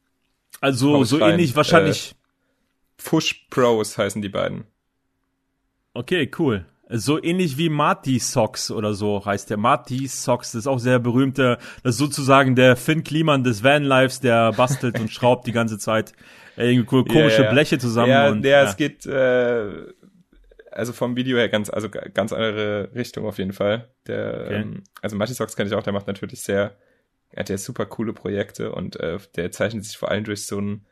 Also 0.60 1.04
so 1.04 1.18
rein. 1.18 1.32
ähnlich 1.32 1.56
wahrscheinlich. 1.56 2.16
Äh, 3.02 3.10
Fush 3.10 3.48
Pros 3.50 3.98
heißen 3.98 4.22
die 4.22 4.30
beiden. 4.30 4.66
Okay, 5.94 6.30
cool. 6.40 6.66
So 6.94 7.22
ähnlich 7.24 7.58
wie 7.58 7.70
Marty 7.70 8.20
Socks 8.20 8.70
oder 8.70 8.94
so 8.94 9.26
heißt 9.26 9.50
der. 9.50 9.58
Marty 9.58 10.08
Socks, 10.08 10.52
das 10.52 10.62
ist 10.62 10.68
auch 10.68 10.80
sehr 10.80 11.00
berühmter, 11.00 11.58
das 11.84 11.96
ist 11.96 12.00
sozusagen 12.00 12.56
der 12.56 12.76
Finn 12.76 13.04
Kliman 13.04 13.46
des 13.46 13.64
Vanlives, 13.64 14.20
der 14.20 14.52
bastelt 14.52 15.00
und 15.00 15.10
schraubt 15.10 15.48
die 15.48 15.54
ganze 15.54 15.78
Zeit 15.78 16.12
irgendwie 16.58 16.86
komische 16.86 17.16
yeah, 17.16 17.42
yeah. 17.44 17.52
Bleche 17.52 17.78
zusammen. 17.80 18.10
Ja, 18.10 18.30
und, 18.30 18.46
ja, 18.46 18.64
es 18.64 18.76
geht, 18.76 19.06
äh, 19.06 19.86
also 20.70 20.92
vom 20.92 21.16
Video 21.16 21.38
her 21.38 21.48
ganz, 21.48 21.70
also 21.70 21.90
ganz 21.90 22.34
andere 22.34 22.90
Richtung 22.94 23.26
auf 23.26 23.38
jeden 23.38 23.54
Fall. 23.54 23.88
Der, 24.08 24.42
okay. 24.46 24.56
ähm, 24.56 24.84
also 25.02 25.16
Marty 25.16 25.34
Socks 25.34 25.56
kenne 25.56 25.70
ich 25.70 25.76
auch, 25.76 25.84
der 25.84 25.94
macht 25.94 26.08
natürlich 26.08 26.42
sehr, 26.42 26.76
er 27.30 27.40
hat 27.40 27.50
ja 27.50 27.58
super 27.58 27.86
coole 27.86 28.12
Projekte 28.12 28.74
und 28.74 29.00
äh, 29.00 29.18
der 29.38 29.52
zeichnet 29.52 29.86
sich 29.86 29.98
vor 29.98 30.12
allem 30.12 30.26
durch 30.26 30.46
so 30.46 30.60
ein 30.60 30.86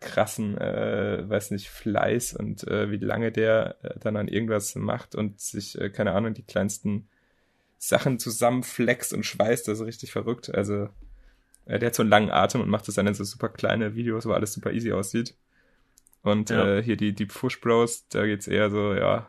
krassen, 0.00 0.56
äh, 0.58 1.28
weiß 1.28 1.50
nicht, 1.50 1.68
Fleiß 1.68 2.34
und 2.34 2.66
äh, 2.66 2.90
wie 2.90 2.96
lange 2.96 3.32
der 3.32 3.76
äh, 3.82 3.98
dann 4.00 4.16
an 4.16 4.28
irgendwas 4.28 4.74
macht 4.74 5.14
und 5.14 5.40
sich, 5.40 5.78
äh, 5.78 5.90
keine 5.90 6.12
Ahnung, 6.12 6.34
die 6.34 6.42
kleinsten 6.42 7.08
Sachen 7.78 8.18
zusammenflext 8.18 9.12
und 9.12 9.24
schweißt, 9.24 9.68
das 9.68 9.80
ist 9.80 9.86
richtig 9.86 10.12
verrückt. 10.12 10.54
Also 10.54 10.88
äh, 11.66 11.78
der 11.78 11.88
hat 11.88 11.94
so 11.94 12.02
einen 12.02 12.10
langen 12.10 12.30
Atem 12.30 12.60
und 12.60 12.68
macht 12.68 12.88
das 12.88 12.94
dann 12.94 13.06
in 13.06 13.14
so 13.14 13.24
super 13.24 13.48
kleine 13.48 13.94
Videos, 13.94 14.26
wo 14.26 14.32
alles 14.32 14.52
super 14.52 14.72
easy 14.72 14.92
aussieht. 14.92 15.34
Und 16.22 16.50
ja. 16.50 16.78
äh, 16.78 16.82
hier 16.82 16.96
die 16.96 17.14
Deep 17.14 17.32
Fush 17.32 17.60
Bros, 17.60 18.06
da 18.08 18.26
geht's 18.26 18.46
eher 18.46 18.70
so, 18.70 18.94
ja. 18.94 19.28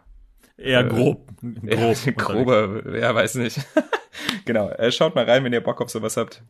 Eher 0.58 0.86
äh, 0.86 0.90
grob. 0.90 1.28
grob 1.42 2.06
eher 2.06 2.14
grober, 2.16 2.98
ja, 2.98 3.14
weiß 3.14 3.36
nicht. 3.36 3.60
genau. 4.46 4.70
Äh, 4.70 4.92
schaut 4.92 5.16
mal 5.16 5.26
rein, 5.26 5.44
wenn 5.44 5.54
ihr 5.54 5.62
Bock 5.62 5.82
auf 5.82 5.90
sowas 5.90 6.18
habt. 6.18 6.44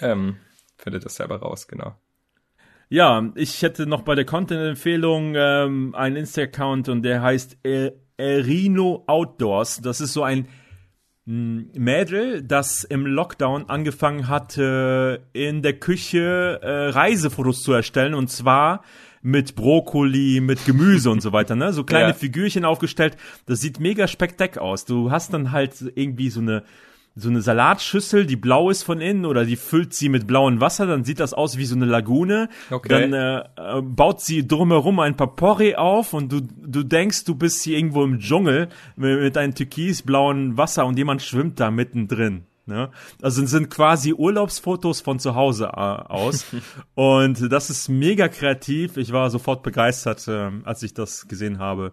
Ähm, 0.00 0.36
findet 0.76 1.04
das 1.04 1.16
selber 1.16 1.36
raus, 1.36 1.68
genau. 1.68 1.96
Ja, 2.88 3.32
ich 3.34 3.62
hätte 3.62 3.86
noch 3.86 4.02
bei 4.02 4.14
der 4.14 4.24
Content-Empfehlung 4.24 5.34
ähm, 5.36 5.94
einen 5.94 6.16
Insta-Account 6.16 6.88
und 6.88 7.02
der 7.02 7.20
heißt 7.20 7.58
Erino 8.16 9.04
Outdoors. 9.06 9.80
Das 9.80 10.00
ist 10.00 10.12
so 10.12 10.22
ein 10.22 10.46
hm, 11.26 11.70
Mädel, 11.74 12.42
das 12.42 12.84
im 12.84 13.04
Lockdown 13.04 13.68
angefangen 13.68 14.28
hat, 14.28 14.56
äh, 14.56 15.16
in 15.32 15.62
der 15.62 15.72
Küche 15.74 16.60
äh, 16.62 16.88
Reisefotos 16.90 17.62
zu 17.62 17.72
erstellen 17.72 18.14
und 18.14 18.30
zwar 18.30 18.82
mit 19.20 19.56
Brokkoli, 19.56 20.40
mit 20.40 20.64
Gemüse 20.64 21.10
und 21.10 21.20
so 21.20 21.32
weiter, 21.32 21.56
ne? 21.56 21.72
So 21.72 21.82
kleine 21.82 22.10
ja. 22.10 22.14
Figürchen 22.14 22.64
aufgestellt. 22.64 23.16
Das 23.46 23.60
sieht 23.60 23.80
mega 23.80 24.06
spektakulär 24.06 24.62
aus. 24.62 24.84
Du 24.84 25.10
hast 25.10 25.34
dann 25.34 25.50
halt 25.50 25.74
irgendwie 25.96 26.30
so 26.30 26.40
eine 26.40 26.62
so 27.18 27.30
eine 27.30 27.40
Salatschüssel, 27.40 28.26
die 28.26 28.36
blau 28.36 28.68
ist 28.68 28.82
von 28.82 29.00
innen 29.00 29.24
oder 29.24 29.46
die 29.46 29.56
füllt 29.56 29.94
sie 29.94 30.10
mit 30.10 30.26
blauem 30.26 30.60
Wasser, 30.60 30.86
dann 30.86 31.02
sieht 31.02 31.18
das 31.18 31.32
aus 31.32 31.56
wie 31.56 31.64
so 31.64 31.74
eine 31.74 31.86
Lagune. 31.86 32.50
Okay. 32.70 32.88
Dann 32.88 33.12
äh, 33.14 33.38
äh 33.78 33.82
baut 33.82 34.20
sie 34.20 34.46
drumherum 34.46 35.00
ein 35.00 35.16
paar 35.16 35.34
Porree 35.34 35.76
auf 35.76 36.12
und 36.12 36.30
du, 36.30 36.42
du 36.42 36.82
denkst, 36.82 37.24
du 37.24 37.34
bist 37.34 37.62
hier 37.62 37.78
irgendwo 37.78 38.04
im 38.04 38.18
Dschungel 38.18 38.68
mit, 38.96 39.18
mit 39.18 39.36
einem 39.38 39.54
türkisblauen 39.54 40.58
Wasser 40.58 40.84
und 40.84 40.98
jemand 40.98 41.22
schwimmt 41.22 41.58
da 41.58 41.70
mittendrin. 41.70 42.44
Ne? 42.66 42.90
Also 43.22 43.46
sind 43.46 43.70
quasi 43.70 44.12
Urlaubsfotos 44.12 45.00
von 45.00 45.18
zu 45.18 45.34
Hause 45.34 45.66
äh, 45.68 45.70
aus. 45.70 46.44
und 46.94 47.50
das 47.50 47.70
ist 47.70 47.88
mega 47.88 48.28
kreativ. 48.28 48.98
Ich 48.98 49.12
war 49.12 49.30
sofort 49.30 49.62
begeistert, 49.62 50.28
äh, 50.28 50.50
als 50.64 50.82
ich 50.82 50.92
das 50.92 51.28
gesehen 51.28 51.60
habe. 51.60 51.92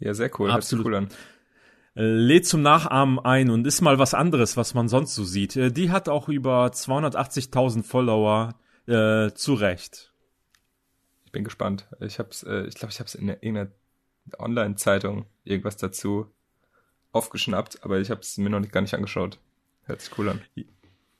Ja, 0.00 0.12
sehr 0.12 0.30
cool. 0.40 0.50
Absolut. 0.50 0.86
Cool 0.86 0.94
an 0.96 1.08
lädt 1.96 2.46
zum 2.46 2.62
Nachahmen 2.62 3.18
ein 3.18 3.50
und 3.50 3.66
ist 3.66 3.80
mal 3.80 3.98
was 3.98 4.14
anderes, 4.14 4.56
was 4.56 4.74
man 4.74 4.88
sonst 4.88 5.14
so 5.14 5.24
sieht. 5.24 5.56
Äh, 5.56 5.72
die 5.72 5.90
hat 5.90 6.08
auch 6.08 6.28
über 6.28 6.66
280.000 6.66 7.82
Follower, 7.82 8.54
äh, 8.86 9.32
zu 9.32 9.54
Recht. 9.54 10.12
Ich 11.24 11.32
bin 11.32 11.42
gespannt. 11.42 11.88
Ich 12.00 12.18
hab's, 12.18 12.42
äh, 12.42 12.66
ich 12.66 12.74
glaube, 12.74 12.92
ich 12.92 13.00
hab's 13.00 13.14
in 13.14 13.28
irgendeiner 13.28 13.70
Online-Zeitung 14.38 15.26
irgendwas 15.44 15.76
dazu 15.76 16.30
aufgeschnappt, 17.12 17.82
aber 17.82 17.98
ich 17.98 18.10
hab's 18.10 18.36
mir 18.36 18.50
noch 18.50 18.60
nicht 18.60 18.72
gar 18.72 18.82
nicht 18.82 18.94
angeschaut. 18.94 19.40
Hört 19.84 20.02
sich 20.02 20.18
cool 20.18 20.28
an. 20.28 20.42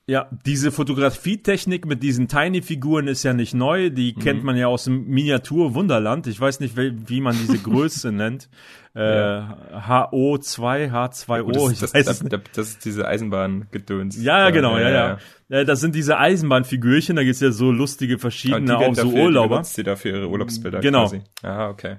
Ja, 0.08 0.28
diese 0.46 0.70
Fotografietechnik 0.70 1.84
mit 1.84 2.00
diesen 2.00 2.28
Tiny-Figuren 2.28 3.08
ist 3.08 3.24
ja 3.24 3.32
nicht 3.32 3.54
neu. 3.54 3.90
Die 3.90 4.14
mhm. 4.16 4.20
kennt 4.20 4.44
man 4.44 4.56
ja 4.56 4.68
aus 4.68 4.84
dem 4.84 5.08
Miniatur-Wunderland. 5.08 6.28
Ich 6.28 6.40
weiß 6.40 6.60
nicht, 6.60 6.76
wie, 6.76 7.20
man 7.20 7.36
diese 7.36 7.58
Größe 7.62 8.12
nennt. 8.12 8.48
Äh, 8.94 9.00
HO2, 9.00 10.92
H2O, 10.92 11.52
das, 11.52 11.72
ich 11.72 11.80
das, 11.80 11.94
weiß 11.94 12.06
das, 12.06 12.22
nicht. 12.22 12.56
das 12.56 12.68
ist 12.68 12.84
diese 12.84 13.08
Eisenbahngedöns. 13.08 14.22
Ja, 14.22 14.44
ja, 14.44 14.50
genau, 14.50 14.78
ja, 14.78 14.88
ja. 14.88 15.18
ja. 15.48 15.64
Das 15.64 15.80
sind 15.80 15.96
diese 15.96 16.18
Eisenbahnfigürchen, 16.18 17.16
da 17.16 17.24
gibt's 17.24 17.40
ja 17.40 17.50
so 17.50 17.72
lustige 17.72 18.18
verschiedene, 18.18 18.78
auch 18.78 18.94
so 18.94 19.02
dafür, 19.02 19.24
Urlauber. 19.24 19.62
Die 19.76 19.82
dafür 19.82 20.18
ihre 20.18 20.28
Urlaubsbilder 20.28 20.80
Genau. 20.80 21.02
quasi. 21.02 21.22
Ah, 21.42 21.68
okay. 21.68 21.96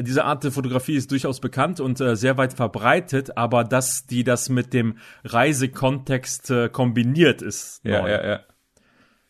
Diese 0.00 0.24
Art 0.24 0.44
der 0.44 0.52
Fotografie 0.52 0.96
ist 0.96 1.10
durchaus 1.10 1.40
bekannt 1.40 1.80
und 1.80 2.00
äh, 2.00 2.14
sehr 2.14 2.36
weit 2.36 2.52
verbreitet, 2.52 3.36
aber 3.36 3.64
dass 3.64 4.06
die 4.06 4.24
das 4.24 4.48
mit 4.48 4.72
dem 4.72 4.98
Reisekontext 5.24 6.50
äh, 6.50 6.68
kombiniert 6.68 7.42
ist. 7.42 7.80
Ja, 7.84 8.02
neu. 8.02 8.10
ja, 8.10 8.26
ja. 8.26 8.40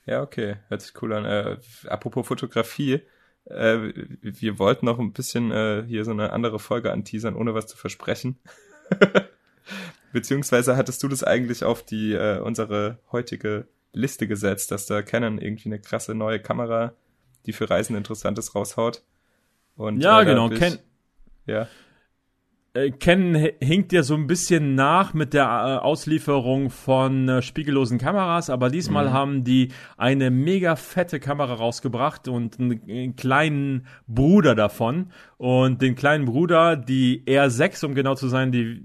Ja, 0.05 0.23
okay. 0.23 0.57
Hört 0.69 0.81
sich 0.81 0.93
cool 1.03 1.13
an. 1.13 1.27
Äh, 1.27 1.59
apropos 1.87 2.27
Fotografie, 2.27 3.03
äh, 3.45 3.93
wir 4.23 4.59
wollten 4.59 4.87
noch 4.87 4.99
ein 4.99 5.13
bisschen 5.13 5.51
äh, 5.51 5.85
hier 5.87 6.05
so 6.05 6.13
eine 6.13 6.33
andere 6.33 6.59
Folge 6.59 6.93
anteasern, 6.93 7.37
ohne 7.37 7.55
was 7.55 7.67
zu 7.67 7.77
versprechen. 7.77 8.39
Beziehungsweise 10.13 10.77
hattest 10.77 11.03
du 11.03 11.09
das 11.09 11.25
eigentlich 11.25 11.65
auf 11.65 11.83
die 11.83 12.15
äh, 12.15 12.41
unsere 12.41 12.99
heutige 13.13 13.69
Liste 13.93 14.27
gesetzt, 14.27 14.71
dass 14.71 14.87
da 14.87 15.03
Canon 15.03 15.39
irgendwie 15.39 15.69
eine 15.69 15.81
krasse 15.81 16.15
neue 16.15 16.41
Kamera, 16.41 16.95
die 17.45 17.53
für 17.53 17.69
Reisen 17.69 17.95
interessant 17.97 18.39
ist, 18.39 18.55
raushaut? 18.55 19.03
Und, 19.79 20.03
Ja, 20.03 20.21
äh, 20.21 20.25
genau. 20.27 20.51
Ken, 20.51 20.79
Ja, 21.47 21.67
äh, 22.75 22.91
Ken 22.91 23.35
hinkt 23.61 23.93
ja 23.93 24.03
so 24.03 24.15
ein 24.15 24.27
bisschen 24.27 24.75
nach 24.75 25.15
mit 25.15 25.33
der 25.33 25.45
äh, 25.45 25.85
Auslieferung 25.85 26.69
von 26.69 27.29
äh, 27.29 27.41
spiegellosen 27.43 27.99
Kameras, 27.99 28.51
aber 28.51 28.69
diesmal 28.71 29.07
Mhm. 29.07 29.13
haben 29.13 29.45
die 29.45 29.69
eine 29.97 30.31
mega 30.31 30.77
fette 30.77 31.19
Kamera 31.21 31.55
rausgebracht 31.55 32.29
und 32.29 32.61
einen, 32.61 32.83
einen 32.89 33.17
kleinen 33.17 33.87
Bruder 34.07 34.55
davon. 34.55 35.11
Und 35.39 35.81
den 35.81 35.95
kleinen 35.95 36.27
Bruder, 36.27 36.77
die 36.77 37.23
R6, 37.27 37.87
um 37.87 37.95
genau 37.95 38.15
zu 38.15 38.29
sein, 38.29 38.53
die 38.53 38.85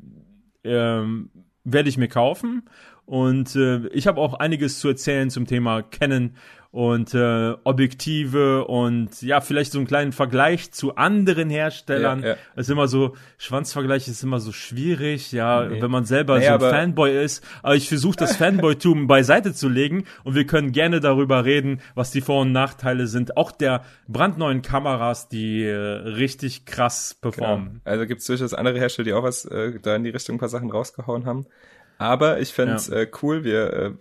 ähm, 0.64 1.30
werde 1.65 1.90
ich 1.90 1.98
mir 1.98 2.07
kaufen. 2.07 2.64
Und 3.06 3.56
äh, 3.57 3.88
ich 3.90 4.07
habe 4.07 4.22
auch 4.22 4.36
einiges 4.36 4.80
zu 4.80 4.88
erzählen 4.88 5.30
zum 5.30 5.45
Thema 5.45 5.82
Canon 5.82 6.36
und 6.73 7.13
äh, 7.13 7.53
Objektive 7.65 8.65
und 8.65 9.21
ja, 9.21 9.41
vielleicht 9.41 9.71
so 9.73 9.77
einen 9.77 9.85
kleinen 9.85 10.11
Vergleich 10.11 10.71
zu 10.71 10.95
anderen 10.95 11.51
Herstellern. 11.51 12.23
Ja, 12.23 12.29
ja. 12.29 12.35
Ist 12.55 12.71
immer 12.71 12.87
so, 12.87 13.15
Schwanzvergleich 13.37 14.07
ist 14.07 14.23
immer 14.23 14.39
so 14.39 14.51
schwierig, 14.51 15.31
ja, 15.31 15.65
Nee. 15.65 15.83
wenn 15.83 15.91
man 15.91 16.05
selber 16.05 16.39
Naja, 16.39 16.59
so 16.59 16.65
ein 16.65 16.71
Fanboy 16.71 17.23
ist. 17.23 17.45
Aber 17.61 17.75
ich 17.75 17.87
versuche 17.87 18.15
das 18.15 18.37
Fanboytum 18.37 19.05
beiseite 19.07 19.53
zu 19.53 19.69
legen 19.69 20.05
und 20.23 20.33
wir 20.33 20.47
können 20.47 20.71
gerne 20.71 20.99
darüber 20.99 21.45
reden, 21.45 21.79
was 21.93 22.09
die 22.09 22.21
Vor- 22.21 22.41
und 22.41 22.53
Nachteile 22.53 23.05
sind. 23.05 23.37
Auch 23.37 23.51
der 23.51 23.83
brandneuen 24.07 24.63
Kameras, 24.63 25.29
die 25.29 25.63
äh, 25.63 25.75
richtig 25.75 26.65
krass 26.65 27.19
genau. 27.21 27.35
performen. 27.35 27.81
Also 27.83 28.07
gibt 28.07 28.21
es 28.21 28.25
durchaus 28.25 28.55
andere 28.55 28.79
Hersteller, 28.79 29.05
die 29.05 29.13
auch 29.13 29.21
was 29.21 29.45
äh, 29.45 29.79
da 29.79 29.95
in 29.95 30.03
die 30.03 30.09
Richtung 30.09 30.37
ein 30.37 30.39
paar 30.39 30.49
Sachen 30.49 30.71
rausgehauen 30.71 31.27
haben. 31.27 31.45
Aber 31.99 32.39
ich 32.39 32.51
fände 32.51 32.73
es 32.73 32.89
äh, 32.89 33.07
cool, 33.21 33.43
wir 33.43 33.73
äh, 33.73 33.91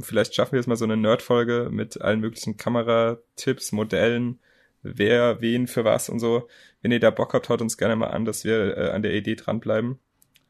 vielleicht 0.00 0.34
schaffen 0.34 0.52
wir 0.52 0.58
jetzt 0.58 0.66
mal 0.66 0.76
so 0.76 0.84
eine 0.84 0.96
Nerd-Folge 0.96 1.68
mit 1.70 2.00
allen 2.00 2.20
möglichen 2.20 2.56
Kameratipps, 2.56 3.72
Modellen, 3.72 4.40
wer, 4.82 5.40
wen, 5.40 5.66
für 5.66 5.84
was 5.84 6.08
und 6.08 6.20
so. 6.20 6.48
Wenn 6.82 6.92
ihr 6.92 7.00
da 7.00 7.10
Bock 7.10 7.34
habt, 7.34 7.48
haut 7.48 7.62
uns 7.62 7.78
gerne 7.78 7.96
mal 7.96 8.08
an, 8.08 8.24
dass 8.24 8.44
wir 8.44 8.76
äh, 8.76 8.90
an 8.90 9.02
der 9.02 9.14
Idee 9.14 9.34
dranbleiben. 9.34 9.98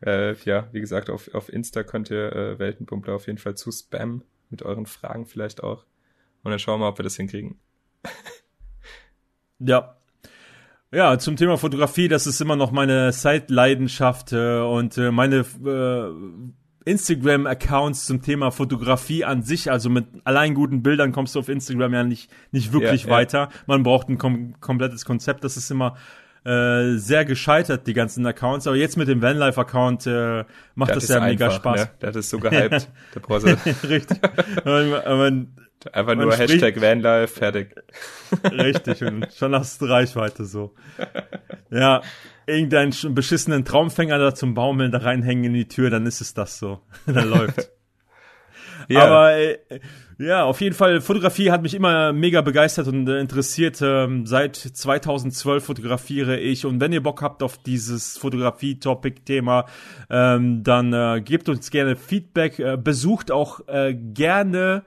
Äh, 0.05 0.35
ja, 0.45 0.69
wie 0.73 0.81
gesagt, 0.81 1.11
auf, 1.11 1.33
auf 1.35 1.53
Insta 1.53 1.83
könnt 1.83 2.11
ihr 2.11 2.33
äh, 2.33 2.59
Weltenpumpler 2.59 3.15
auf 3.15 3.27
jeden 3.27 3.39
Fall 3.39 3.55
zu 3.55 3.71
spammen, 3.71 4.23
mit 4.51 4.63
euren 4.63 4.87
Fragen 4.87 5.27
vielleicht 5.27 5.63
auch. 5.63 5.85
Und 6.43 6.51
dann 6.51 6.59
schauen 6.59 6.81
wir 6.81 6.85
mal, 6.85 6.91
ob 6.91 6.99
wir 6.99 7.05
das 7.05 7.17
hinkriegen. 7.17 7.59
Ja. 9.61 9.97
Ja, 10.93 11.19
zum 11.19 11.37
Thema 11.37 11.57
Fotografie, 11.57 12.09
das 12.09 12.27
ist 12.27 12.41
immer 12.41 12.55
noch 12.55 12.71
meine 12.71 13.13
Zeitleidenschaft 13.13 14.33
äh, 14.33 14.61
und 14.61 14.97
äh, 14.97 15.11
meine 15.11 15.39
äh, 15.39 16.55
Instagram-Accounts 16.85 18.05
zum 18.05 18.23
Thema 18.23 18.51
Fotografie 18.51 19.25
an 19.25 19.43
sich, 19.43 19.71
also 19.71 19.89
mit 19.89 20.07
allein 20.25 20.55
guten 20.55 20.83
Bildern 20.83 21.13
kommst 21.13 21.35
du 21.35 21.39
auf 21.39 21.49
Instagram 21.49 21.95
ja 21.95 22.05
nicht, 22.05 22.31
nicht 22.53 22.73
wirklich 22.73 23.05
Ja, 23.05 23.09
ja. 23.09 23.15
weiter. 23.15 23.49
Man 23.67 23.83
braucht 23.83 24.09
ein 24.09 24.19
kom 24.19 24.55
komplettes 24.61 25.05
Konzept, 25.05 25.45
das 25.45 25.57
ist 25.57 25.71
immer 25.71 25.97
äh, 26.45 26.97
sehr 26.97 27.25
gescheitert, 27.25 27.87
die 27.87 27.95
ganzen 27.95 28.27
Accounts. 28.27 28.67
Aber 28.67 28.77
jetzt 28.77 28.97
mit 28.99 29.09
dem 29.09 29.23
Vanlife-Account 29.23 30.07
äh, 30.07 30.45
macht 30.75 30.91
das, 30.91 31.05
ist 31.05 31.11
ja 31.11 31.21
mega 31.21 31.47
einfach, 31.47 31.57
Spaß. 31.57 31.81
Ne? 31.81 31.91
Das 32.01 32.17
ist 32.17 32.29
so 32.29 32.39
gehypt. 32.39 32.91
brauchst 33.23 33.47
du 33.47 33.57
Richtig. 33.89 34.19
man, 34.65 34.91
man, 34.91 35.49
einfach 35.93 36.15
Man 36.15 36.25
nur 36.27 36.33
spricht- 36.33 36.63
Hashtag 36.63 36.81
Vanlife, 36.81 37.29
fertig. 37.29 37.75
Richtig, 38.53 39.03
und 39.03 39.33
schon 39.33 39.55
hast 39.55 39.81
du 39.81 39.87
Reichweite 39.87 40.45
so. 40.45 40.75
Ja, 41.71 42.03
irgendeinen 42.47 42.93
sch- 42.93 43.11
beschissenen 43.13 43.65
Traumfänger 43.65 44.19
da 44.19 44.35
zum 44.35 44.55
Baumeln 44.55 44.91
da 44.93 44.99
reinhängen 44.99 45.45
in 45.45 45.55
die 45.55 45.69
Tür, 45.69 45.91
dann 45.91 46.07
ist 46.07 46.21
es 46.21 46.35
das 46.35 46.59
so. 46.59 46.81
dann 47.07 47.29
läuft. 47.29 47.71
Aber 48.95 49.33
äh, 49.37 49.59
ja, 50.19 50.45
auf 50.45 50.61
jeden 50.61 50.75
Fall, 50.77 51.01
Fotografie 51.01 51.51
hat 51.51 51.63
mich 51.63 51.75
immer 51.75 52.13
mega 52.13 52.41
begeistert 52.43 52.87
und 52.87 53.09
äh, 53.09 53.19
interessiert. 53.19 53.81
Ähm, 53.83 54.27
seit 54.27 54.57
2012 54.57 55.65
fotografiere 55.65 56.39
ich 56.39 56.67
und 56.67 56.81
wenn 56.81 56.93
ihr 56.93 57.03
Bock 57.03 57.23
habt 57.23 57.43
auf 57.43 57.57
dieses 57.59 58.19
Fotografie-Topic-Thema, 58.19 59.65
ähm, 60.11 60.63
dann 60.63 60.93
äh, 60.93 61.21
gebt 61.23 61.49
uns 61.49 61.71
gerne 61.71 61.97
Feedback, 61.97 62.59
äh, 62.59 62.77
besucht 62.77 63.31
auch 63.31 63.67
äh, 63.69 63.95
gerne 63.95 64.85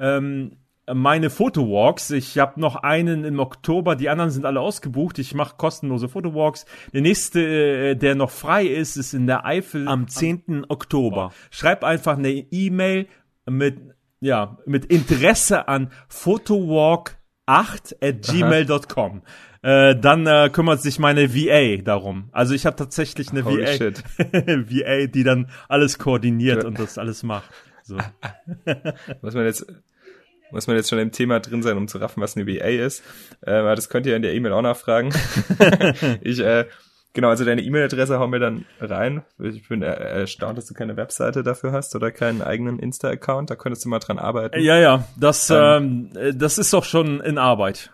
ähm, 0.00 0.56
meine 0.92 1.30
Fotowalks. 1.30 2.10
Ich 2.10 2.38
habe 2.38 2.60
noch 2.60 2.76
einen 2.76 3.24
im 3.24 3.38
Oktober, 3.38 3.96
die 3.96 4.08
anderen 4.08 4.30
sind 4.30 4.44
alle 4.44 4.60
ausgebucht. 4.60 5.18
Ich 5.18 5.34
mache 5.34 5.56
kostenlose 5.56 6.08
Fotowalks. 6.08 6.66
Der 6.92 7.02
nächste, 7.02 7.40
äh, 7.40 7.94
der 7.96 8.14
noch 8.14 8.30
frei 8.30 8.66
ist, 8.66 8.96
ist 8.96 9.14
in 9.14 9.26
der 9.26 9.44
Eifel 9.44 9.86
am 9.88 10.08
10. 10.08 10.66
Oktober. 10.68 11.32
Schreib 11.50 11.84
einfach 11.84 12.16
eine 12.16 12.30
E-Mail 12.30 13.06
mit, 13.48 13.78
ja, 14.20 14.58
mit 14.66 14.86
Interesse 14.86 15.68
an 15.68 15.90
photowalk8 16.10 17.96
at 18.00 18.22
gmail.com. 18.22 19.22
Äh, 19.62 19.94
dann 19.96 20.26
äh, 20.26 20.48
kümmert 20.50 20.80
sich 20.80 20.98
meine 20.98 21.34
VA 21.34 21.82
darum. 21.82 22.30
Also 22.32 22.54
ich 22.54 22.64
habe 22.64 22.76
tatsächlich 22.76 23.30
eine 23.30 23.44
Holy 23.44 23.64
VA. 23.66 23.92
VA, 24.66 25.06
die 25.06 25.22
dann 25.22 25.50
alles 25.68 25.98
koordiniert 25.98 26.64
und 26.64 26.78
das 26.78 26.96
alles 26.96 27.22
macht. 27.22 27.50
So. 27.84 27.96
Muss 29.22 29.34
man 29.34 29.44
jetzt, 29.44 29.66
muss 30.52 30.66
man 30.66 30.76
jetzt 30.76 30.90
schon 30.90 30.98
im 30.98 31.12
Thema 31.12 31.40
drin 31.40 31.62
sein, 31.62 31.76
um 31.76 31.88
zu 31.88 31.98
raffen, 31.98 32.20
was 32.22 32.36
eine 32.36 32.46
VA 32.46 32.66
ist. 32.66 33.02
Äh, 33.40 33.52
aber 33.52 33.74
das 33.76 33.88
könnt 33.88 34.06
ihr 34.06 34.16
in 34.16 34.22
der 34.22 34.34
E-Mail 34.34 34.52
auch 34.52 34.62
nachfragen. 34.62 35.12
ich, 36.22 36.40
äh, 36.40 36.66
genau, 37.12 37.28
also 37.28 37.44
deine 37.44 37.62
E-Mail-Adresse 37.62 38.18
hauen 38.18 38.32
wir 38.32 38.40
dann 38.40 38.64
rein. 38.80 39.22
Ich 39.38 39.68
bin 39.68 39.82
äh, 39.82 39.86
erstaunt, 39.92 40.58
dass 40.58 40.66
du 40.66 40.74
keine 40.74 40.96
Webseite 40.96 41.42
dafür 41.42 41.72
hast 41.72 41.94
oder 41.94 42.10
keinen 42.10 42.42
eigenen 42.42 42.78
Insta-Account. 42.78 43.50
Da 43.50 43.56
könntest 43.56 43.84
du 43.84 43.88
mal 43.88 44.00
dran 44.00 44.18
arbeiten. 44.18 44.60
Ja, 44.60 44.76
ja, 44.78 45.04
das, 45.16 45.50
Ähm. 45.50 46.10
ähm, 46.14 46.20
äh, 46.20 46.34
das 46.34 46.58
ist 46.58 46.72
doch 46.72 46.84
schon 46.84 47.20
in 47.20 47.38
Arbeit. 47.38 47.92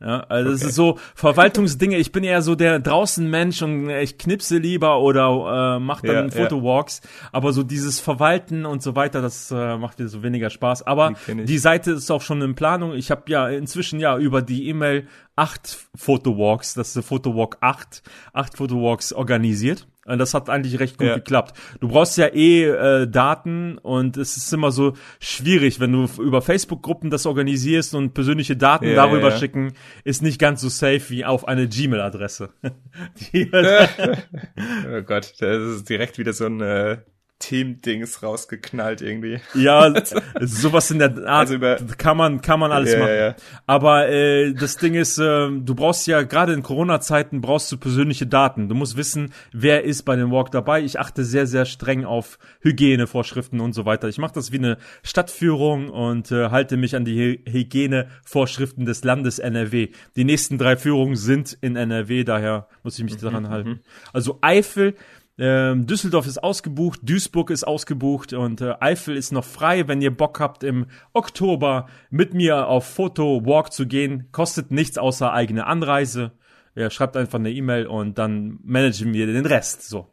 Ja, 0.00 0.20
also 0.28 0.50
das 0.50 0.62
ist 0.62 0.74
so 0.74 0.98
Verwaltungsdinge. 1.14 1.98
Ich 1.98 2.12
bin 2.12 2.24
eher 2.24 2.40
so 2.40 2.54
der 2.54 2.78
draußen 2.78 3.28
Mensch 3.28 3.60
und 3.60 3.90
ich 3.90 4.16
knipse 4.16 4.56
lieber 4.56 5.00
oder 5.00 5.76
äh, 5.76 5.80
mache 5.80 6.06
dann 6.06 6.16
Ja, 6.16 6.22
ja. 6.24 6.30
Fotowalks. 6.30 7.02
Aber 7.30 7.52
so 7.52 7.62
dieses 7.62 8.00
Verwalten 8.00 8.64
und 8.64 8.82
so 8.82 8.96
weiter, 8.96 9.20
das 9.20 9.50
äh, 9.50 9.76
macht 9.76 9.98
mir 9.98 10.08
so 10.08 10.22
weniger 10.22 10.48
Spaß. 10.48 10.86
Aber 10.86 11.12
Die 11.28 11.44
die 11.44 11.58
Seite 11.58 11.92
ist 11.92 12.10
auch 12.10 12.22
schon 12.22 12.40
in 12.40 12.54
Planung. 12.54 12.94
Ich 12.94 13.10
habe 13.10 13.24
ja 13.26 13.48
inzwischen 13.48 14.00
ja 14.00 14.16
über 14.16 14.40
die 14.40 14.66
E-Mail 14.68 15.06
acht 15.36 15.78
Fotowalks, 15.94 16.72
das 16.74 16.96
ist 16.96 17.06
Fotowalk 17.06 17.58
8, 17.60 18.02
acht 18.32 18.56
Fotowalks 18.56 19.12
organisiert. 19.12 19.86
Und 20.04 20.18
das 20.18 20.34
hat 20.34 20.50
eigentlich 20.50 20.80
recht 20.80 20.98
gut 20.98 21.06
Ja. 21.06 21.14
geklappt. 21.14 21.56
Du 21.80 21.86
brauchst 21.88 22.18
ja 22.18 22.26
eh 22.26 22.64
äh, 22.64 23.06
Daten 23.06 23.78
und 23.78 24.16
es 24.16 24.36
ist 24.36 24.52
immer 24.52 24.72
so 24.72 24.94
schwierig, 25.20 25.78
wenn 25.78 25.92
du 25.92 26.08
über 26.20 26.42
Facebook-Gruppen 26.42 27.08
das 27.10 27.24
organisierst 27.24 27.94
und 27.94 28.12
persönliche 28.12 28.56
Daten 28.56 28.86
Ja, 28.88 28.94
darüber 28.94 29.30
ja, 29.30 29.38
schicken, 29.38 29.74
ist 30.02 30.20
nicht 30.22 30.40
ganz 30.40 30.60
so 30.60 30.68
safe 30.68 31.02
wie 31.10 31.24
auf 31.24 31.46
eine 31.46 31.68
Gmail-Adresse. 31.68 32.50
Oh 33.32 35.02
Gott, 35.02 35.34
das 35.38 35.58
ist 35.76 35.88
direkt 35.88 36.18
wieder 36.18 36.32
so 36.32 36.46
ein 36.46 36.60
äh, 36.60 36.98
Team-Dings 37.42 38.22
rausgeknallt 38.22 39.02
irgendwie. 39.02 39.40
ja, 39.54 39.92
sowas 40.40 40.90
in 40.90 40.98
der 41.00 41.08
Art 41.26 41.28
Also 41.28 41.54
über- 41.56 41.76
kann 41.98 42.16
man 42.16 42.40
kann 42.40 42.60
man 42.60 42.70
alles 42.72 42.92
Ja, 42.92 42.98
machen. 43.00 43.14
ja. 43.16 43.34
Aber 43.66 44.08
äh, 44.08 44.52
das 44.54 44.76
Ding 44.76 44.94
ist, 44.94 45.18
äh, 45.18 45.48
du 45.50 45.74
brauchst 45.74 46.06
ja 46.06 46.22
gerade 46.22 46.52
in 46.52 46.62
Corona-Zeiten 46.62 47.40
brauchst 47.40 47.70
du 47.72 47.76
persönliche 47.76 48.26
Daten. 48.26 48.68
Du 48.68 48.74
musst 48.74 48.96
wissen, 48.96 49.32
wer 49.52 49.84
ist 49.84 50.04
bei 50.04 50.16
dem 50.16 50.30
Walk 50.30 50.50
dabei. 50.52 50.82
Ich 50.82 51.00
achte 51.00 51.24
sehr, 51.24 51.46
sehr 51.46 51.64
streng 51.64 52.04
auf 52.04 52.38
Hygienevorschriften 52.60 53.60
und 53.60 53.72
so 53.72 53.84
weiter. 53.84 54.08
Ich 54.08 54.18
mache 54.18 54.34
das 54.34 54.52
wie 54.52 54.58
eine 54.58 54.78
Stadtführung 55.02 55.88
und 55.90 56.30
äh, 56.30 56.50
halte 56.50 56.76
mich 56.76 56.94
an 56.96 57.04
die 57.04 57.12
Hy 57.46 57.52
Hygienevorschriften 57.52 58.84
des 58.86 59.04
Landes 59.04 59.38
NRW. 59.38 59.88
Die 60.16 60.24
nächsten 60.24 60.58
drei 60.58 60.76
Führungen 60.76 61.16
sind 61.16 61.56
in 61.60 61.76
NRW, 61.76 62.24
daher 62.24 62.68
muss 62.82 62.98
ich 62.98 63.04
mich 63.04 63.16
daran 63.16 63.48
halten. 63.48 63.80
Also 64.12 64.38
Eifel 64.42 64.94
Ähm, 65.38 65.86
Düsseldorf 65.86 66.26
ist 66.26 66.42
ausgebucht, 66.42 67.00
Duisburg 67.02 67.50
ist 67.50 67.64
ausgebucht 67.64 68.34
und 68.34 68.60
äh, 68.60 68.74
Eifel 68.80 69.16
ist 69.16 69.32
noch 69.32 69.44
frei. 69.44 69.88
Wenn 69.88 70.02
ihr 70.02 70.14
Bock 70.14 70.40
habt, 70.40 70.62
im 70.62 70.86
Oktober 71.14 71.88
mit 72.10 72.34
mir 72.34 72.66
auf 72.68 72.86
Foto-Walk 72.86 73.72
zu 73.72 73.86
gehen, 73.86 74.28
kostet 74.30 74.70
nichts 74.70 74.98
außer 74.98 75.32
eigene 75.32 75.66
Anreise. 75.66 76.32
Ja, 76.74 76.90
schreibt 76.90 77.16
einfach 77.16 77.38
eine 77.38 77.50
E-Mail 77.50 77.86
und 77.86 78.18
dann 78.18 78.58
managen 78.62 79.12
wir 79.14 79.26
den 79.26 79.46
Rest. 79.46 79.88
So. 79.88 80.06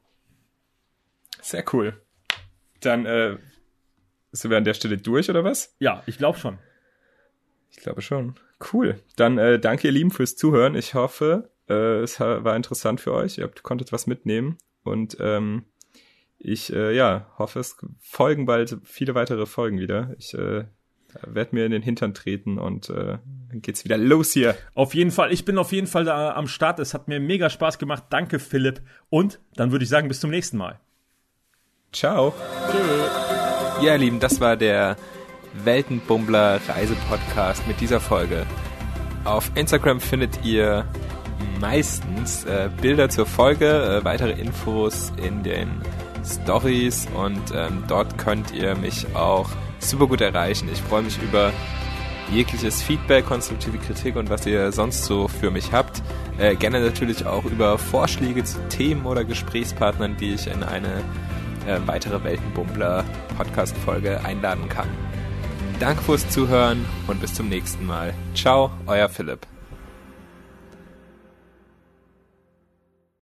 Sehr 1.41 1.63
cool. 1.73 2.01
Dann 2.81 3.05
äh, 3.05 3.37
sind 4.31 4.51
wir 4.51 4.57
an 4.57 4.63
der 4.63 4.73
Stelle 4.73 4.97
durch, 4.97 5.29
oder 5.29 5.43
was? 5.43 5.75
Ja, 5.79 6.03
ich 6.05 6.17
glaube 6.17 6.37
schon. 6.37 6.59
Ich 7.71 7.77
glaube 7.77 8.01
schon. 8.01 8.35
Cool. 8.73 9.01
Dann 9.15 9.37
äh, 9.37 9.59
danke 9.59 9.87
ihr 9.87 9.93
Lieben 9.93 10.11
fürs 10.11 10.35
Zuhören. 10.35 10.75
Ich 10.75 10.93
hoffe, 10.93 11.51
äh, 11.69 11.99
es 12.01 12.19
war 12.19 12.55
interessant 12.55 12.99
für 12.99 13.13
euch. 13.13 13.37
Ihr 13.37 13.45
habt, 13.45 13.63
konntet 13.63 13.91
was 13.91 14.07
mitnehmen. 14.07 14.57
Und 14.84 15.18
ähm, 15.19 15.65
ich 16.38 16.73
äh, 16.73 16.95
ja, 16.95 17.27
hoffe, 17.38 17.60
es 17.60 17.77
folgen 17.99 18.45
bald 18.45 18.77
viele 18.84 19.15
weitere 19.15 19.45
Folgen 19.45 19.80
wieder. 19.80 20.15
Ich 20.18 20.34
äh, 20.34 20.65
werde 21.26 21.56
mir 21.56 21.65
in 21.65 21.72
den 21.72 21.81
Hintern 21.81 22.14
treten 22.14 22.57
und 22.57 22.89
äh, 22.89 23.18
dann 23.49 23.61
geht's 23.61 23.84
wieder 23.84 23.97
los 23.97 24.31
hier. 24.31 24.56
Auf 24.73 24.93
jeden 24.93 25.11
Fall, 25.11 25.34
ich 25.34 25.43
bin 25.43 25.57
auf 25.57 25.72
jeden 25.72 25.88
Fall 25.88 26.06
da 26.06 26.35
am 26.35 26.47
Start. 26.47 26.80
Es 26.80 26.93
hat 26.93 27.07
mir 27.07 27.19
mega 27.19 27.49
Spaß 27.49 27.77
gemacht. 27.80 28.06
Danke, 28.10 28.39
Philipp. 28.39 28.81
Und 29.10 29.39
dann 29.56 29.72
würde 29.72 29.84
ich 29.84 29.89
sagen, 29.89 30.07
bis 30.07 30.19
zum 30.19 30.30
nächsten 30.30 30.57
Mal. 30.57 30.80
Ciao. 31.91 32.34
Tschö. 32.72 33.85
Ja, 33.85 33.93
ihr 33.93 33.97
Lieben, 33.97 34.19
das 34.19 34.39
war 34.39 34.56
der 34.56 34.95
Weltenbummler 35.64 36.60
Reisepodcast 36.68 37.68
mit 37.68 37.81
dieser 37.81 37.99
Folge. 37.99 38.45
Auf 39.26 39.51
Instagram 39.56 39.99
findet 39.99 40.45
ihr 40.45 40.85
meistens 41.60 42.45
äh, 42.45 42.70
Bilder 42.82 43.10
zur 43.10 43.26
Folge, 43.26 43.68
äh, 43.68 44.03
weitere 44.03 44.32
Infos 44.32 45.11
in 45.24 45.44
den 45.44 45.70
Stories 46.26 47.07
und 47.16 47.41
ähm, 47.56 47.84
dort 47.88 48.18
könnt 48.18 48.52
ihr 48.52 48.76
mich 48.76 49.16
auch 49.16 49.49
super 49.80 50.07
gut 50.07 50.22
erreichen. 50.22 50.70
Ich 50.72 50.82
freue 50.82 51.03
mich 51.03 51.22
über 51.22 51.52
jegliches 52.32 52.82
Feedback, 52.82 53.26
konstruktive 53.26 53.78
Kritik 53.78 54.16
und 54.16 54.30
was 54.30 54.45
ihr 54.45 54.72
sonst 54.72 55.06
so 55.06 55.28
für 55.28 55.52
mich 55.52 55.72
habt. 55.72 56.02
Äh, 56.38 56.56
gerne 56.56 56.82
natürlich 56.82 57.26
auch 57.26 57.45
über 57.45 57.78
Vorschläge 57.78 58.44
zu 58.44 58.60
Themen 58.70 59.06
oder 59.06 59.24
Gesprächspartnern, 59.24 60.18
die 60.18 60.34
ich 60.34 60.48
in 60.48 60.64
eine 60.64 61.03
äh, 61.68 61.80
weitere 61.86 62.24
Weltenbummler 62.24 63.03
Podcast-Folge 63.38 64.24
einladen 64.24 64.70
kann. 64.70 64.88
Danke 65.80 66.03
fürs 66.03 66.30
Zuhören 66.30 66.86
und 67.07 67.22
bis 67.22 67.34
zum 67.34 67.48
nächsten 67.48 67.86
Mal. 67.86 68.14
Ciao, 68.36 68.72
euer 68.86 69.10
Philipp. 69.10 69.59